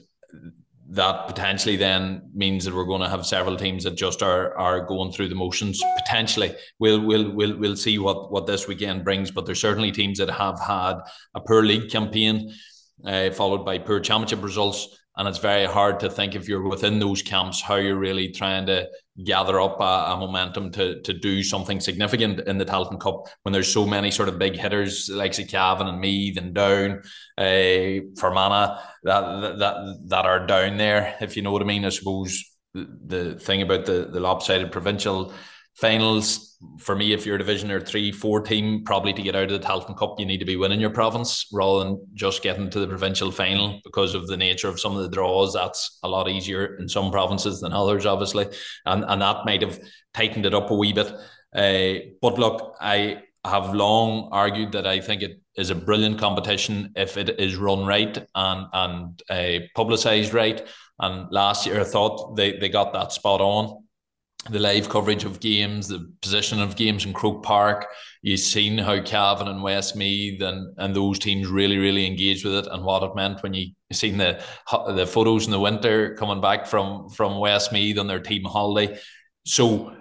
that 0.91 1.26
potentially 1.26 1.76
then 1.76 2.22
means 2.34 2.64
that 2.64 2.74
we're 2.74 2.84
going 2.84 3.03
to 3.03 3.09
have 3.09 3.26
several 3.26 3.57
teams 3.57 3.84
that 3.84 3.95
just 3.95 4.22
are 4.22 4.57
are 4.57 4.80
going 4.80 5.12
through 5.12 5.28
the 5.28 5.34
motions. 5.34 5.82
Potentially, 5.99 6.55
we'll 6.78 7.01
we'll 7.01 7.30
we'll 7.30 7.57
we'll 7.59 7.76
see 7.76 7.99
what 7.99 8.32
what 8.32 8.47
this 8.47 8.66
weekend 8.66 9.05
brings. 9.05 9.30
But 9.30 9.45
there's 9.45 9.61
certainly 9.61 9.93
teams 9.93 10.18
that 10.18 10.30
have 10.30 10.59
had 10.61 10.95
a 11.34 11.41
poor 11.41 11.62
league 11.62 11.91
campaign, 11.91 12.55
uh, 13.05 13.30
followed 13.30 13.66
by 13.66 13.78
poor 13.78 14.01
championship 14.01 14.43
results, 14.43 14.99
and 15.19 15.27
it's 15.27 15.39
very 15.39 15.66
hard 15.66 16.01
to 16.01 16.09
think 16.09 16.35
if 16.35 16.49
you're 16.49 16.66
within 16.66 16.99
those 16.99 17.23
camps 17.23 17.61
how 17.61 17.75
you're 17.75 17.99
really 17.99 18.31
trying 18.31 18.64
to 18.66 18.89
gather 19.25 19.61
up 19.61 19.81
a, 19.81 20.12
a, 20.12 20.16
momentum 20.16 20.71
to 20.71 21.01
to 21.03 21.12
do 21.12 21.43
something 21.43 21.81
significant 21.81 22.41
in 22.41 22.57
the 22.57 22.64
Tailteann 22.64 23.01
Cup 23.01 23.27
when 23.43 23.53
there's 23.53 23.73
so 23.73 23.85
many 23.85 24.11
sort 24.11 24.29
of 24.29 24.39
big 24.39 24.57
hitters 24.57 25.11
like 25.12 25.35
Cavan 25.49 25.89
and 25.89 26.01
Meath 26.01 26.39
and 26.39 26.55
Down, 26.55 27.03
uh, 27.37 28.05
Fermanagh 28.16 28.79
that 29.03 29.59
that 29.59 29.99
that 30.07 30.27
are 30.27 30.47
down 30.47 30.77
there. 30.77 31.16
If 31.21 31.37
you 31.37 31.43
know 31.43 31.53
what 31.53 31.62
I 31.62 31.66
mean, 31.66 31.85
I 31.85 31.91
suppose 31.91 32.45
the, 32.75 32.87
the 33.07 33.35
thing 33.39 33.62
about 33.62 33.87
the 33.87 34.09
the 34.12 34.21
lopsided 34.21 34.71
provincial 34.71 35.33
finals 35.81 36.49
for 36.79 36.97
me, 36.97 37.12
if 37.12 37.24
you're 37.24 37.37
a 37.37 37.39
division 37.39 37.70
or 37.70 37.81
three, 37.81 38.11
four 38.11 38.41
team, 38.41 38.83
probably 38.85 39.12
to 39.12 39.22
get 39.22 39.37
out 39.37 39.51
of 39.51 39.61
the 39.61 39.66
Tailteann 39.66 39.97
Cup, 39.97 40.18
you 40.18 40.26
need 40.26 40.39
to 40.39 40.45
be 40.45 40.57
winning 40.57 40.81
your 40.81 40.91
province 40.91 41.47
rather 41.53 41.85
than 41.85 42.07
just 42.14 42.43
getting 42.43 42.68
to 42.70 42.81
the 42.81 42.87
provincial 42.89 43.31
final 43.31 43.81
because 43.85 44.14
of 44.14 44.26
the 44.26 44.37
nature 44.37 44.68
of 44.68 44.81
some 44.81 44.97
of 44.97 45.03
the 45.03 45.09
draws. 45.09 45.55
That's 45.55 46.01
a 46.03 46.09
lot 46.09 46.29
easier 46.29 46.74
in 46.76 46.89
some 46.89 47.12
provinces 47.12 47.61
than 47.61 47.72
others, 47.72 48.07
obviously, 48.07 48.47
and 48.87 49.05
and 49.07 49.22
that 49.22 49.45
might 49.45 49.62
have 49.62 49.79
tightened 50.14 50.47
it 50.47 50.55
up 50.55 50.70
a 50.70 50.74
wee 50.74 50.93
bit. 50.93 51.12
Uh, 51.55 52.11
but 52.20 52.39
look, 52.39 52.76
I 52.81 53.22
have 53.45 53.72
long 53.72 54.29
argued 54.33 54.72
that 54.72 54.87
I 54.87 55.01
think 55.01 55.22
it 55.22 55.41
is 55.57 55.70
a 55.70 55.76
brilliant 55.76 56.18
competition 56.18 56.93
if 56.97 57.16
it 57.16 57.39
is 57.39 57.55
run 57.55 57.87
right 57.87 58.18
and 58.35 58.66
and 58.72 59.22
uh, 59.31 59.66
publicised 59.76 60.35
right. 60.35 60.66
And 60.99 61.31
last 61.31 61.66
year, 61.66 61.81
I 61.81 61.85
thought 61.85 62.35
they 62.35 62.59
they 62.59 62.68
got 62.68 62.93
that 62.95 63.12
spot 63.12 63.41
on 63.41 63.85
the 64.51 64.59
live 64.59 64.89
coverage 64.89 65.24
of 65.24 65.41
games, 65.41 65.89
the 65.89 66.11
position 66.22 66.61
of 66.61 66.76
games 66.76 67.05
in 67.05 67.12
Croke 67.12 67.43
Park. 67.43 67.86
You've 68.22 68.41
seen 68.41 68.78
how 68.78 69.03
Cavan 69.03 69.49
and 69.49 69.62
Westmeath 69.62 70.41
and, 70.41 70.74
and 70.78 70.95
those 70.95 71.18
teams 71.18 71.49
really, 71.49 71.76
really 71.76 72.07
engaged 72.07 72.45
with 72.45 72.55
it 72.55 72.66
and 72.70 72.84
what 72.84 73.03
it 73.03 73.14
meant 73.14 73.43
when 73.43 73.55
you 73.55 73.72
seen 73.93 74.18
the 74.18 74.43
the 74.95 75.07
photos 75.07 75.47
in 75.47 75.51
the 75.51 75.61
winter 75.61 76.14
coming 76.14 76.41
back 76.41 76.66
from 76.66 77.09
from 77.11 77.39
Westmeath 77.39 77.99
on 77.99 78.07
their 78.07 78.20
team 78.20 78.45
holiday. 78.45 78.99
So 79.45 79.95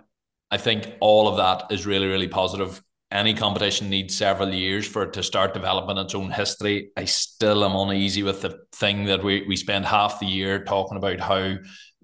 I 0.51 0.57
think 0.57 0.95
all 1.01 1.27
of 1.27 1.38
that 1.38 1.71
is 1.71 1.85
really, 1.85 2.07
really 2.07 2.27
positive. 2.27 2.81
Any 3.09 3.33
competition 3.33 3.89
needs 3.89 4.17
several 4.17 4.53
years 4.53 4.85
for 4.85 5.03
it 5.03 5.13
to 5.13 5.23
start 5.23 5.53
developing 5.53 5.97
its 5.97 6.13
own 6.13 6.29
history. 6.29 6.91
I 6.97 7.05
still 7.05 7.63
am 7.63 7.75
uneasy 7.75 8.23
with 8.23 8.41
the 8.41 8.59
thing 8.73 9.05
that 9.05 9.23
we, 9.23 9.45
we 9.47 9.55
spend 9.55 9.85
half 9.85 10.19
the 10.19 10.25
year 10.25 10.63
talking 10.65 10.97
about 10.97 11.21
how 11.21 11.55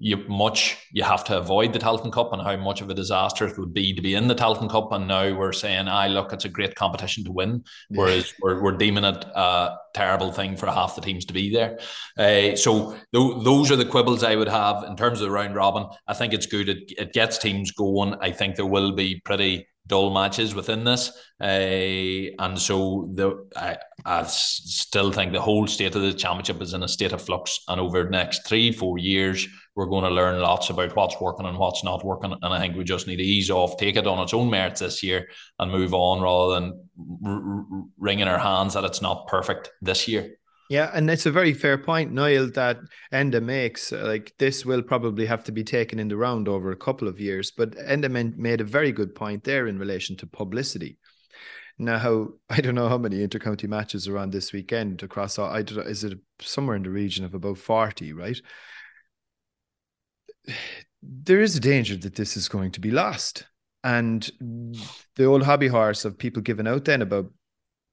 you 0.04 0.18
much 0.28 0.78
you 0.92 1.02
have 1.02 1.24
to 1.24 1.38
avoid 1.38 1.72
the 1.72 1.80
Tailteann 1.80 2.12
Cup 2.12 2.34
and 2.34 2.42
how 2.42 2.58
much 2.58 2.82
of 2.82 2.90
a 2.90 2.94
disaster 2.94 3.48
it 3.48 3.58
would 3.58 3.74
be 3.74 3.94
to 3.94 4.02
be 4.02 4.16
in 4.16 4.28
the 4.28 4.36
Tailteann 4.36 4.70
Cup. 4.70 4.92
And 4.92 5.08
now 5.08 5.34
we're 5.34 5.54
saying, 5.54 5.88
I 5.88 6.10
look, 6.10 6.34
it's 6.34 6.44
a 6.44 6.50
great 6.50 6.76
competition 6.76 7.24
to 7.24 7.32
win, 7.32 7.64
whereas 7.88 8.34
we're, 8.42 8.62
we're 8.62 8.78
deeming 8.78 9.06
it 9.06 9.24
a 9.34 9.78
terrible 9.94 10.34
thing 10.34 10.58
for 10.58 10.66
half 10.66 10.96
the 10.96 11.02
teams 11.02 11.24
to 11.26 11.34
be 11.34 11.54
there. 11.54 11.80
Uh, 12.18 12.58
so 12.58 12.92
th- 13.14 13.44
those 13.46 13.72
are 13.72 13.78
the 13.78 13.86
quibbles 13.86 14.26
I 14.26 14.36
would 14.36 14.50
have 14.50 14.84
in 14.84 14.98
terms 14.98 15.22
of 15.22 15.28
the 15.28 15.32
round 15.32 15.56
robin. 15.56 15.86
I 16.06 16.14
think 16.14 16.34
it's 16.34 16.48
good. 16.48 16.68
It, 16.68 16.92
it 16.98 17.14
gets 17.14 17.38
teams 17.38 17.72
going. 17.72 18.16
I 18.20 18.32
think 18.32 18.58
there 18.58 18.66
will 18.66 18.92
be 18.92 19.22
pretty 19.24 19.68
dull 19.88 20.14
matches 20.14 20.54
within 20.54 20.84
this. 20.84 21.10
Uh, 21.42 22.32
and 22.40 22.60
so 22.60 23.10
the 23.14 23.48
I, 23.56 23.78
I 24.06 24.24
still 24.24 25.12
think 25.12 25.32
the 25.32 25.42
whole 25.42 25.68
state 25.68 25.96
of 25.96 26.02
the 26.02 26.14
championship 26.14 26.62
is 26.62 26.74
in 26.74 26.84
a 26.84 26.88
state 26.88 27.14
of 27.14 27.22
flux. 27.22 27.60
And 27.68 27.80
over 27.80 28.04
the 28.04 28.10
next 28.10 28.46
three, 28.48 28.72
four 28.72 28.98
years, 28.98 29.48
we're 29.76 29.88
going 29.88 30.04
to 30.04 30.10
learn 30.10 30.40
lots 30.40 30.70
about 30.70 30.96
what's 30.96 31.20
working 31.20 31.46
and 31.46 31.58
what's 31.58 31.84
not 31.84 32.06
working. 32.06 32.32
And 32.32 32.54
I 32.54 32.60
think 32.60 32.76
we 32.76 32.84
just 32.84 33.08
need 33.08 33.18
to 33.18 33.24
ease 33.24 33.50
off, 33.50 33.78
take 33.78 33.96
it 33.96 34.08
on 34.08 34.22
its 34.24 34.34
own 34.34 34.50
merits 34.50 34.82
this 34.82 35.02
year, 35.02 35.28
and 35.60 35.72
move 35.72 35.94
on 35.94 36.22
rather 36.22 36.54
than 36.54 36.90
r- 37.26 37.86
wringing 37.98 38.28
our 38.28 38.38
hands 38.38 38.76
that 38.76 38.84
it's 38.84 39.02
not 39.02 39.28
perfect 39.28 39.72
this 39.82 40.08
year. 40.08 40.36
Yeah, 40.70 40.92
and 40.94 41.10
it's 41.10 41.26
a 41.26 41.32
very 41.32 41.54
fair 41.54 41.78
point, 41.78 42.14
Niall, 42.14 42.50
that 42.52 42.80
Enda 43.12 43.44
makes. 43.44 43.92
Uh, 43.92 44.06
like 44.06 44.34
this 44.40 44.66
will 44.66 44.82
probably 44.82 45.26
have 45.26 45.44
to 45.46 45.52
be 45.52 45.64
taken 45.64 46.00
in 46.00 46.08
the 46.08 46.18
round 46.18 46.48
over 46.48 46.72
a 46.72 46.78
couple 46.78 47.08
of 47.08 47.20
years, 47.20 47.52
but 47.52 47.72
Enda 47.72 48.38
made 48.38 48.62
a 48.62 48.66
very 48.66 48.92
good 48.92 49.14
point 49.14 49.44
there 49.44 49.68
in 49.68 49.78
relation 49.78 50.16
to 50.18 50.28
publicity. 50.28 50.98
Now, 51.78 52.30
I 52.50 52.62
don't 52.62 52.76
know 52.76 52.90
how 52.90 52.98
many 52.98 53.18
intercounty 53.18 53.68
matches 53.68 54.08
are 54.08 54.18
on 54.18 54.30
this 54.30 54.54
weekend 54.54 55.04
across 55.04 55.38
all. 55.38 55.50
I 55.50 55.64
don't, 55.64 55.86
is 55.86 56.04
it 56.04 56.18
somewhere 56.40 56.76
in 56.76 56.84
the 56.84 56.90
region 56.90 57.26
of 57.26 57.34
about 57.34 57.58
forty, 57.58 58.14
right? 58.14 58.40
There 61.02 61.42
is 61.42 61.56
a 61.56 61.60
danger 61.60 61.98
that 61.98 62.16
this 62.16 62.38
is 62.38 62.48
going 62.48 62.72
to 62.72 62.80
be 62.80 62.92
lost, 62.92 63.46
and 63.84 64.30
the 65.16 65.26
old 65.26 65.44
hobby 65.44 65.68
horse 65.68 66.06
of 66.06 66.18
people 66.18 66.42
giving 66.42 66.68
out 66.68 66.86
then 66.86 67.02
about 67.02 67.32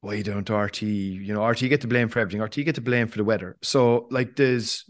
why 0.00 0.22
don't 0.22 0.48
RTÉ, 0.48 1.26
you 1.26 1.34
know, 1.34 1.40
RTÉ 1.40 1.68
get 1.68 1.80
to 1.82 1.88
blame 1.88 2.08
for 2.08 2.20
everything, 2.20 2.40
RTÉ 2.40 2.64
get 2.64 2.76
to 2.76 2.80
blame 2.80 3.06
for 3.08 3.18
the 3.18 3.24
weather. 3.24 3.56
So, 3.62 4.08
like, 4.10 4.36
there's, 4.36 4.84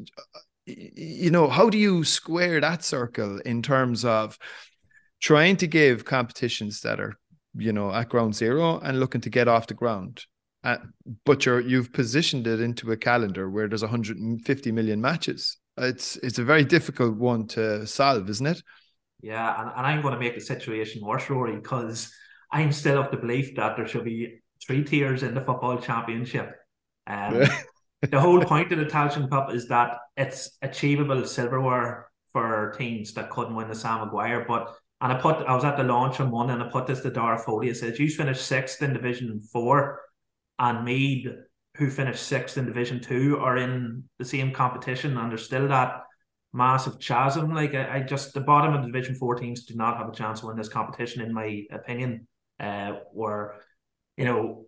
you 0.67 1.31
know, 1.31 1.49
how 1.49 1.69
do 1.69 1.79
you 1.79 2.05
square 2.05 2.61
that 2.61 2.85
circle 2.85 3.39
in 3.41 3.63
terms 3.63 4.05
of 4.05 4.39
trying 5.21 5.57
to 5.57 5.67
give 5.67 6.05
competitions 6.05 6.81
that 6.83 7.01
are, 7.01 7.19
you 7.57 7.73
know, 7.73 7.93
at 7.93 8.09
ground 8.09 8.37
zero 8.37 8.79
and 8.79 9.01
looking 9.01 9.21
to 9.23 9.31
get 9.31 9.49
off 9.49 9.67
the 9.67 9.75
ground? 9.75 10.25
Uh, 10.63 10.77
but 11.25 11.47
you're 11.47 11.61
you've 11.61 11.93
positioned 11.93 12.47
it 12.47 12.61
into 12.61 12.93
a 12.93 12.97
calendar 12.97 13.49
where 13.49 13.67
there's 13.67 13.83
150 13.83 14.73
million 14.73 15.01
matches. 15.01 15.57
It's 15.81 16.17
it's 16.17 16.39
a 16.39 16.45
very 16.45 16.65
difficult 16.65 17.17
one 17.17 17.47
to 17.49 17.87
solve, 17.87 18.29
isn't 18.29 18.47
it? 18.47 18.63
Yeah, 19.23 19.61
and, 19.61 19.71
and 19.77 19.87
I'm 19.87 20.03
going 20.03 20.15
to 20.15 20.21
make 20.21 20.35
the 20.35 20.41
situation 20.41 21.05
worse, 21.05 21.29
Rory, 21.29 21.57
because 21.57 22.13
I'm 22.51 22.73
still 22.73 23.01
of 23.01 23.11
the 23.11 23.17
belief 23.17 23.55
that 23.57 23.77
there 23.77 23.87
should 23.87 24.05
be 24.05 24.41
three 24.67 24.85
tiers 24.85 25.23
in 25.23 25.35
the 25.35 25.41
football 25.41 25.79
championship. 25.79 26.53
Um, 27.07 27.45
the 28.03 28.21
whole 28.21 28.41
point 28.45 28.73
of 28.73 28.79
the 28.79 28.87
Tailteann 28.87 29.31
Cup 29.31 29.53
is 29.53 29.69
that 29.69 29.99
it's 30.17 30.57
achievable 30.63 31.27
silverware 31.27 32.09
for 32.33 32.75
teams 32.79 33.13
that 33.15 33.31
couldn't 33.31 33.55
win 33.55 33.69
the 33.69 33.75
Sam 33.75 34.01
Maguire. 34.01 34.45
But 34.47 34.75
and 35.01 35.13
I 35.13 35.17
put 35.17 35.37
I 35.47 35.55
was 35.55 35.65
at 35.65 35.77
the 35.77 35.85
launch 35.85 36.21
on 36.21 36.31
one 36.31 36.51
and 36.51 36.63
I 36.63 36.69
put 36.69 36.87
this 36.87 37.01
to 37.01 37.11
Dara 37.11 37.39
Foley. 37.39 37.71
I 37.71 37.73
said, 37.73 37.99
You 37.99 38.09
finished 38.09 38.47
sixth 38.47 38.83
in 38.83 38.93
Division 38.93 39.41
Four 39.53 40.01
and 40.59 40.85
Meath, 40.85 41.27
who 41.77 41.91
finished 41.91 42.23
sixth 42.23 42.59
in 42.59 42.67
Division 42.67 43.01
Two, 43.01 43.39
are 43.39 43.57
in 43.57 44.05
the 44.19 44.25
same 44.25 44.53
competition 44.53 45.17
and 45.17 45.31
there's 45.31 45.45
still 45.45 45.69
that 45.69 46.03
massive 46.53 46.99
chasm. 46.99 47.55
Like 47.55 47.75
I, 47.75 47.97
I 47.97 48.01
just 48.01 48.35
the 48.35 48.41
bottom 48.41 48.75
of 48.75 48.83
the 48.83 48.89
Division 48.89 49.15
Four 49.15 49.37
teams 49.37 49.65
do 49.65 49.75
not 49.75 49.97
have 49.97 50.09
a 50.09 50.13
chance 50.13 50.41
to 50.41 50.47
win 50.47 50.57
this 50.57 50.69
competition, 50.69 51.23
in 51.23 51.33
my 51.33 51.65
opinion. 51.71 52.27
Uh, 52.59 52.99
where 53.13 53.55
you 54.17 54.25
know, 54.25 54.67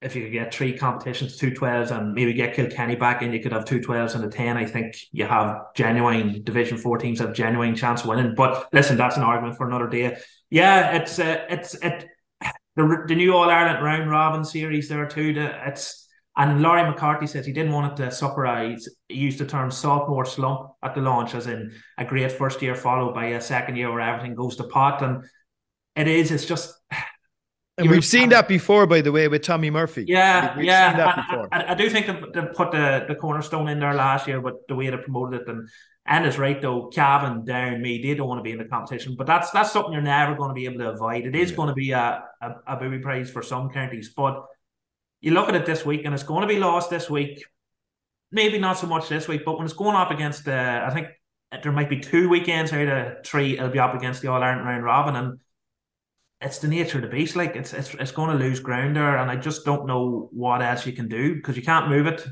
if 0.00 0.16
you 0.16 0.22
could 0.22 0.32
get 0.32 0.52
three 0.52 0.76
competitions, 0.76 1.36
two 1.36 1.52
12s, 1.52 1.96
and 1.96 2.14
maybe 2.14 2.32
get 2.32 2.54
Kilkenny 2.54 2.96
back 2.96 3.22
and 3.22 3.32
you 3.32 3.40
could 3.40 3.52
have 3.52 3.64
two 3.64 3.78
12s 3.78 4.16
and 4.16 4.24
a 4.24 4.28
10, 4.28 4.56
I 4.56 4.64
think 4.64 4.96
you 5.12 5.24
have 5.24 5.72
genuine 5.76 6.42
Division 6.42 6.76
4 6.76 6.98
teams 6.98 7.20
have 7.20 7.32
genuine 7.32 7.76
chance 7.76 8.02
of 8.02 8.08
winning. 8.08 8.34
But 8.34 8.68
listen, 8.72 8.96
that's 8.96 9.16
an 9.16 9.22
argument 9.22 9.56
for 9.56 9.68
another 9.68 9.88
day. 9.88 10.16
Yeah, 10.50 10.96
it's 10.96 11.18
uh, 11.18 11.44
it's 11.48 11.74
it 11.74 12.06
the, 12.74 13.04
the 13.06 13.14
new 13.14 13.34
All 13.34 13.48
Ireland 13.48 13.84
round 13.84 14.10
robin 14.10 14.44
series 14.44 14.88
there 14.88 15.06
too. 15.06 15.34
The, 15.34 15.68
it's 15.68 16.01
And 16.36 16.62
Larry 16.62 16.88
McCarthy 16.88 17.26
says 17.26 17.44
he 17.44 17.52
didn't 17.52 17.72
want 17.72 17.92
it 17.92 18.02
to 18.02 18.10
sufferize. 18.10 18.88
He 19.08 19.16
used 19.16 19.38
the 19.38 19.46
term 19.46 19.70
sophomore 19.70 20.24
slump 20.24 20.70
at 20.82 20.94
the 20.94 21.02
launch, 21.02 21.34
as 21.34 21.46
in 21.46 21.72
a 21.98 22.04
great 22.04 22.32
first 22.32 22.62
year 22.62 22.74
followed 22.74 23.12
by 23.12 23.26
a 23.26 23.40
second 23.40 23.76
year 23.76 23.90
where 23.90 24.00
everything 24.00 24.34
goes 24.34 24.56
to 24.56 24.64
pot. 24.64 25.02
And 25.02 25.24
it 25.94 26.08
is, 26.08 26.30
it's 26.30 26.46
just. 26.46 26.74
And 27.78 27.90
we've 27.90 28.04
seen 28.04 28.28
that 28.28 28.48
before, 28.48 28.86
by 28.86 29.00
the 29.00 29.10
way, 29.10 29.28
with 29.28 29.42
Tommy 29.42 29.70
Murphy. 29.70 30.04
Yeah, 30.06 30.54
we've 30.54 30.66
yeah. 30.66 31.24
I, 31.50 31.56
I, 31.56 31.72
I, 31.72 31.74
do 31.74 31.88
think 31.88 32.06
they, 32.06 32.42
put 32.54 32.70
the, 32.70 33.06
the 33.08 33.14
cornerstone 33.14 33.66
in 33.68 33.80
there 33.80 33.94
last 33.94 34.28
year, 34.28 34.42
but 34.42 34.56
the 34.68 34.74
way 34.74 34.90
they 34.90 34.96
promoted 34.98 35.40
it 35.40 35.48
and 35.48 35.66
and 36.04 36.26
is 36.26 36.36
right 36.36 36.60
though, 36.60 36.88
Cavan, 36.88 37.44
Down, 37.44 37.80
Meath, 37.80 38.02
they 38.02 38.14
don't 38.14 38.28
want 38.28 38.40
to 38.40 38.42
be 38.42 38.52
in 38.52 38.58
the 38.58 38.64
competition. 38.66 39.14
But 39.16 39.26
that's 39.26 39.50
that's 39.52 39.72
something 39.72 39.92
you're 39.92 40.02
never 40.02 40.34
going 40.34 40.50
to 40.50 40.54
be 40.54 40.66
able 40.66 40.80
to 40.80 40.90
avoid. 40.90 41.24
It 41.24 41.34
is 41.34 41.50
yeah. 41.50 41.56
going 41.56 41.68
to 41.68 41.74
be 41.74 41.92
a, 41.92 42.24
a, 42.42 42.54
a 42.66 42.76
booby 42.76 42.98
prize 42.98 43.30
for 43.30 43.42
some 43.42 43.70
counties. 43.70 44.12
But 44.14 44.44
you 45.22 45.32
look 45.32 45.48
at 45.48 45.54
it 45.54 45.64
this 45.64 45.86
week 45.86 46.02
and 46.04 46.12
it's 46.12 46.24
going 46.24 46.42
to 46.42 46.52
be 46.52 46.58
lost 46.58 46.90
this 46.90 47.08
week. 47.08 47.44
Maybe 48.30 48.58
not 48.58 48.78
so 48.78 48.86
much 48.86 49.08
this 49.08 49.28
week, 49.28 49.44
but 49.44 49.56
when 49.56 49.64
it's 49.64 49.74
going 49.74 49.96
up 49.96 50.10
against 50.10 50.46
uh, 50.46 50.84
I 50.86 50.92
think 50.92 51.08
there 51.62 51.72
might 51.72 51.88
be 51.88 52.00
two 52.00 52.28
weekends 52.28 52.72
out 52.72 52.88
of 52.88 53.24
three, 53.24 53.54
it'll 53.54 53.70
be 53.70 53.78
up 53.78 53.94
against 53.94 54.20
the 54.20 54.28
All 54.28 54.42
Ireland 54.42 54.66
round 54.66 54.84
robin. 54.84 55.16
And 55.16 55.38
it's 56.40 56.58
the 56.58 56.68
nature 56.68 56.98
of 56.98 57.02
the 57.02 57.08
beast. 57.08 57.36
Like 57.36 57.54
it's 57.54 57.72
it's 57.72 57.94
it's 57.94 58.10
going 58.10 58.36
to 58.36 58.44
lose 58.44 58.58
ground 58.60 58.96
there, 58.96 59.16
and 59.16 59.30
I 59.30 59.36
just 59.36 59.64
don't 59.64 59.86
know 59.86 60.28
what 60.32 60.60
else 60.60 60.84
you 60.86 60.92
can 60.92 61.08
do 61.08 61.36
because 61.36 61.56
you 61.56 61.62
can't 61.62 61.88
move 61.88 62.06
it, 62.06 62.26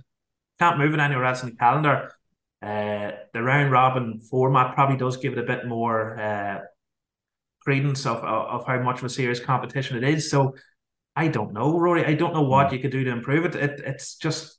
can't 0.59 0.79
move 0.79 0.95
it 0.95 1.01
anywhere 1.01 1.27
else 1.27 1.43
in 1.43 1.51
the 1.51 1.57
calendar. 1.57 2.11
Uh, 2.61 3.13
the 3.33 3.43
round 3.43 3.73
robin 3.73 4.19
format 4.19 4.75
probably 4.75 4.97
does 4.97 5.17
give 5.17 5.33
it 5.33 5.39
a 5.39 5.45
bit 5.45 5.67
more 5.67 6.19
uh, 6.21 6.59
credence 7.61 8.05
of, 8.05 8.19
of 8.19 8.67
how 8.67 8.79
much 8.83 8.99
of 8.99 9.05
a 9.05 9.09
serious 9.09 9.41
competition 9.41 9.97
it 9.97 10.05
is. 10.05 10.31
So 10.31 10.55
I 11.17 11.29
don't 11.29 11.53
know, 11.53 11.79
Rory. 11.79 12.05
I 12.05 12.15
don't 12.15 12.35
know 12.35 12.43
what 12.43 12.69
mm. 12.69 12.73
you 12.73 12.79
could 12.79 12.93
do 12.93 13.05
to 13.05 13.11
improve 13.11 13.45
it. 13.45 13.55
it 13.55 13.81
it's 13.85 14.17
just 14.17 14.59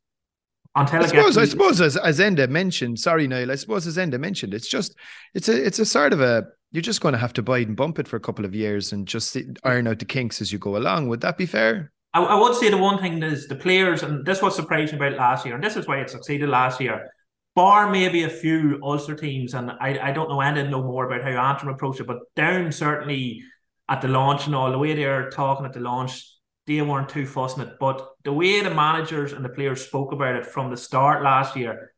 until 0.75 1.03
I 1.03 1.07
suppose, 1.07 1.37
I 1.37 1.45
suppose 1.45 1.81
as 1.81 1.97
as 1.97 2.19
Enda 2.19 2.49
mentioned, 2.49 2.99
sorry 2.99 3.27
Niall, 3.27 3.51
I 3.51 3.55
suppose 3.55 3.87
as 3.87 3.97
Enda 3.97 4.19
mentioned, 4.19 4.53
it's 4.53 4.67
just 4.67 4.95
it's 5.33 5.49
a 5.49 5.65
it's 5.65 5.79
a 5.79 5.85
sort 5.85 6.13
of 6.13 6.21
a 6.21 6.45
you're 6.71 6.81
just 6.81 7.01
going 7.01 7.13
to 7.13 7.19
have 7.19 7.33
to 7.33 7.41
bite 7.41 7.67
and 7.67 7.75
bump 7.75 7.99
it 7.99 8.07
for 8.07 8.15
a 8.15 8.21
couple 8.21 8.45
of 8.45 8.55
years 8.55 8.93
and 8.93 9.07
just 9.07 9.37
iron 9.63 9.87
out 9.87 9.99
the 9.99 10.05
kinks 10.05 10.41
as 10.41 10.53
you 10.53 10.59
go 10.59 10.77
along. 10.77 11.09
Would 11.09 11.21
that 11.21 11.37
be 11.37 11.45
fair? 11.45 11.91
I, 12.13 12.21
I 12.21 12.39
would 12.39 12.55
say 12.55 12.69
the 12.69 12.77
one 12.77 12.99
thing 12.99 13.21
is 13.21 13.47
the 13.47 13.55
players, 13.55 14.03
and 14.03 14.25
this 14.25 14.41
was 14.41 14.55
surprising 14.55 14.95
about 14.95 15.13
last 15.13 15.45
year, 15.45 15.55
and 15.55 15.63
this 15.63 15.75
is 15.75 15.87
why 15.87 15.99
it 15.99 16.09
succeeded 16.09 16.49
last 16.49 16.79
year. 16.79 17.11
Bar 17.53 17.91
maybe 17.91 18.23
a 18.23 18.29
few 18.29 18.79
Ulster 18.81 19.15
teams, 19.15 19.53
and 19.53 19.71
I, 19.71 19.99
I 20.01 20.11
don't 20.13 20.29
know 20.29 20.39
any 20.39 20.63
know 20.69 20.83
more 20.83 21.05
about 21.05 21.23
how 21.23 21.49
Antrim 21.49 21.73
approached 21.73 21.99
it, 21.99 22.07
but 22.07 22.19
down 22.35 22.71
certainly 22.71 23.43
at 23.89 24.01
the 24.01 24.07
launch 24.07 24.45
and 24.45 24.55
all 24.55 24.71
the 24.71 24.77
way 24.77 24.93
they're 24.93 25.29
talking 25.29 25.65
at 25.65 25.73
the 25.73 25.81
launch, 25.81 26.30
they 26.75 26.81
weren't 26.81 27.09
too 27.09 27.25
fussing 27.25 27.63
it. 27.63 27.73
But 27.79 28.07
the 28.23 28.33
way 28.33 28.61
the 28.61 28.73
managers 28.73 29.33
and 29.33 29.43
the 29.43 29.49
players 29.49 29.85
spoke 29.85 30.11
about 30.11 30.35
it 30.35 30.45
from 30.45 30.69
the 30.69 30.77
start 30.77 31.23
last 31.23 31.55
year 31.55 31.93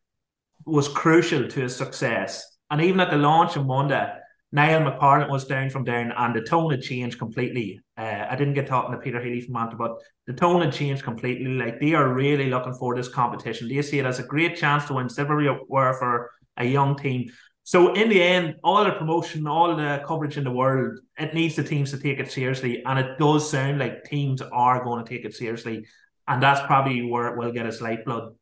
was 0.66 0.88
crucial 0.88 1.48
to 1.48 1.60
his 1.62 1.76
success. 1.76 2.46
And 2.70 2.82
even 2.82 3.00
at 3.00 3.12
the 3.12 3.18
launch 3.18 3.58
on 3.58 3.68
Monday, 3.68 4.12
Niall 4.54 4.82
McParland 4.82 5.32
was 5.32 5.46
down 5.46 5.72
from 5.72 5.84
down, 5.84 6.12
and 6.16 6.36
the 6.36 6.42
tone 6.42 6.70
had 6.70 6.84
changed 6.84 7.18
completely. 7.18 7.82
Uh, 7.98 8.28
I 8.30 8.36
didn't 8.36 8.54
get 8.54 8.68
talking 8.68 8.92
to 8.92 9.00
Peter 9.00 9.20
Healy 9.20 9.42
from 9.42 9.54
Manta, 9.54 9.76
but 9.76 9.98
the 10.28 10.34
tone 10.34 10.62
had 10.62 10.72
changed 10.72 11.04
completely. 11.04 11.48
Like 11.48 11.80
they 11.80 11.96
are 11.96 12.14
really 12.14 12.52
looking 12.52 12.76
for 12.76 12.96
this 12.96 13.08
competition. 13.08 13.68
They 13.68 13.82
see 13.82 13.98
it 13.98 14.06
as 14.06 14.20
a 14.20 14.24
great 14.24 14.56
chance 14.56 14.86
to 14.86 14.94
win 14.94 15.10
silverware 15.10 15.94
for 15.96 16.30
a 16.58 16.66
young 16.66 16.96
team. 16.96 17.32
So 17.64 17.94
in 17.94 18.10
the 18.10 18.22
end, 18.22 18.56
all 18.64 18.84
the 18.84 18.92
promotion, 18.92 19.48
all 19.48 19.76
the 19.76 20.04
coverage 20.06 20.38
in 20.38 20.44
the 20.44 20.52
world, 20.52 21.00
it 21.18 21.34
needs 21.34 21.56
the 21.56 21.64
teams 21.64 21.92
to 21.92 21.98
take 21.98 22.20
it 22.20 22.32
seriously, 22.32 22.84
and 22.86 23.00
it 23.00 23.18
does 23.18 23.50
sound 23.50 23.80
like 23.80 24.04
teams 24.04 24.42
are 24.42 24.84
going 24.84 25.04
to 25.04 25.10
take 25.10 25.24
it 25.24 25.34
seriously, 25.34 25.86
and 26.28 26.44
that's 26.44 26.66
probably 26.68 27.06
where 27.06 27.28
it 27.28 27.38
will 27.38 27.54
get 27.54 27.66
its 27.66 27.80
lifeblood. 27.80 28.36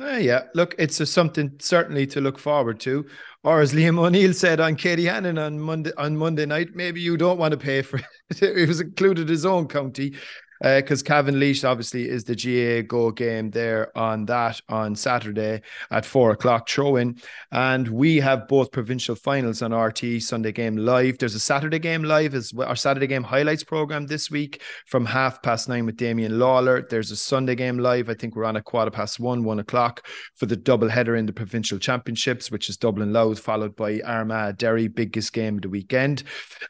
Uh, 0.00 0.12
yeah, 0.12 0.44
look, 0.54 0.74
it's 0.78 1.00
a, 1.00 1.06
something 1.06 1.52
certainly 1.58 2.06
to 2.06 2.20
look 2.20 2.38
forward 2.38 2.78
to. 2.80 3.04
Or 3.42 3.60
as 3.60 3.72
Liam 3.72 3.98
O'Neill 3.98 4.32
said 4.32 4.60
on 4.60 4.76
Katie 4.76 5.06
Hannon 5.06 5.38
on 5.38 5.58
Monday 5.58 5.90
on 5.98 6.16
Monday 6.16 6.46
night, 6.46 6.68
maybe 6.74 7.00
you 7.00 7.16
don't 7.16 7.38
want 7.38 7.52
to 7.52 7.58
pay 7.58 7.82
for 7.82 7.98
it. 7.98 8.04
it 8.42 8.68
was 8.68 8.80
included 8.80 9.28
his 9.28 9.44
own 9.44 9.66
county 9.66 10.14
because 10.60 11.02
uh, 11.02 11.06
Cavan 11.06 11.38
Laois 11.38 11.64
obviously 11.64 12.08
is 12.08 12.24
the 12.24 12.34
GAAGO 12.34 13.14
game 13.14 13.50
there 13.50 13.96
on 13.96 14.26
that 14.26 14.60
on 14.68 14.96
Saturday 14.96 15.62
at 15.90 16.04
four 16.04 16.32
o'clock 16.32 16.68
throw 16.68 16.96
in. 16.96 17.20
And 17.52 17.88
we 17.88 18.16
have 18.16 18.48
both 18.48 18.72
provincial 18.72 19.14
finals 19.14 19.62
on 19.62 19.70
RTÉ 19.70 20.20
Sunday 20.22 20.52
game 20.52 20.76
live. 20.76 21.18
There's 21.18 21.34
a 21.34 21.40
Saturday 21.40 21.78
game 21.78 22.02
live 22.02 22.34
as 22.34 22.52
well, 22.52 22.68
our 22.68 22.76
Saturday 22.76 23.06
game 23.06 23.22
highlights 23.22 23.64
program 23.64 24.06
this 24.06 24.30
week 24.30 24.62
from 24.86 25.06
half 25.06 25.42
past 25.42 25.68
nine 25.68 25.86
with 25.86 25.96
Damien 25.96 26.38
Lawler. 26.38 26.82
There's 26.82 27.10
a 27.10 27.16
Sunday 27.16 27.54
game 27.54 27.78
live. 27.78 28.08
I 28.08 28.14
think 28.14 28.34
we're 28.34 28.44
on 28.44 28.56
a 28.56 28.62
quarter 28.62 28.90
past 28.90 29.20
one, 29.20 29.44
one 29.44 29.60
o'clock 29.60 30.06
for 30.34 30.46
the 30.46 30.56
double 30.56 30.88
header 30.88 31.16
in 31.16 31.26
the 31.26 31.32
provincial 31.32 31.78
championships, 31.78 32.50
which 32.50 32.68
is 32.68 32.76
Dublin 32.76 33.12
Louth, 33.12 33.38
followed 33.38 33.76
by 33.76 34.00
Armagh 34.00 34.58
Derry, 34.58 34.88
biggest 34.88 35.32
game 35.32 35.56
of 35.56 35.62
the 35.62 35.68
weekend. 35.68 36.24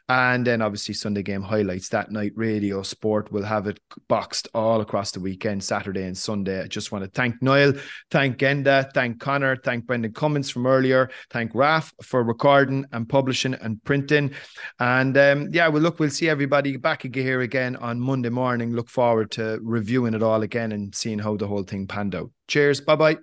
And 0.07 0.45
then 0.45 0.61
obviously 0.61 0.93
Sunday 0.93 1.23
game 1.23 1.41
highlights 1.41 1.89
that 1.89 2.11
night. 2.11 2.33
Radio 2.35 2.83
Sport 2.83 3.31
will 3.31 3.43
have 3.43 3.67
it 3.67 3.78
boxed 4.07 4.47
all 4.53 4.81
across 4.81 5.11
the 5.11 5.19
weekend, 5.19 5.63
Saturday 5.63 6.03
and 6.03 6.17
Sunday. 6.17 6.61
I 6.61 6.67
just 6.67 6.91
want 6.91 7.03
to 7.03 7.09
thank 7.11 7.41
Niall, 7.41 7.73
thank 8.09 8.37
Enda, 8.39 8.91
thank 8.93 9.19
Conor, 9.19 9.55
thank 9.57 9.85
Brendan 9.85 10.13
Cummins 10.13 10.49
from 10.49 10.65
earlier, 10.65 11.09
thank 11.29 11.53
Raf 11.53 11.93
for 12.01 12.23
recording 12.23 12.85
and 12.91 13.07
publishing 13.07 13.53
and 13.53 13.83
printing. 13.83 14.31
And 14.79 15.17
um, 15.17 15.49
yeah, 15.51 15.67
well, 15.67 15.81
look, 15.81 15.99
we'll 15.99 16.09
see 16.09 16.29
everybody 16.29 16.75
back 16.77 17.05
again 17.05 17.19
here 17.23 17.41
again 17.41 17.75
on 17.77 17.99
Monday 17.99 18.29
morning. 18.29 18.73
Look 18.73 18.89
forward 18.89 19.31
to 19.31 19.59
reviewing 19.61 20.13
it 20.13 20.23
all 20.23 20.41
again 20.41 20.71
and 20.71 20.93
seeing 20.95 21.19
how 21.19 21.35
the 21.37 21.47
whole 21.47 21.63
thing 21.63 21.87
panned 21.87 22.15
out. 22.15 22.31
Cheers. 22.47 22.81
Bye 22.81 22.95
bye. 22.95 23.17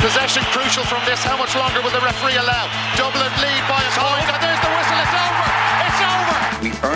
Possession 0.00 0.42
crucial 0.48 0.82
from 0.84 1.04
this. 1.04 1.22
How 1.22 1.36
much 1.36 1.54
longer 1.54 1.82
will 1.82 1.92
the 1.92 2.00
referee 2.00 2.36
allow? 2.36 2.64
Dublin 2.96 3.32
lead 3.40 3.62
by 3.68 3.84